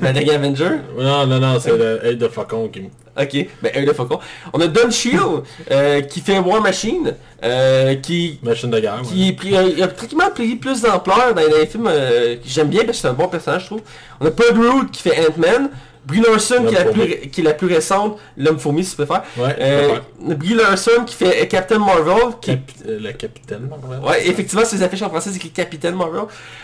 Le 0.00 0.12
dernier 0.12 0.34
Avenger? 0.34 0.70
Non, 0.98 1.26
non, 1.26 1.38
non, 1.40 1.58
c'est 1.60 1.76
le 1.76 2.00
œil 2.04 2.16
de 2.16 2.28
faucon 2.28 2.68
qui 2.68 2.80
me... 2.82 2.86
Ok, 3.20 3.46
ben 3.62 3.72
œil 3.76 3.84
de 3.84 3.92
faucon. 3.92 4.18
On 4.54 4.60
a 4.60 4.66
Don 4.68 4.90
Shield 4.90 5.42
euh, 5.70 6.00
qui 6.02 6.20
fait 6.20 6.38
War 6.38 6.62
Machine. 6.62 7.14
euh, 7.44 7.94
qui 7.96 8.38
Machine 8.42 8.70
de 8.70 8.80
guerre. 8.80 9.02
qui 9.02 9.36
euh, 9.52 9.84
a 9.84 9.88
pratiquement 9.88 10.30
pris 10.30 10.56
plus 10.56 10.80
d'ampleur 10.80 11.34
dans 11.34 11.42
les 11.42 11.66
films 11.66 11.88
euh, 11.90 12.36
que 12.36 12.42
j'aime 12.46 12.68
bien 12.68 12.84
parce 12.84 12.98
que 12.98 13.02
c'est 13.02 13.08
un 13.08 13.12
bon 13.12 13.28
personnage 13.28 13.62
je 13.62 13.66
trouve. 13.66 13.80
On 14.20 14.26
a 14.26 14.30
Paul 14.30 14.56
Rudd 14.58 14.90
qui 14.90 15.02
fait 15.02 15.18
Ant-Man, 15.28 15.68
Brie 16.06 16.20
Larson 16.20 16.64
qui 16.66 16.74
est, 16.74 16.84
la 16.84 16.90
plus, 16.90 17.16
qui 17.30 17.40
est 17.42 17.44
la 17.44 17.52
plus 17.52 17.66
récente, 17.66 18.18
l'homme 18.38 18.58
fourmi 18.58 18.82
si 18.82 18.96
tu 18.96 19.04
préfères. 19.04 19.22
Ouais, 19.36 19.56
Euh. 19.60 19.98
Brie 20.34 20.54
Larson 20.54 21.04
qui 21.06 21.14
fait 21.14 21.46
Captain 21.48 21.78
Marvel, 21.80 22.34
qui 22.40 22.52
euh, 22.52 22.98
le 22.98 23.12
capitaine 23.12 23.68
Marvel. 23.68 24.00
Ouais, 24.08 24.26
effectivement, 24.26 24.64
ses 24.64 24.82
affiches 24.82 25.02
en 25.02 25.10
français, 25.10 25.30
c'est 25.32 25.48
Capitaine 25.50 25.96
Marvel. 25.96 26.22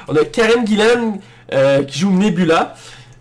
On 0.08 0.16
a 0.16 0.24
Karen 0.24 0.66
Gillan 0.66 1.18
euh, 1.52 1.82
qui 1.84 1.98
joue 2.00 2.10
Nebula. 2.10 2.74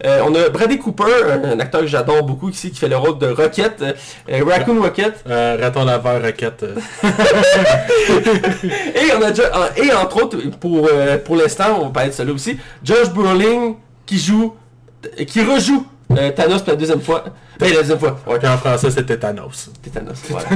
Euh, 0.05 0.21
on 0.25 0.35
a 0.35 0.49
Bradley 0.49 0.77
Cooper, 0.77 1.03
un, 1.43 1.59
acteur 1.59 1.81
que 1.81 1.87
j'adore 1.87 2.21
beaucoup 2.23 2.49
ici, 2.49 2.69
qui 2.71 2.79
fait 2.79 2.87
le 2.87 2.97
rôle 2.97 3.17
de 3.17 3.27
Rocket, 3.27 3.81
euh, 3.81 3.93
euh, 4.29 4.43
Raccoon 4.43 4.79
Rocket. 4.81 5.23
Euh, 5.27 5.57
raton 5.59 5.85
laveur 5.85 6.21
euh, 6.23 6.31
Et 8.95 9.11
on 9.17 9.23
a 9.23 9.31
et 9.77 9.91
entre 9.93 10.23
autres, 10.23 10.37
pour, 10.59 10.89
pour 11.25 11.35
l'instant, 11.35 11.79
on 11.79 11.85
va 11.85 11.89
parler 11.89 12.09
de 12.09 12.15
cela 12.15 12.31
aussi, 12.31 12.59
Josh 12.83 13.09
Brolin 13.09 13.73
qui 14.05 14.19
joue, 14.19 14.53
qui 15.25 15.41
rejoue 15.41 15.87
euh, 16.11 16.31
Thanos 16.31 16.61
pour 16.61 16.69
la 16.69 16.75
deuxième 16.75 17.01
fois. 17.01 17.25
Ben, 17.59 17.73
la 17.73 17.81
deuxième 17.81 17.99
fois. 17.99 18.17
En 18.27 18.57
français, 18.57 18.91
c'était 18.91 19.17
Thanos. 19.17 19.69
Thanos, 19.93 20.17
voilà. 20.29 20.47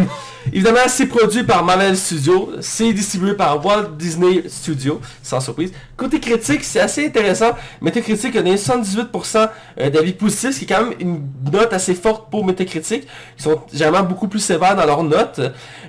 Évidemment, 0.54 0.80
c'est 0.88 1.08
produit 1.08 1.44
par 1.44 1.64
Marvel 1.64 1.98
Studios, 1.98 2.52
c'est 2.62 2.94
distribué 2.94 3.34
par 3.34 3.64
Walt 3.66 3.90
Disney 3.98 4.44
Studios, 4.48 5.02
sans 5.22 5.42
surprise. 5.42 5.72
Côté 5.98 6.20
critique, 6.20 6.64
c'est 6.64 6.80
assez 6.80 7.06
intéressant. 7.06 7.52
Metacritic 7.82 8.36
a 8.36 8.42
donné 8.42 8.56
78% 8.56 9.50
euh, 9.80 9.90
d'avis 9.90 10.14
positifs, 10.14 10.52
ce 10.52 10.60
qui 10.60 10.66
est 10.66 10.68
quand 10.68 10.86
même 10.86 10.94
une 11.00 11.22
note 11.52 11.74
assez 11.74 11.96
forte 11.96 12.30
pour 12.32 12.46
Metacritic. 12.46 13.08
Ils 13.38 13.44
sont 13.44 13.62
généralement 13.74 14.08
beaucoup 14.08 14.28
plus 14.28 14.40
sévères 14.40 14.76
dans 14.76 14.86
leurs 14.86 15.04
notes. 15.04 15.42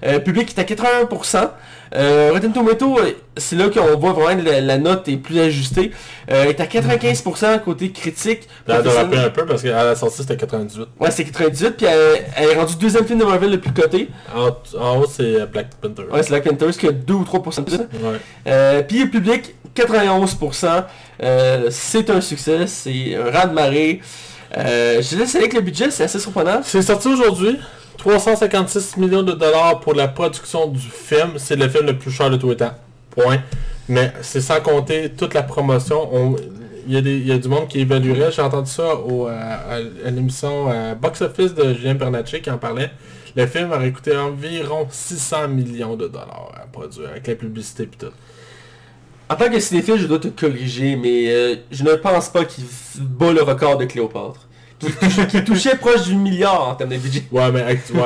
Euh, 0.05 0.19
public 0.19 0.53
est 0.57 0.61
à 0.61 0.65
81%. 0.65 1.51
Euh, 1.95 2.31
Rotten 2.33 2.53
Tomato, 2.53 2.99
euh, 2.99 3.13
c'est 3.37 3.57
là 3.57 3.69
qu'on 3.69 3.97
voit 3.99 4.13
vraiment 4.13 4.43
que 4.43 4.49
la, 4.49 4.61
la 4.61 4.79
note 4.79 5.09
est 5.09 5.17
plus 5.17 5.39
ajustée. 5.39 5.91
Euh, 6.31 6.45
est 6.45 6.61
à 6.61 6.65
95% 6.67 7.61
côté 7.61 7.91
critique. 7.91 8.49
Là, 8.67 8.77
elle 8.79 8.83
doit 8.85 8.95
rappeler 8.95 9.19
un 9.19 9.31
peu 9.31 9.45
parce 9.45 9.63
qu'à 9.63 9.85
la 9.85 9.95
sortie, 9.95 10.19
c'était 10.23 10.37
98. 10.37 10.87
Ouais, 11.01 11.11
c'est 11.11 11.25
98, 11.25 11.71
puis 11.77 11.87
elle, 11.87 12.25
elle 12.37 12.51
est 12.51 12.55
rendue 12.55 12.77
deuxième 12.77 13.05
film 13.05 13.19
de 13.19 13.25
Marvel 13.25 13.51
le 13.51 13.61
plus 13.61 13.73
coté. 13.73 14.09
En, 14.35 14.49
en 14.79 14.99
haut, 15.01 15.07
c'est 15.11 15.41
euh, 15.41 15.47
Black 15.47 15.69
Panther. 15.81 16.05
Ouais, 16.11 16.23
c'est 16.23 16.31
Black 16.31 16.45
Panther, 16.45 16.71
qui 16.79 16.87
a 16.89 16.93
2 16.93 17.13
ou 17.15 17.25
3% 17.25 17.65
de. 17.65 17.77
Ouais. 17.77 17.87
Euh, 18.47 18.83
puis 18.83 19.05
le 19.05 19.11
public, 19.11 19.55
91%. 19.77 20.85
Euh, 21.23 21.67
c'est 21.71 22.11
un 22.11 22.21
succès, 22.21 22.67
c'est 22.67 23.17
un 23.17 23.31
raz 23.31 23.47
de 23.47 23.55
marée. 23.55 24.01
Je 24.57 25.17
laisse 25.17 25.35
avec 25.35 25.53
le 25.55 25.61
budget, 25.61 25.91
c'est 25.91 26.05
assez 26.05 26.19
surprenant. 26.19 26.61
C'est 26.63 26.83
sorti 26.83 27.09
aujourd'hui. 27.09 27.59
356 27.99 28.97
millions 28.97 29.23
de 29.23 29.33
dollars 29.33 29.81
pour 29.81 29.95
la 29.95 30.09
production 30.09 30.67
du 30.69 30.81
film. 30.81 31.33
C'est 31.37 31.57
le 31.57 31.69
film 31.69 31.87
le 31.87 31.97
plus 31.99 32.11
cher 32.11 32.31
de 32.31 32.47
les 32.49 32.57
temps. 32.57 32.75
Point. 33.11 33.43
Mais 33.89 34.13
c'est 34.23 34.41
sans 34.41 34.61
compter 34.61 35.11
toute 35.11 35.35
la 35.35 35.43
promotion. 35.43 36.09
On- 36.13 36.37
Il 36.89 36.95
y, 37.27 37.31
a 37.33 37.39
du 37.39 37.47
monde 37.49 37.69
qui 37.69 37.79
évaluerait. 37.81 38.33
J'ai 38.33 38.43
entendu 38.43 38.69
ça 38.71 38.83
euh, 38.83 39.29
à, 39.29 39.77
à 40.07 40.11
l'émission 40.11 40.69
euh, 40.69 40.97
Box 40.97 41.21
Office 41.23 41.55
de 41.55 41.75
Julien 41.75 41.95
Bernatchez 41.95 42.41
qui 42.41 42.51
en 42.51 42.59
parlait. 42.59 42.91
Le 43.37 43.47
film 43.47 43.71
aurait 43.71 43.93
coûté 43.93 44.17
environ 44.17 44.89
600 44.91 45.47
millions 45.49 45.95
de 45.97 46.09
dollars 46.09 46.51
à 46.61 46.67
produire 46.67 47.11
avec 47.11 47.27
la 47.29 47.37
publicité 47.37 47.85
et 47.85 47.87
tout. 47.87 48.07
En 49.29 49.37
tant 49.37 49.49
que 49.49 49.61
cinéphile, 49.61 49.97
je 49.97 50.07
dois 50.09 50.19
te 50.19 50.27
corriger, 50.29 50.97
mais 50.97 51.31
euh, 51.31 51.55
je 51.71 51.85
ne 51.85 51.95
pense 51.95 52.29
pas 52.31 52.45
qu'il 52.45 52.65
bat 52.99 53.33
le 53.33 53.43
record 53.43 53.79
de 53.79 53.85
Cléopâtre. 53.85 54.49
Qui, 55.29 55.45
touchait 55.45 55.77
proche 55.77 56.03
du 56.03 56.15
milliard 56.17 56.69
en 56.71 56.75
termes 56.75 56.91
de 56.91 56.97
budget. 56.97 57.23
Ouais, 57.31 57.51
mais 57.53 57.61
avec, 57.63 57.81
ouais, 57.95 58.01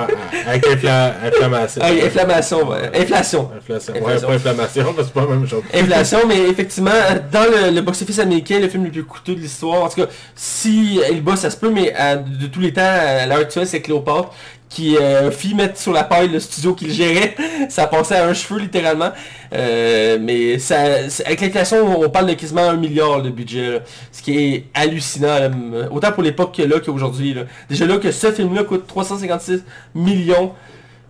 avec 0.46 0.66
infla- 0.66 1.14
inflammation. 1.26 1.82
Inflammation, 1.82 2.68
ouais. 2.68 2.90
inflation. 3.00 3.50
Inflation. 3.56 3.92
Ouais, 3.94 4.00
Inflation. 4.00 4.28
pas 4.28 4.34
inflammation, 4.34 4.94
c'est 4.98 5.12
pas 5.12 5.20
la 5.22 5.26
même 5.28 5.46
chose. 5.48 5.62
Inflation, 5.72 6.18
mais 6.28 6.38
effectivement, 6.48 6.90
dans 7.32 7.44
le, 7.44 7.70
le 7.74 7.80
box-office 7.80 8.18
américain, 8.18 8.58
le 8.60 8.68
film 8.68 8.84
le 8.84 8.90
plus 8.90 9.04
coûteux 9.04 9.34
de 9.34 9.40
l'histoire, 9.40 9.84
en 9.84 9.88
tout 9.88 10.02
cas, 10.02 10.08
si 10.34 11.00
il 11.10 11.22
bat, 11.22 11.36
ça 11.36 11.50
se 11.50 11.56
peut, 11.56 11.70
mais 11.70 11.92
à- 11.94 12.16
de 12.16 12.46
tous 12.46 12.60
les 12.60 12.72
temps, 12.72 12.82
à 12.82 13.26
l'heure 13.26 13.38
actuelle, 13.38 13.66
c'est 13.66 13.80
Cléopâtre 13.80 14.32
qui 14.68 14.96
euh, 14.96 15.30
fit 15.30 15.54
mettre 15.54 15.78
sur 15.78 15.92
la 15.92 16.04
paille 16.04 16.28
le 16.28 16.40
studio 16.40 16.74
qu'il 16.74 16.90
gérait. 16.90 17.36
ça 17.68 17.86
passait 17.86 18.16
à 18.16 18.26
un 18.26 18.34
cheveu, 18.34 18.60
littéralement. 18.60 19.10
Euh, 19.52 20.18
mais 20.20 20.58
ça, 20.58 20.76
avec 21.24 21.40
l'inflation, 21.40 22.00
on 22.00 22.10
parle 22.10 22.26
de 22.26 22.34
quasiment 22.34 22.68
un 22.68 22.76
milliard 22.76 23.22
de 23.22 23.30
budget, 23.30 23.70
là. 23.70 23.78
ce 24.10 24.22
qui 24.22 24.38
est 24.38 24.64
hallucinant, 24.74 25.50
autant 25.90 26.12
pour 26.12 26.22
l'époque 26.22 26.56
que 26.56 26.62
là 26.62 26.80
qu'aujourd'hui. 26.80 27.36
Déjà 27.68 27.86
là 27.86 27.98
que 27.98 28.10
ce 28.10 28.32
film-là 28.32 28.64
coûte 28.64 28.86
356 28.86 29.64
millions. 29.94 30.52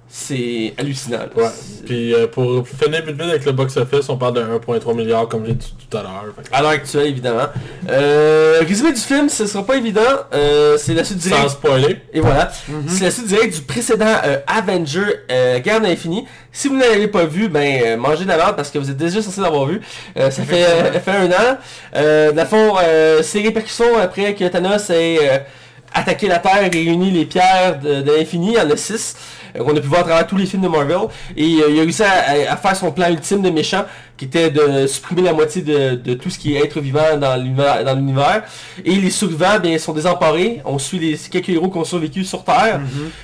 C'est 0.08 0.72
hallucinant. 0.78 1.26
Ouais. 1.34 1.48
Puis 1.84 2.14
euh, 2.14 2.28
pour 2.28 2.66
finir 2.66 3.04
vite 3.04 3.20
vite 3.20 3.28
avec 3.28 3.44
le 3.44 3.52
box-office, 3.52 4.08
on 4.08 4.16
parle 4.16 4.34
de 4.34 4.40
1.3 4.40 4.96
milliard 4.96 5.26
comme 5.28 5.44
j'ai 5.44 5.54
dit 5.54 5.74
tout 5.90 5.96
à 5.96 6.02
l'heure. 6.02 6.24
À 6.52 6.62
l'heure 6.62 6.70
actuelle, 6.70 7.08
évidemment. 7.08 7.46
Euh, 7.90 8.60
résumé 8.66 8.92
du 8.92 9.00
film, 9.00 9.28
ce 9.28 9.46
sera 9.46 9.66
pas 9.66 9.76
évident. 9.76 10.00
Euh, 10.32 10.78
c'est 10.78 10.94
la 10.94 11.02
suite 11.02 11.18
directe. 11.18 11.42
Sans 11.42 11.48
spoiler. 11.48 12.02
Et 12.12 12.20
voilà. 12.20 12.50
Mm-hmm. 12.70 12.88
C'est 12.88 13.04
la 13.04 13.10
suite 13.10 13.26
directe 13.26 13.56
du 13.56 13.62
précédent 13.62 14.14
Avenger 14.46 15.24
Guerre 15.62 15.80
de 15.80 15.86
l'infini. 15.86 16.24
Si 16.52 16.68
vous 16.68 16.76
ne 16.76 16.80
l'avez 16.80 17.08
pas 17.08 17.24
vu, 17.24 17.48
ben 17.48 17.98
mangez 17.98 18.24
de 18.24 18.28
la 18.28 18.36
merde 18.36 18.56
parce 18.56 18.70
que 18.70 18.78
vous 18.78 18.90
êtes 18.90 18.96
déjà 18.96 19.20
censé 19.20 19.40
l'avoir 19.40 19.66
vu. 19.66 19.80
ça 20.16 20.30
fait, 20.30 20.64
fait, 21.04 21.10
un 21.10 21.30
an. 21.30 21.58
Euh, 21.94 22.32
dans 22.32 22.42
le 22.42 23.22
c'est 23.22 23.42
répercussions 23.42 23.98
après 23.98 24.34
que 24.34 24.44
Thanos 24.48 24.88
ait 24.90 25.44
attaqué 25.92 26.28
la 26.28 26.38
Terre 26.38 26.62
et 26.62 26.68
réuni 26.68 27.10
les 27.10 27.24
pierres 27.24 27.78
de, 27.80 28.02
de 28.02 28.12
l'infini. 28.12 28.52
Il 28.52 28.58
y 28.58 28.60
en 28.60 28.70
a 28.70 28.76
6 28.76 29.16
qu'on 29.58 29.76
a 29.76 29.80
pu 29.80 29.88
voir 29.88 30.02
à 30.02 30.04
travers 30.04 30.26
tous 30.26 30.36
les 30.36 30.46
films 30.46 30.62
de 30.62 30.68
Marvel. 30.68 31.08
Et 31.36 31.42
euh, 31.42 31.70
il 31.70 31.78
a 31.78 31.82
réussi 31.82 32.02
à, 32.02 32.52
à 32.52 32.56
faire 32.56 32.76
son 32.76 32.92
plan 32.92 33.08
ultime 33.10 33.42
de 33.42 33.50
méchant, 33.50 33.84
qui 34.16 34.24
était 34.24 34.50
de 34.50 34.86
supprimer 34.86 35.22
la 35.22 35.32
moitié 35.32 35.62
de, 35.62 35.94
de 35.94 36.14
tout 36.14 36.30
ce 36.30 36.38
qui 36.38 36.54
est 36.54 36.64
être 36.64 36.80
vivant 36.80 37.16
dans 37.18 37.36
l'univers. 37.36 38.44
Et 38.84 38.94
les 38.94 39.10
survivants 39.10 39.58
ben, 39.62 39.78
sont 39.78 39.92
désemparés. 39.92 40.62
On 40.64 40.78
suit 40.78 40.98
les 40.98 41.16
quelques 41.30 41.50
héros 41.50 41.68
qui 41.68 41.78
ont 41.78 41.84
survécu 41.84 42.24
sur 42.24 42.42
Terre. 42.44 42.80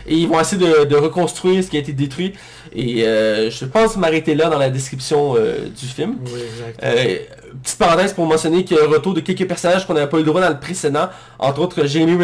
Et 0.07 0.17
ils 0.17 0.29
vont 0.29 0.39
essayer 0.39 0.61
de, 0.63 0.85
de 0.85 0.97
reconstruire 0.97 1.65
ce 1.65 1.71
qui 1.71 1.77
a 1.77 1.81
été 1.81 1.93
détruit. 1.93 2.35
Et 2.75 3.05
euh, 3.05 3.51
je 3.51 3.65
pense 3.65 3.97
m'arrêter 3.97 4.35
là 4.35 4.49
dans 4.49 4.59
la 4.59 4.71
description 4.71 5.35
euh, 5.37 5.69
du 5.69 5.87
film. 5.87 6.17
Oui. 6.27 6.41
Euh, 6.83 7.17
petite 7.63 7.79
parenthèse 7.79 8.13
pour 8.13 8.27
mentionner 8.27 8.65
qu'il 8.65 8.77
y 8.77 8.81
a 8.81 8.85
un 8.85 8.89
retour 8.89 9.15
de 9.15 9.21
quelques 9.21 9.47
personnages 9.47 9.87
qu'on 9.87 9.95
n'avait 9.95 10.09
pas 10.09 10.17
eu 10.17 10.21
le 10.21 10.27
droit 10.27 10.41
dans 10.41 10.49
le 10.49 10.59
précédent, 10.59 11.09
entre 11.39 11.61
autres 11.61 11.87
Jamie 11.87 12.17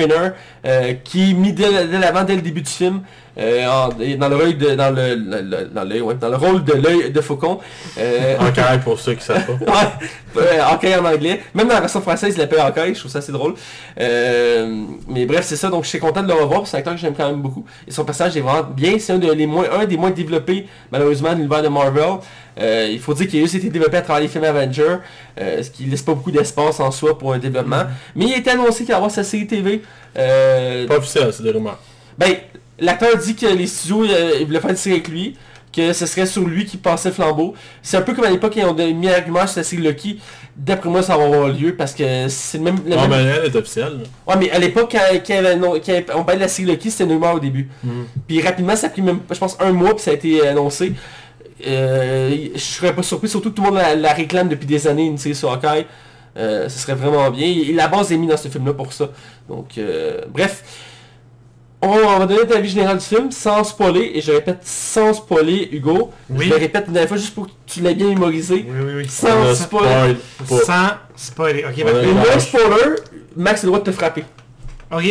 euh, 0.65 0.93
qui 1.05 1.31
est 1.31 1.35
mis 1.35 1.53
dès, 1.53 1.87
dès 1.87 1.99
l'avant, 1.99 2.25
dès 2.25 2.35
le 2.35 2.43
début 2.43 2.63
du 2.63 2.71
film, 2.71 3.03
euh, 3.28 3.28
en- 3.39 3.91
et 4.01 4.17
dans 4.17 4.29
le 4.29 4.37
rôle 4.37 4.57
de, 4.59 4.71
dans 4.75 4.91
le, 4.95 5.15
le- 5.15 5.41
le- 5.43 5.65
dans 5.67 5.85
l'œil, 5.85 6.01
ouais, 6.01 6.15
dans 6.15 6.29
le 6.29 6.37
rôle 6.37 6.65
de 6.65 6.73
l'œil 6.73 7.11
de 7.13 7.21
Faucon. 7.21 7.59
Euh, 7.99 8.37
En 8.39 8.51
carré 8.53 8.81
pour 8.81 8.99
ceux 8.99 9.15
qui 9.15 9.25
savent 9.25 9.47
pas. 9.47 9.53
ouais, 10.37 10.43
euh, 10.43 10.63
Hawkeye 10.63 10.97
en 10.97 11.05
anglais. 11.05 11.41
Même 11.55 11.69
dans 11.69 11.75
la 11.75 11.81
version 11.81 12.01
française, 12.01 12.35
il 12.35 12.39
l'appelle 12.41 12.61
Hawkeye, 12.61 12.95
je 12.95 12.99
trouve 13.01 13.11
ça 13.13 13.19
assez 13.21 13.33
drôle. 13.33 13.55
Euh, 14.01 14.85
mais 15.09 15.27
bref, 15.27 15.45
c'est 15.45 15.57
ça, 15.57 15.69
donc 15.71 15.85
je 15.85 15.89
suis 15.89 15.99
content 15.99 16.23
de 16.23 16.29
le 16.29 16.35
revoir, 16.35 16.67
c'est 16.67 16.77
un 16.77 16.81
acteur 16.81 16.95
que 16.95 17.01
j'aime 17.01 17.15
quand 17.17 17.29
même 17.31 17.41
beaucoup. 17.43 17.65
Et 17.87 17.91
son 17.91 18.05
personnage 18.05 18.37
est 18.37 18.41
vraiment 18.41 18.63
bien, 18.65 18.99
c'est 18.99 19.13
un, 19.13 19.19
de- 19.19 19.31
les 19.33 19.47
moins, 19.47 19.65
un 19.81 19.85
des 19.85 19.97
moins 19.97 20.11
développés, 20.11 20.67
malheureusement, 20.93 21.31
de 21.31 21.37
l'univers 21.37 21.63
de 21.63 21.69
Marvel. 21.69 22.19
Euh, 22.61 22.89
il 22.91 22.99
faut 22.99 23.15
dire 23.15 23.29
qu'il 23.29 23.39
a 23.39 23.43
juste 23.43 23.55
été 23.55 23.71
développé 23.71 23.99
à 23.99 24.03
travers 24.03 24.23
les 24.23 24.29
films 24.29 24.45
Avengers, 24.45 24.97
euh, 25.41 25.63
ce 25.63 25.71
qui 25.71 25.85
laisse 25.85 26.03
pas 26.03 26.15
beaucoup 26.15 26.33
d'espace 26.33 26.81
en 26.81 26.91
soi 26.91 27.17
pour 27.17 27.33
un 27.33 27.39
développement. 27.39 27.85
Mais 28.17 28.27
il 28.27 28.35
a 28.35 28.39
été 28.39 28.51
annoncé 28.51 28.79
qu'il 28.79 28.89
va 28.89 28.97
avoir 28.97 29.11
sa 29.13 29.23
série 29.23 29.47
TV. 29.47 29.83
Euh, 30.17 30.87
Pas 30.89 30.97
officiel, 30.97 31.33
c'est 31.33 31.45
des 31.45 31.53
rumeurs. 31.53 31.79
ben, 32.17 32.35
l'acteur 32.81 33.17
dit 33.17 33.35
que 33.35 33.47
les 33.47 33.67
studios 33.67 34.05
euh, 34.05 34.45
voulaient 34.47 34.61
faire 34.61 34.71
une 34.71 34.77
série 34.77 34.97
avec 34.97 35.09
lui, 35.09 35.37
que 35.75 35.93
ce 35.93 36.07
serait 36.07 36.27
sur 36.27 36.43
lui 36.47 36.65
qui 36.65 36.77
passait 36.79 37.11
le 37.11 37.15
flambeau. 37.15 37.55
C'est 37.83 37.97
un 37.99 38.03
peu 38.03 38.15
comme 38.15 38.25
à 38.25 38.31
l'époque 38.31 38.55
ils 38.57 38.65
ont 38.65 38.75
mis 38.75 39.07
la 39.07 39.21
rumeur 39.21 39.49
sur 39.49 39.59
la 39.59 39.65
série 39.65 39.83
Lucky. 39.83 40.19
D'après 40.57 40.89
moi, 40.89 41.03
ça 41.03 41.17
va 41.17 41.25
avoir 41.25 41.49
lieu 41.49 41.77
parce 41.77 41.93
que 41.95 42.27
c'est 42.29 42.59
le 42.59 42.65
même... 42.65 42.79
le 42.85 42.97
Non, 42.97 43.07
même- 43.07 43.11
mais 43.11 43.33
elle 43.39 43.45
est 43.45 43.55
officielle. 43.57 43.99
Ouais, 44.27 44.35
mais 44.39 44.51
à 44.51 44.59
l'époque, 44.59 44.91
quand, 44.93 45.21
quand, 45.27 45.43
quand 45.85 46.03
on 46.17 46.25
parlait 46.25 46.37
de 46.39 46.43
la 46.43 46.49
série 46.49 46.69
Lucky, 46.73 46.91
c'était 46.91 47.05
une 47.05 47.13
rumeur 47.13 47.35
au 47.35 47.39
début. 47.41 47.69
Mhm. 47.85 48.07
Puis 48.27 48.41
rapidement, 48.43 48.75
ça 48.75 48.87
a 48.89 48.91
pris 48.91 49.03
même, 49.03 49.21
je 49.31 49.39
pense, 49.39 49.57
un 49.61 49.73
mois, 49.73 49.95
puis 49.95 50.03
ça 50.03 50.11
a 50.11 50.15
été 50.15 50.47
annoncé. 50.49 50.95
Euh, 51.67 52.35
je 52.55 52.59
serais 52.61 52.95
pas 52.95 53.03
surpris, 53.03 53.29
surtout 53.29 53.51
que 53.51 53.57
tout 53.57 53.63
le 53.63 53.71
monde 53.71 53.79
la, 53.79 53.95
la 53.95 54.13
réclame 54.13 54.49
depuis 54.49 54.67
des 54.67 54.87
années, 54.87 55.05
une 55.07 55.19
série 55.19 55.35
sur 55.35 55.51
Hawkeye. 55.53 55.87
Euh, 56.37 56.69
ce 56.69 56.79
serait 56.79 56.95
vraiment 56.95 57.31
bien. 57.31 57.47
Et 57.47 57.73
la 57.73 57.89
base 57.89 58.13
est 58.13 58.17
mise 58.17 58.31
dans 58.31 58.37
ce 58.37 58.49
film-là 58.49 58.73
pour 58.73 58.93
ça. 58.93 59.11
Donc, 59.49 59.77
euh, 59.77 60.21
bref. 60.29 60.63
On 61.81 61.89
va, 61.97 62.07
on 62.09 62.19
va 62.19 62.27
donner 62.27 62.41
notre 62.41 62.57
avis 62.57 62.69
général 62.69 62.99
du 62.99 63.05
film 63.05 63.31
sans 63.31 63.63
spoiler. 63.63 64.11
Et 64.15 64.21
je 64.21 64.33
répète, 64.33 64.59
sans 64.65 65.15
spoiler, 65.15 65.69
Hugo. 65.71 66.11
Oui. 66.29 66.47
Je 66.47 66.51
le 66.51 66.57
répète 66.57 66.85
une 66.89 66.93
dernière 66.95 67.09
fois 67.09 67.19
juste 67.19 67.35
pour 67.35 67.47
que 67.47 67.53
tu 67.67 67.81
l'aies 67.81 67.95
bien 67.95 68.09
mémorisé. 68.09 68.67
Oui, 68.69 68.77
oui, 68.85 68.93
oui. 68.97 69.09
Sans 69.09 69.55
spoiler. 69.55 70.17
spoil. 70.45 70.61
Sans 70.65 70.89
spoiler. 71.17 71.65
Ok, 71.65 71.85
ben, 71.85 71.95
Ouais. 71.95 72.07
no 72.35 72.41
spoiler, 72.41 72.97
Max 73.37 73.61
a 73.63 73.67
le 73.67 73.69
droit 73.69 73.79
de 73.79 73.85
te 73.85 73.93
frapper. 73.93 74.25
Ok. 74.91 75.05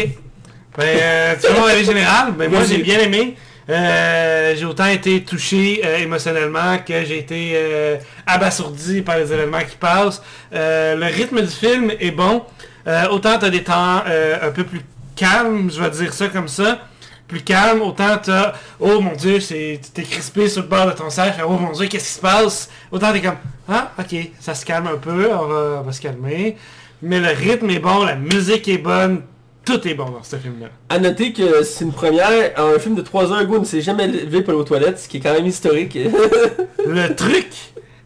Ben, 0.78 0.84
euh, 0.86 1.36
tu 1.42 1.48
vois 1.52 1.62
mon 1.62 1.68
avis 1.68 1.86
général, 1.86 2.34
ben 2.34 2.52
moi 2.52 2.62
j'ai 2.68 2.78
bien 2.80 3.00
aimé. 3.00 3.36
Euh, 3.70 4.56
j'ai 4.56 4.64
autant 4.66 4.86
été 4.86 5.24
touché 5.24 5.82
euh, 5.84 5.98
émotionnellement 5.98 6.78
que 6.86 7.04
j'ai 7.04 7.18
été 7.20 7.52
euh, 7.56 7.98
abasourdi 8.28 9.02
par 9.02 9.18
les 9.18 9.32
événements 9.34 9.60
qui 9.68 9.76
passent. 9.76 10.22
Euh, 10.54 10.96
le 10.96 11.06
rythme 11.08 11.42
du 11.42 11.48
film 11.48 11.92
est 12.00 12.12
bon. 12.12 12.44
Euh, 12.88 13.08
autant 13.10 13.38
t'as 13.40 13.50
des 13.50 13.64
temps 13.64 14.04
euh, 14.08 14.38
un 14.42 14.52
peu 14.52 14.64
plus 14.64 14.82
calmes, 15.18 15.70
je 15.70 15.82
vais 15.82 15.90
dire 15.90 16.14
ça 16.14 16.28
comme 16.30 16.48
ça. 16.48 16.80
Plus 17.28 17.42
calme, 17.42 17.82
autant 17.82 18.18
t'as 18.24 18.54
Oh 18.80 19.02
mon 19.02 19.14
dieu, 19.14 19.42
c'est 19.42 19.82
t'es 19.94 20.04
crispé 20.04 20.48
sur 20.48 20.62
le 20.62 20.70
bord 20.70 20.86
de 20.86 20.92
ton 20.94 21.10
siège, 21.10 21.34
oh 21.46 21.58
mon 21.58 21.74
dieu, 21.74 21.88
qu'est-ce 21.88 22.06
qui 22.06 22.14
se 22.14 22.20
passe? 22.22 22.70
Autant 22.90 23.12
t'es 23.12 23.20
comme 23.22 23.36
Ah 23.68 23.92
ok, 24.00 24.16
ça 24.40 24.56
se 24.56 24.66
calme 24.66 24.88
un 24.88 24.98
peu, 24.98 25.30
on 25.34 25.46
va, 25.46 25.80
on 25.80 25.82
va 25.82 25.92
se 25.92 26.00
calmer. 26.00 26.56
Mais 27.02 27.20
le 27.20 27.28
rythme 27.28 27.70
est 27.70 27.80
bon, 27.80 28.06
la 28.06 28.16
musique 28.16 28.68
est 28.70 28.78
bonne, 28.78 29.24
tout 29.66 29.86
est 29.86 29.94
bon 29.94 30.06
dans 30.10 30.24
ce 30.24 30.38
film-là. 30.38 30.68
À 30.90 31.00
noter 31.00 31.34
que 31.34 31.64
c'est 31.64 31.84
une 31.84 31.92
première, 31.92 32.30
un 32.56 32.80
film 32.80 32.96
de 32.96 33.02
3 33.02 33.32
heures, 33.34 33.42
Hugo 33.42 33.60
ne 33.60 33.66
s'est 33.66 33.82
jamais 33.82 34.08
levé 34.08 34.42
pour 34.42 34.52
aller 34.54 34.62
aux 34.62 34.64
toilettes, 34.64 35.00
ce 35.00 35.10
qui 35.10 35.18
est 35.18 35.20
quand 35.20 35.34
même 35.34 35.46
historique. 35.46 35.98
Le 36.88 37.14
truc, 37.14 37.48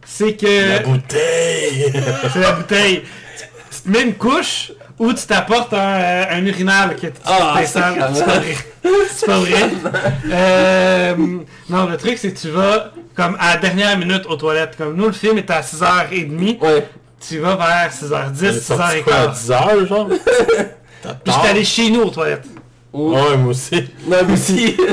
c'est 0.04 0.36
que 0.36 0.70
La 0.70 0.80
bouteille! 0.80 1.94
c'est 2.34 2.40
la 2.40 2.54
bouteille. 2.54 3.04
Tu 3.84 3.90
te 3.92 3.98
mets 3.98 4.04
une 4.04 4.14
couche 4.16 4.72
ou 5.00 5.12
tu 5.14 5.26
t'apportes 5.26 5.74
un, 5.74 5.78
euh, 6.00 6.24
un 6.32 6.46
urinal 6.46 6.96
que 6.96 7.08
tu 7.08 7.14
Ah, 7.26 7.60
c'est 7.66 7.80
pas 7.80 7.92
vrai. 7.92 8.56
C'est 9.10 9.26
pas 9.26 9.40
vrai. 9.40 9.70
Euh, 10.32 11.16
non, 11.70 11.86
le 11.88 11.98
truc, 11.98 12.18
c'est 12.18 12.32
que 12.34 12.40
tu 12.40 12.50
vas 12.50 12.92
comme 13.16 13.36
à 13.40 13.56
la 13.56 13.58
dernière 13.58 13.98
minute 13.98 14.26
aux 14.28 14.36
toilettes. 14.36 14.76
Comme 14.78 14.96
nous, 14.96 15.08
le 15.08 15.12
film 15.12 15.38
est 15.38 15.50
à 15.50 15.62
6h30. 15.62 16.60
ouais. 16.62 16.88
Tu 17.28 17.38
vas 17.40 17.56
vers 17.56 17.92
Elle 18.02 18.10
6h10, 18.34 18.46
est 18.46 18.60
sortie 18.62 19.02
quoi, 19.04 19.14
à 19.16 19.28
6h15. 19.28 19.34
10 19.42 19.52
heures, 19.52 19.88
genre? 19.88 20.10
T'as 21.04 21.14
Puis 21.16 21.34
j'étais 21.34 21.48
allé 21.50 21.64
chez 21.64 21.90
nous 21.92 22.02
aux 22.02 22.10
toilettes. 22.10 22.46
Ou- 22.94 23.14
Ouais, 23.14 23.38
moi 23.38 23.52
aussi. 23.52 23.90
Mais 24.08 24.22
aussi. 24.32 24.72
Puis 24.78 24.86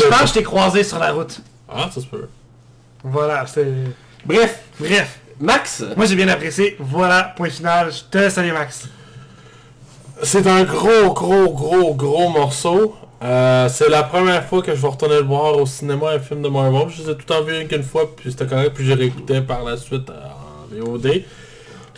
je 0.00 0.06
pense 0.08 0.20
que 0.20 0.26
je 0.28 0.32
t'ai 0.34 0.42
croisé 0.42 0.82
sur 0.84 0.98
la 0.98 1.12
route. 1.12 1.40
Ah, 1.68 1.88
ça 1.94 2.00
se 2.00 2.06
peut. 2.06 2.28
Voilà, 3.02 3.44
c'est... 3.46 3.66
Bref, 4.24 4.58
Bref, 4.78 5.18
Max? 5.40 5.84
moi 5.96 6.06
j'ai 6.06 6.16
bien 6.16 6.28
apprécié. 6.28 6.76
Voilà, 6.78 7.34
point 7.36 7.50
final. 7.50 7.92
Je 7.92 8.02
te 8.10 8.40
aller, 8.40 8.52
Max. 8.52 8.88
C'est 10.22 10.46
un 10.46 10.64
gros, 10.64 11.12
gros, 11.12 11.52
gros, 11.52 11.94
gros 11.94 12.28
morceau. 12.30 12.96
Euh, 13.22 13.68
c'est 13.68 13.88
la 13.88 14.02
première 14.02 14.44
fois 14.44 14.62
que 14.62 14.74
je 14.74 14.80
vais 14.80 14.88
retourner 14.88 15.16
le 15.16 15.24
voir 15.24 15.56
au 15.56 15.66
cinéma, 15.66 16.10
un 16.10 16.18
film 16.18 16.42
de 16.42 16.48
Marvel. 16.48 16.88
Je 16.88 17.02
les 17.02 17.10
ai 17.10 17.16
tout 17.16 17.30
en 17.32 17.42
vu 17.42 17.60
une 17.60 17.68
qu'une 17.68 17.82
fois, 17.82 18.14
puis 18.14 18.30
c'était 18.30 18.46
correct, 18.46 18.72
puis 18.74 18.86
j'ai 18.86 18.94
réécouté 18.94 19.40
par 19.40 19.64
la 19.64 19.76
suite 19.76 20.08
euh, 20.10 20.84
en 20.84 20.92
VOD. 20.92 21.22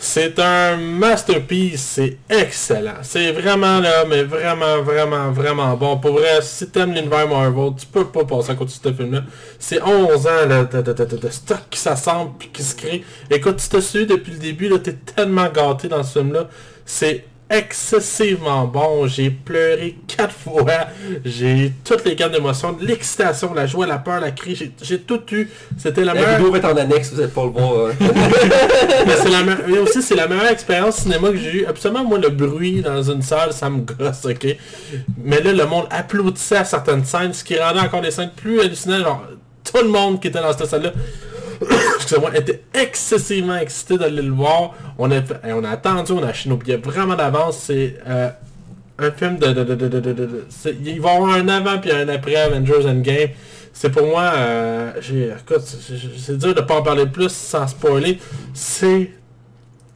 C'est 0.01 0.39
un 0.39 0.77
masterpiece, 0.77 1.81
c'est 1.81 2.17
excellent. 2.29 2.99
C'est 3.01 3.33
vraiment 3.33 3.79
là, 3.79 4.05
mais 4.07 4.23
vraiment, 4.23 4.81
vraiment, 4.81 5.29
vraiment 5.31 5.75
bon. 5.75 5.97
Pour 5.97 6.13
vrai, 6.13 6.39
si 6.41 6.69
t'aimes 6.69 6.93
l'univers 6.93 7.27
Marvel, 7.27 7.73
tu 7.77 7.85
peux 7.85 8.05
pas 8.05 8.23
passer 8.23 8.51
à 8.51 8.55
côté 8.55 8.71
de 8.81 8.89
ce 8.89 8.93
film-là. 8.95 9.23
C'est 9.59 9.81
11 9.83 10.27
ans 10.27 10.45
là, 10.47 10.63
de, 10.63 11.29
stock 11.29 11.59
qui 11.69 11.79
s'assemble 11.79 12.31
puis 12.39 12.49
qui 12.49 12.63
se 12.63 12.75
crée. 12.75 13.03
Écoute, 13.29 13.59
si 13.59 13.69
t'as 13.69 13.81
suivi 13.81 14.05
depuis 14.05 14.31
le 14.31 14.39
début, 14.39 14.69
là, 14.69 14.79
t'es 14.79 14.93
tellement 14.93 15.49
gâté 15.49 15.89
dans 15.89 16.01
ce 16.01 16.19
film-là. 16.19 16.47
C'est 16.85 17.25
excessivement 17.49 18.65
bon. 18.65 19.07
J'ai 19.07 19.29
pleuré 19.29 19.95
quatre 20.07 20.33
fois. 20.33 20.65
J'ai 21.25 21.73
toutes 21.83 22.05
les 22.05 22.15
gammes 22.15 22.31
d'émotions, 22.31 22.73
de 22.73 22.85
l'excitation, 22.85 23.53
la 23.53 23.65
joie, 23.65 23.87
la 23.87 23.97
peur, 23.97 24.19
la 24.19 24.31
crise. 24.31 24.71
J'ai- 24.81 24.99
tout 24.99 25.21
eu. 25.31 25.49
C'était 25.77 26.01
la 26.03 26.13
La 26.13 26.21
meilleure... 26.21 26.37
vidéo 26.39 26.55
être 26.55 26.65
en 26.65 26.77
annexe, 26.77 27.11
vous 27.13 27.19
allez 27.21 27.29
pas 27.31 27.43
le 27.43 27.49
voir. 27.49 27.87
hein. 27.89 27.93
Mais 29.07 29.15
c'est 29.15 29.29
la 29.29 29.43
me- 29.43 29.67
mais 29.67 29.77
aussi 29.79 30.01
c'est 30.01 30.15
la 30.15 30.27
meilleure 30.27 30.47
expérience 30.47 30.97
cinéma 30.97 31.29
que 31.29 31.37
j'ai 31.37 31.61
eue. 31.61 31.65
Absolument 31.65 32.03
moi 32.03 32.17
le 32.19 32.29
bruit 32.29 32.81
dans 32.81 33.01
une 33.01 33.21
salle 33.21 33.53
ça 33.53 33.69
me 33.69 33.79
gosse 33.81 34.25
ok? 34.25 34.55
Mais 35.23 35.41
là 35.41 35.51
le 35.53 35.65
monde 35.65 35.85
applaudissait 35.89 36.57
à 36.57 36.65
certaines 36.65 37.05
scènes, 37.05 37.33
ce 37.33 37.43
qui 37.43 37.57
rendait 37.57 37.79
encore 37.79 38.01
des 38.01 38.11
scènes 38.11 38.31
plus 38.35 38.59
hallucinantes. 38.61 39.03
Genre 39.03 39.23
tout 39.63 39.81
le 39.83 39.89
monde 39.89 40.19
qui 40.21 40.27
était 40.27 40.41
dans 40.41 40.51
cette 40.55 40.67
salle 40.67 40.93
excusez-moi, 41.95 42.35
était 42.37 42.63
excessivement 42.73 43.57
excité 43.57 43.97
d'aller 43.97 44.21
le 44.21 44.31
voir. 44.31 44.73
On 44.97 45.11
a, 45.11 45.21
on 45.45 45.63
a 45.63 45.69
attendu, 45.69 46.11
on 46.13 46.23
a 46.23 46.27
acheté 46.27 46.49
vraiment 46.77 47.15
d'avance. 47.15 47.59
C'est 47.59 47.95
euh, 48.07 48.29
un 48.97 49.11
film 49.11 49.37
de... 49.37 49.47
de, 49.47 49.63
de, 49.75 49.87
de, 49.87 50.45
il 50.85 51.01
va 51.01 51.13
y 51.13 51.15
avoir 51.15 51.33
un 51.35 51.47
avant 51.47 51.79
puis 51.79 51.91
un 51.91 52.07
après 52.09 52.35
Avengers 52.35 52.85
Endgame. 52.87 53.29
C'est 53.73 53.91
pour 53.91 54.07
moi, 54.07 54.31
euh, 54.35 54.91
c'est- 55.01 56.37
dur 56.37 56.53
de 56.53 56.61
pas 56.61 56.75
en 56.79 56.81
parler 56.81 57.05
plus 57.05 57.29
sans 57.31 57.67
spoiler. 57.67 58.19
C'est, 58.53 59.11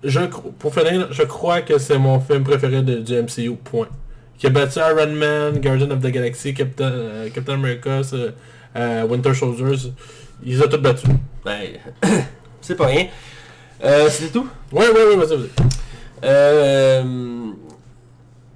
je, 0.03 0.19
pour 0.59 0.73
finir, 0.73 1.07
je 1.11 1.23
crois 1.23 1.61
que 1.61 1.77
c'est 1.77 1.97
mon 1.97 2.19
film 2.19 2.43
préféré 2.43 2.81
du 2.81 3.13
MCU, 3.13 3.55
point. 3.55 3.87
Qui 4.37 4.47
a 4.47 4.49
battu 4.51 4.79
Iron 4.79 5.11
Man, 5.13 5.59
Guardian 5.59 5.91
of 5.91 5.99
the 6.01 6.07
Galaxy, 6.07 6.53
Captain, 6.53 6.91
euh, 6.91 7.29
Captain 7.33 7.53
America, 7.53 8.01
Winter 9.07 9.33
Soldiers. 9.33 9.91
Ils 10.45 10.61
ont 10.61 10.67
tous 10.67 10.77
battu. 10.77 11.07
Ben, 11.45 11.59
c'est 12.61 12.75
pas 12.75 12.87
rien. 12.87 13.07
Euh, 13.83 14.09
C'était 14.09 14.31
tout? 14.31 14.47
Ouais, 14.71 14.87
ouais, 14.89 15.03
ouais, 15.05 15.15
vas-y, 15.15 15.37
vas-y. 15.37 15.49
Euh, 16.23 17.51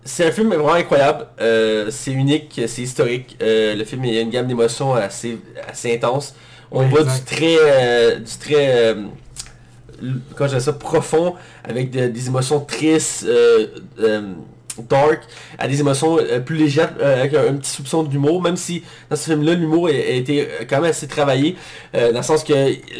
C'est 0.03 0.25
un 0.27 0.31
film 0.31 0.49
vraiment 0.49 0.73
incroyable. 0.73 1.27
Euh, 1.41 1.87
c'est 1.91 2.11
unique, 2.11 2.61
c'est 2.67 2.81
historique. 2.81 3.37
Euh, 3.41 3.75
le 3.75 3.83
film, 3.83 4.05
il 4.05 4.13
y 4.13 4.17
a 4.17 4.21
une 4.21 4.29
gamme 4.29 4.47
d'émotions 4.47 4.93
assez, 4.93 5.37
assez 5.67 5.93
intense. 5.95 6.33
On 6.71 6.83
Oui, 6.83 6.89
voit 6.89 7.01
exact. 7.01 7.17
du 7.29 7.35
très, 7.35 8.19
du 8.19 8.37
très, 8.39 8.95
je 10.01 10.45
dirais 10.45 10.59
ça, 10.59 10.73
profond, 10.73 11.35
avec 11.63 11.91
de- 11.91 12.07
des 12.07 12.27
émotions 12.27 12.59
tristes, 12.61 13.25
dark, 14.83 15.21
à 15.57 15.67
des 15.67 15.79
émotions 15.79 16.17
euh, 16.17 16.39
plus 16.39 16.55
légères, 16.55 16.93
euh, 16.99 17.21
avec 17.21 17.33
un, 17.33 17.53
petit 17.55 17.71
soupçon 17.71 18.03
d'humour, 18.03 18.41
même 18.41 18.57
si 18.57 18.83
dans 19.09 19.15
ce 19.15 19.31
film-là, 19.31 19.53
l'humour 19.53 19.87
a, 19.87 19.91
été 19.91 20.41
euh, 20.41 20.45
quand 20.69 20.81
même 20.81 20.91
assez 20.91 21.07
travaillé, 21.07 21.55
dans 21.93 22.17
le 22.17 22.21
sens 22.21 22.43
que 22.43 22.53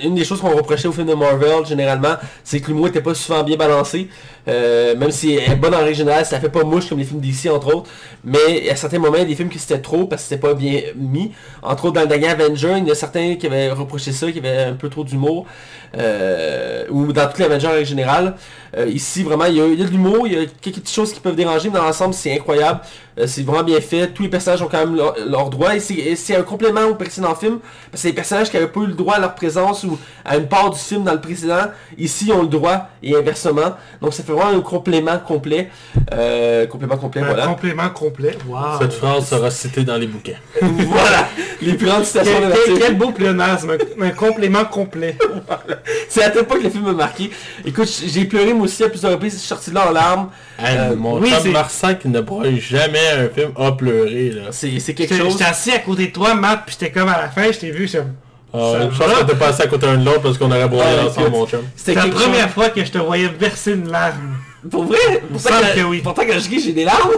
une 0.06 0.16
des 0.16 0.24
choses 0.24 0.42
qu'on 0.42 0.56
reprochait 0.56 0.88
au 0.88 0.92
film 0.92 1.08
de 1.08 1.14
Marvel, 1.14 1.66
généralement, 1.66 2.16
c'est 2.44 2.60
que 2.60 2.68
l'humour 2.68 2.86
n'était 2.86 3.02
pas 3.02 3.14
souvent 3.14 3.44
bien 3.44 3.58
balancé, 3.58 4.10
même 4.48 5.12
si 5.12 5.36
elle 5.36 5.52
est 5.52 5.56
bonne 5.56 5.76
en 5.76 5.84
régional, 5.84 6.26
ça 6.26 6.40
fait 6.40 6.50
pas 6.50 6.64
mouche 6.64 6.88
comme 6.90 7.00
les 7.00 7.04
films 7.04 7.20
d'ici 7.20 7.50
entre 7.50 7.76
autres, 7.76 7.90
mais 8.24 8.70
à 8.70 8.76
certains 8.76 9.00
moments, 9.00 9.18
il 9.18 9.22
y 9.22 9.26
a 9.26 9.28
des 9.28 9.36
films 9.36 9.50
qui 9.50 9.60
c'était 9.60 9.80
trop 9.80 10.06
parce 10.06 10.24
que 10.24 10.30
c'était 10.30 10.42
pas 10.42 10.54
bien 10.54 10.82
mis. 10.96 11.32
Entre 11.62 11.86
autres, 11.86 11.96
dans 11.96 12.02
le 12.02 12.08
dernier 12.08 12.30
Avenger, 12.30 12.74
il 12.78 12.88
y 12.88 12.90
en 12.90 12.92
a 12.92 12.96
certains 12.96 13.36
qui 13.36 13.46
avaient 13.46 13.72
reproché 13.72 14.12
ça, 14.12 14.32
qui 14.32 14.40
avaient 14.40 14.64
un 14.64 14.74
peu 14.74 14.90
trop 14.90 15.04
d'humour, 15.04 15.46
ou 15.94 17.14
dans 17.14 17.28
tous 17.30 17.40
les 17.40 17.46
Avengers 17.46 17.82
en 17.82 17.84
général. 17.84 18.36
Euh, 18.67 18.67
ici, 18.86 19.24
vraiment, 19.24 19.46
il 19.46 19.56
y, 19.56 19.62
a, 19.62 19.66
il 19.68 19.80
y 19.80 19.84
a 19.84 19.86
de 19.86 19.92
l'humour, 19.92 20.28
il 20.28 20.34
y 20.34 20.38
a 20.38 20.46
quelques 20.46 20.78
petites 20.78 20.92
choses 20.92 21.14
qui 21.14 21.20
peuvent 21.20 21.36
déranger, 21.36 21.70
mais 21.70 21.78
dans 21.78 21.86
l'ensemble, 21.86 22.14
c'est 22.14 22.34
incroyable. 22.34 22.82
Euh, 23.20 23.26
c'est 23.28 23.44
vraiment 23.44 23.64
bien 23.64 23.82
fait. 23.82 24.08
Tous 24.14 24.24
les 24.24 24.30
personnages 24.30 24.62
ont 24.62 24.68
quand 24.68 24.80
même 24.80 24.96
leur, 24.96 25.16
leur 25.28 25.50
droit. 25.50 25.76
Et 25.76 25.80
c'est- 25.80 26.36
un 26.36 26.44
complément 26.44 26.84
au 26.86 26.96
précédent 26.96 27.34
film. 27.36 27.60
Parce 27.60 27.94
que 27.94 27.98
c'est 27.98 28.08
des 28.10 28.14
personnages 28.14 28.50
qui 28.50 28.56
n'avaient 28.58 28.68
pas 28.72 28.82
eu 28.82 28.88
le 28.88 28.94
droit 28.94 29.16
à 29.16 29.20
leur 29.20 29.34
présence 29.34 29.84
ou 29.84 29.98
à 30.24 30.38
une 30.38 30.48
part 30.48 30.70
du 30.70 30.78
film 30.80 31.04
dans 31.04 31.14
le 31.14 31.22
précédent. 31.22 31.66
Ici, 31.98 32.26
ils 32.28 32.34
ont 32.34 32.42
le 32.44 32.48
droit 32.48 32.90
et 33.02 33.16
inversement. 33.16 33.76
Donc 34.02 34.14
ça 34.14 34.24
fait 34.24 34.32
vraiment 34.34 34.56
un 34.58 34.62
complément 34.62 35.18
complet. 35.20 35.70
Euh, 36.14 36.68
complément 36.68 36.98
complet, 36.98 37.22
Un 37.22 37.26
voilà. 37.26 37.48
complément 37.48 37.90
complet. 37.90 38.38
Wow. 38.48 38.58
Cette 38.80 38.94
phrase 38.94 39.28
sera 39.28 39.50
citée 39.50 39.84
dans 39.84 39.98
les 39.98 40.08
bouquins. 40.08 40.38
voilà. 40.62 41.28
Les 41.62 41.74
plus 41.74 41.88
grandes 41.88 42.06
citations 42.06 42.40
de 42.40 42.54
quel- 42.66 42.80
quel 42.80 42.98
beau 42.98 43.12
pléonasme, 43.12 43.72
un, 44.00 44.04
un 44.06 44.10
complément 44.12 44.66
complet. 44.66 45.18
C'est 46.10 46.24
à 46.24 46.30
tel 46.30 46.46
point 46.46 46.58
que 46.60 46.64
le 46.64 46.70
film 46.70 46.86
m'a 46.86 46.94
marqué. 46.94 47.32
Écoute, 47.66 47.90
j'ai 48.06 48.26
pleuré 48.26 48.54
moi 48.54 48.66
aussi 48.66 48.84
à 48.84 48.90
plusieurs 48.90 49.12
reprises. 49.14 49.34
Je 49.34 49.40
suis 49.40 49.48
sorti 49.48 49.70
de 49.72 49.76
là 49.76 49.90
en 49.90 49.92
larmes. 49.92 50.30
Euh, 50.64 50.96
mon 50.96 51.20
oui, 51.20 51.32
Marsan 51.52 51.96
qui 51.96 52.08
ne 52.08 52.20
broye 52.22 52.56
jamais 52.60 53.07
un 53.12 53.30
film 53.30 53.52
a 53.56 53.72
pleuré 53.72 54.30
là. 54.32 54.42
C'est 54.52 54.80
c'est 54.80 54.94
quelque 54.94 55.14
J'étais 55.14 55.24
chose. 55.24 55.34
j'étais 55.34 55.50
assis 55.50 55.72
à 55.72 55.80
côté 55.80 56.08
de 56.08 56.12
toi, 56.12 56.34
Matt, 56.36 56.62
puis 56.66 56.76
j'étais 56.80 56.92
comme 56.92 57.10
à 57.10 57.18
la 57.22 57.30
fin, 57.30 57.52
je 57.52 57.58
t'ai 57.60 57.72
vu, 57.72 57.86
j'étais 57.88 58.00
comme... 58.00 58.14
Ah, 58.54 58.72
Ça 58.74 58.84
une 58.86 58.92
chance 58.92 59.08
va? 59.08 59.14
qu'on 59.16 59.24
était 59.28 59.36
passé 59.36 59.64
à 59.64 59.68
côté 59.68 59.86
d'un 59.88 59.98
de 59.98 60.06
l'autre 60.06 60.22
parce 60.22 60.38
qu'on 60.38 60.50
aurait 60.50 60.68
broyé 60.68 60.90
Ah, 61.02 61.06
ensemble 61.08 61.30
mon 61.32 61.46
chum. 61.48 61.62
C'était 61.76 61.92
C'est 61.92 61.96
la 61.96 62.04
quelque 62.04 62.16
première 62.16 62.44
chose. 62.46 62.54
fois 62.54 62.70
que 62.70 62.86
je 62.86 62.92
te 62.92 62.98
voyais 62.98 63.28
verser 63.28 63.74
une 63.74 63.90
larme. 63.92 64.38
Pour 64.72 64.86
vrai? 64.86 64.98
Pourtant, 65.32 65.50
semble 65.50 65.68
que, 65.74 65.80
que 65.80 65.84
oui. 65.86 66.02
pourtant 66.04 66.22
quand 66.28 66.40
je 66.40 66.50
ris, 66.50 66.62
j'ai 66.62 66.72
des 66.74 66.86
larmes. 66.86 67.12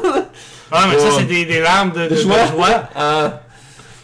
Ah, 0.71 0.85
mais 0.91 0.97
ça, 0.99 1.05
Ouais. 1.05 1.11
c'est 1.19 1.25
des, 1.25 1.45
des 1.45 1.59
larmes 1.61 1.91
de, 1.91 2.01
de- 2.01 2.07
De 2.09 2.15
de 2.15 2.15
joie? 2.15 2.89
Ah, 2.95 3.41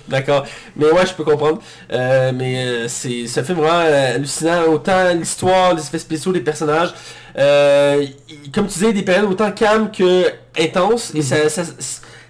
d'accord. 0.07 0.45
Mais 0.75 0.85
ouais, 0.85 1.05
je 1.05 1.13
peux 1.13 1.23
comprendre. 1.23 1.59
Euh, 1.91 2.31
mais 2.33 2.65
euh, 2.65 2.87
c'est 2.87 3.25
c'est 3.27 3.41
un 3.41 3.43
film 3.43 3.57
vraiment 3.59 3.79
euh, 3.85 4.15
hallucinant. 4.15 4.63
Autant 4.69 5.13
l'histoire, 5.13 5.73
les 5.73 5.81
effets 5.81 5.99
spéciaux, 5.99 6.31
les 6.31 6.41
personnages. 6.41 6.89
Euh, 7.37 8.05
il- 8.29 8.51
comme 8.51 8.67
tu 8.67 8.73
disais, 8.79 8.93
des 8.93 9.01
périodes 9.03 9.29
autant 9.31 9.51
calmes 9.51 9.89
que 9.91 10.25
intenses. 10.59 11.13
Et 11.15 11.21
ça, 11.21 11.49
ça, 11.49 11.63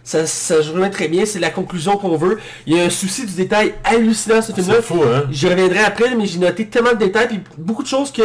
ça, 0.05 0.25
ça 0.27 0.61
joue 0.61 0.79
très 0.89 1.07
bien. 1.07 1.25
C'est 1.25 1.39
la 1.39 1.49
conclusion 1.49 1.97
qu'on 1.97 2.15
veut. 2.15 2.39
Il 2.67 2.77
y 2.77 2.79
a 2.79 2.83
un 2.83 2.89
souci 2.89 3.25
du 3.25 3.33
détail 3.33 3.73
hallucinant 3.83 4.41
ce 4.41 4.53
film-là. 4.53 4.75
C'est 4.75 4.81
fou 4.83 5.01
hein? 5.03 5.23
Je 5.31 5.47
reviendrai 5.47 5.79
après, 5.79 6.15
mais 6.15 6.27
j'ai 6.27 6.37
noté 6.37 6.67
tellement 6.67 6.91
de 6.91 6.97
détails, 6.97 7.27
puis 7.27 7.39
beaucoup 7.57 7.81
de 7.81 7.87
choses 7.87 8.11
que 8.11 8.21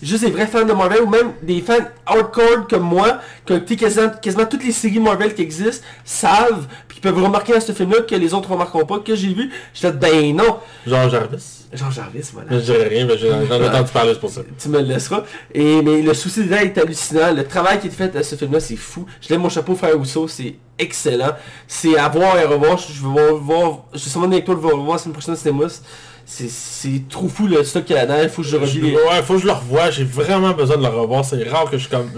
juste 0.00 0.24
des 0.24 0.30
vrais 0.30 0.46
fans 0.46 0.64
de 0.64 0.72
Marvel, 0.72 1.02
ou 1.02 1.08
même 1.08 1.32
des 1.42 1.60
fans 1.60 1.84
hardcore 2.06 2.68
comme 2.68 2.84
moi, 2.84 3.18
qui 3.44 3.52
ont 3.52 3.56
écouté 3.56 3.76
quasiment, 3.76 4.10
quasiment 4.22 4.46
toutes 4.46 4.64
les 4.64 4.72
séries 4.72 5.00
Marvel 5.00 5.34
qui 5.34 5.42
existent, 5.42 5.84
savent, 6.04 6.66
puis 6.86 7.00
peuvent 7.00 7.20
remarquer 7.22 7.54
dans 7.54 7.60
ce 7.60 7.72
film-là 7.72 8.02
que 8.02 8.14
les 8.14 8.32
autres 8.32 8.50
remarqueront 8.50 8.86
pas, 8.86 9.00
que 9.00 9.16
j'ai 9.16 9.34
vu. 9.34 9.50
J'étais 9.74 9.92
ben 9.92 10.36
non. 10.36 10.58
Genre 10.86 11.10
Jarvis. 11.10 11.63
Jean 11.74 11.90
Jarvis, 11.90 12.30
voilà. 12.32 12.50
Je 12.52 12.64
dirais 12.64 12.88
rien, 12.88 13.06
mais 13.06 13.18
j'en 13.18 13.60
ai 13.60 13.68
entendu 13.68 13.90
parler, 13.92 14.14
c'est 14.14 14.20
pour 14.20 14.30
ça. 14.30 14.42
Tu 14.58 14.68
me 14.68 14.80
le 14.80 14.86
laisseras. 14.86 15.24
Et, 15.52 15.82
mais 15.82 16.02
le 16.02 16.14
souci 16.14 16.44
de 16.44 16.52
est 16.52 16.78
hallucinant. 16.78 17.32
Le 17.32 17.44
travail 17.44 17.80
qui 17.80 17.88
est 17.88 17.90
fait 17.90 18.14
à 18.16 18.22
ce 18.22 18.36
film-là, 18.36 18.60
c'est 18.60 18.76
fou. 18.76 19.06
Je 19.20 19.28
lève 19.30 19.40
mon 19.40 19.48
chapeau, 19.48 19.74
frère 19.74 19.96
Rousseau, 19.96 20.28
c'est 20.28 20.56
excellent. 20.78 21.32
C'est 21.66 21.96
à 21.96 22.08
voir 22.08 22.38
et 22.38 22.44
à 22.44 22.48
revoir. 22.48 22.78
Je 22.78 23.02
vais 23.02 23.08
voir, 23.08 23.34
voir 23.34 23.84
je 23.92 23.98
suis 23.98 24.10
sûrement 24.10 24.30
avec 24.30 24.44
toi, 24.44 24.54
vais 24.54 24.68
le 24.68 24.74
voir 24.74 24.92
la 24.92 24.98
semaine 24.98 25.14
prochaine 25.14 25.36
cinéma. 25.36 25.66
C'est 26.26 27.08
trop 27.08 27.28
fou 27.28 27.46
le 27.46 27.62
stock 27.64 27.84
qu'il 27.84 27.94
y 27.94 27.98
a 27.98 28.06
là-dedans. 28.06 28.22
Il 28.22 28.30
faut 28.30 28.42
que 28.42 28.48
je 28.48 28.56
les... 28.56 28.94
Ouais, 28.94 29.22
faut 29.22 29.34
que 29.34 29.40
je 29.40 29.46
le 29.46 29.52
revoie, 29.52 29.90
j'ai 29.90 30.04
vraiment 30.04 30.52
besoin 30.52 30.76
de 30.76 30.82
le 30.82 30.88
revoir, 30.88 31.24
c'est 31.24 31.42
rare 31.48 31.70
que 31.70 31.76
je 31.76 31.82
suis 31.82 31.90
comme... 31.90 32.10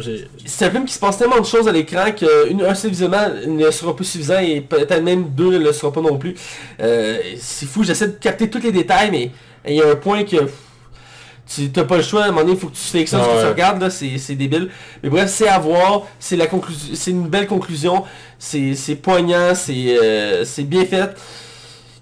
C'est 0.44 0.66
un 0.66 0.70
film 0.70 0.84
qui 0.84 0.94
se 0.94 0.98
passe 0.98 1.18
tellement 1.18 1.40
de 1.40 1.46
choses 1.46 1.66
à 1.66 1.72
l'écran 1.72 2.12
qu'un 2.12 2.74
seul 2.74 2.90
visionnement 2.90 3.28
ne 3.46 3.70
sera 3.70 3.94
pas 3.96 4.04
suffisant 4.04 4.38
et 4.38 4.60
peut-être 4.60 5.02
même 5.02 5.30
deux 5.30 5.58
ne 5.58 5.58
le 5.58 5.72
sera 5.72 5.92
pas 5.92 6.00
non 6.00 6.18
plus. 6.18 6.34
Euh, 6.80 7.18
c'est 7.38 7.66
fou, 7.66 7.82
j'essaie 7.82 8.08
de 8.08 8.12
capter 8.12 8.48
tous 8.48 8.62
les 8.62 8.72
détails, 8.72 9.10
mais 9.10 9.30
il 9.66 9.74
y 9.74 9.82
a 9.82 9.90
un 9.90 9.96
point 9.96 10.22
que 10.24 10.36
pff, 10.36 10.52
tu 11.48 11.70
n'as 11.76 11.84
pas 11.84 11.96
le 11.96 12.02
choix, 12.02 12.22
à 12.22 12.24
un 12.24 12.28
moment 12.28 12.40
donné, 12.40 12.54
il 12.54 12.58
faut 12.58 12.68
que 12.68 12.74
tu 12.74 12.80
sélectionnes 12.80 13.20
ce 13.20 13.26
Ah 13.28 13.36
que 13.36 13.42
tu 13.42 13.48
regardes, 13.48 13.80
là, 13.80 13.90
c'est 13.90 14.34
débile. 14.34 14.68
Mais 15.02 15.08
bref, 15.08 15.30
c'est 15.30 15.48
à 15.48 15.58
voir, 15.58 16.02
c'est 16.18 16.36
la 16.36 16.46
conclusion, 16.46 16.94
c'est 16.94 17.10
une 17.12 17.28
belle 17.28 17.46
conclusion, 17.46 18.04
c'est 18.38 18.74
poignant, 19.00 19.54
c'est 19.54 19.96
euh, 19.96 20.44
c'est 20.44 20.64
bien 20.64 20.84
fait. 20.84 21.14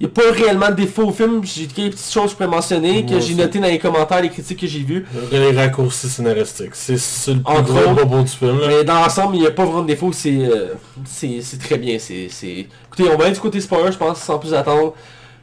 Il 0.01 0.07
n'y 0.07 0.13
a 0.13 0.15
pas 0.15 0.33
réellement 0.33 0.71
de 0.71 0.75
défaut 0.75 1.05
au 1.05 1.13
film, 1.13 1.45
j'ai 1.45 1.67
quelques 1.67 1.93
petites 1.95 2.13
choses 2.13 2.25
que 2.25 2.31
je 2.31 2.35
pourrais 2.35 2.49
mentionner, 2.49 3.07
que 3.07 3.21
j'ai 3.21 3.35
notées 3.35 3.61
dans 3.61 3.69
les 3.69 3.79
commentaires, 3.79 4.21
les 4.23 4.29
critiques 4.29 4.59
que 4.59 4.67
j'ai 4.67 4.81
vues. 4.81 5.07
Les 5.31 5.53
raccourcis 5.53 6.09
scénaristiques, 6.09 6.75
c'est 6.75 6.99
c'est 6.99 7.35
le 7.35 7.41
plus 7.43 7.53
Entre 7.53 7.73
gros 7.73 7.95
bobo 7.95 8.23
du 8.23 8.29
film 8.29 8.59
là. 8.59 8.67
Mais 8.69 8.85
dans 8.85 8.95
l'ensemble, 8.95 9.37
il 9.37 9.43
n'y 9.43 9.47
a 9.47 9.53
pas 9.53 9.65
vraiment 9.65 9.83
de 9.83 9.87
défaut, 9.87 10.11
c'est 10.13 10.35
euh, 10.37 10.75
c'est 11.05 11.41
c'est 11.43 11.59
très 11.59 11.79
bien. 11.79 11.99
c'est 12.01 12.29
c'est- 12.29 12.67
Écoutez, 12.87 13.09
on 13.13 13.17
va 13.17 13.27
aller 13.27 13.35
du 13.35 13.41
côté 13.41 13.61
spoiler, 13.61 13.93
je 13.93 13.97
pense, 13.99 14.19
sans 14.21 14.39
plus 14.41 14.53
attendre, 14.53 14.95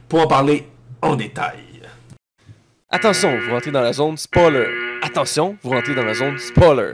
pour 0.08 0.20
en 0.20 0.26
parler 0.26 0.66
en 1.00 1.16
détail. 1.16 1.56
Attention, 2.90 3.38
vous 3.38 3.52
rentrez 3.52 3.70
dans 3.70 3.80
la 3.80 3.94
zone 3.94 4.18
spoiler. 4.18 4.66
Attention, 5.02 5.56
vous 5.62 5.70
rentrez 5.70 5.94
dans 5.94 6.04
la 6.04 6.12
zone 6.12 6.38
spoiler. 6.38 6.92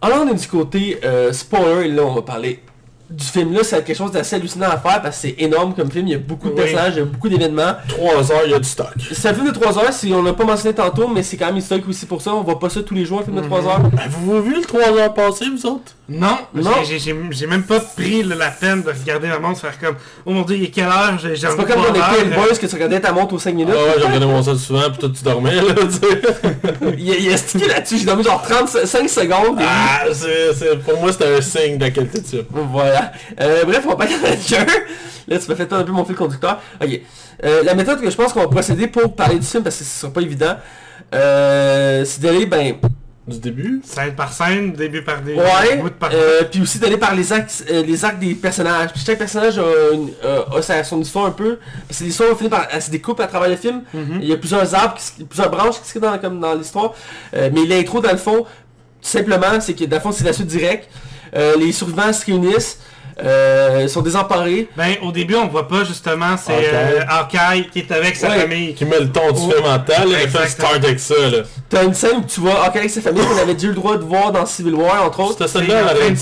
Alors 0.00 0.24
on 0.24 0.28
est 0.28 0.34
du 0.40 0.46
côté 0.48 0.98
euh, 1.04 1.30
spoiler, 1.32 1.88
et 1.88 1.90
là 1.90 2.02
on 2.04 2.14
va 2.14 2.22
parler 2.22 2.60
du 3.10 3.24
film 3.24 3.52
là, 3.52 3.60
c'est 3.62 3.84
quelque 3.84 3.96
chose 3.96 4.10
d'assez 4.12 4.36
hallucinant 4.36 4.66
à 4.70 4.78
faire 4.78 5.02
parce 5.02 5.16
que 5.16 5.28
c'est 5.28 5.34
énorme 5.38 5.74
comme 5.74 5.90
film, 5.90 6.06
il 6.08 6.12
y 6.12 6.14
a 6.14 6.18
beaucoup 6.18 6.48
de 6.48 6.54
Oui. 6.54 6.60
personnages, 6.62 6.92
il 6.96 6.98
y 6.98 7.02
a 7.02 7.04
beaucoup 7.04 7.28
d'événements. 7.28 7.74
3 7.88 8.32
heures, 8.32 8.42
il 8.46 8.50
y 8.52 8.54
a 8.54 8.58
du 8.58 8.68
stock. 8.68 8.88
C'est 9.12 9.28
un 9.28 9.34
film 9.34 9.46
de 9.46 9.52
3 9.52 9.78
heures, 9.78 9.92
si 9.92 10.12
on 10.14 10.22
l'a 10.22 10.32
pas 10.32 10.44
mentionné 10.44 10.74
tantôt, 10.74 11.08
mais 11.08 11.22
c'est 11.22 11.36
quand 11.36 11.46
même 11.46 11.56
historique 11.58 11.88
aussi 11.88 12.06
pour 12.06 12.22
ça, 12.22 12.32
on 12.34 12.42
voit 12.42 12.58
pas 12.58 12.70
ça 12.70 12.82
tous 12.82 12.94
les 12.94 13.04
jours, 13.04 13.20
un 13.20 13.24
film 13.24 13.36
de 13.36 13.42
3 13.42 13.60
heures. 13.66 13.80
Avez-vous 13.98 14.42
vu 14.42 14.54
le 14.56 14.62
3 14.62 14.80
heures 14.98 15.14
passé, 15.14 15.44
vous 15.54 15.66
autres? 15.66 15.92
Non, 16.08 16.36
Non. 16.54 16.70
j'ai- 16.84 17.46
même 17.46 17.62
pas 17.62 17.80
pris 17.80 18.22
le- 18.22 18.34
la 18.34 18.50
peine 18.50 18.82
de 18.82 18.90
regarder 18.90 19.28
ma 19.28 19.38
montre, 19.38 19.60
faire 19.60 19.78
comme, 19.78 19.94
oh 20.26 20.32
mon 20.32 20.42
dieu, 20.42 20.56
il 20.56 20.64
est 20.64 20.68
quelle 20.68 20.84
heure, 20.84 21.18
j'ai 21.22 21.34
j'ai 21.36 21.46
C'est 21.48 21.56
pas 21.56 21.64
comme 21.64 21.82
dans 21.82 21.92
les 21.92 21.98
l'heure. 21.98 22.36
Boys 22.46 22.56
que 22.60 22.66
tu 22.66 22.74
regardais 22.74 23.00
ta 23.00 23.12
montre 23.12 23.34
aux 23.34 23.38
5 23.38 23.50
Ah 23.50 23.54
minutes. 23.54 23.74
ouais, 23.74 23.94
j'ai 23.98 24.04
regardé 24.06 24.26
mon 24.26 24.42
sol 24.42 24.58
souvent, 24.58 24.90
pis 24.90 24.98
toi 24.98 25.08
tu 25.16 25.24
dormais 25.24 25.54
là, 25.54 25.62
tu 25.74 25.90
sais. 25.92 26.20
il, 26.98 27.10
a, 27.12 27.16
il 27.16 27.32
a 27.32 27.36
stické 27.38 27.68
là-dessus, 27.68 27.98
j'ai 27.98 28.04
dormi 28.04 28.22
genre 28.24 28.42
35 28.42 29.08
secondes. 29.08 29.58
et- 29.60 29.64
Ah, 29.66 30.02
c'est, 30.12 30.52
c'est- 30.54 30.76
pour 30.84 31.00
moi 31.00 31.10
c'était 31.12 31.36
un 31.36 31.40
signe 31.40 31.78
de 31.78 31.84
la 31.84 31.90
qualité 31.90 32.18
de 32.20 32.24
film. 32.96 33.10
Voilà. 33.36 33.50
Euh, 33.56 33.64
bref, 33.64 33.82
on 33.86 33.88
va 33.90 33.96
parler 33.96 34.14
d'Avenger. 34.22 34.66
Là, 35.28 35.38
tu 35.38 35.48
m'as 35.48 35.56
fait 35.56 35.72
un 35.72 35.82
peu 35.84 35.92
mon 35.92 36.04
fil 36.04 36.14
conducteur. 36.14 36.60
Ok. 36.82 37.00
Euh, 37.44 37.62
la 37.64 37.74
méthode 37.74 38.00
que 38.00 38.10
je 38.10 38.16
pense 38.16 38.32
qu'on 38.32 38.40
va 38.40 38.48
procéder 38.48 38.86
pour 38.88 39.14
parler 39.16 39.38
du 39.38 39.46
film, 39.46 39.62
parce 39.62 39.76
que 39.78 39.84
ce 39.84 40.00
sera 40.00 40.12
pas 40.12 40.20
évident, 40.20 40.56
euh, 41.14 42.04
c'est 42.04 42.20
d'aller, 42.20 42.46
ben, 42.46 42.74
Du 43.26 43.38
début? 43.38 43.80
Scène 43.84 44.14
par 44.14 44.30
scène, 44.32 44.72
début 44.74 45.02
par 45.02 45.22
début, 45.22 45.38
ouais, 45.40 45.82
par 45.98 46.10
euh, 46.12 46.42
puis 46.50 46.60
aussi 46.60 46.78
d'aller 46.78 46.98
par 46.98 47.14
les 47.14 47.32
actes, 47.32 47.64
euh, 47.70 47.82
les 47.82 48.04
actes 48.04 48.18
des 48.18 48.34
personnages. 48.34 48.90
Puis 48.92 49.02
chaque 49.06 49.16
personnage 49.16 49.58
a, 49.58 49.62
une- 49.94 50.10
euh, 50.24 50.42
a 50.58 50.60
sa- 50.60 50.84
son 50.84 51.00
histoire 51.00 51.24
un 51.26 51.30
peu. 51.30 51.58
Parce 51.88 52.00
que 52.00 52.04
l'histoire 52.04 52.36
finit 52.36 52.50
par, 52.50 52.66
se 52.82 52.90
découpe 52.90 53.20
à 53.20 53.26
travers 53.26 53.48
le 53.48 53.56
film. 53.56 53.80
Mhm. 53.94 54.18
Il 54.20 54.28
y 54.28 54.32
a 54.32 54.36
plusieurs 54.36 54.74
arbres, 54.74 54.96
qui 55.16 55.24
plusieurs 55.24 55.50
branches 55.50 55.80
qui 55.80 55.88
se 55.88 55.98
créent 55.98 56.00
dans, 56.06 56.18
comme 56.18 56.38
dans 56.38 56.52
l'histoire. 56.54 56.92
Euh, 57.34 57.48
mais 57.52 57.64
l'intro, 57.64 58.00
dans 58.02 58.12
le 58.12 58.18
fond, 58.18 58.40
tout 58.42 59.08
simplement, 59.08 59.58
c'est 59.60 59.72
que 59.74 59.84
dans 59.84 59.96
le 59.96 60.02
fond, 60.02 60.12
c'est 60.12 60.24
la 60.24 60.34
suite 60.34 60.46
directe. 60.48 60.90
Euh, 61.36 61.54
les 61.58 61.72
survivants 61.72 62.12
se 62.12 62.24
réunissent. 62.26 62.78
Euh, 63.22 63.78
ils 63.82 63.88
sont 63.88 64.02
désemparés. 64.02 64.68
Ben, 64.76 64.94
au 65.00 65.12
début, 65.12 65.36
on 65.36 65.46
voit 65.46 65.68
pas, 65.68 65.84
justement, 65.84 66.36
c'est 66.36 66.52
Hawkeye. 66.52 66.68
euh, 66.72 67.00
Hawkeye 67.08 67.68
qui 67.70 67.78
est 67.78 67.92
avec 67.92 68.16
sa 68.16 68.28
Ouais. 68.28 68.40
famille. 68.40 68.74
Qui 68.74 68.84
met 68.84 68.98
le 68.98 69.08
ton 69.12 69.30
du 69.30 69.38
Oh. 69.40 69.50
film 69.52 69.64
en 69.66 69.78
temps, 69.78 69.92
là, 70.00 70.04
le 70.04 70.10
film 70.16 70.20
Exactement. 70.24 70.68
start 70.68 70.84
avec 70.84 70.98
ça 70.98 71.14
là. 71.30 71.38
T'as 71.68 71.84
une 71.84 71.94
scène 71.94 72.16
où 72.16 72.24
tu 72.24 72.40
vois 72.40 72.64
Hawkeye 72.64 72.78
avec 72.78 72.90
sa 72.90 73.00
famille 73.02 73.22
qu'on 73.24 73.38
avait 73.38 73.54
déjà 73.54 73.66
eu 73.66 73.70
le 73.70 73.76
droit 73.76 73.96
de 73.96 74.02
voir 74.02 74.32
dans 74.32 74.44
Civil 74.46 74.74
War, 74.74 75.04
entre 75.06 75.20
autres. 75.20 75.38
Cette 75.38 75.46
scène-là, 75.60 75.84
aurait 75.84 76.10
dû- 76.10 76.18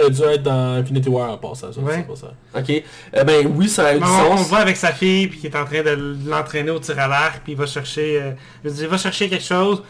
aurait 0.00 0.10
dû 0.10 0.22
être 0.22 0.42
dans 0.42 0.74
Infinity 0.80 1.08
War 1.08 1.30
en 1.30 1.38
passant, 1.38 1.72
ça, 1.72 1.80
Ouais. 1.80 1.92
c'est 1.98 2.08
pas 2.08 2.16
ça. 2.16 2.32
Ok. 2.58 2.82
Euh, 3.16 3.24
ben 3.24 3.46
oui, 3.56 3.68
ça 3.68 3.86
a 3.86 3.92
eu 3.92 3.98
du 3.98 4.04
Non, 4.04 4.08
on, 4.28 4.32
on 4.32 4.36
sens. 4.38 4.48
voit 4.48 4.58
avec 4.58 4.76
sa 4.76 4.92
fille, 4.92 5.28
puis 5.28 5.38
qui 5.38 5.46
est 5.46 5.56
en 5.56 5.64
train 5.64 5.82
de 5.82 6.16
l'entraîner 6.26 6.70
au 6.72 6.80
tir 6.80 6.98
à 6.98 7.06
l'arc, 7.06 7.42
puis 7.44 7.52
il 7.52 7.58
va 7.58 7.66
chercher, 7.66 8.20
euh, 8.20 8.30
il 8.64 8.88
va 8.88 8.98
chercher 8.98 9.28
quelque 9.28 9.44
chose, 9.44 9.82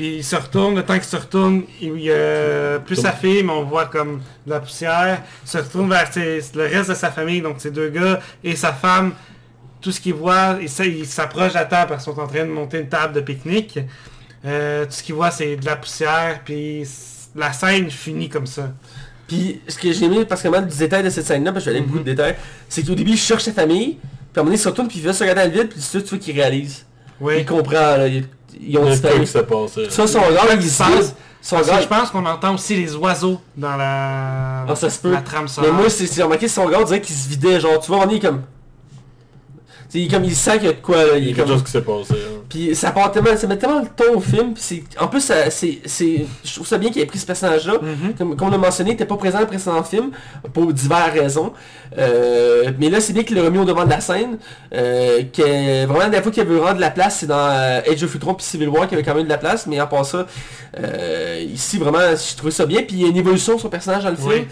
puis 0.00 0.16
il 0.16 0.24
se 0.24 0.34
retourne, 0.34 0.76
le 0.76 0.82
temps 0.82 0.94
qu'il 0.94 1.04
se 1.04 1.16
retourne, 1.16 1.64
il 1.78 2.00
y 2.00 2.10
a 2.10 2.78
plus 2.78 2.96
sa 2.96 3.12
fille, 3.12 3.42
mais 3.42 3.52
on 3.52 3.64
voit 3.64 3.84
comme 3.84 4.22
de 4.46 4.50
la 4.50 4.58
poussière, 4.60 5.20
il 5.44 5.46
se 5.50 5.58
retourne 5.58 5.90
vers 5.90 6.10
ses- 6.10 6.40
le 6.54 6.62
reste 6.62 6.88
de 6.88 6.94
sa 6.94 7.10
famille, 7.10 7.42
donc 7.42 7.56
ses 7.58 7.70
deux 7.70 7.90
gars 7.90 8.18
et 8.42 8.56
sa 8.56 8.72
femme, 8.72 9.12
tout 9.78 9.92
ce 9.92 10.00
qu'il 10.00 10.14
voit, 10.14 10.56
il 10.58 10.70
il 10.86 11.04
s'approche 11.06 11.50
de 11.50 11.58
la 11.58 11.66
table 11.66 11.90
parce 11.90 12.04
qu'ils 12.04 12.14
sont 12.14 12.18
en 12.18 12.26
train 12.26 12.46
de 12.46 12.50
monter 12.50 12.78
une 12.78 12.88
table 12.88 13.12
de 13.12 13.20
pique-nique. 13.20 13.78
Euh, 14.46 14.86
tout 14.86 14.92
ce 14.92 15.02
qu'il 15.02 15.14
voit, 15.16 15.30
c'est 15.30 15.56
de 15.56 15.66
la 15.66 15.76
poussière, 15.76 16.40
puis 16.46 16.88
la 17.36 17.52
scène 17.52 17.90
finit 17.90 18.30
comme 18.30 18.46
ça. 18.46 18.72
Puis 19.28 19.60
ce 19.68 19.76
que 19.76 19.92
j'ai 19.92 20.06
aimé 20.06 20.24
particulièrement 20.24 20.66
du 20.66 20.78
détail 20.78 21.02
de 21.02 21.10
cette 21.10 21.26
scène-là, 21.26 21.52
parce 21.52 21.62
que 21.66 21.70
j'allais 21.72 21.84
beaucoup 21.84 21.98
de 21.98 22.04
détails, 22.04 22.36
c'est 22.70 22.82
qu'au 22.86 22.94
début 22.94 23.10
il 23.10 23.18
cherche 23.18 23.42
sa 23.42 23.52
famille, 23.52 23.98
puis 23.98 24.00
à 24.36 24.40
un 24.40 24.44
moment 24.44 24.44
donné 24.46 24.56
il 24.56 24.60
se 24.60 24.68
retourne 24.70 24.88
puis 24.88 24.98
il 25.00 25.04
va 25.04 25.12
se 25.12 25.22
regarder 25.22 25.42
dans 25.42 25.54
le 25.54 25.60
vide, 25.60 25.68
puis 25.68 25.78
tout 25.92 26.00
tu 26.00 26.08
vois 26.08 26.18
qu'il 26.18 26.34
réalise. 26.40 26.86
Oui. 27.20 27.34
Il 27.40 27.44
comprend, 27.44 27.98
là, 27.98 28.06
ils, 28.08 28.24
ils 28.60 28.78
ont 28.78 28.88
disparu. 28.88 29.20
qui 29.20 29.26
s'est 29.26 29.42
passé. 29.42 29.86
Ça, 29.90 30.06
son 30.06 30.20
gars, 30.20 30.42
il 30.54 30.62
se 30.62 30.68
se 30.70 30.78
passe? 30.82 31.14
son 31.42 31.60
gars, 31.60 31.80
je 31.80 31.86
pense 31.86 32.10
qu'on 32.10 32.24
entend 32.26 32.54
aussi 32.54 32.76
les 32.76 32.94
oiseaux 32.96 33.40
dans 33.56 33.76
la, 33.76 34.62
Ah, 34.68 34.74
ça 34.76 34.90
se 34.90 34.98
peut. 34.98 35.10
la 35.12 35.22
trame 35.22 35.42
mais 35.44 35.48
sonore. 35.48 35.72
moi 35.72 35.88
c'est 35.90 36.12
j'ai 36.14 36.22
remarqué 36.22 36.48
son 36.48 36.68
gars, 36.68 36.78
on 36.80 36.84
dirait 36.84 37.00
qu'il 37.00 37.14
se 37.16 37.28
vidait, 37.28 37.60
genre, 37.60 37.78
tu 37.80 37.88
vois, 37.92 38.04
on 38.06 38.08
est 38.10 38.18
comme... 38.20 38.42
Tu 39.90 39.98
sais, 39.98 39.98
il, 40.00 40.04
est 40.06 40.10
comme, 40.10 40.24
il 40.24 40.36
sent 40.36 40.58
qu'il 40.58 40.66
y 40.66 40.68
a 40.68 40.72
de 40.74 40.80
quoi, 40.80 40.96
là, 41.04 41.16
Il 41.16 41.24
y 41.24 41.28
a 41.28 41.30
est 41.30 41.34
quelque 41.34 41.46
comme... 41.46 41.54
chose 41.56 41.64
qui 41.64 41.70
s'est 41.70 41.82
passé. 41.82 42.14
Puis 42.50 42.74
ça 42.74 42.90
part 42.90 43.12
tellement, 43.12 43.36
ça 43.36 43.46
met 43.46 43.56
tellement 43.56 43.80
le 43.80 43.86
ton 43.96 44.16
au 44.16 44.20
film, 44.20 44.52
puis. 44.54 44.82
En 44.98 45.06
plus, 45.06 45.20
ça, 45.20 45.48
c'est, 45.50 45.78
c'est... 45.84 46.26
Je 46.44 46.54
trouve 46.54 46.66
ça 46.66 46.76
bien 46.78 46.90
qu'il 46.90 47.00
ait 47.00 47.06
pris 47.06 47.18
ce 47.20 47.24
personnage-là, 47.26 47.74
Mhm. 47.80 48.14
comme, 48.18 48.36
comme 48.36 48.48
on 48.48 48.50
l'a 48.50 48.58
mentionné, 48.58 48.90
il 48.90 48.94
était 48.94 49.04
pas 49.06 49.16
présent 49.16 49.36
dans 49.38 49.42
le 49.44 49.46
précédent 49.46 49.82
film, 49.84 50.10
pour 50.52 50.72
diverses 50.72 51.12
raisons. 51.12 51.52
Euh, 51.96 52.70
mais 52.78 52.90
là, 52.90 53.00
c'est 53.00 53.12
bien 53.12 53.22
qu'il 53.22 53.36
l'a 53.36 53.44
remis 53.44 53.58
au 53.58 53.64
devant 53.64 53.84
de 53.84 53.90
la 53.90 54.00
scène. 54.00 54.38
Euh, 54.74 55.22
que 55.32 55.84
vraiment, 55.86 55.98
la 56.00 56.04
dernière 56.06 56.22
fois 56.24 56.32
qu'il 56.32 56.42
avait 56.42 56.54
vraiment 56.56 56.74
de 56.74 56.80
la 56.80 56.90
place, 56.90 57.18
c'est 57.20 57.26
dans 57.26 57.36
euh, 57.50 57.80
Age 57.88 58.02
of 58.02 58.12
Ultron 58.14 58.34
puis 58.34 58.44
Civil 58.44 58.68
War 58.68 58.88
qu'il 58.88 58.98
avait 58.98 59.04
quand 59.08 59.14
même 59.14 59.24
de 59.24 59.28
la 59.28 59.38
place. 59.38 59.66
Mais 59.68 59.78
à 59.78 59.86
part 59.86 60.04
ça, 60.04 60.26
euh, 60.78 61.44
ici, 61.52 61.78
vraiment, 61.78 61.98
je 62.00 62.36
trouvais 62.36 62.50
ça 62.52 62.66
bien. 62.66 62.82
Puis 62.82 62.96
il 62.96 63.02
y 63.02 63.04
a 63.04 63.08
une 63.08 63.16
évolution 63.16 63.54
de 63.56 63.60
son 63.60 63.68
personnage 63.68 64.02
dans 64.04 64.10
le 64.10 64.16
Oui. 64.24 64.34
film. 64.34 64.46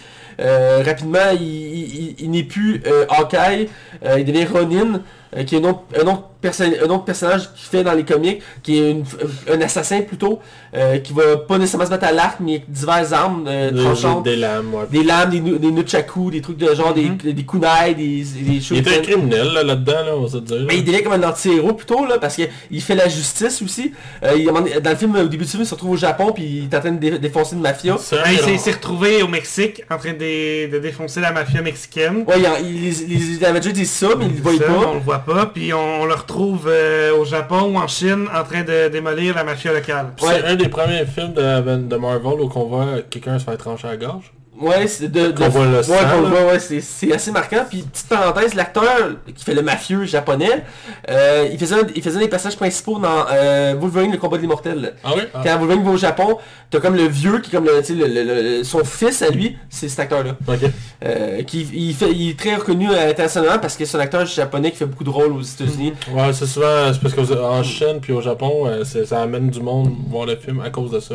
Rapidement, 0.86 1.18
il, 1.34 1.42
il- 1.42 2.14
il 2.20 2.30
n'est 2.30 2.44
plus 2.44 2.80
Hawkeye, 3.08 3.68
il 4.16 4.24
devient 4.24 4.44
Ronin, 4.46 5.00
euh, 5.36 5.44
qui 5.44 5.56
est 5.56 5.58
un 5.64 5.68
autre, 5.70 5.80
un, 6.00 6.06
autre 6.06 6.22
perso- 6.40 6.62
un 6.64 6.88
autre 6.90 7.04
personnage 7.04 7.50
qui 7.54 7.64
fait 7.64 7.84
dans 7.84 7.92
les 7.92 8.04
comics, 8.04 8.40
qui 8.62 8.78
est 8.78 8.90
une- 8.92 9.04
un 9.52 9.60
assassin 9.60 10.00
plutôt, 10.02 10.38
euh, 10.74 10.98
qui 10.98 11.12
va 11.12 11.36
pas 11.36 11.58
nécessairement 11.58 11.86
se 11.86 11.90
mettre 11.90 12.04
à 12.06 12.12
l'arc, 12.12 12.38
mais 12.40 12.56
avec 12.56 12.70
diverses 12.70 13.12
armes 13.12 13.44
euh, 13.46 13.70
Des- 13.70 13.80
tranchantes 13.82 14.24
Des 14.24 14.36
lames, 14.36 14.72
ouais. 14.74 14.84
des 14.90 15.02
lames, 15.02 15.30
des, 15.30 15.40
nu- 15.40 15.58
des 15.58 15.70
nunchaku, 15.70 16.30
des 16.30 16.40
trucs 16.40 16.56
de 16.58 16.74
genre, 16.74 16.94
Mhm. 16.96 17.16
des, 17.18 17.32
des 17.32 17.44
kunai, 17.44 17.94
des, 17.94 18.24
des 18.24 18.60
choses. 18.60 18.78
Il 18.78 18.78
était 18.78 18.98
un 18.98 19.02
criminel 19.02 19.48
là, 19.52 19.62
là-dedans, 19.62 19.92
là, 20.04 20.12
on 20.16 20.22
va 20.22 20.28
se 20.28 20.38
dire. 20.38 20.64
mais 20.66 20.78
il 20.78 20.84
devient 20.84 21.02
comme 21.02 21.12
un 21.12 21.28
anti-héros 21.28 21.72
plutôt 21.74 22.06
là 22.06 22.18
parce 22.18 22.36
qu'il 22.36 22.82
fait 22.82 22.94
la 22.94 23.08
justice 23.08 23.60
aussi. 23.62 23.92
Euh, 24.22 24.34
il, 24.36 24.46
dans 24.46 24.90
le 24.90 24.96
film, 24.96 25.14
au 25.16 25.28
début 25.28 25.44
du 25.44 25.50
film, 25.50 25.62
il 25.62 25.66
se 25.66 25.74
retrouve 25.74 25.90
au 25.92 25.96
Japon 25.96 26.32
puis 26.32 26.44
il 26.44 26.64
est 26.64 26.76
en 26.76 26.80
train 26.80 26.92
de 26.92 26.98
dé- 26.98 27.18
défoncer 27.18 27.54
une 27.56 27.62
mafia. 27.62 27.96
Ah, 28.12 28.32
il 28.32 28.36
des 28.38 28.58
s'est- 28.58 28.70
il 28.70 28.74
retrouvé 28.74 29.22
au 29.22 29.28
Mexique 29.28 29.82
en 29.90 29.98
train 29.98 30.12
de, 30.12 30.70
de 30.70 30.78
défoncer 30.78 31.20
la 31.20 31.32
mafia 31.32 31.60
mexicaine. 31.62 32.24
Ouais, 32.26 32.36
il, 32.62 32.86
il, 33.10 33.38
les 33.40 33.44
Avengers 33.44 33.72
disent 33.72 33.90
ça, 33.90 34.08
mais 34.18 34.26
voient 34.28 34.52
Ça, 34.58 34.64
On 34.68 34.82
pas. 34.84 34.94
le 34.94 35.00
voit 35.00 35.17
pas, 35.18 35.46
puis 35.46 35.72
on, 35.72 36.02
on 36.02 36.06
le 36.06 36.14
retrouve 36.14 36.66
euh, 36.68 37.16
au 37.16 37.24
Japon 37.24 37.72
ou 37.74 37.76
en 37.78 37.86
Chine 37.86 38.26
en 38.34 38.44
train 38.44 38.62
de 38.62 38.88
démolir 38.88 39.34
la 39.34 39.44
mafia 39.44 39.72
locale. 39.72 40.12
C'est 40.18 40.44
un 40.44 40.56
des 40.56 40.68
premiers 40.68 41.04
films 41.06 41.32
de, 41.34 41.76
de 41.86 41.96
Marvel 41.96 42.40
où 42.40 42.50
on 42.54 42.64
voit 42.64 42.86
quelqu'un 43.10 43.38
se 43.38 43.44
faire 43.44 43.58
trancher 43.58 43.86
à 43.88 43.90
la 43.92 43.96
gorge. 43.96 44.32
Ouais, 44.60 44.86
c'est 44.88 45.08
de, 45.10 45.30
de- 45.30 45.38
Qu'on 45.38 45.48
voit 45.48 45.66
le 45.66 45.76
ouais, 45.76 45.82
sang, 45.82 45.92
là. 46.22 46.46
ouais, 46.46 46.58
c'est, 46.58 46.80
c'est 46.80 47.12
assez 47.12 47.30
marquant. 47.30 47.64
Puis 47.68 47.82
petite 47.82 48.08
parenthèse, 48.08 48.54
l'acteur 48.54 49.10
qui 49.36 49.44
fait 49.44 49.54
le 49.54 49.62
mafieux 49.62 50.04
japonais, 50.04 50.64
euh, 51.08 51.48
il 51.52 51.58
faisait 51.58 51.76
un, 51.76 51.86
il 51.94 52.02
faisait 52.02 52.18
des 52.18 52.28
passages 52.28 52.56
principaux 52.56 52.98
dans 52.98 53.24
euh, 53.30 53.74
Wolverine, 53.78 54.10
le 54.12 54.18
combat 54.18 54.36
de 54.36 54.42
l'immortel. 54.42 54.94
Ah 55.04 55.12
oui? 55.14 55.22
Ah. 55.32 55.42
Quand 55.44 55.58
Wolverine 55.58 55.84
va 55.84 55.90
au 55.92 55.96
Japon, 55.96 56.38
t'as 56.70 56.80
comme 56.80 56.96
le 56.96 57.06
vieux 57.06 57.38
qui 57.38 57.50
comme 57.50 57.64
le, 57.66 57.80
le- 57.88 58.06
le- 58.24 58.42
le- 58.58 58.64
son 58.64 58.84
fils 58.84 59.22
à 59.22 59.28
lui, 59.30 59.56
c'est 59.70 59.88
cet 59.88 60.00
acteur-là. 60.00 60.36
Ok. 60.46 60.58
Euh, 61.04 61.42
qui, 61.44 61.68
il, 61.72 61.94
fait, 61.94 62.10
il 62.10 62.30
est 62.30 62.38
très 62.38 62.56
reconnu 62.56 62.88
internationalement 62.88 63.58
parce 63.60 63.76
que 63.76 63.84
c'est 63.84 63.96
un 63.96 64.00
acteur 64.00 64.26
japonais 64.26 64.72
qui 64.72 64.78
fait 64.78 64.86
beaucoup 64.86 65.04
de 65.04 65.10
rôles 65.10 65.32
aux 65.32 65.42
États-Unis. 65.42 65.92
Ouais, 66.12 66.32
c'est 66.32 66.46
souvent, 66.46 66.92
c'est 66.92 67.00
parce 67.00 67.14
qu'en 67.14 67.62
Chine 67.62 67.98
puis 68.02 68.12
au 68.12 68.20
Japon, 68.20 68.68
c'est- 68.84 69.06
ça 69.06 69.22
amène 69.22 69.50
du 69.50 69.60
monde 69.60 69.92
voir 70.10 70.26
le 70.26 70.34
film 70.36 70.60
à 70.60 70.70
cause 70.70 70.90
de 70.90 70.98
ça. 71.00 71.14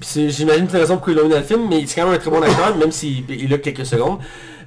J'imagine 0.00 0.64
que 0.66 0.70
c'est 0.72 0.76
la 0.78 0.82
raison 0.84 0.96
pour 0.96 1.06
qu'il 1.06 1.14
l'a 1.16 1.22
mis 1.24 1.28
dans 1.30 1.36
le 1.38 1.42
film, 1.42 1.66
mais 1.68 1.84
c'est 1.86 2.00
quand 2.00 2.06
même 2.06 2.14
un 2.14 2.18
très 2.18 2.30
bon 2.30 2.42
acteur, 2.42 2.76
même 2.76 2.90
s'il 2.92 3.30
il 3.30 3.52
a 3.52 3.58
quelques 3.58 3.84
secondes. 3.86 4.18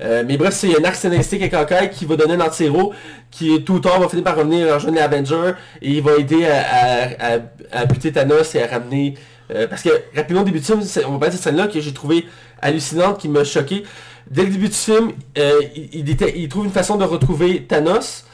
Euh, 0.01 0.23
mais 0.27 0.37
bref, 0.37 0.53
c'est 0.53 0.77
un 0.79 0.83
arc 0.83 0.95
scénaristique 0.95 1.41
avec 1.41 1.53
Hawkeye 1.53 1.89
qui 1.91 2.05
va 2.05 2.15
donner 2.15 2.33
un 2.33 2.41
anti-héros 2.41 2.93
qui 3.31 3.63
tout 3.63 3.75
le 3.75 3.81
temps 3.81 3.99
va 3.99 4.09
finir 4.09 4.23
par 4.23 4.35
revenir 4.35 4.73
rejoindre 4.73 4.97
les 4.97 5.01
Avengers 5.03 5.53
et 5.81 5.91
il 5.91 6.01
va 6.01 6.15
aider 6.17 6.45
à, 6.45 7.39
à, 7.71 7.85
buter 7.85 8.11
Thanos 8.11 8.53
et 8.55 8.63
à 8.63 8.67
ramener... 8.67 9.13
euh, 9.53 9.67
parce 9.67 9.81
que 9.83 9.89
rapidement 10.15 10.41
au 10.41 10.45
début 10.45 10.59
du 10.59 10.65
film, 10.65 10.81
on 11.07 11.11
va 11.13 11.19
parler 11.19 11.27
de 11.27 11.31
cette 11.35 11.43
scène-là 11.43 11.67
que 11.67 11.79
j'ai 11.79 11.93
trouvé 11.93 12.25
hallucinante, 12.61 13.19
qui 13.19 13.29
m'a 13.29 13.43
choqué. 13.43 13.83
Dès 14.29 14.43
le 14.43 14.49
début 14.49 14.67
du 14.69 14.73
film, 14.75 15.11
euh, 15.37 15.61
il, 15.93 16.09
était- 16.09 16.33
il 16.37 16.49
trouve 16.49 16.65
une 16.65 16.71
façon 16.71 16.97
de 16.97 17.03
retrouver 17.05 17.63
Thanos, 17.63 18.25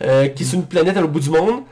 qui 0.00 0.06
est 0.42 0.44
sur 0.46 0.58
une 0.58 0.66
planète 0.66 0.96
à 0.96 1.00
l'autre 1.00 1.12
bout 1.12 1.20
du 1.20 1.30
monde. 1.30 1.62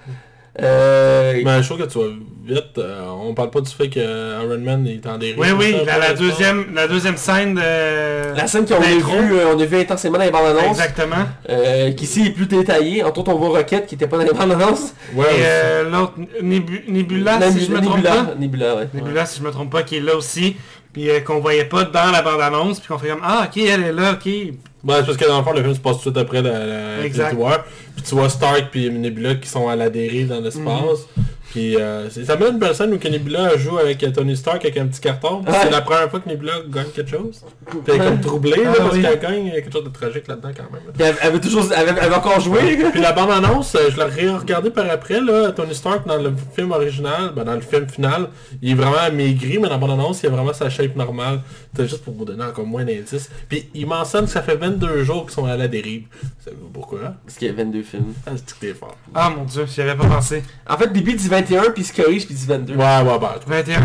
Euh, 0.60 1.40
Mais 1.44 1.62
je 1.62 1.68
trouve 1.68 1.78
que 1.86 1.90
tu 1.90 1.98
vite, 2.46 2.78
euh, 2.78 3.08
on 3.20 3.34
parle 3.34 3.50
pas 3.50 3.60
du 3.60 3.70
fait 3.70 3.88
que 3.88 3.98
Iron 4.00 4.58
Man 4.58 4.86
est 4.86 5.06
en 5.06 5.18
dérive. 5.18 5.38
Oui, 5.38 5.48
oui, 5.58 5.76
ça, 5.86 5.98
la, 5.98 6.14
deuxième, 6.14 6.66
la 6.74 6.86
deuxième 6.86 7.16
scène 7.16 7.54
de... 7.54 8.36
La 8.36 8.46
scène 8.46 8.64
qu'on 8.66 8.76
a 8.76 8.86
vue, 8.86 9.34
euh, 9.36 9.54
on 9.54 9.58
a 9.60 9.64
vu 9.64 9.76
intensément 9.76 10.18
dans 10.18 10.24
les 10.24 10.30
bandes 10.30 10.56
annonces, 10.56 10.78
Exactement. 10.78 11.24
euh, 11.48 11.92
qui 11.92 12.04
ici 12.04 12.26
est 12.26 12.30
plus 12.30 12.46
détaillée. 12.46 13.02
Entre 13.02 13.20
autres, 13.20 13.32
on 13.32 13.36
voit 13.38 13.58
Rocket 13.58 13.86
qui 13.86 13.96
était 13.96 14.06
pas 14.06 14.18
dans 14.18 14.24
les 14.24 14.32
bandes 14.32 14.52
annonces. 14.52 14.94
Ouais, 15.14 15.24
Et 15.26 15.42
euh, 15.42 15.90
l'autre, 15.90 16.12
Nebula, 16.42 16.80
Nebula, 16.88 17.50
si 17.50 17.64
je 17.66 17.70
me 17.72 17.80
trompe 17.80 17.96
Nebula, 17.96 18.10
pas. 18.12 18.34
Nebula, 18.38 18.74
ouais. 18.76 18.88
Nebula, 18.94 19.26
si 19.26 19.40
je 19.40 19.44
me 19.44 19.50
trompe 19.50 19.70
pas, 19.70 19.82
qui 19.82 19.96
est 19.96 20.00
là 20.00 20.16
aussi. 20.16 20.56
Puis 20.92 21.10
euh, 21.10 21.20
qu'on 21.20 21.40
voyait 21.40 21.64
pas 21.66 21.84
dans 21.84 22.10
la 22.10 22.22
bande-annonce. 22.22 22.78
Puis 22.80 22.88
qu'on 22.88 22.98
fait 22.98 23.08
comme, 23.08 23.20
ah, 23.22 23.48
ok, 23.48 23.56
elle 23.56 23.82
est 23.82 23.92
là, 23.92 24.12
ok. 24.12 24.24
Ouais, 24.26 24.94
c'est 25.00 25.06
parce 25.06 25.16
que 25.16 25.26
dans 25.26 25.38
le 25.38 25.44
fond, 25.44 25.52
le 25.52 25.62
film 25.62 25.74
se 25.74 25.80
passe 25.80 26.00
tout 26.00 26.10
de 26.10 26.14
suite 26.14 26.16
après 26.16 26.42
la, 26.42 26.64
la 26.98 27.04
Exact. 27.04 27.34
Puis 27.96 28.04
tu 28.08 28.14
vois 28.14 28.28
Stark 28.28 28.66
puis 28.70 28.88
Nebula 28.88 29.34
qui 29.34 29.48
sont 29.48 29.68
à 29.68 29.74
la 29.74 29.90
dérive 29.90 30.28
dans 30.28 30.40
l'espace. 30.40 31.06
Puis 31.56 31.76
euh, 31.76 32.10
c'est- 32.10 32.24
ça 32.26 32.36
met 32.36 32.48
une 32.50 32.58
belle 32.58 32.74
scène 32.74 32.92
où 32.92 32.98
que 32.98 33.08
Nebula 33.08 33.56
joue 33.56 33.78
avec 33.78 34.02
euh, 34.02 34.10
Tony 34.10 34.36
Stark 34.36 34.62
avec 34.64 34.76
un 34.76 34.86
petit 34.86 35.00
carton. 35.00 35.38
Ouais. 35.40 35.52
C'est 35.62 35.70
la 35.70 35.80
première 35.80 36.10
fois 36.10 36.20
que 36.20 36.28
Nebula 36.28 36.52
gagne 36.68 36.86
quelque 36.94 37.10
chose. 37.10 37.42
Puis 37.70 37.78
elle 37.88 37.94
est 37.94 37.98
comme 37.98 38.20
troublée 38.20 38.50
là, 38.62 38.72
Ah 38.72 38.74
parce 38.76 38.94
oui. 38.94 39.02
qu'elle 39.02 39.18
gagne 39.18 39.50
quelque 39.52 39.72
chose 39.72 39.84
de 39.84 39.88
tragique 39.88 40.28
là-dedans 40.28 40.50
quand 40.56 40.70
même. 40.72 40.82
là. 40.86 40.92
Puis 40.94 41.02
elle, 41.02 41.14
elle 41.22 41.32
veut 41.32 41.40
toujours, 41.40 41.64
elle, 41.74 41.86
veut- 41.86 41.94
elle 42.02 42.08
veut 42.10 42.14
encore 42.16 42.40
jouer. 42.40 42.76
Puis 42.92 43.00
la 43.00 43.12
bande-annonce, 43.12 43.74
euh, 43.74 43.88
je 43.90 43.96
l'ai 43.96 44.28
regardé 44.30 44.70
par 44.70 44.88
après, 44.90 45.20
là, 45.20 45.50
Tony 45.52 45.74
Stark 45.74 46.06
dans 46.06 46.18
le 46.18 46.32
film 46.54 46.72
original, 46.72 47.32
ben, 47.34 47.44
dans 47.44 47.54
le 47.54 47.60
film 47.62 47.88
final, 47.88 48.28
il 48.60 48.72
est 48.72 48.74
vraiment 48.74 49.10
maigri, 49.14 49.54
mais 49.58 49.68
dans 49.68 49.70
la 49.70 49.78
bande-annonce, 49.78 50.22
il 50.22 50.26
a 50.26 50.30
vraiment 50.30 50.52
sa 50.52 50.68
shape 50.68 50.94
normale. 50.94 51.40
C'était 51.74 51.88
juste 51.88 52.04
pour 52.04 52.14
vous 52.14 52.24
donner 52.24 52.44
encore 52.44 52.66
moins 52.66 52.84
d'indices. 52.84 53.30
Puis 53.48 53.68
il 53.74 53.86
mentionne 53.86 54.24
que 54.26 54.30
ça 54.30 54.42
fait 54.42 54.56
22 54.56 55.04
jours 55.04 55.22
qu'ils 55.24 55.32
sont 55.34 55.46
à 55.46 55.56
la 55.56 55.68
dérive. 55.68 56.04
Savez-vous 56.44 56.68
pourquoi? 56.68 56.98
hein? 57.06 57.14
Parce 57.24 57.38
qu'il 57.38 57.48
y 57.48 57.50
a 57.50 57.54
22 57.54 57.82
films. 57.82 58.12
Ah, 58.26 58.30
c'est 58.60 58.74
fort. 58.74 58.96
Ah 59.14 59.30
mon 59.36 59.44
dieu, 59.44 59.66
j'y 59.66 59.80
avais 59.82 59.94
pas 59.94 60.06
pensé. 60.06 60.42
En 60.68 60.76
fait, 60.76 60.92
début 60.92 61.12
il 61.12 61.16
dit 61.16 61.28
21, 61.48 61.70
puis 61.70 61.82
il 61.82 61.86
se 61.86 61.92
corrige, 61.92 62.26
puis 62.26 62.34
il 62.34 62.38
dit 62.38 62.46
22. 62.46 62.74
Ouais, 62.74 62.78
ouais, 62.84 63.18
bah, 63.20 63.36
21. 63.46 63.80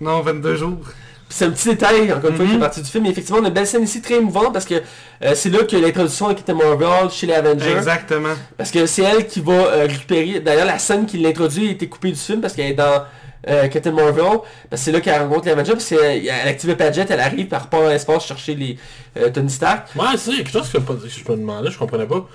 Non, 0.00 0.20
22 0.20 0.56
jours. 0.56 0.78
Puis 0.82 1.36
c'est 1.36 1.44
un 1.44 1.50
petit 1.50 1.68
détail, 1.68 2.10
encore 2.12 2.30
une 2.30 2.36
fois, 2.36 2.44
qui 2.46 2.52
Mhm. 2.52 2.58
fait 2.58 2.58
partie 2.60 2.82
du 2.82 2.88
film. 2.88 3.04
Mais 3.04 3.10
effectivement, 3.10 3.40
on 3.40 3.44
a 3.44 3.48
une 3.48 3.54
belle 3.54 3.66
scène 3.66 3.82
ici, 3.82 4.00
très 4.00 4.14
émouvante, 4.14 4.52
parce 4.52 4.64
que 4.64 4.74
euh, 4.76 5.32
c'est 5.34 5.50
là 5.50 5.58
que 5.64 5.76
l'introduction 5.76 6.28
de 6.28 6.32
Captain 6.34 6.54
Marvel 6.54 7.10
chez 7.10 7.26
les 7.26 7.34
Avengers. 7.34 7.70
Exactement. 7.76 8.34
Parce 8.56 8.70
que 8.70 8.86
c'est 8.86 9.02
elle 9.02 9.26
qui 9.26 9.40
va 9.40 9.52
euh, 9.52 9.82
récupérer... 9.88 10.40
D'ailleurs, 10.40 10.64
la 10.66 10.78
scène 10.78 11.04
qui 11.04 11.18
l'introduit 11.18 11.68
a 11.68 11.70
été 11.72 11.86
coupée 11.88 12.12
du 12.12 12.18
film, 12.18 12.40
parce 12.40 12.54
qu'elle 12.54 12.70
est 12.70 12.74
dans 12.74 13.02
euh, 13.46 13.68
Captain 13.68 13.92
Marvel. 13.92 14.24
Parce 14.24 14.40
que 14.70 14.76
c'est 14.86 14.92
là 14.92 15.00
qu'elle 15.00 15.20
rencontre 15.20 15.44
les 15.46 15.52
Avengers, 15.52 15.72
parce 15.72 15.88
qu'elle 15.88 16.30
active 16.30 16.70
le 16.70 16.76
Padget, 16.76 17.06
elle 17.10 17.20
arrive, 17.20 17.46
par 17.48 17.60
rapport 17.62 17.84
à 17.84 17.90
l'espace 17.90 18.24
chercher 18.26 18.54
les 18.54 18.78
euh, 19.18 19.28
Tony 19.30 19.50
Stark. 19.50 19.88
Ouais, 19.96 20.16
c'est 20.16 20.32
quelque 20.32 20.50
chose 20.50 20.68
que 20.70 20.78
je 20.78 21.30
me 21.32 21.36
demandais, 21.36 21.70
je 21.70 21.78
comprenais 21.78 22.06
pas. 22.06 22.26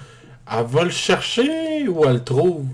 Elle 0.55 0.65
va 0.67 0.83
le 0.83 0.89
chercher 0.91 1.87
ou 1.87 2.05
elle 2.05 2.13
le 2.15 2.23
trouve? 2.23 2.65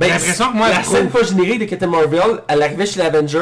Ben, 0.00 0.06
J'ai 0.06 0.12
l'impression 0.14 0.50
que 0.52 0.56
moi, 0.56 0.68
la 0.70 0.82
scène 0.82 1.10
pas 1.10 1.22
générique 1.22 1.60
de 1.60 1.64
Captain 1.66 1.86
Marvel, 1.86 2.40
elle 2.48 2.62
arrivait 2.62 2.86
chez 2.86 2.98
l'Avenger, 2.98 3.38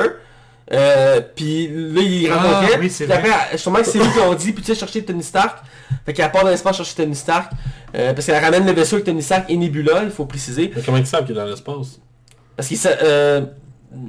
euh, 0.73 1.21
puis 1.37 1.69
là 1.69 2.01
il 2.03 2.29
Ah, 2.31 2.37
rencontrait, 2.37 2.79
oui, 2.81 2.91
c'est 2.91 3.05
puis 3.07 3.15
après, 3.15 3.57
sûrement 3.57 3.79
que 3.79 3.87
c'est 3.87 3.99
lui 3.99 4.11
qui 4.13 4.19
ont 4.19 4.35
dit, 4.35 4.53
puis 4.53 4.63
tu 4.63 4.73
sais, 4.75 4.79
chercher 4.79 5.03
Tony 5.05 5.23
Stark, 5.23 5.59
fait 6.05 6.13
qu'elle 6.13 6.31
part 6.31 6.43
dans 6.45 6.51
l'espace 6.51 6.77
chercher 6.77 6.95
Tony 6.97 7.15
Stark, 7.15 7.51
euh, 7.95 8.13
parce 8.13 8.27
qu'elle 8.27 8.43
ramène 8.45 8.67
le 8.67 8.73
vaisseau 8.73 8.97
avec 8.97 9.07
Tony 9.07 9.23
Stark 9.23 9.45
et 9.49 9.57
Nebula, 9.57 10.03
il 10.03 10.11
faut 10.11 10.27
préciser, 10.27 10.73
Mais 10.75 10.83
comment 10.83 10.99
ils 10.99 11.07
savent 11.07 11.25
qu'il 11.25 11.37
est 11.37 11.39
dans 11.41 11.47
l'espace? 11.47 12.01
parce 12.57 12.67
qu'il 12.69 12.77
s'a- 12.77 12.99
euh, 13.03 13.43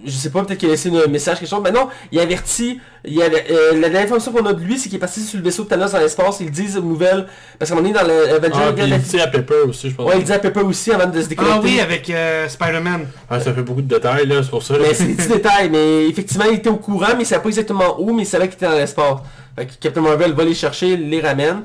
je 0.06 0.11
sais 0.11 0.30
pas, 0.30 0.43
peut-être 0.43 0.60
qu'il 0.60 0.68
a 0.68 0.72
laissé 0.72 0.89
un 0.89 1.07
message, 1.07 1.39
quelque 1.39 1.49
chose, 1.49 1.61
mais 1.64 1.72
non, 1.72 1.88
il 2.11 2.19
avertit, 2.19 2.81
il 3.06 3.22
avait, 3.22 3.45
euh, 3.49 3.72
la 3.76 3.88
dernière 3.89 4.01
information 4.03 4.31
qu'on 4.34 4.45
a 4.45 4.51
de 4.53 4.61
lui, 4.61 4.77
c'est 4.77 4.89
qu'il 4.89 4.97
est 4.97 4.99
parti 4.99 5.22
sur 5.22 5.38
le 5.38 5.43
vaisseau 5.45 5.64
de 5.64 5.69
Thanos 5.69 5.91
dans 5.93 5.99
l'espace, 5.99 6.39
ils 6.41 6.51
disent 6.51 6.76
aux 6.77 6.81
nouvelles, 6.81 7.27
parce 7.57 7.72
qu'à 7.72 7.77
un 7.77 7.81
moment 7.81 7.93
donné, 7.93 8.06
dans 8.06 8.07
l'Avenger, 8.34 8.73
Ah, 8.77 8.84
il 8.85 8.97
dit 8.99 9.19
à 9.22 9.27
Pepper 9.27 9.61
aussi, 9.68 9.89
je 9.89 9.95
pense. 9.95 10.06
ouais, 10.10 10.18
il 10.19 10.23
dit 10.26 10.34
à 10.34 10.39
Pepper 10.39 10.61
aussi 10.61 10.91
avant 10.91 11.07
de 11.10 11.22
se 11.22 11.27
déconnecter. 11.30 11.57
Ah 11.60 11.64
oui, 11.64 11.80
avec 11.80 12.10
euh, 12.10 12.47
Spider-Man. 12.49 13.07
Ah, 13.30 13.39
ça 13.39 13.53
fait 13.53 13.61
beaucoup 13.61 13.81
de 13.81 13.88
détails, 13.88 14.27
là, 14.27 14.43
c'est 14.43 14.49
pour 14.49 14.64
ça. 14.64 14.73
Mais 14.80 14.93
c'est 14.93 15.06
des 15.06 15.14
petits 15.14 15.30
détails, 15.30 15.69
mais 15.69 16.07
effectivement 16.10 16.45
il 16.49 16.56
était 16.56 16.69
au 16.69 16.76
courant, 16.77 17.14
mais 17.15 17.23
il 17.23 17.26
savait 17.26 17.41
pas 17.41 17.49
exactement 17.49 18.01
où, 18.01 18.14
mais 18.14 18.23
il 18.23 18.26
savait 18.26 18.47
qu'il 18.47 18.56
était 18.56 18.65
dans 18.68 18.73
l'espace. 18.77 19.19
Fait 19.56 19.65
que 19.65 19.72
Captain 19.80 20.01
Marvel 20.01 20.34
va 20.34 20.43
les 20.43 20.53
chercher, 20.53 20.97
les 20.97 21.22
ramène. 21.22 21.61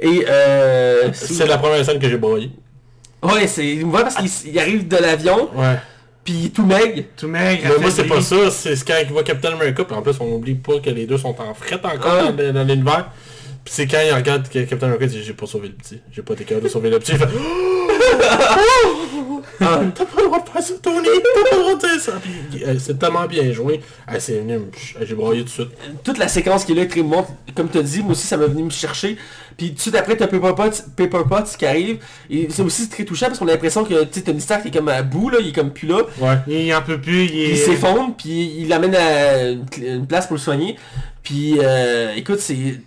Et 0.00 0.24
euh... 0.28 1.08
C'est 1.12 1.46
la 1.46 1.58
première 1.58 1.84
scène 1.84 1.98
que 1.98 2.08
j'ai 2.08 2.16
broyé. 2.18 2.50
Ouais, 3.22 3.46
c'est 3.48 3.66
émouvant 3.66 4.02
parce 4.02 4.14
qu'il 4.16 4.52
il 4.52 4.58
arrive 4.58 4.86
de 4.86 4.96
l'avion, 4.98 5.48
Ouais. 5.54 5.76
Puis. 6.26 6.50
Tout 6.54 6.66
maigre, 6.66 7.02
Mais 7.26 7.78
moi, 7.80 7.90
c'est 7.90 8.04
pas 8.04 8.20
ça, 8.20 8.50
c'est 8.50 8.76
ce 8.76 8.84
quand 8.84 8.94
il 9.00 9.08
voit 9.08 9.22
Captain 9.22 9.52
America, 9.54 9.84
puis 9.84 9.96
en 9.96 10.02
plus, 10.02 10.12
on 10.20 10.34
oublie 10.34 10.54
pas 10.56 10.78
que 10.80 10.90
les 10.90 11.06
deux 11.06 11.16
sont 11.18 11.34
en 11.40 11.54
fret 11.54 11.76
encore 11.82 12.26
Ah. 12.28 12.32
dans, 12.32 12.52
dans 12.52 12.64
l'univers. 12.64 13.10
Puis 13.64 13.74
c'est 13.74 13.86
quand 13.86 13.98
il 14.06 14.12
regarde 14.14 14.48
que 14.48 14.58
Captain 14.64 14.86
America, 14.86 15.06
il 15.06 15.10
dit 15.10 15.22
j'ai 15.24 15.32
pas 15.32 15.46
sauvé 15.46 15.68
le 15.68 15.74
petit. 15.74 15.98
J'ai 16.12 16.22
pas 16.22 16.34
été 16.34 16.44
capable 16.44 16.64
de 16.64 16.68
sauver 16.70 16.90
le 16.90 16.98
petit. 17.00 17.12
Il 17.12 17.18
fait 17.18 17.26
Ah, 19.60 19.80
T'as 19.94 20.04
pas 20.04 20.20
le 20.20 20.26
droit 20.26 20.42
de 20.44 20.48
faire 20.50 20.62
ça, 20.62 20.74
Tony! 20.82 21.06
T'as 21.06 21.50
pas 21.50 21.56
le 21.56 21.62
droit 21.62 21.74
de 21.74 21.80
dire 21.80 22.00
ça! 22.00 22.12
Puis, 22.22 22.62
euh, 22.64 22.74
c'est 22.78 22.98
tellement 22.98 23.26
bien 23.26 23.50
joué. 23.52 23.80
Ah, 24.06 24.20
c'est 24.20 24.38
venu, 24.38 24.58
me- 24.58 24.70
j'ai 25.00 25.14
broyé 25.14 25.40
tout 25.40 25.46
de 25.46 25.50
suite. 25.50 25.68
toute 26.04 26.18
la 26.18 26.28
séquence 26.28 26.64
qui 26.64 26.72
est 26.72 26.74
là 26.74 26.82
est 26.82 26.88
très 26.88 27.02
monte, 27.02 27.26
comme 27.54 27.68
tu 27.70 27.78
as 27.78 27.82
dit, 27.82 28.02
moi 28.02 28.12
aussi 28.12 28.26
ça 28.26 28.36
m'a 28.36 28.46
venu 28.46 28.64
me 28.64 28.70
chercher. 28.70 29.16
Puis 29.56 29.70
tout 29.70 29.74
de 29.76 29.80
suite 29.80 29.94
après 29.94 30.16
t'as 30.16 30.26
Paper 30.26 30.52
Potts, 30.54 30.84
Paper 30.96 31.22
Potts 31.28 31.56
qui 31.56 31.66
arrive. 31.66 31.98
Et 32.28 32.48
c'est 32.50 32.62
aussi 32.62 32.88
très 32.88 33.04
touchant 33.04 33.26
parce 33.26 33.38
qu'on 33.38 33.48
a 33.48 33.52
l'impression 33.52 33.84
que 33.84 34.04
Tony 34.04 34.40
Stark 34.40 34.66
est 34.66 34.70
comme 34.70 34.88
à 34.88 35.02
bout 35.02 35.30
là, 35.30 35.38
il 35.40 35.48
est 35.48 35.52
comme 35.52 35.70
plus 35.70 35.88
là. 35.88 36.02
Ouais. 36.18 36.36
Il 36.46 36.74
en 36.74 36.82
peut 36.82 37.00
plus, 37.00 37.24
il 37.24 37.28
Puis 37.28 37.38
il 37.38 37.50
est... 37.52 37.56
s'effondre, 37.56 38.14
puis 38.16 38.54
il 38.58 38.68
l'amène 38.68 38.94
à 38.94 39.50
une 39.78 40.06
place 40.06 40.26
pour 40.26 40.36
le 40.36 40.40
soigner. 40.40 40.76
Puis 41.22 41.56
euh, 41.60 42.14
écoute, 42.16 42.38
c'est... 42.40 42.80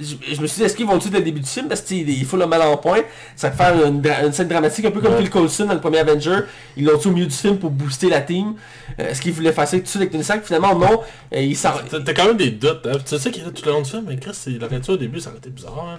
Je 0.00 0.34
je 0.34 0.40
me 0.40 0.46
suis 0.46 0.58
dit, 0.58 0.64
est-ce 0.64 0.76
qu'ils 0.76 0.86
vont 0.86 0.94
le 0.94 1.00
tuer 1.00 1.10
dès 1.10 1.18
le 1.18 1.24
début 1.24 1.40
du 1.40 1.48
film? 1.48 1.68
Parce 1.68 1.82
qu'il 1.82 2.24
faut 2.24 2.36
le 2.36 2.46
mal 2.46 2.62
en 2.62 2.76
point. 2.76 3.00
Ça 3.36 3.50
va 3.50 3.56
faire 3.56 3.86
une, 3.86 4.02
une 4.24 4.32
scène 4.32 4.48
dramatique, 4.48 4.84
un 4.84 4.90
peu 4.90 5.00
comme 5.00 5.12
Ouais. 5.12 5.20
Phil 5.20 5.30
Coulson 5.30 5.66
dans 5.66 5.74
le 5.74 5.80
premier 5.80 5.98
Avenger. 5.98 6.40
Ils 6.76 6.84
l'ont 6.84 6.98
tué 6.98 7.10
au 7.10 7.12
milieu 7.12 7.26
du 7.26 7.34
film 7.34 7.58
pour 7.58 7.70
booster 7.70 8.08
la 8.08 8.20
team. 8.20 8.54
Euh, 8.98 9.10
est-ce 9.10 9.20
qu'ils 9.20 9.32
voulaient 9.32 9.52
faire 9.52 9.66
ça 9.66 9.76
tout 9.76 9.82
de 9.82 9.88
suite 9.88 10.02
avec 10.02 10.12
Tony 10.12 10.24
Stark? 10.24 10.44
Finalement, 10.44 10.74
non. 10.74 11.00
Euh, 11.34 11.40
il 11.40 11.56
T'as 11.56 12.14
quand 12.14 12.26
même 12.26 12.36
des 12.36 12.50
doutes. 12.50 12.86
Hein. 12.86 12.98
Tu 13.06 13.18
sais 13.18 13.30
qu'il 13.30 13.44
là 13.44 13.50
tout 13.54 13.64
le 13.66 13.72
long 13.72 13.82
du 13.82 13.90
film, 13.90 14.04
mais 14.08 14.16
Chris, 14.16 14.36
il 14.46 14.62
aurait 14.62 14.80
tué 14.80 14.92
au 14.92 14.96
début, 14.96 15.20
ça 15.20 15.30
aurait 15.30 15.38
été 15.38 15.50
bizarre. 15.50 15.86
Hein. 15.94 15.98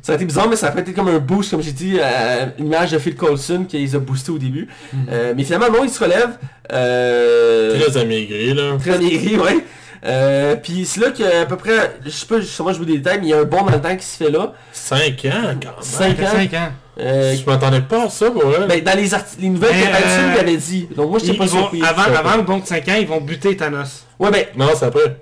Ça 0.00 0.12
a 0.12 0.14
été 0.14 0.24
bizarre, 0.24 0.48
mais 0.48 0.56
ça 0.56 0.68
a 0.68 0.70
peut-être 0.70 0.94
comme 0.94 1.08
un 1.08 1.18
boost, 1.18 1.50
comme 1.50 1.62
j'ai 1.62 1.72
dit, 1.72 2.00
à 2.00 2.46
l'image 2.58 2.92
de 2.92 2.98
Phil 2.98 3.16
Coulson 3.16 3.66
qui 3.68 3.78
les 3.78 3.96
a 3.96 3.98
boostés 3.98 4.30
au 4.30 4.38
début. 4.38 4.68
Euh, 5.10 5.34
mais 5.36 5.42
finalement, 5.42 5.70
non, 5.70 5.84
il 5.84 5.90
se 5.90 6.02
relève. 6.02 6.38
Euh... 6.72 7.78
Très 7.80 7.96
amaigri, 8.00 8.54
là. 8.54 8.76
Très 8.78 8.94
amaigri, 8.94 9.36
ouais. 9.36 9.64
Euh, 10.04 10.56
puis 10.56 10.84
c'est 10.84 11.00
là 11.00 11.10
qu'à 11.10 11.44
peu 11.46 11.56
près, 11.56 11.96
je 12.04 12.10
sais 12.10 12.26
pas, 12.26 12.40
sûrement 12.42 12.72
je 12.72 12.78
vous 12.78 12.84
des 12.84 12.98
détails, 12.98 13.18
mais 13.20 13.26
il 13.26 13.30
y 13.30 13.34
a 13.34 13.38
un 13.38 13.44
bond 13.44 13.62
dans 13.64 13.72
le 13.72 13.80
temps 13.80 13.96
qui 13.96 14.04
se 14.04 14.16
fait 14.24 14.30
là. 14.30 14.52
5 14.72 14.98
ans, 14.98 15.06
quand 15.22 15.28
même. 15.28 15.58
Cinq 15.80 16.08
Ça 16.08 16.14
fait 16.14 16.26
ans. 16.26 16.30
cinq 16.32 16.54
ans. 16.54 16.68
Euh, 17.00 17.34
Je 17.36 17.44
m'attendais 17.48 17.80
pas 17.82 18.04
à 18.04 18.08
ça, 18.10 18.30
pour 18.30 18.42
ben, 18.44 18.82
dans 18.82 18.96
les, 18.96 19.48
nouvelles 19.48 19.70
euh, 19.72 20.32
il 20.34 20.40
avait 20.40 20.56
dit. 20.56 20.88
Donc 20.96 21.10
moi, 21.10 21.18
j'étais 21.20 21.36
pas 21.36 21.46
surpris. 21.46 21.82
avant, 21.82 22.02
je 22.08 22.14
avant 22.16 22.36
le 22.36 22.42
bon 22.42 22.58
de 22.58 22.66
5 22.66 22.88
ans, 22.88 22.96
ils 23.00 23.06
vont 23.06 23.20
buter 23.20 23.56
Thanos. 23.56 24.04
Ouais, 24.18 24.30
ben, 24.30 24.46
Non, 24.56 24.68
c'est 24.76 24.86
après. 24.86 25.16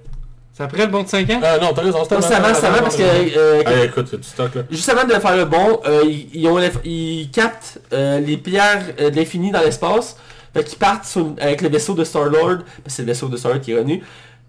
C'est 0.54 0.62
après 0.62 0.86
le 0.86 0.90
bon 0.90 1.02
de 1.02 1.08
5 1.08 1.28
ans? 1.30 1.40
Ah 1.42 1.58
non, 1.60 1.72
t'as 1.74 1.82
raison, 1.82 1.98
c'est 2.08 2.14
avant, 2.14 2.54
c'est 2.54 2.66
avant, 2.66 2.78
parce 2.78 2.96
que... 2.96 3.02
euh, 3.02 3.62
Ah, 3.66 3.84
écoute, 3.84 4.24
stock, 4.24 4.54
là. 4.54 4.62
Juste 4.70 4.88
avant 4.88 5.04
de 5.04 5.12
faire 5.12 5.36
le 5.36 5.44
bon, 5.44 5.80
euh, 5.86 6.00
ils, 6.06 6.28
ils 6.32 6.48
ont 6.48 6.56
l'eff- 6.56 6.80
ils 6.82 7.28
captent 7.30 7.78
euh, 7.92 8.20
les 8.20 8.38
pierres 8.38 8.80
euh, 8.98 9.10
de 9.10 9.16
l'infini 9.16 9.50
dans 9.50 9.60
l'espace. 9.60 10.16
Fait 10.54 10.64
qu'ils 10.64 10.78
partent 10.78 11.04
sur 11.04 11.34
avec 11.38 11.60
le 11.60 11.68
vaisseau 11.68 11.92
de 11.92 12.04
Star-Lord, 12.04 12.60
parce 12.64 12.64
que 12.86 12.90
c'est 12.90 13.02
le 13.02 13.08
vaisseau 13.08 13.28
de 13.28 13.36
Star-Lord 13.36 13.60
qui 13.60 13.72
est 13.72 13.74
revenu, 13.74 14.02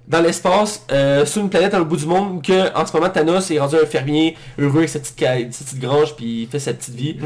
dans 0.07 0.21
l'espace, 0.21 0.85
euh, 0.91 1.25
sur 1.25 1.41
une 1.41 1.49
planète 1.49 1.73
à 1.73 1.77
l'autre 1.79 1.89
bout 1.89 1.97
du 1.97 2.05
monde, 2.05 2.41
que, 2.41 2.73
en 2.77 2.85
ce 2.85 2.93
moment 2.95 3.09
Thanos 3.09 3.51
est 3.51 3.59
rendu 3.59 3.75
un 3.75 3.85
fermier 3.85 4.35
heureux 4.57 4.77
avec 4.77 4.89
sa 4.89 4.99
petite, 4.99 5.19
ca- 5.19 5.37
sa 5.51 5.65
petite 5.65 5.79
grange, 5.79 6.15
puis 6.15 6.43
il 6.43 6.47
fait 6.47 6.59
sa 6.59 6.73
petite 6.73 6.95
vie. 6.95 7.17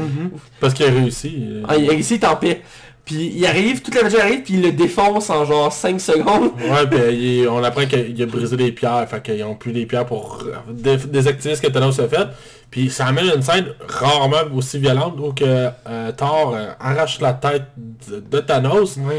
Parce 0.60 0.74
qu'il 0.74 0.86
a 0.86 0.90
réussi. 0.90 1.36
euh. 1.48 1.62
Ah, 1.68 1.76
il, 1.76 1.92
ici, 1.98 2.14
il 2.16 2.20
est 2.24 2.26
en 2.26 2.36
paix. 2.36 2.60
Puis 3.04 3.32
il 3.34 3.44
arrive, 3.46 3.82
toute 3.82 3.94
la 3.96 4.02
magie 4.04 4.16
arrive, 4.16 4.42
puis 4.42 4.54
il 4.54 4.62
le 4.62 4.70
défonce 4.72 5.28
en 5.28 5.44
genre 5.44 5.72
5 5.72 6.00
secondes. 6.00 6.50
Ouais, 6.56 6.86
ben 6.88 7.12
il 7.12 7.40
est- 7.42 7.46
on 7.48 7.62
apprend 7.64 7.84
qu'il 7.86 8.20
a 8.22 8.26
brisé 8.26 8.56
des 8.56 8.70
pierres, 8.70 9.06
fait 9.08 9.20
qu'ils 9.22 9.42
ont 9.42 9.56
plus 9.56 9.72
des 9.72 9.86
pierres 9.86 10.06
pour 10.06 10.44
dé- 10.70 10.96
désactiver 10.96 11.56
ce 11.56 11.62
que 11.62 11.66
Thanos 11.66 11.98
a 11.98 12.06
fait. 12.08 12.28
Puis 12.70 12.90
ça 12.90 13.06
amène 13.06 13.26
une 13.34 13.42
scène 13.42 13.66
rarement 13.88 14.42
aussi 14.54 14.78
violente 14.78 15.14
où 15.18 15.32
que 15.32 15.44
euh, 15.44 16.12
Thor 16.16 16.54
euh, 16.56 16.68
arrache 16.80 17.20
la 17.20 17.32
tête 17.32 17.64
de, 18.08 18.20
de 18.20 18.38
Thanos. 18.40 18.96
Oui. 18.98 19.16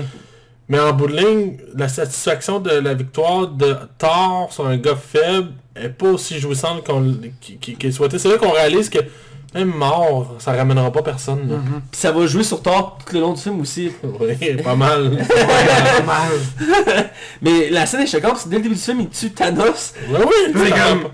Mais 0.69 0.79
en 0.79 0.93
bout 0.93 1.07
de 1.07 1.17
ligne, 1.17 1.57
la 1.75 1.87
satisfaction 1.89 2.59
de 2.59 2.69
la 2.71 2.93
victoire 2.93 3.47
de 3.47 3.75
Thor 3.97 4.47
sur 4.51 4.65
un 4.65 4.77
gars 4.77 4.95
faible 4.95 5.49
est 5.75 5.89
pas 5.89 6.07
aussi 6.07 6.39
jouissante 6.39 6.85
qu'on 6.85 7.15
qu'il 7.59 7.93
souhaitait. 7.93 8.17
C'est 8.17 8.29
là 8.29 8.37
qu'on 8.37 8.51
réalise 8.51 8.89
que 8.89 8.99
même 9.53 9.67
mort, 9.75 10.35
ça 10.39 10.53
ramènera 10.53 10.91
pas 10.91 11.03
personne. 11.03 11.47
là. 11.49 11.57
Puis 11.91 11.99
ça 12.01 12.11
va 12.11 12.25
jouer 12.25 12.43
sur 12.43 12.61
Thor 12.61 12.97
tout 13.05 13.13
le 13.13 13.21
long 13.21 13.33
du 13.33 13.41
film 13.41 13.59
aussi. 13.61 13.91
Oui, 14.03 14.35
pas 14.63 14.75
mal. 14.75 15.03
Normal. 15.97 16.31
Mais 17.41 17.69
la 17.69 17.85
scène 17.85 18.01
est 18.01 18.07
choquante, 18.07 18.31
parce 18.31 18.43
que 18.45 18.49
dès 18.49 18.57
le 18.57 18.63
début 18.63 18.75
du 18.75 18.81
film, 18.81 19.01
il 19.01 19.09
tue 19.09 19.31
Thanos. 19.31 19.93
Oui, 20.09 20.17
C'est 20.55 20.69
ça- 20.69 20.75
comme- 20.89 21.09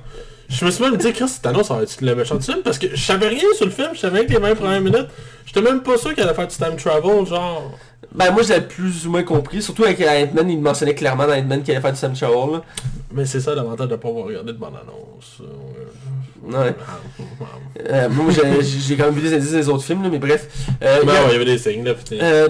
Je 0.47 0.65
me 0.65 0.71
suis 0.71 0.83
même 0.83 0.97
dit, 0.97 1.11
Chris, 1.13 1.31
Thanos, 1.41 1.67
ça 1.67 1.75
va 1.75 1.83
être 1.83 2.01
le 2.01 2.15
méchant 2.15 2.35
du 2.35 2.43
film, 2.45 2.59
parce 2.63 2.77
que 2.79 2.87
je 2.95 3.03
savais 3.03 3.27
rien 3.27 3.43
sur 3.55 3.65
le 3.65 3.71
film, 3.71 3.89
je 3.93 3.99
savais 3.99 4.25
que 4.25 4.31
les 4.31 4.39
20 4.39 4.55
premières 4.55 4.81
minutes, 4.81 5.07
j'étais 5.45 5.61
même 5.61 5.81
pas 5.81 5.97
sûr 5.97 6.13
qu'il 6.13 6.23
allait 6.23 6.33
faire 6.33 6.47
du 6.47 6.55
time 6.55 6.75
travel, 6.77 7.25
genre... 7.27 7.71
Ben 8.15 8.31
moi 8.31 8.41
j'avais 8.41 8.61
plus 8.67 9.05
ou 9.07 9.11
moins 9.11 9.23
compris, 9.23 9.61
surtout 9.61 9.83
avec 9.83 9.99
Ant-Man, 10.01 10.49
il 10.49 10.59
mentionnait 10.59 10.95
clairement 10.95 11.27
dans 11.27 11.33
Ant-Man 11.33 11.61
qu'il 11.61 11.71
allait 11.73 11.81
faire 11.81 11.93
du 11.93 11.99
Sam 11.99 12.13
là. 12.51 12.61
Mais 13.13 13.25
c'est 13.25 13.39
ça 13.39 13.53
l'avantage 13.53 13.87
de 13.87 13.95
pas 13.95 14.07
avoir 14.09 14.25
regardé 14.25 14.51
de 14.53 14.57
bande-annonce. 14.57 15.41
euh, 15.41 15.45
Ouais. 16.51 16.73
Euh, 17.89 18.09
moi 18.09 18.25
j'ai 18.61 18.97
quand 18.97 19.05
même 19.05 19.13
vu 19.13 19.21
des 19.21 19.33
indices 19.35 19.51
des 19.51 19.69
autres 19.69 19.83
films, 19.83 20.03
là, 20.03 20.09
mais 20.09 20.19
bref. 20.19 20.47
Euh, 20.83 21.01
Ben 21.05 21.13
il 21.13 21.23
y 21.23 21.29
ouais, 21.29 21.35
avait 21.35 21.45
des 21.45 21.57
signes, 21.57 21.83
là, 21.85 21.93
putain. 21.93 22.17
euh, 22.21 22.49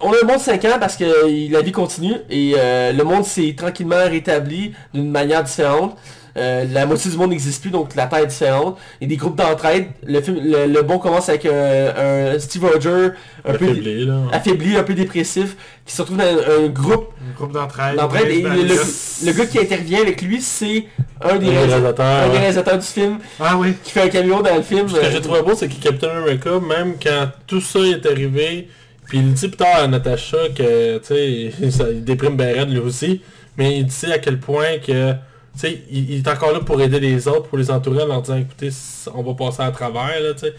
on 0.00 0.10
a 0.12 0.16
le 0.20 0.26
monde 0.26 0.38
de 0.38 0.42
5 0.42 0.64
ans 0.64 0.76
parce 0.80 0.96
que 0.96 1.04
la 1.52 1.60
vie 1.60 1.70
continue 1.72 2.14
et 2.30 2.54
le 2.56 3.02
monde 3.02 3.24
s'est 3.24 3.54
tranquillement 3.56 4.04
rétabli 4.08 4.72
d'une 4.92 5.10
manière 5.10 5.44
différente. 5.44 5.96
Euh, 6.36 6.64
la 6.72 6.84
moitié 6.86 7.10
du 7.10 7.16
monde 7.16 7.30
n'existe 7.30 7.62
plus, 7.62 7.70
donc 7.70 7.94
la 7.94 8.06
Terre 8.06 8.20
est 8.20 8.26
différente. 8.26 8.76
Il 9.00 9.04
y 9.04 9.06
a 9.06 9.08
des 9.10 9.16
groupes 9.16 9.36
d'entraide. 9.36 9.86
Le, 10.04 10.20
film, 10.20 10.38
le, 10.42 10.66
le 10.66 10.82
bon 10.82 10.98
commence 10.98 11.28
avec 11.28 11.46
euh, 11.46 12.32
un 12.34 12.38
Steve 12.40 12.64
Rogers 12.64 13.10
un 13.44 13.52
peu 13.54 13.66
Affaibli, 13.66 14.04
là. 14.06 14.14
affaibli, 14.32 14.76
un 14.76 14.82
peu 14.82 14.94
dépressif, 14.94 15.56
qui 15.86 15.94
se 15.94 16.02
retrouve 16.02 16.18
dans 16.18 16.24
un, 16.24 16.64
un 16.64 16.68
groupe 16.68 17.10
Un 17.30 17.36
groupe 17.36 17.52
d'entraide. 17.52 17.96
d'entraide. 17.96 18.28
Et 18.30 18.36
Oui, 18.36 18.42
le, 18.42 18.62
le- 18.64 19.26
le 19.26 19.32
gars 19.32 19.46
qui 19.46 19.58
intervient 19.60 20.00
avec 20.00 20.20
lui, 20.22 20.40
c'est 20.42 20.86
un 21.22 21.36
des, 21.36 21.46
Un 21.46 21.50
des 21.50 21.58
réalisateurs, 21.58 22.74
ouais. 22.74 22.78
du 22.80 22.86
film, 22.86 23.18
Ah 23.38 23.56
oui. 23.56 23.74
qui 23.84 23.92
fait 23.92 24.02
un 24.02 24.08
caméo 24.08 24.42
dans 24.42 24.56
le 24.56 24.62
film. 24.62 24.88
Ce 24.88 24.94
que 24.96 25.10
j'ai 25.10 25.20
trouvé 25.20 25.42
beau, 25.42 25.52
c'est 25.54 25.68
que 25.68 25.80
Captain 25.80 26.08
America, 26.08 26.50
même 26.60 26.94
quand 27.00 27.28
tout 27.46 27.60
ça 27.60 27.78
est 27.78 28.04
arrivé, 28.06 28.68
puis 29.06 29.18
il 29.18 29.32
dit 29.34 29.48
plus 29.48 29.56
tard 29.56 29.82
à 29.84 29.86
Natasha 29.86 30.36
que, 30.56 30.98
tu 30.98 31.04
sais, 31.06 31.70
ça- 31.70 31.90
il 31.90 32.02
déprime 32.02 32.36
ben 32.36 32.56
raide 32.58 32.70
lui 32.70 32.80
aussi, 32.80 33.20
mais 33.56 33.78
il 33.78 33.86
dit 33.86 34.06
à 34.12 34.18
quel 34.18 34.40
point 34.40 34.78
que, 34.84 35.12
sais, 35.60 35.82
il, 35.90 36.10
il 36.10 36.18
est 36.18 36.28
encore 36.28 36.52
là 36.52 36.60
pour 36.60 36.80
aider 36.82 37.00
les 37.00 37.28
autres, 37.28 37.44
pour 37.48 37.58
les 37.58 37.70
entourer 37.70 38.02
en 38.02 38.06
leur 38.06 38.22
disant, 38.22 38.36
écoutez, 38.38 38.70
on 39.14 39.22
va 39.22 39.34
passer 39.34 39.62
à 39.62 39.70
travers, 39.70 40.20
là, 40.20 40.32
tu 40.34 40.40
sais. 40.40 40.54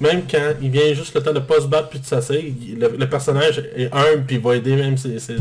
Même 0.00 0.22
quand 0.30 0.52
il 0.62 0.70
vient 0.70 0.94
juste 0.94 1.12
le 1.14 1.22
temps 1.22 1.32
de 1.32 1.40
pas 1.40 1.60
se 1.60 1.66
battre 1.66 1.88
puis 1.88 1.98
de 1.98 2.06
s'asseoir, 2.06 2.38
le, 2.40 2.96
le 2.96 3.08
personnage 3.08 3.64
est 3.76 3.92
humble 3.92 4.24
puis 4.26 4.36
il 4.36 4.42
va 4.42 4.54
aider 4.54 4.76
même 4.76 4.96
ses, 4.96 5.18
ses 5.18 5.34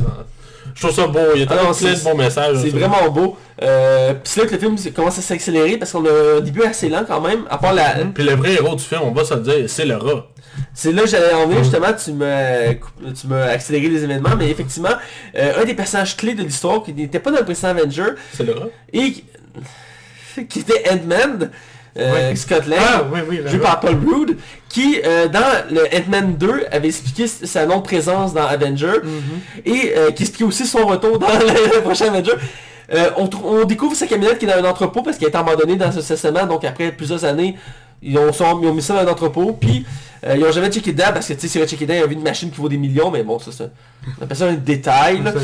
Je 0.74 0.82
trouve 0.82 0.96
ça 0.96 1.06
beau, 1.06 1.20
il 1.36 1.42
y 1.42 1.44
a 1.44 1.48
Ah 1.48 1.56
tellement 1.56 1.74
plein 1.76 1.92
de 1.92 1.96
c'est- 1.96 2.04
bons 2.04 2.18
messages. 2.18 2.58
C'est 2.64 2.70
vraiment 2.70 3.08
beau. 3.12 3.38
Euh, 3.62 4.14
Puis 4.16 4.22
c'est 4.24 4.42
là 4.42 4.48
que 4.48 4.54
le 4.54 4.60
film 4.60 4.76
commence 4.96 5.20
à 5.20 5.22
s'accélérer 5.22 5.78
parce 5.78 5.92
qu'on 5.92 6.04
a 6.06 6.38
un 6.38 6.40
début 6.42 6.64
assez 6.64 6.90
lent 6.90 7.04
quand 7.08 7.22
même. 7.22 7.42
À 7.52 7.60
part 7.60 7.74
la... 7.74 7.98
Puis 8.16 8.24
le 8.24 8.34
vrai 8.34 8.54
héros 8.54 8.76
du 8.76 8.84
film, 8.84 9.02
on 9.04 9.12
va 9.12 9.24
se 9.24 9.36
le 9.36 9.42
dire, 9.42 9.70
c'est 9.70 9.86
le 9.86 9.96
rat. 9.98 10.26
C'est 10.74 10.92
là 10.92 11.04
que 11.04 11.10
j'allais 11.10 11.34
en 11.34 11.48
venir 11.48 11.64
justement, 11.64 11.94
tu 11.94 12.12
m'as 12.14 12.74
tu 12.74 13.28
m'as 13.28 13.46
accéléré 13.46 13.90
les 13.90 14.04
événements, 14.04 14.36
mais 14.38 14.50
effectivement, 14.50 14.96
euh, 15.36 15.62
un 15.62 15.66
des 15.66 15.74
personnages 15.74 16.16
clés 16.16 16.36
de 16.36 16.44
l'histoire 16.44 16.84
qui 16.84 16.94
n'était 16.94 17.20
pas 17.20 17.32
dans 17.32 17.40
le 17.40 17.46
précédent 17.46 17.70
Avenger 17.70 18.12
C'est 18.34 18.46
et 18.94 19.24
qui, 20.50 20.60
était 20.60 20.84
Ant-Man, 20.90 21.50
euh, 21.98 22.34
Lang, 22.68 22.80
Ah 22.80 23.04
oui, 23.12 23.20
oui. 23.28 23.40
joué 23.48 23.60
par 23.60 23.80
Paul 23.80 23.96
Rudd, 23.96 24.38
qui 24.70 25.02
euh, 25.04 25.28
dans 25.28 25.66
le 25.72 25.82
Ant-Man 25.96 26.36
2 26.38 26.66
avait 26.72 26.88
expliqué 26.90 27.28
sa 27.28 27.66
non-présence 27.66 28.34
dans 28.34 28.46
Avenger 28.46 28.94
et 29.66 29.94
euh, 29.96 30.12
qui 30.12 30.24
expliquait 30.24 30.44
aussi 30.44 30.68
son 30.68 30.86
retour 30.86 31.18
dans 31.18 31.28
le, 31.28 31.82
prochain 31.82 32.08
Avenger. 32.08 32.34
On 33.18 33.66
découvre 33.66 33.96
sa 33.96 34.06
camionnette 34.08 34.38
qui 34.38 34.46
est 34.46 34.48
dans 34.48 34.64
un 34.64 34.70
entrepôt 34.70 35.02
parce 35.02 35.18
qu'elle 35.18 35.30
est 35.30 35.36
abandonnée 35.36 35.76
dans 35.76 35.92
ce 35.92 36.02
cessement, 36.02 36.46
donc 36.46 36.64
après 36.64 36.92
plusieurs 36.92 37.26
années, 37.26 37.56
ils 38.02 38.18
ont, 38.18 38.32
sont- 38.34 38.60
ils 38.62 38.68
ont 38.68 38.74
mis 38.74 38.82
ça 38.82 38.94
dans 38.96 39.08
un 39.10 39.12
entrepôt, 39.12 39.54
puis 39.60 39.86
euh, 40.26 40.36
ils 40.38 40.44
ont 40.46 40.52
jamais 40.52 40.72
checké 40.72 40.92
dedans 40.94 41.12
parce 41.14 41.28
que 41.28 41.34
tu 41.34 41.42
sais, 41.42 41.48
si 41.48 41.60
ils 41.60 41.68
checké 41.68 41.86
dedans, 41.86 42.00
ils 42.00 42.04
ont 42.06 42.08
vu 42.08 42.14
une 42.16 42.24
machine 42.24 42.50
qui 42.52 42.60
vaut 42.60 42.70
des 42.70 42.78
millions, 42.78 43.12
mais 43.12 43.24
bon, 43.24 43.40
ça, 43.40 43.52
ça 43.52 43.66
on 44.20 44.24
appelle 44.24 44.38
ça 44.38 44.46
un 44.48 44.54
détail. 44.54 45.22
là. 45.24 45.34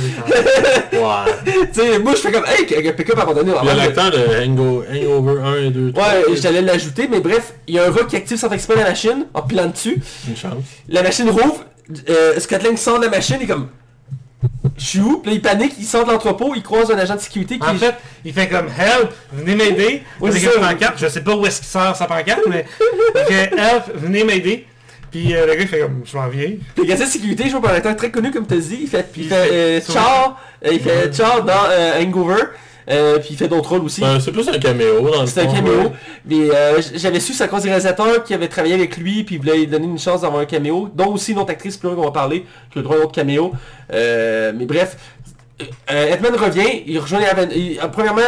Ouais. 0.93 1.55
tu 1.73 1.81
sais, 1.81 1.99
moi 1.99 2.13
je 2.13 2.19
fais 2.19 2.31
comme, 2.31 2.45
hey, 2.45 2.87
un 2.87 2.91
pick-up 2.93 3.17
abandonné. 3.19 3.51
on 3.51 3.61
Il 3.63 3.67
y 3.67 3.69
a 3.71 3.75
l'acteur 3.75 4.11
de 4.11 4.17
Hango- 4.17 4.83
Hangover 4.89 5.41
1 5.41 5.55
et 5.63 5.69
2. 5.71 5.87
Ouais, 5.95 6.35
j'allais 6.41 6.61
l'ajouter, 6.61 7.07
mais 7.09 7.19
bref, 7.19 7.53
il 7.67 7.75
y 7.75 7.79
a 7.79 7.85
un 7.87 7.91
rat 7.91 8.03
qui 8.03 8.15
active 8.15 8.37
sans 8.37 8.49
exprès 8.51 8.75
la 8.75 8.83
machine 8.83 9.25
en 9.33 9.41
pilant 9.41 9.67
dessus. 9.67 9.99
Une 10.27 10.37
chance. 10.37 10.53
La 10.87 11.01
machine 11.03 11.29
rouvre, 11.29 11.65
euh, 12.09 12.39
Scott 12.39 12.63
Lang 12.63 12.77
sort 12.77 12.99
de 12.99 13.05
la 13.05 13.11
machine, 13.11 13.37
il 13.39 13.43
est 13.43 13.47
comme... 13.47 13.67
Je 14.77 14.83
suis 14.83 14.99
où? 14.99 15.19
Puis 15.19 15.31
là, 15.31 15.35
il 15.35 15.41
panique, 15.41 15.73
il 15.77 15.85
sort 15.85 16.05
de 16.05 16.11
l'entrepôt, 16.11 16.53
il 16.55 16.63
croise 16.63 16.89
un 16.91 16.97
agent 16.97 17.15
de 17.15 17.19
sécurité 17.21 17.59
qui... 17.59 17.67
En 17.67 17.75
fait, 17.75 17.95
il 18.25 18.33
fait 18.33 18.47
comme 18.47 18.67
help, 18.67 19.11
venez 19.31 19.55
m'aider. 19.55 20.03
Avec 20.21 20.41
c'est 20.41 20.59
pancarte. 20.59 20.95
Je 20.97 21.07
sais 21.07 21.21
pas 21.21 21.35
où 21.35 21.45
est-ce 21.45 21.59
qu'il 21.59 21.67
sort 21.67 21.95
sa 21.95 22.05
pancarte, 22.05 22.41
mais 22.49 22.65
il 23.15 23.33
fait 23.33 23.51
help, 23.55 23.91
venez 23.95 24.23
m'aider. 24.23 24.67
Puis 25.11 25.35
euh, 25.35 25.45
le 25.45 25.53
gars 25.53 25.61
il 25.61 25.67
fait 25.67 25.79
comme 25.79 26.01
je 26.03 26.17
m'en 26.17 26.27
viens. 26.27 26.53
Puis 26.73 26.83
le 26.83 26.85
gars 26.85 26.95
de 26.95 27.05
sécurité, 27.05 27.47
joué 27.47 27.61
par 27.61 27.71
un 27.71 27.75
acteur 27.75 27.95
très 27.95 28.09
connu 28.09 28.31
comme 28.31 28.47
tu 28.47 28.55
as 28.55 28.57
dit, 28.57 28.79
il 28.81 28.87
fait, 28.87 29.07
puis 29.11 29.21
il 29.21 29.29
fait 29.29 29.35
euh, 29.51 29.79
Char, 29.79 30.41
euh, 30.65 30.69
il 30.71 30.79
fait 30.79 31.15
Char 31.15 31.43
dans 31.43 31.53
euh, 31.69 32.01
Hangover, 32.01 32.45
euh, 32.89 33.19
puis 33.19 33.29
il 33.31 33.37
fait 33.37 33.47
d'autres 33.47 33.69
rôles 33.69 33.83
aussi. 33.83 34.01
Ben, 34.01 34.19
c'est 34.19 34.31
plus 34.31 34.47
un 34.49 34.57
caméo 34.59 35.09
dans 35.09 35.21
le 35.21 35.27
C'est 35.27 35.41
un 35.41 35.45
caméo. 35.47 35.73
ouais. 35.83 35.91
Mais 36.25 36.49
euh, 36.53 36.81
j'avais 36.95 37.19
su 37.19 37.33
sa 37.33 37.47
cause 37.47 37.63
des 37.63 37.69
réalisateurs 37.69 38.23
qui 38.23 38.33
avait 38.33 38.47
travaillé 38.47 38.73
avec 38.75 38.97
lui, 38.97 39.23
puis 39.23 39.35
il 39.35 39.41
voulait 39.41 39.57
lui 39.57 39.67
donner 39.67 39.85
une 39.85 39.99
chance 39.99 40.21
d'avoir 40.21 40.41
un 40.41 40.45
caméo, 40.45 40.89
dont 40.93 41.13
aussi 41.13 41.31
une 41.31 41.39
autre 41.39 41.51
actrice 41.51 41.77
plus 41.77 41.87
loin 41.89 41.95
qu'on 41.95 42.03
va 42.05 42.11
parler, 42.11 42.45
qui 42.71 42.79
a 42.79 42.81
le 42.81 42.83
droit 42.83 42.95
à 42.97 42.99
un 42.99 43.03
autre 43.03 43.11
caméo. 43.13 43.51
Euh, 43.93 44.51
mais 44.55 44.65
bref, 44.65 44.97
Ant-Man 45.89 46.35
revient, 46.35 46.83
il 46.87 46.99
rejoint 46.99 47.19
les 47.19 47.25
Aven- 47.27 47.51
il- 47.55 47.79
Premièrement, 47.91 48.21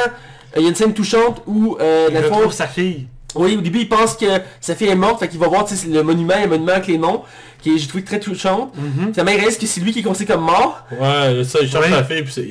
il 0.56 0.62
y 0.62 0.66
a 0.66 0.70
une 0.70 0.76
scène 0.76 0.94
touchante 0.94 1.42
où, 1.48 1.78
euh, 1.82 2.08
Il 2.12 2.18
retrouve 2.18 2.54
sa 2.54 2.68
fille. 2.68 3.08
Oui, 3.36 3.56
au 3.58 3.62
début, 3.62 3.80
il 3.80 3.90
pense 3.90 4.16
que 4.16 4.26
sa 4.62 4.76
fille 4.76 4.88
est 4.88 4.96
morte, 4.96 5.20
fait 5.20 5.28
qu'il 5.28 5.40
va 5.40 5.48
voir 5.48 5.66
le 5.90 6.02
monument, 6.04 6.34
un 6.36 6.48
monument 6.48 6.72
avec 6.74 6.88
les 6.88 6.98
noms, 6.98 7.22
qui 7.62 7.76
est, 7.76 7.78
j'ai 7.78 7.88
trouvé 7.88 8.04
très 8.04 8.20
touchante. 8.20 8.74
Finalement, 9.12 9.32
il 9.32 9.40
réalise 9.40 9.58
que 9.58 9.66
c'est 9.66 9.82
lui 9.82 9.92
qui 9.92 10.00
est 10.00 10.04
considéré 10.04 10.34
comme 10.38 10.46
mort. 10.46 10.86
Ouais, 10.92 11.44
ça, 11.44 11.60
il 11.62 11.70
cherche 11.70 11.86
Ouais. 11.86 11.90
la 11.92 12.04
fille, 12.04 12.22
puis 12.24 12.32
c'est... 12.34 12.48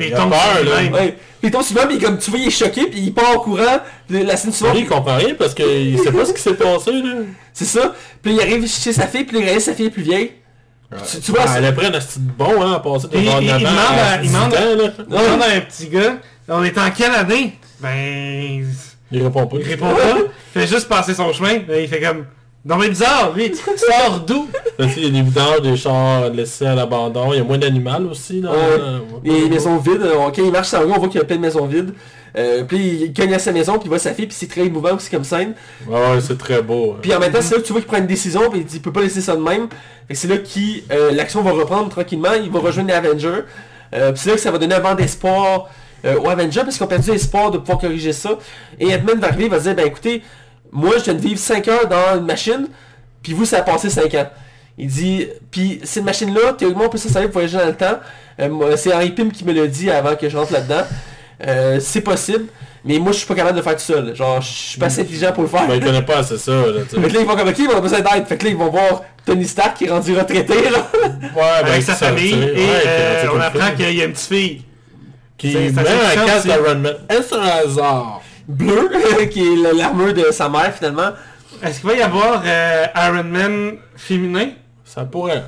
Il 0.00 0.10
tombe 0.12 0.30
peur, 0.30 0.64
là. 0.64 0.90
Ouais. 0.92 1.16
Puis 1.40 1.48
il 1.48 1.50
tombe 1.50 1.62
souvent, 1.62 1.82
comme 2.02 2.18
tu 2.18 2.30
vois, 2.30 2.38
il 2.40 2.46
est 2.48 2.50
choqué, 2.50 2.86
puis 2.86 3.00
il 3.00 3.14
part 3.14 3.36
en 3.36 3.40
courant. 3.40 3.80
Le- 4.10 4.22
La 4.24 4.36
scène 4.36 4.52
suivante, 4.52 4.74
Lui, 4.74 4.82
il 4.82 4.88
comprend 4.88 5.16
rien 5.16 5.34
parce 5.38 5.54
qu'il 5.54 5.98
sait 5.98 6.10
pas 6.12 6.24
ce 6.24 6.32
qui 6.32 6.40
s'est 6.42 6.54
passé, 6.54 6.92
là. 6.92 7.14
c'est 7.52 7.64
ça. 7.66 7.94
Puis 8.22 8.32
il 8.34 8.40
arrive 8.40 8.66
chez 8.68 8.92
sa 8.92 9.06
fille, 9.06 9.24
puis 9.24 9.38
il 9.38 9.44
réalise 9.44 9.64
que 9.64 9.70
sa 9.70 9.74
fille 9.74 9.86
est 9.86 9.90
plus 9.90 10.02
vieille. 10.02 10.32
Tu- 11.12 11.20
tu 11.20 11.30
vois, 11.32 11.40
Ah, 11.46 11.54
elle 11.58 11.66
a 11.66 11.72
pris 11.72 11.84
un 11.86 11.90
petit 11.90 12.18
bon, 12.18 12.62
hein, 12.62 12.72
à 12.72 12.80
passer 12.80 13.08
de 13.08 13.12
bord 13.12 13.20
il- 13.20 13.24
de 13.36 13.42
il 13.42 13.46
l'avant 13.48 13.58
demande 13.58 13.76
à 13.76 14.12
à- 14.12 14.16
il 14.16 14.22
10 14.22 14.28
demande- 14.32 14.54
ans, 14.54 14.58
là. 14.84 14.92
On 15.10 15.22
demande 15.22 15.42
à 15.42 15.54
un 15.56 15.60
petit 15.60 15.88
gars, 15.88 16.16
on 16.48 16.64
est 16.64 16.78
en 16.78 16.90
quelle 16.90 17.10
année? 17.14 17.58
Ben... 17.80 18.66
Il 19.12 19.22
répond 19.22 19.46
pas. 19.46 19.56
Il 19.60 19.66
répond 19.66 19.90
pas. 19.94 20.18
Il 20.54 20.60
fait 20.60 20.66
juste 20.66 20.88
passer 20.88 21.14
son 21.14 21.32
chemin. 21.32 21.58
Il 21.80 21.88
fait 21.88 22.00
comme... 22.00 22.26
Non 22.64 22.76
mais 22.76 22.88
bizarre, 22.88 23.32
lui, 23.34 23.52
sors 23.54 24.20
d'où? 24.26 24.48
Tu 24.78 24.84
il 24.98 25.04
y 25.04 25.06
a 25.06 25.10
des 25.10 25.22
vidanges, 25.22 25.62
des 25.62 25.76
chars 25.76 26.28
laissés 26.30 26.66
à 26.66 26.74
l'abandon. 26.74 27.32
Il 27.32 27.38
y 27.38 27.40
a 27.40 27.44
moins 27.44 27.56
d'animal 27.56 28.04
aussi, 28.06 28.40
là. 28.40 28.50
Ouais. 28.50 28.56
Euh, 28.80 28.98
Les 29.24 29.48
maisons 29.48 29.76
vides, 29.78 30.02
euh, 30.02 30.14
quand 30.34 30.42
il 30.42 30.50
marche 30.50 30.68
sur 30.68 30.78
la 30.80 30.84
rue, 30.84 30.92
on 30.94 30.98
voit 30.98 31.08
qu'il 31.08 31.18
y 31.18 31.22
a 31.22 31.24
plein 31.24 31.36
de 31.36 31.40
maisons 31.40 31.66
vides. 31.66 31.94
Euh, 32.36 32.64
puis 32.64 33.04
il 33.04 33.12
cogne 33.14 33.32
à 33.32 33.38
sa 33.38 33.52
maison, 33.52 33.74
puis 33.74 33.82
il 33.84 33.88
voit 33.88 33.98
sa 33.98 34.12
fille, 34.12 34.26
puis 34.26 34.36
c'est 34.38 34.48
très 34.50 34.66
émouvant 34.66 34.94
aussi 34.96 35.08
comme 35.08 35.24
scène. 35.24 35.54
Ouais, 35.86 35.94
ouais, 35.94 36.20
c'est 36.20 36.36
très 36.36 36.60
beau. 36.60 36.92
hein. 36.94 36.98
Puis 37.00 37.14
en 37.14 37.20
même 37.20 37.32
temps, 37.32 37.38
c'est 37.40 37.54
là 37.54 37.60
que 37.60 37.66
tu 37.66 37.72
vois 37.72 37.80
qu'il 37.80 37.88
prend 37.88 37.98
une 37.98 38.06
décision, 38.06 38.50
puis 38.50 38.60
il 38.60 38.66
dit 38.66 38.76
il 38.76 38.82
peut 38.82 38.92
pas 38.92 39.00
laisser 39.02 39.20
ça 39.22 39.34
de 39.36 39.40
même. 39.40 39.68
Que 40.08 40.14
c'est 40.14 40.28
là 40.28 40.36
que 40.36 41.12
l'action 41.14 41.42
va 41.42 41.52
reprendre 41.52 41.88
tranquillement, 41.88 42.34
il 42.42 42.50
va 42.50 42.58
rejoindre 42.58 42.88
les 42.88 42.94
Avengers. 42.94 43.44
Euh, 43.94 44.12
puis 44.12 44.20
c'est 44.22 44.30
là 44.30 44.34
que 44.36 44.42
ça 44.42 44.50
va 44.50 44.58
donner 44.58 44.74
un 44.74 44.80
vent 44.80 44.94
d'espoir 44.94 45.68
euh, 46.04 46.18
aux 46.18 46.28
Avengers, 46.28 46.62
parce 46.62 46.76
qu'ils 46.76 46.84
ont 46.84 46.88
perdu 46.88 47.10
espoir 47.10 47.50
de 47.50 47.58
pouvoir 47.58 47.78
corriger 47.78 48.12
ça. 48.12 48.38
Et 48.78 48.94
Ant-Man 48.94 49.18
va 49.18 49.28
arriver, 49.28 49.44
il 49.44 49.50
va 49.50 49.58
dire, 49.58 49.74
ben 49.74 49.86
écoutez, 49.86 50.22
moi 50.70 50.92
je 50.98 51.04
viens 51.04 51.14
de 51.14 51.20
vivre 51.20 51.38
5 51.38 51.68
heures 51.68 51.88
dans 51.88 52.18
une 52.18 52.26
machine, 52.26 52.68
puis 53.22 53.32
vous 53.32 53.44
ça 53.44 53.58
a 53.58 53.62
passé 53.62 53.90
5 53.90 54.14
ans. 54.14 54.28
Il 54.78 54.86
dit, 54.86 55.26
puis 55.50 55.80
cette 55.82 56.04
machine-là, 56.04 56.52
théoriquement 56.52 56.84
on 56.84 56.88
peut 56.88 56.98
se 56.98 57.08
servir 57.08 57.30
pour 57.30 57.40
voyager 57.40 57.58
dans 57.58 57.66
le 57.66 57.74
temps. 57.74 57.98
Euh, 58.40 58.76
c'est 58.76 58.94
Henry 58.94 59.10
Pym 59.10 59.32
qui 59.32 59.44
me 59.44 59.52
l'a 59.52 59.66
dit 59.66 59.90
avant 59.90 60.14
que 60.14 60.28
je 60.28 60.36
rentre 60.36 60.52
là-dedans. 60.52 60.84
Euh, 61.46 61.78
c'est 61.80 62.00
possible, 62.00 62.46
mais 62.84 62.98
moi 62.98 63.12
je 63.12 63.18
suis 63.18 63.26
pas 63.26 63.34
capable 63.34 63.54
de 63.54 63.60
le 63.60 63.64
faire 63.64 63.74
tout 63.74 63.82
seul. 63.82 64.14
Genre, 64.14 64.40
je 64.40 64.48
suis 64.48 64.78
pas 64.78 64.86
assez 64.86 65.02
intelligent 65.02 65.32
pour 65.32 65.42
le 65.42 65.48
faire. 65.48 65.66
Ben, 65.66 65.74
il 65.74 65.84
connaît 65.84 66.02
pas 66.02 66.18
assez 66.18 66.38
ça, 66.38 66.52
là. 66.52 66.80
Fait 66.88 66.96
que 66.96 67.14
là, 67.14 67.20
ils 67.20 67.26
vont 67.26 67.36
comme, 67.36 67.48
ok, 67.48 67.60
on 67.72 67.76
a 67.76 67.80
besoin 67.80 68.00
d'aide. 68.00 68.26
Fait 68.26 68.36
que 68.36 68.44
là, 68.44 68.50
ils 68.50 68.56
vont 68.56 68.70
voir 68.70 69.02
Tony 69.24 69.46
Stark 69.46 69.76
qui 69.76 69.86
est 69.86 69.90
rendu 69.90 70.16
retraité, 70.16 70.70
là. 70.70 70.90
Ouais, 70.94 71.62
ben, 71.62 71.66
Avec 71.66 71.82
sa 71.82 71.94
famille, 71.94 72.34
et 72.34 72.54
ouais, 72.54 72.82
euh, 72.86 73.26
on 73.34 73.40
apprend 73.40 73.72
qu'il 73.76 73.94
y 73.94 74.02
a 74.02 74.04
une 74.04 74.12
petite 74.12 74.28
fille. 74.28 74.62
Qui 75.38 75.56
met 75.56 75.78
un 75.78 76.26
casque 76.26 76.46
d'Iron 76.46 76.74
Man. 76.74 76.96
Est-ce 77.08 77.34
un 77.34 77.42
hasard? 77.42 78.20
Bleu, 78.48 78.90
qui 79.30 79.40
est 79.40 79.72
l'armure 79.74 80.12
de 80.12 80.30
sa 80.32 80.48
mère, 80.48 80.74
finalement. 80.74 81.10
Est-ce 81.62 81.80
qu'il 81.80 81.88
va 81.90 81.96
y 81.96 82.02
avoir 82.02 82.42
euh, 82.44 82.86
Iron 82.96 83.24
Man 83.24 83.76
féminin? 83.96 84.50
Ça 84.84 85.04
pourrait... 85.04 85.44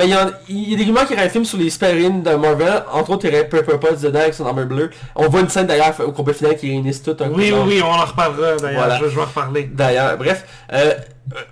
Ben, 0.00 0.06
il 0.06 0.10
y, 0.12 0.14
a, 0.14 0.30
il 0.48 0.70
y 0.70 0.74
a 0.74 0.76
des 0.78 0.84
rumeurs 0.84 1.04
qu'il 1.06 1.14
y 1.14 1.18
aurait 1.18 1.26
un 1.26 1.30
film 1.30 1.44
sur 1.44 1.58
les 1.58 1.68
super-héroïnes 1.68 2.22
de 2.22 2.30
Marvel. 2.34 2.84
Entre 2.90 3.10
autres, 3.10 3.26
il 3.26 3.34
y 3.34 3.36
aurait 3.36 3.46
Pepper 3.48 3.76
Potts 3.78 4.00
dedans 4.00 4.20
avec 4.20 4.32
son 4.32 4.46
armure 4.46 4.64
bleue. 4.64 4.90
On 5.14 5.28
voit 5.28 5.40
une 5.40 5.48
scène, 5.50 5.66
d'ailleurs, 5.66 5.94
au 6.06 6.12
combat 6.12 6.32
final 6.32 6.56
qui 6.56 6.68
réunissent 6.70 7.02
tout 7.02 7.14
un 7.20 7.28
coup 7.28 7.34
Oui, 7.36 7.44
oui, 7.44 7.48
genre. 7.50 7.66
oui, 7.66 7.82
on 7.84 7.86
en 7.90 8.04
reparlera 8.06 8.56
d'ailleurs, 8.56 8.78
Voilà. 8.80 8.98
je, 8.98 9.04
je 9.10 9.14
vais 9.14 9.20
en 9.20 9.26
reparler. 9.26 9.64
D'ailleurs, 9.70 10.16
bref, 10.16 10.46
euh, 10.72 10.94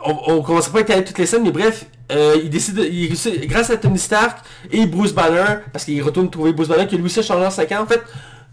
on, 0.03 0.17
on 0.29 0.43
commencera 0.43 0.73
pas 0.73 0.79
à 0.79 0.81
étaler 0.81 1.05
toutes 1.05 1.19
les 1.19 1.27
scènes, 1.27 1.43
mais 1.43 1.51
bref, 1.51 1.85
euh, 2.11 2.37
il 2.43 2.49
décide, 2.49 2.79
il 2.79 3.47
grâce 3.49 3.69
à 3.69 3.77
Tony 3.77 3.99
Stark 3.99 4.39
et 4.73 4.87
Bruce 4.87 5.13
Banner, 5.13 5.59
parce 5.71 5.85
qu'il 5.85 6.03
retourne 6.03 6.31
trouver 6.31 6.55
Bruce 6.55 6.69
Banner, 6.69 6.87
que 6.87 6.97
lui 6.97 7.05
aussi 7.05 7.19
a 7.19 7.23
changé 7.23 7.45
en 7.45 7.51
5 7.51 7.71
ans. 7.73 7.83
En 7.83 7.87
fait, 7.87 8.01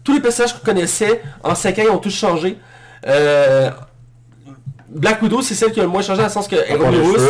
tous 0.04 0.12
les 0.12 0.20
personnages 0.20 0.52
qu'on 0.52 0.64
connaissait 0.66 1.22
en 1.42 1.54
5 1.54 1.78
ans, 1.78 1.82
ils 1.84 1.90
ont 1.90 1.96
tous 1.98 2.14
changé. 2.14 2.58
Euh, 3.06 3.70
Black 4.88 5.20
Widow, 5.22 5.42
c'est 5.42 5.54
celle 5.54 5.72
qui 5.72 5.80
a 5.80 5.82
le 5.82 5.88
moins 5.88 6.02
changé, 6.02 6.18
dans 6.18 6.24
le 6.28 6.32
sens 6.32 6.46
qu'elle 6.48 6.60
est 6.68 6.74
revenue 6.74 7.00
rousse. 7.02 7.22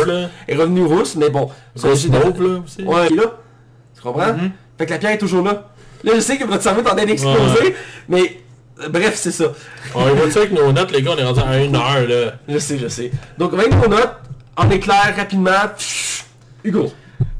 Elle 0.47 0.55
est 0.55 0.57
revenue 0.61 0.85
rousse, 0.85 1.15
mais 1.15 1.29
bon. 1.29 1.49
j'ai- 1.75 2.09
Mauve, 2.09 2.41
là, 2.43 2.59
aussi. 2.65 2.83
Ouais, 2.83 3.09
là. 3.09 3.23
Tu 3.95 4.01
comprends? 4.01 4.33
Mhm. 4.33 4.51
Fait 4.77 4.85
que 4.85 4.91
la 4.91 4.97
pierre 4.99 5.11
est 5.11 5.17
toujours 5.17 5.43
là. 5.43 5.69
Là, 6.03 6.11
je 6.15 6.19
sais 6.19 6.37
que 6.37 6.43
votre 6.45 6.61
cerveau 6.61 6.81
est 6.83 6.89
en 6.89 6.95
train 6.95 7.05
d'exploser, 7.05 7.75
mais 8.07 8.37
euh, 8.83 8.89
bref, 8.89 9.15
c'est 9.15 9.31
ça. 9.31 9.45
On 9.95 10.03
va 10.05 10.27
dire 10.27 10.37
avec 10.37 10.51
nos 10.51 10.71
notes, 10.71 10.91
les 10.91 11.01
gars, 11.01 11.11
on 11.15 11.17
est 11.17 11.23
rendu 11.23 11.39
à 11.39 11.57
une 11.63 11.75
heure, 11.75 12.07
là. 12.07 12.33
Je 12.47 12.59
sais, 12.59 12.77
je 12.77 12.87
sais. 12.87 13.11
Donc, 13.39 13.53
20 13.53 13.87
notes, 13.87 14.13
en 14.55 14.69
éclair, 14.69 15.13
rapidement. 15.17 15.49
Pfff, 15.75 16.25
Hugo. 16.63 16.91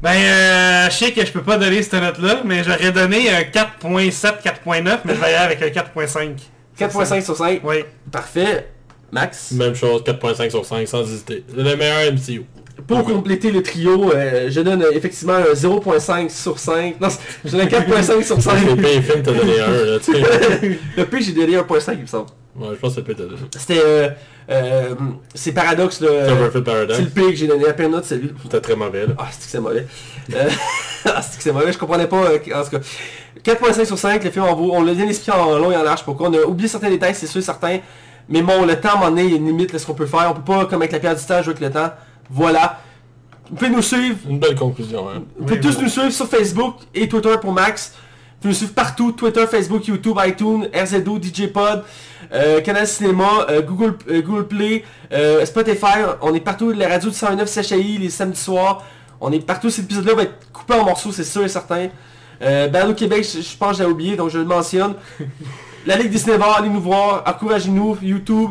Ben, 0.02 0.10
euh, 0.10 0.90
je 0.90 0.94
sais 0.96 1.12
que 1.12 1.24
je 1.24 1.30
peux 1.30 1.42
pas 1.42 1.56
donner 1.58 1.82
cette 1.82 2.00
note-là, 2.02 2.40
mais 2.44 2.64
j'aurais 2.64 2.90
donné 2.90 3.30
un 3.30 3.42
4.7, 3.42 4.42
4.9, 4.42 4.98
mais 5.04 5.14
je 5.14 5.20
vais 5.20 5.30
y 5.30 5.34
aller 5.34 5.54
avec 5.54 5.62
un 5.62 5.68
4.5. 5.70 6.40
4.5 6.76 7.22
sur 7.24 7.36
5. 7.36 7.60
Oui. 7.64 7.84
Parfait. 8.10 8.68
Max? 9.12 9.52
Même 9.52 9.74
chose, 9.74 10.02
4.5 10.02 10.50
sur 10.50 10.64
5, 10.64 10.86
sans 10.86 11.02
hésiter. 11.02 11.44
C'est 11.48 11.56
le 11.56 11.76
meilleur 11.76 12.12
MCU. 12.12 12.44
Pour 12.86 13.02
compléter 13.04 13.50
le 13.50 13.62
trio, 13.62 14.12
euh, 14.12 14.48
je 14.50 14.60
donne 14.60 14.82
euh, 14.82 14.92
effectivement 14.92 15.34
un 15.34 15.52
0.5 15.52 16.30
sur 16.30 16.58
5. 16.58 17.00
Non, 17.00 17.08
je 17.44 17.50
donne 17.50 17.62
un 17.62 17.66
4.5 17.66 18.22
sur 18.22 18.40
5. 18.40 18.66
Le 18.66 18.76
pire 18.76 19.02
film, 19.02 19.22
t'as 19.22 19.32
donné 19.32 19.60
un, 19.60 19.70
là, 19.84 19.98
tu 19.98 20.12
sais. 20.12 20.20
le 20.96 21.04
P, 21.04 21.20
j'ai 21.20 21.32
donné 21.32 21.56
1.5, 21.56 21.92
il 21.94 22.00
me 22.02 22.06
semble. 22.06 22.28
Ouais, 22.56 22.68
je 22.74 22.80
pense 22.80 22.94
que 22.94 23.02
c'est 23.02 23.08
le 23.08 23.14
donné. 23.14 23.36
C'était... 23.56 23.80
Euh, 23.84 24.08
euh, 24.50 24.94
c'est 25.34 25.52
paradoxe, 25.52 26.00
là. 26.00 26.08
C'est 26.52 26.64
Paradox. 26.64 26.98
le 27.00 27.06
P 27.06 27.22
que 27.22 27.34
j'ai 27.34 27.46
donné. 27.46 27.64
La 27.64 27.72
pire 27.74 27.88
note, 27.88 28.04
c'est 28.04 28.16
lui. 28.16 28.30
C'était 28.42 28.60
très 28.60 28.76
mauvais, 28.76 29.06
là. 29.06 29.14
Ah, 29.18 29.26
c'est 29.30 29.44
que 29.44 29.50
c'est 29.50 29.60
mauvais. 29.60 29.86
Ah, 31.04 31.22
c'est 31.22 31.36
que 31.38 31.42
c'est 31.44 31.52
mauvais, 31.52 31.72
je 31.72 31.78
comprenais 31.78 32.08
pas. 32.08 32.16
euh, 32.16 32.38
en 32.54 32.64
tout 32.64 32.70
cas, 32.70 32.80
4.5 33.44 33.84
sur 33.84 33.96
5, 33.96 34.24
le 34.24 34.30
film 34.30 34.44
en 34.44 34.54
vaut. 34.54 34.72
On 34.74 34.82
l'a 34.82 34.92
bien 34.94 35.06
expliqué 35.06 35.30
en 35.30 35.56
long 35.56 35.70
et 35.70 35.76
en 35.76 35.84
large 35.84 36.04
pourquoi. 36.04 36.28
On 36.28 36.34
a 36.34 36.42
oublié 36.44 36.68
certains 36.68 36.90
détails, 36.90 37.14
c'est 37.14 37.28
sûr, 37.28 37.40
certains. 37.42 37.78
Mais 38.28 38.42
bon, 38.42 38.64
le 38.66 38.78
temps, 38.80 38.90
à 38.90 38.92
un 38.92 38.94
moment 38.96 39.10
donné, 39.10 39.24
il 39.24 39.30
y 39.30 39.34
a 39.34 39.36
une 39.36 39.46
limite 39.46 39.74
à 39.74 39.78
ce 39.78 39.86
qu'on 39.86 39.94
peut 39.94 40.06
faire. 40.06 40.30
On 40.30 40.34
peut 40.34 40.42
pas, 40.52 40.66
comme 40.66 40.82
avec 40.82 40.92
la 40.92 40.98
pierre 41.00 41.16
du 41.16 41.24
temps, 41.24 41.42
jouer 41.42 41.54
avec 41.54 41.60
le 41.60 41.70
temps. 41.70 41.90
Voilà. 42.30 42.78
Vous 43.50 43.56
pouvez 43.56 43.70
nous 43.70 43.80
suivre. 43.82 44.18
Une 44.28 44.38
belle 44.38 44.54
conclusion, 44.54 45.08
hein. 45.08 45.22
Vous 45.38 45.44
pouvez 45.46 45.56
Oui, 45.56 45.60
tous 45.62 45.76
oui. 45.78 45.84
nous 45.84 45.88
suivre 45.88 46.10
sur 46.10 46.26
Facebook 46.28 46.76
et 46.94 47.08
Twitter 47.08 47.34
pour 47.40 47.52
Max. 47.52 47.94
Vous 47.94 48.36
pouvez 48.42 48.48
nous 48.50 48.54
suivre 48.56 48.74
partout. 48.74 49.12
Twitter, 49.12 49.46
Facebook, 49.46 49.86
YouTube, 49.86 50.18
iTunes, 50.26 50.68
RZO, 50.74 51.18
DJ 51.22 51.46
Pod, 51.50 51.82
euh, 52.34 52.60
Canal 52.60 52.86
Cinéma, 52.86 53.46
euh, 53.48 53.62
Google, 53.62 53.96
euh, 54.10 54.20
Google 54.20 54.46
Play, 54.46 54.84
euh, 55.12 55.46
Spotify. 55.46 56.04
On 56.20 56.34
est 56.34 56.40
partout. 56.40 56.70
La 56.72 56.88
radio 56.88 57.08
du 57.08 57.16
109 57.16 57.48
CHI 57.50 57.96
les 57.98 58.10
samedis 58.10 58.38
soirs. 58.38 58.84
On 59.20 59.32
est 59.32 59.40
partout. 59.40 59.70
Cet 59.70 59.86
épisode-là 59.86 60.14
va 60.14 60.22
être 60.24 60.52
coupé 60.52 60.74
en 60.74 60.84
morceaux, 60.84 61.10
c'est 61.12 61.24
sûr 61.24 61.42
et 61.44 61.48
certain. 61.48 61.88
Euh, 62.42 62.68
Balado 62.68 62.92
Québec, 62.94 63.26
je, 63.34 63.40
je 63.40 63.56
pense 63.56 63.78
que 63.78 63.82
j'ai 63.82 63.88
oublié, 63.88 64.14
donc 64.14 64.28
je 64.28 64.38
le 64.38 64.44
mentionne. 64.44 64.94
La 65.86 65.96
Ligue 65.96 66.10
des 66.10 66.18
cinémas, 66.18 66.54
allez 66.58 66.68
nous 66.68 66.80
voir, 66.80 67.22
encouragez-nous, 67.26 67.98
YouTube. 68.02 68.50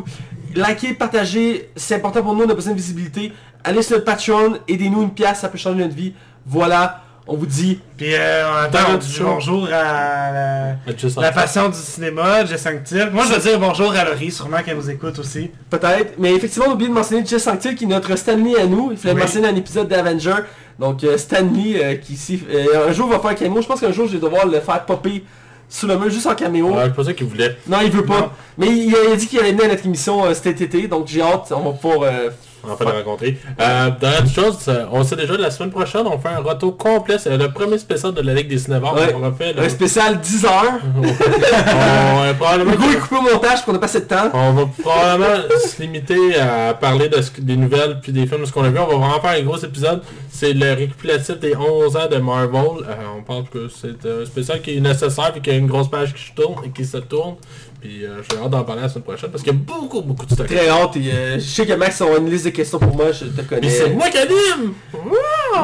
Likez, 0.54 0.94
partagez, 0.94 1.70
c'est 1.76 1.96
important 1.96 2.22
pour 2.22 2.34
nous, 2.34 2.44
on 2.44 2.50
a 2.50 2.54
besoin 2.54 2.72
de 2.72 2.78
visibilité. 2.78 3.32
Allez 3.62 3.82
sur 3.82 3.92
notre 3.96 4.06
Patreon, 4.06 4.58
aidez-nous 4.66 5.02
une 5.02 5.10
pièce, 5.10 5.38
ça 5.40 5.48
peut 5.48 5.58
changer 5.58 5.78
notre 5.82 5.94
vie. 5.94 6.14
Voilà, 6.46 7.02
on 7.26 7.36
vous 7.36 7.46
dit 7.46 7.78
Puis 7.96 8.14
euh, 8.14 8.50
en 8.50 8.56
attendant, 8.64 8.88
Dans 8.88 8.94
on 8.94 8.98
dit 8.98 9.12
show. 9.12 9.24
bonjour 9.24 9.68
à 9.72 10.74
la, 11.16 11.32
passion 11.32 11.68
du 11.68 11.76
cinéma, 11.76 12.44
Jess 12.46 12.62
Sanctil. 12.62 13.10
Moi, 13.12 13.24
je 13.28 13.34
veux 13.34 13.40
dire 13.40 13.60
bonjour 13.60 13.92
à 13.92 14.04
Laurie, 14.04 14.30
sûrement 14.32 14.62
qu'elle 14.64 14.76
nous 14.78 14.90
écoute 14.90 15.18
aussi. 15.18 15.50
peut-être, 15.70 16.14
mais 16.18 16.32
effectivement 16.34 16.66
on 16.68 16.70
a 16.70 16.74
oublié 16.74 16.88
de 16.88 16.94
mentionner 16.94 17.24
Jess 17.24 17.42
Sanctil 17.44 17.74
qui 17.76 17.84
est 17.84 17.88
notre 17.88 18.16
Stanley 18.16 18.58
à 18.58 18.66
nous. 18.66 18.88
Il 18.92 18.96
fallait 18.96 19.14
Oui. 19.14 19.20
mentionner 19.20 19.48
un 19.48 19.56
épisode 19.56 19.86
d'Avenger. 19.88 20.36
Donc 20.78 21.04
euh, 21.04 21.18
Stanley 21.18 21.84
euh, 21.84 21.94
qui 21.96 22.14
ici, 22.14 22.42
euh, 22.50 22.88
un 22.88 22.92
jour 22.92 23.08
va 23.08 23.18
faire 23.20 23.30
un 23.30 23.34
caméo, 23.34 23.60
je 23.60 23.66
pense 23.66 23.80
qu'un 23.80 23.92
jour 23.92 24.06
je 24.06 24.12
vais 24.14 24.20
devoir 24.20 24.46
le 24.46 24.60
faire 24.60 24.84
popper 24.86 25.24
sous 25.68 25.86
le 25.86 25.98
mur 25.98 26.08
juste 26.10 26.26
en 26.26 26.34
caméo. 26.34 26.74
Ouais, 26.74 26.90
pas 26.90 27.04
ça 27.04 27.12
qu'il 27.12 27.26
voulait. 27.26 27.56
Non 27.66 27.78
il 27.84 27.90
veut 27.90 28.04
pas. 28.04 28.20
Non. 28.20 28.30
Mais 28.56 28.68
il 28.68 28.94
a, 28.94 29.04
il 29.04 29.12
a 29.12 29.16
dit 29.16 29.26
qu'il 29.26 29.38
allait 29.38 29.52
venir 29.52 29.66
à 29.66 29.68
notre 29.68 29.86
émission 29.86 30.24
euh, 30.24 30.34
cet 30.34 30.60
été, 30.60 30.88
donc 30.88 31.06
j'ai 31.06 31.22
hâte, 31.22 31.52
on 31.54 31.60
va 31.60 31.72
pouvoir... 31.72 32.02
euh, 32.02 32.30
Enfin, 32.64 32.84
de 32.84 32.90
rencontrer. 32.90 33.38
Euh, 33.60 33.90
dernière 34.00 34.28
chose, 34.28 34.58
euh, 34.68 34.86
on 34.92 35.04
sait 35.04 35.16
déjà, 35.16 35.36
la 35.36 35.50
semaine 35.50 35.70
prochaine, 35.70 36.06
on 36.06 36.18
fait 36.18 36.28
un 36.28 36.40
retour 36.40 36.76
complet. 36.76 37.18
C'est 37.18 37.36
le 37.36 37.50
premier 37.50 37.78
spécial 37.78 38.12
de 38.12 38.20
la 38.20 38.34
Ligue 38.34 38.48
des 38.48 38.58
cinémas. 38.58 38.92
Ouais. 38.92 39.14
On 39.14 39.24
refait 39.24 39.52
le... 39.52 39.62
un 39.62 39.68
spécial 39.68 40.20
10 40.20 40.44
heures. 40.44 40.80
on, 40.96 42.22
va 42.22 42.34
probablement... 42.34 42.72
Hugo 42.72 42.90
est 42.90 42.98
coupé 42.98 43.16
au 43.16 43.22
montage 43.22 43.40
parce 43.40 43.62
qu'on 43.62 43.74
a 43.74 43.78
pas 43.78 43.86
assez 43.86 44.00
de 44.00 44.06
temps. 44.06 44.30
On 44.34 44.52
va 44.52 44.68
probablement 44.82 45.44
se 45.66 45.80
limiter 45.80 46.36
à 46.38 46.74
parler 46.74 47.08
de 47.08 47.20
ce 47.22 47.30
des 47.40 47.56
nouvelles 47.56 48.00
puis 48.00 48.12
des 48.12 48.26
films, 48.26 48.44
ce 48.46 48.52
qu'on 48.52 48.64
a 48.64 48.70
vu. 48.70 48.78
On 48.78 48.86
va 48.86 48.96
vraiment 48.96 49.20
faire 49.20 49.38
un 49.38 49.42
gros 49.42 49.58
épisode. 49.58 50.02
C'est 50.30 50.52
le 50.52 50.72
récapitulatif 50.72 51.38
des 51.38 51.56
11 51.56 51.96
ans 51.96 52.08
de 52.10 52.16
Marvel. 52.18 52.84
Euh, 52.86 52.94
on 53.18 53.22
pense 53.22 53.48
que 53.48 53.68
c'est 53.68 54.06
un 54.06 54.24
spécial 54.24 54.60
qui 54.60 54.76
est 54.76 54.80
nécessaire 54.80 55.32
et 55.36 55.40
qu'il 55.40 55.52
y 55.52 55.56
a 55.56 55.58
une 55.58 55.66
grosse 55.66 55.88
page 55.88 56.14
qui 56.14 56.24
se 56.24 56.32
tourne 56.32 56.64
et 56.64 56.70
qui 56.70 56.84
se 56.84 56.98
tourne. 56.98 57.36
Puis 57.80 58.04
euh, 58.04 58.20
j'ai 58.28 58.36
hâte 58.38 58.50
d'en 58.50 58.64
parler 58.64 58.82
la 58.82 58.88
semaine 58.88 59.04
prochaine 59.04 59.30
parce 59.30 59.42
qu'il 59.42 59.52
y 59.52 59.56
a 59.56 59.58
beaucoup, 59.58 60.00
beaucoup 60.02 60.26
de 60.26 60.32
stock. 60.32 60.46
Très 60.48 60.68
hâte 60.68 60.96
et 60.96 61.12
euh, 61.12 61.34
je 61.34 61.40
sais 61.40 61.64
que 61.64 61.72
Max 61.74 62.00
a 62.02 62.06
une 62.18 62.28
liste 62.28 62.46
de 62.46 62.50
questions 62.50 62.78
pour 62.78 62.94
moi, 62.96 63.12
je 63.12 63.26
te 63.26 63.40
connais. 63.42 63.60
Mais 63.62 63.70
c'est 63.70 63.90
moi 63.90 64.08
qui 64.08 64.18
anime! 64.18 64.72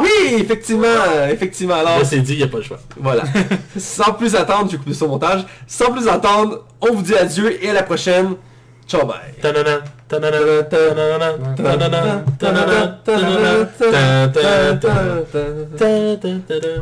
Oui, 0.00 0.34
effectivement, 0.38 0.86
effectivement. 1.30 1.74
Alors, 1.74 1.98
Là, 1.98 2.04
c'est 2.04 2.20
dit, 2.20 2.34
il 2.34 2.38
n'y 2.38 2.42
a 2.44 2.48
pas 2.48 2.58
le 2.58 2.62
choix. 2.62 2.78
voilà. 2.96 3.24
Sans 3.76 4.12
plus 4.12 4.34
attendre, 4.34 4.70
j'ai 4.70 4.76
coupé 4.78 4.94
son 4.94 5.08
montage. 5.08 5.44
Sans 5.66 5.90
plus 5.92 6.06
attendre, 6.08 6.64
on 6.80 6.92
vous 6.94 7.02
dit 7.02 7.14
adieu 7.16 7.62
et 7.62 7.70
à 7.70 7.72
la 7.72 7.82
prochaine. 7.82 8.34
Ciao, 8.86 9.06
bye. 9.06 9.16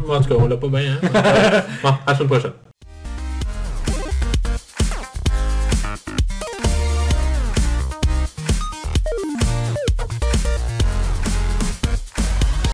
Bon, 0.06 0.14
En 0.14 0.20
tout 0.20 0.28
cas, 0.28 0.34
on 0.38 0.46
l'a 0.46 0.56
pas 0.56 0.68
bien, 0.68 0.80
hein? 1.02 1.62
Bon, 1.82 1.88
à 1.90 1.98
la 2.08 2.14
semaine 2.14 2.28
prochaine. 2.28 2.52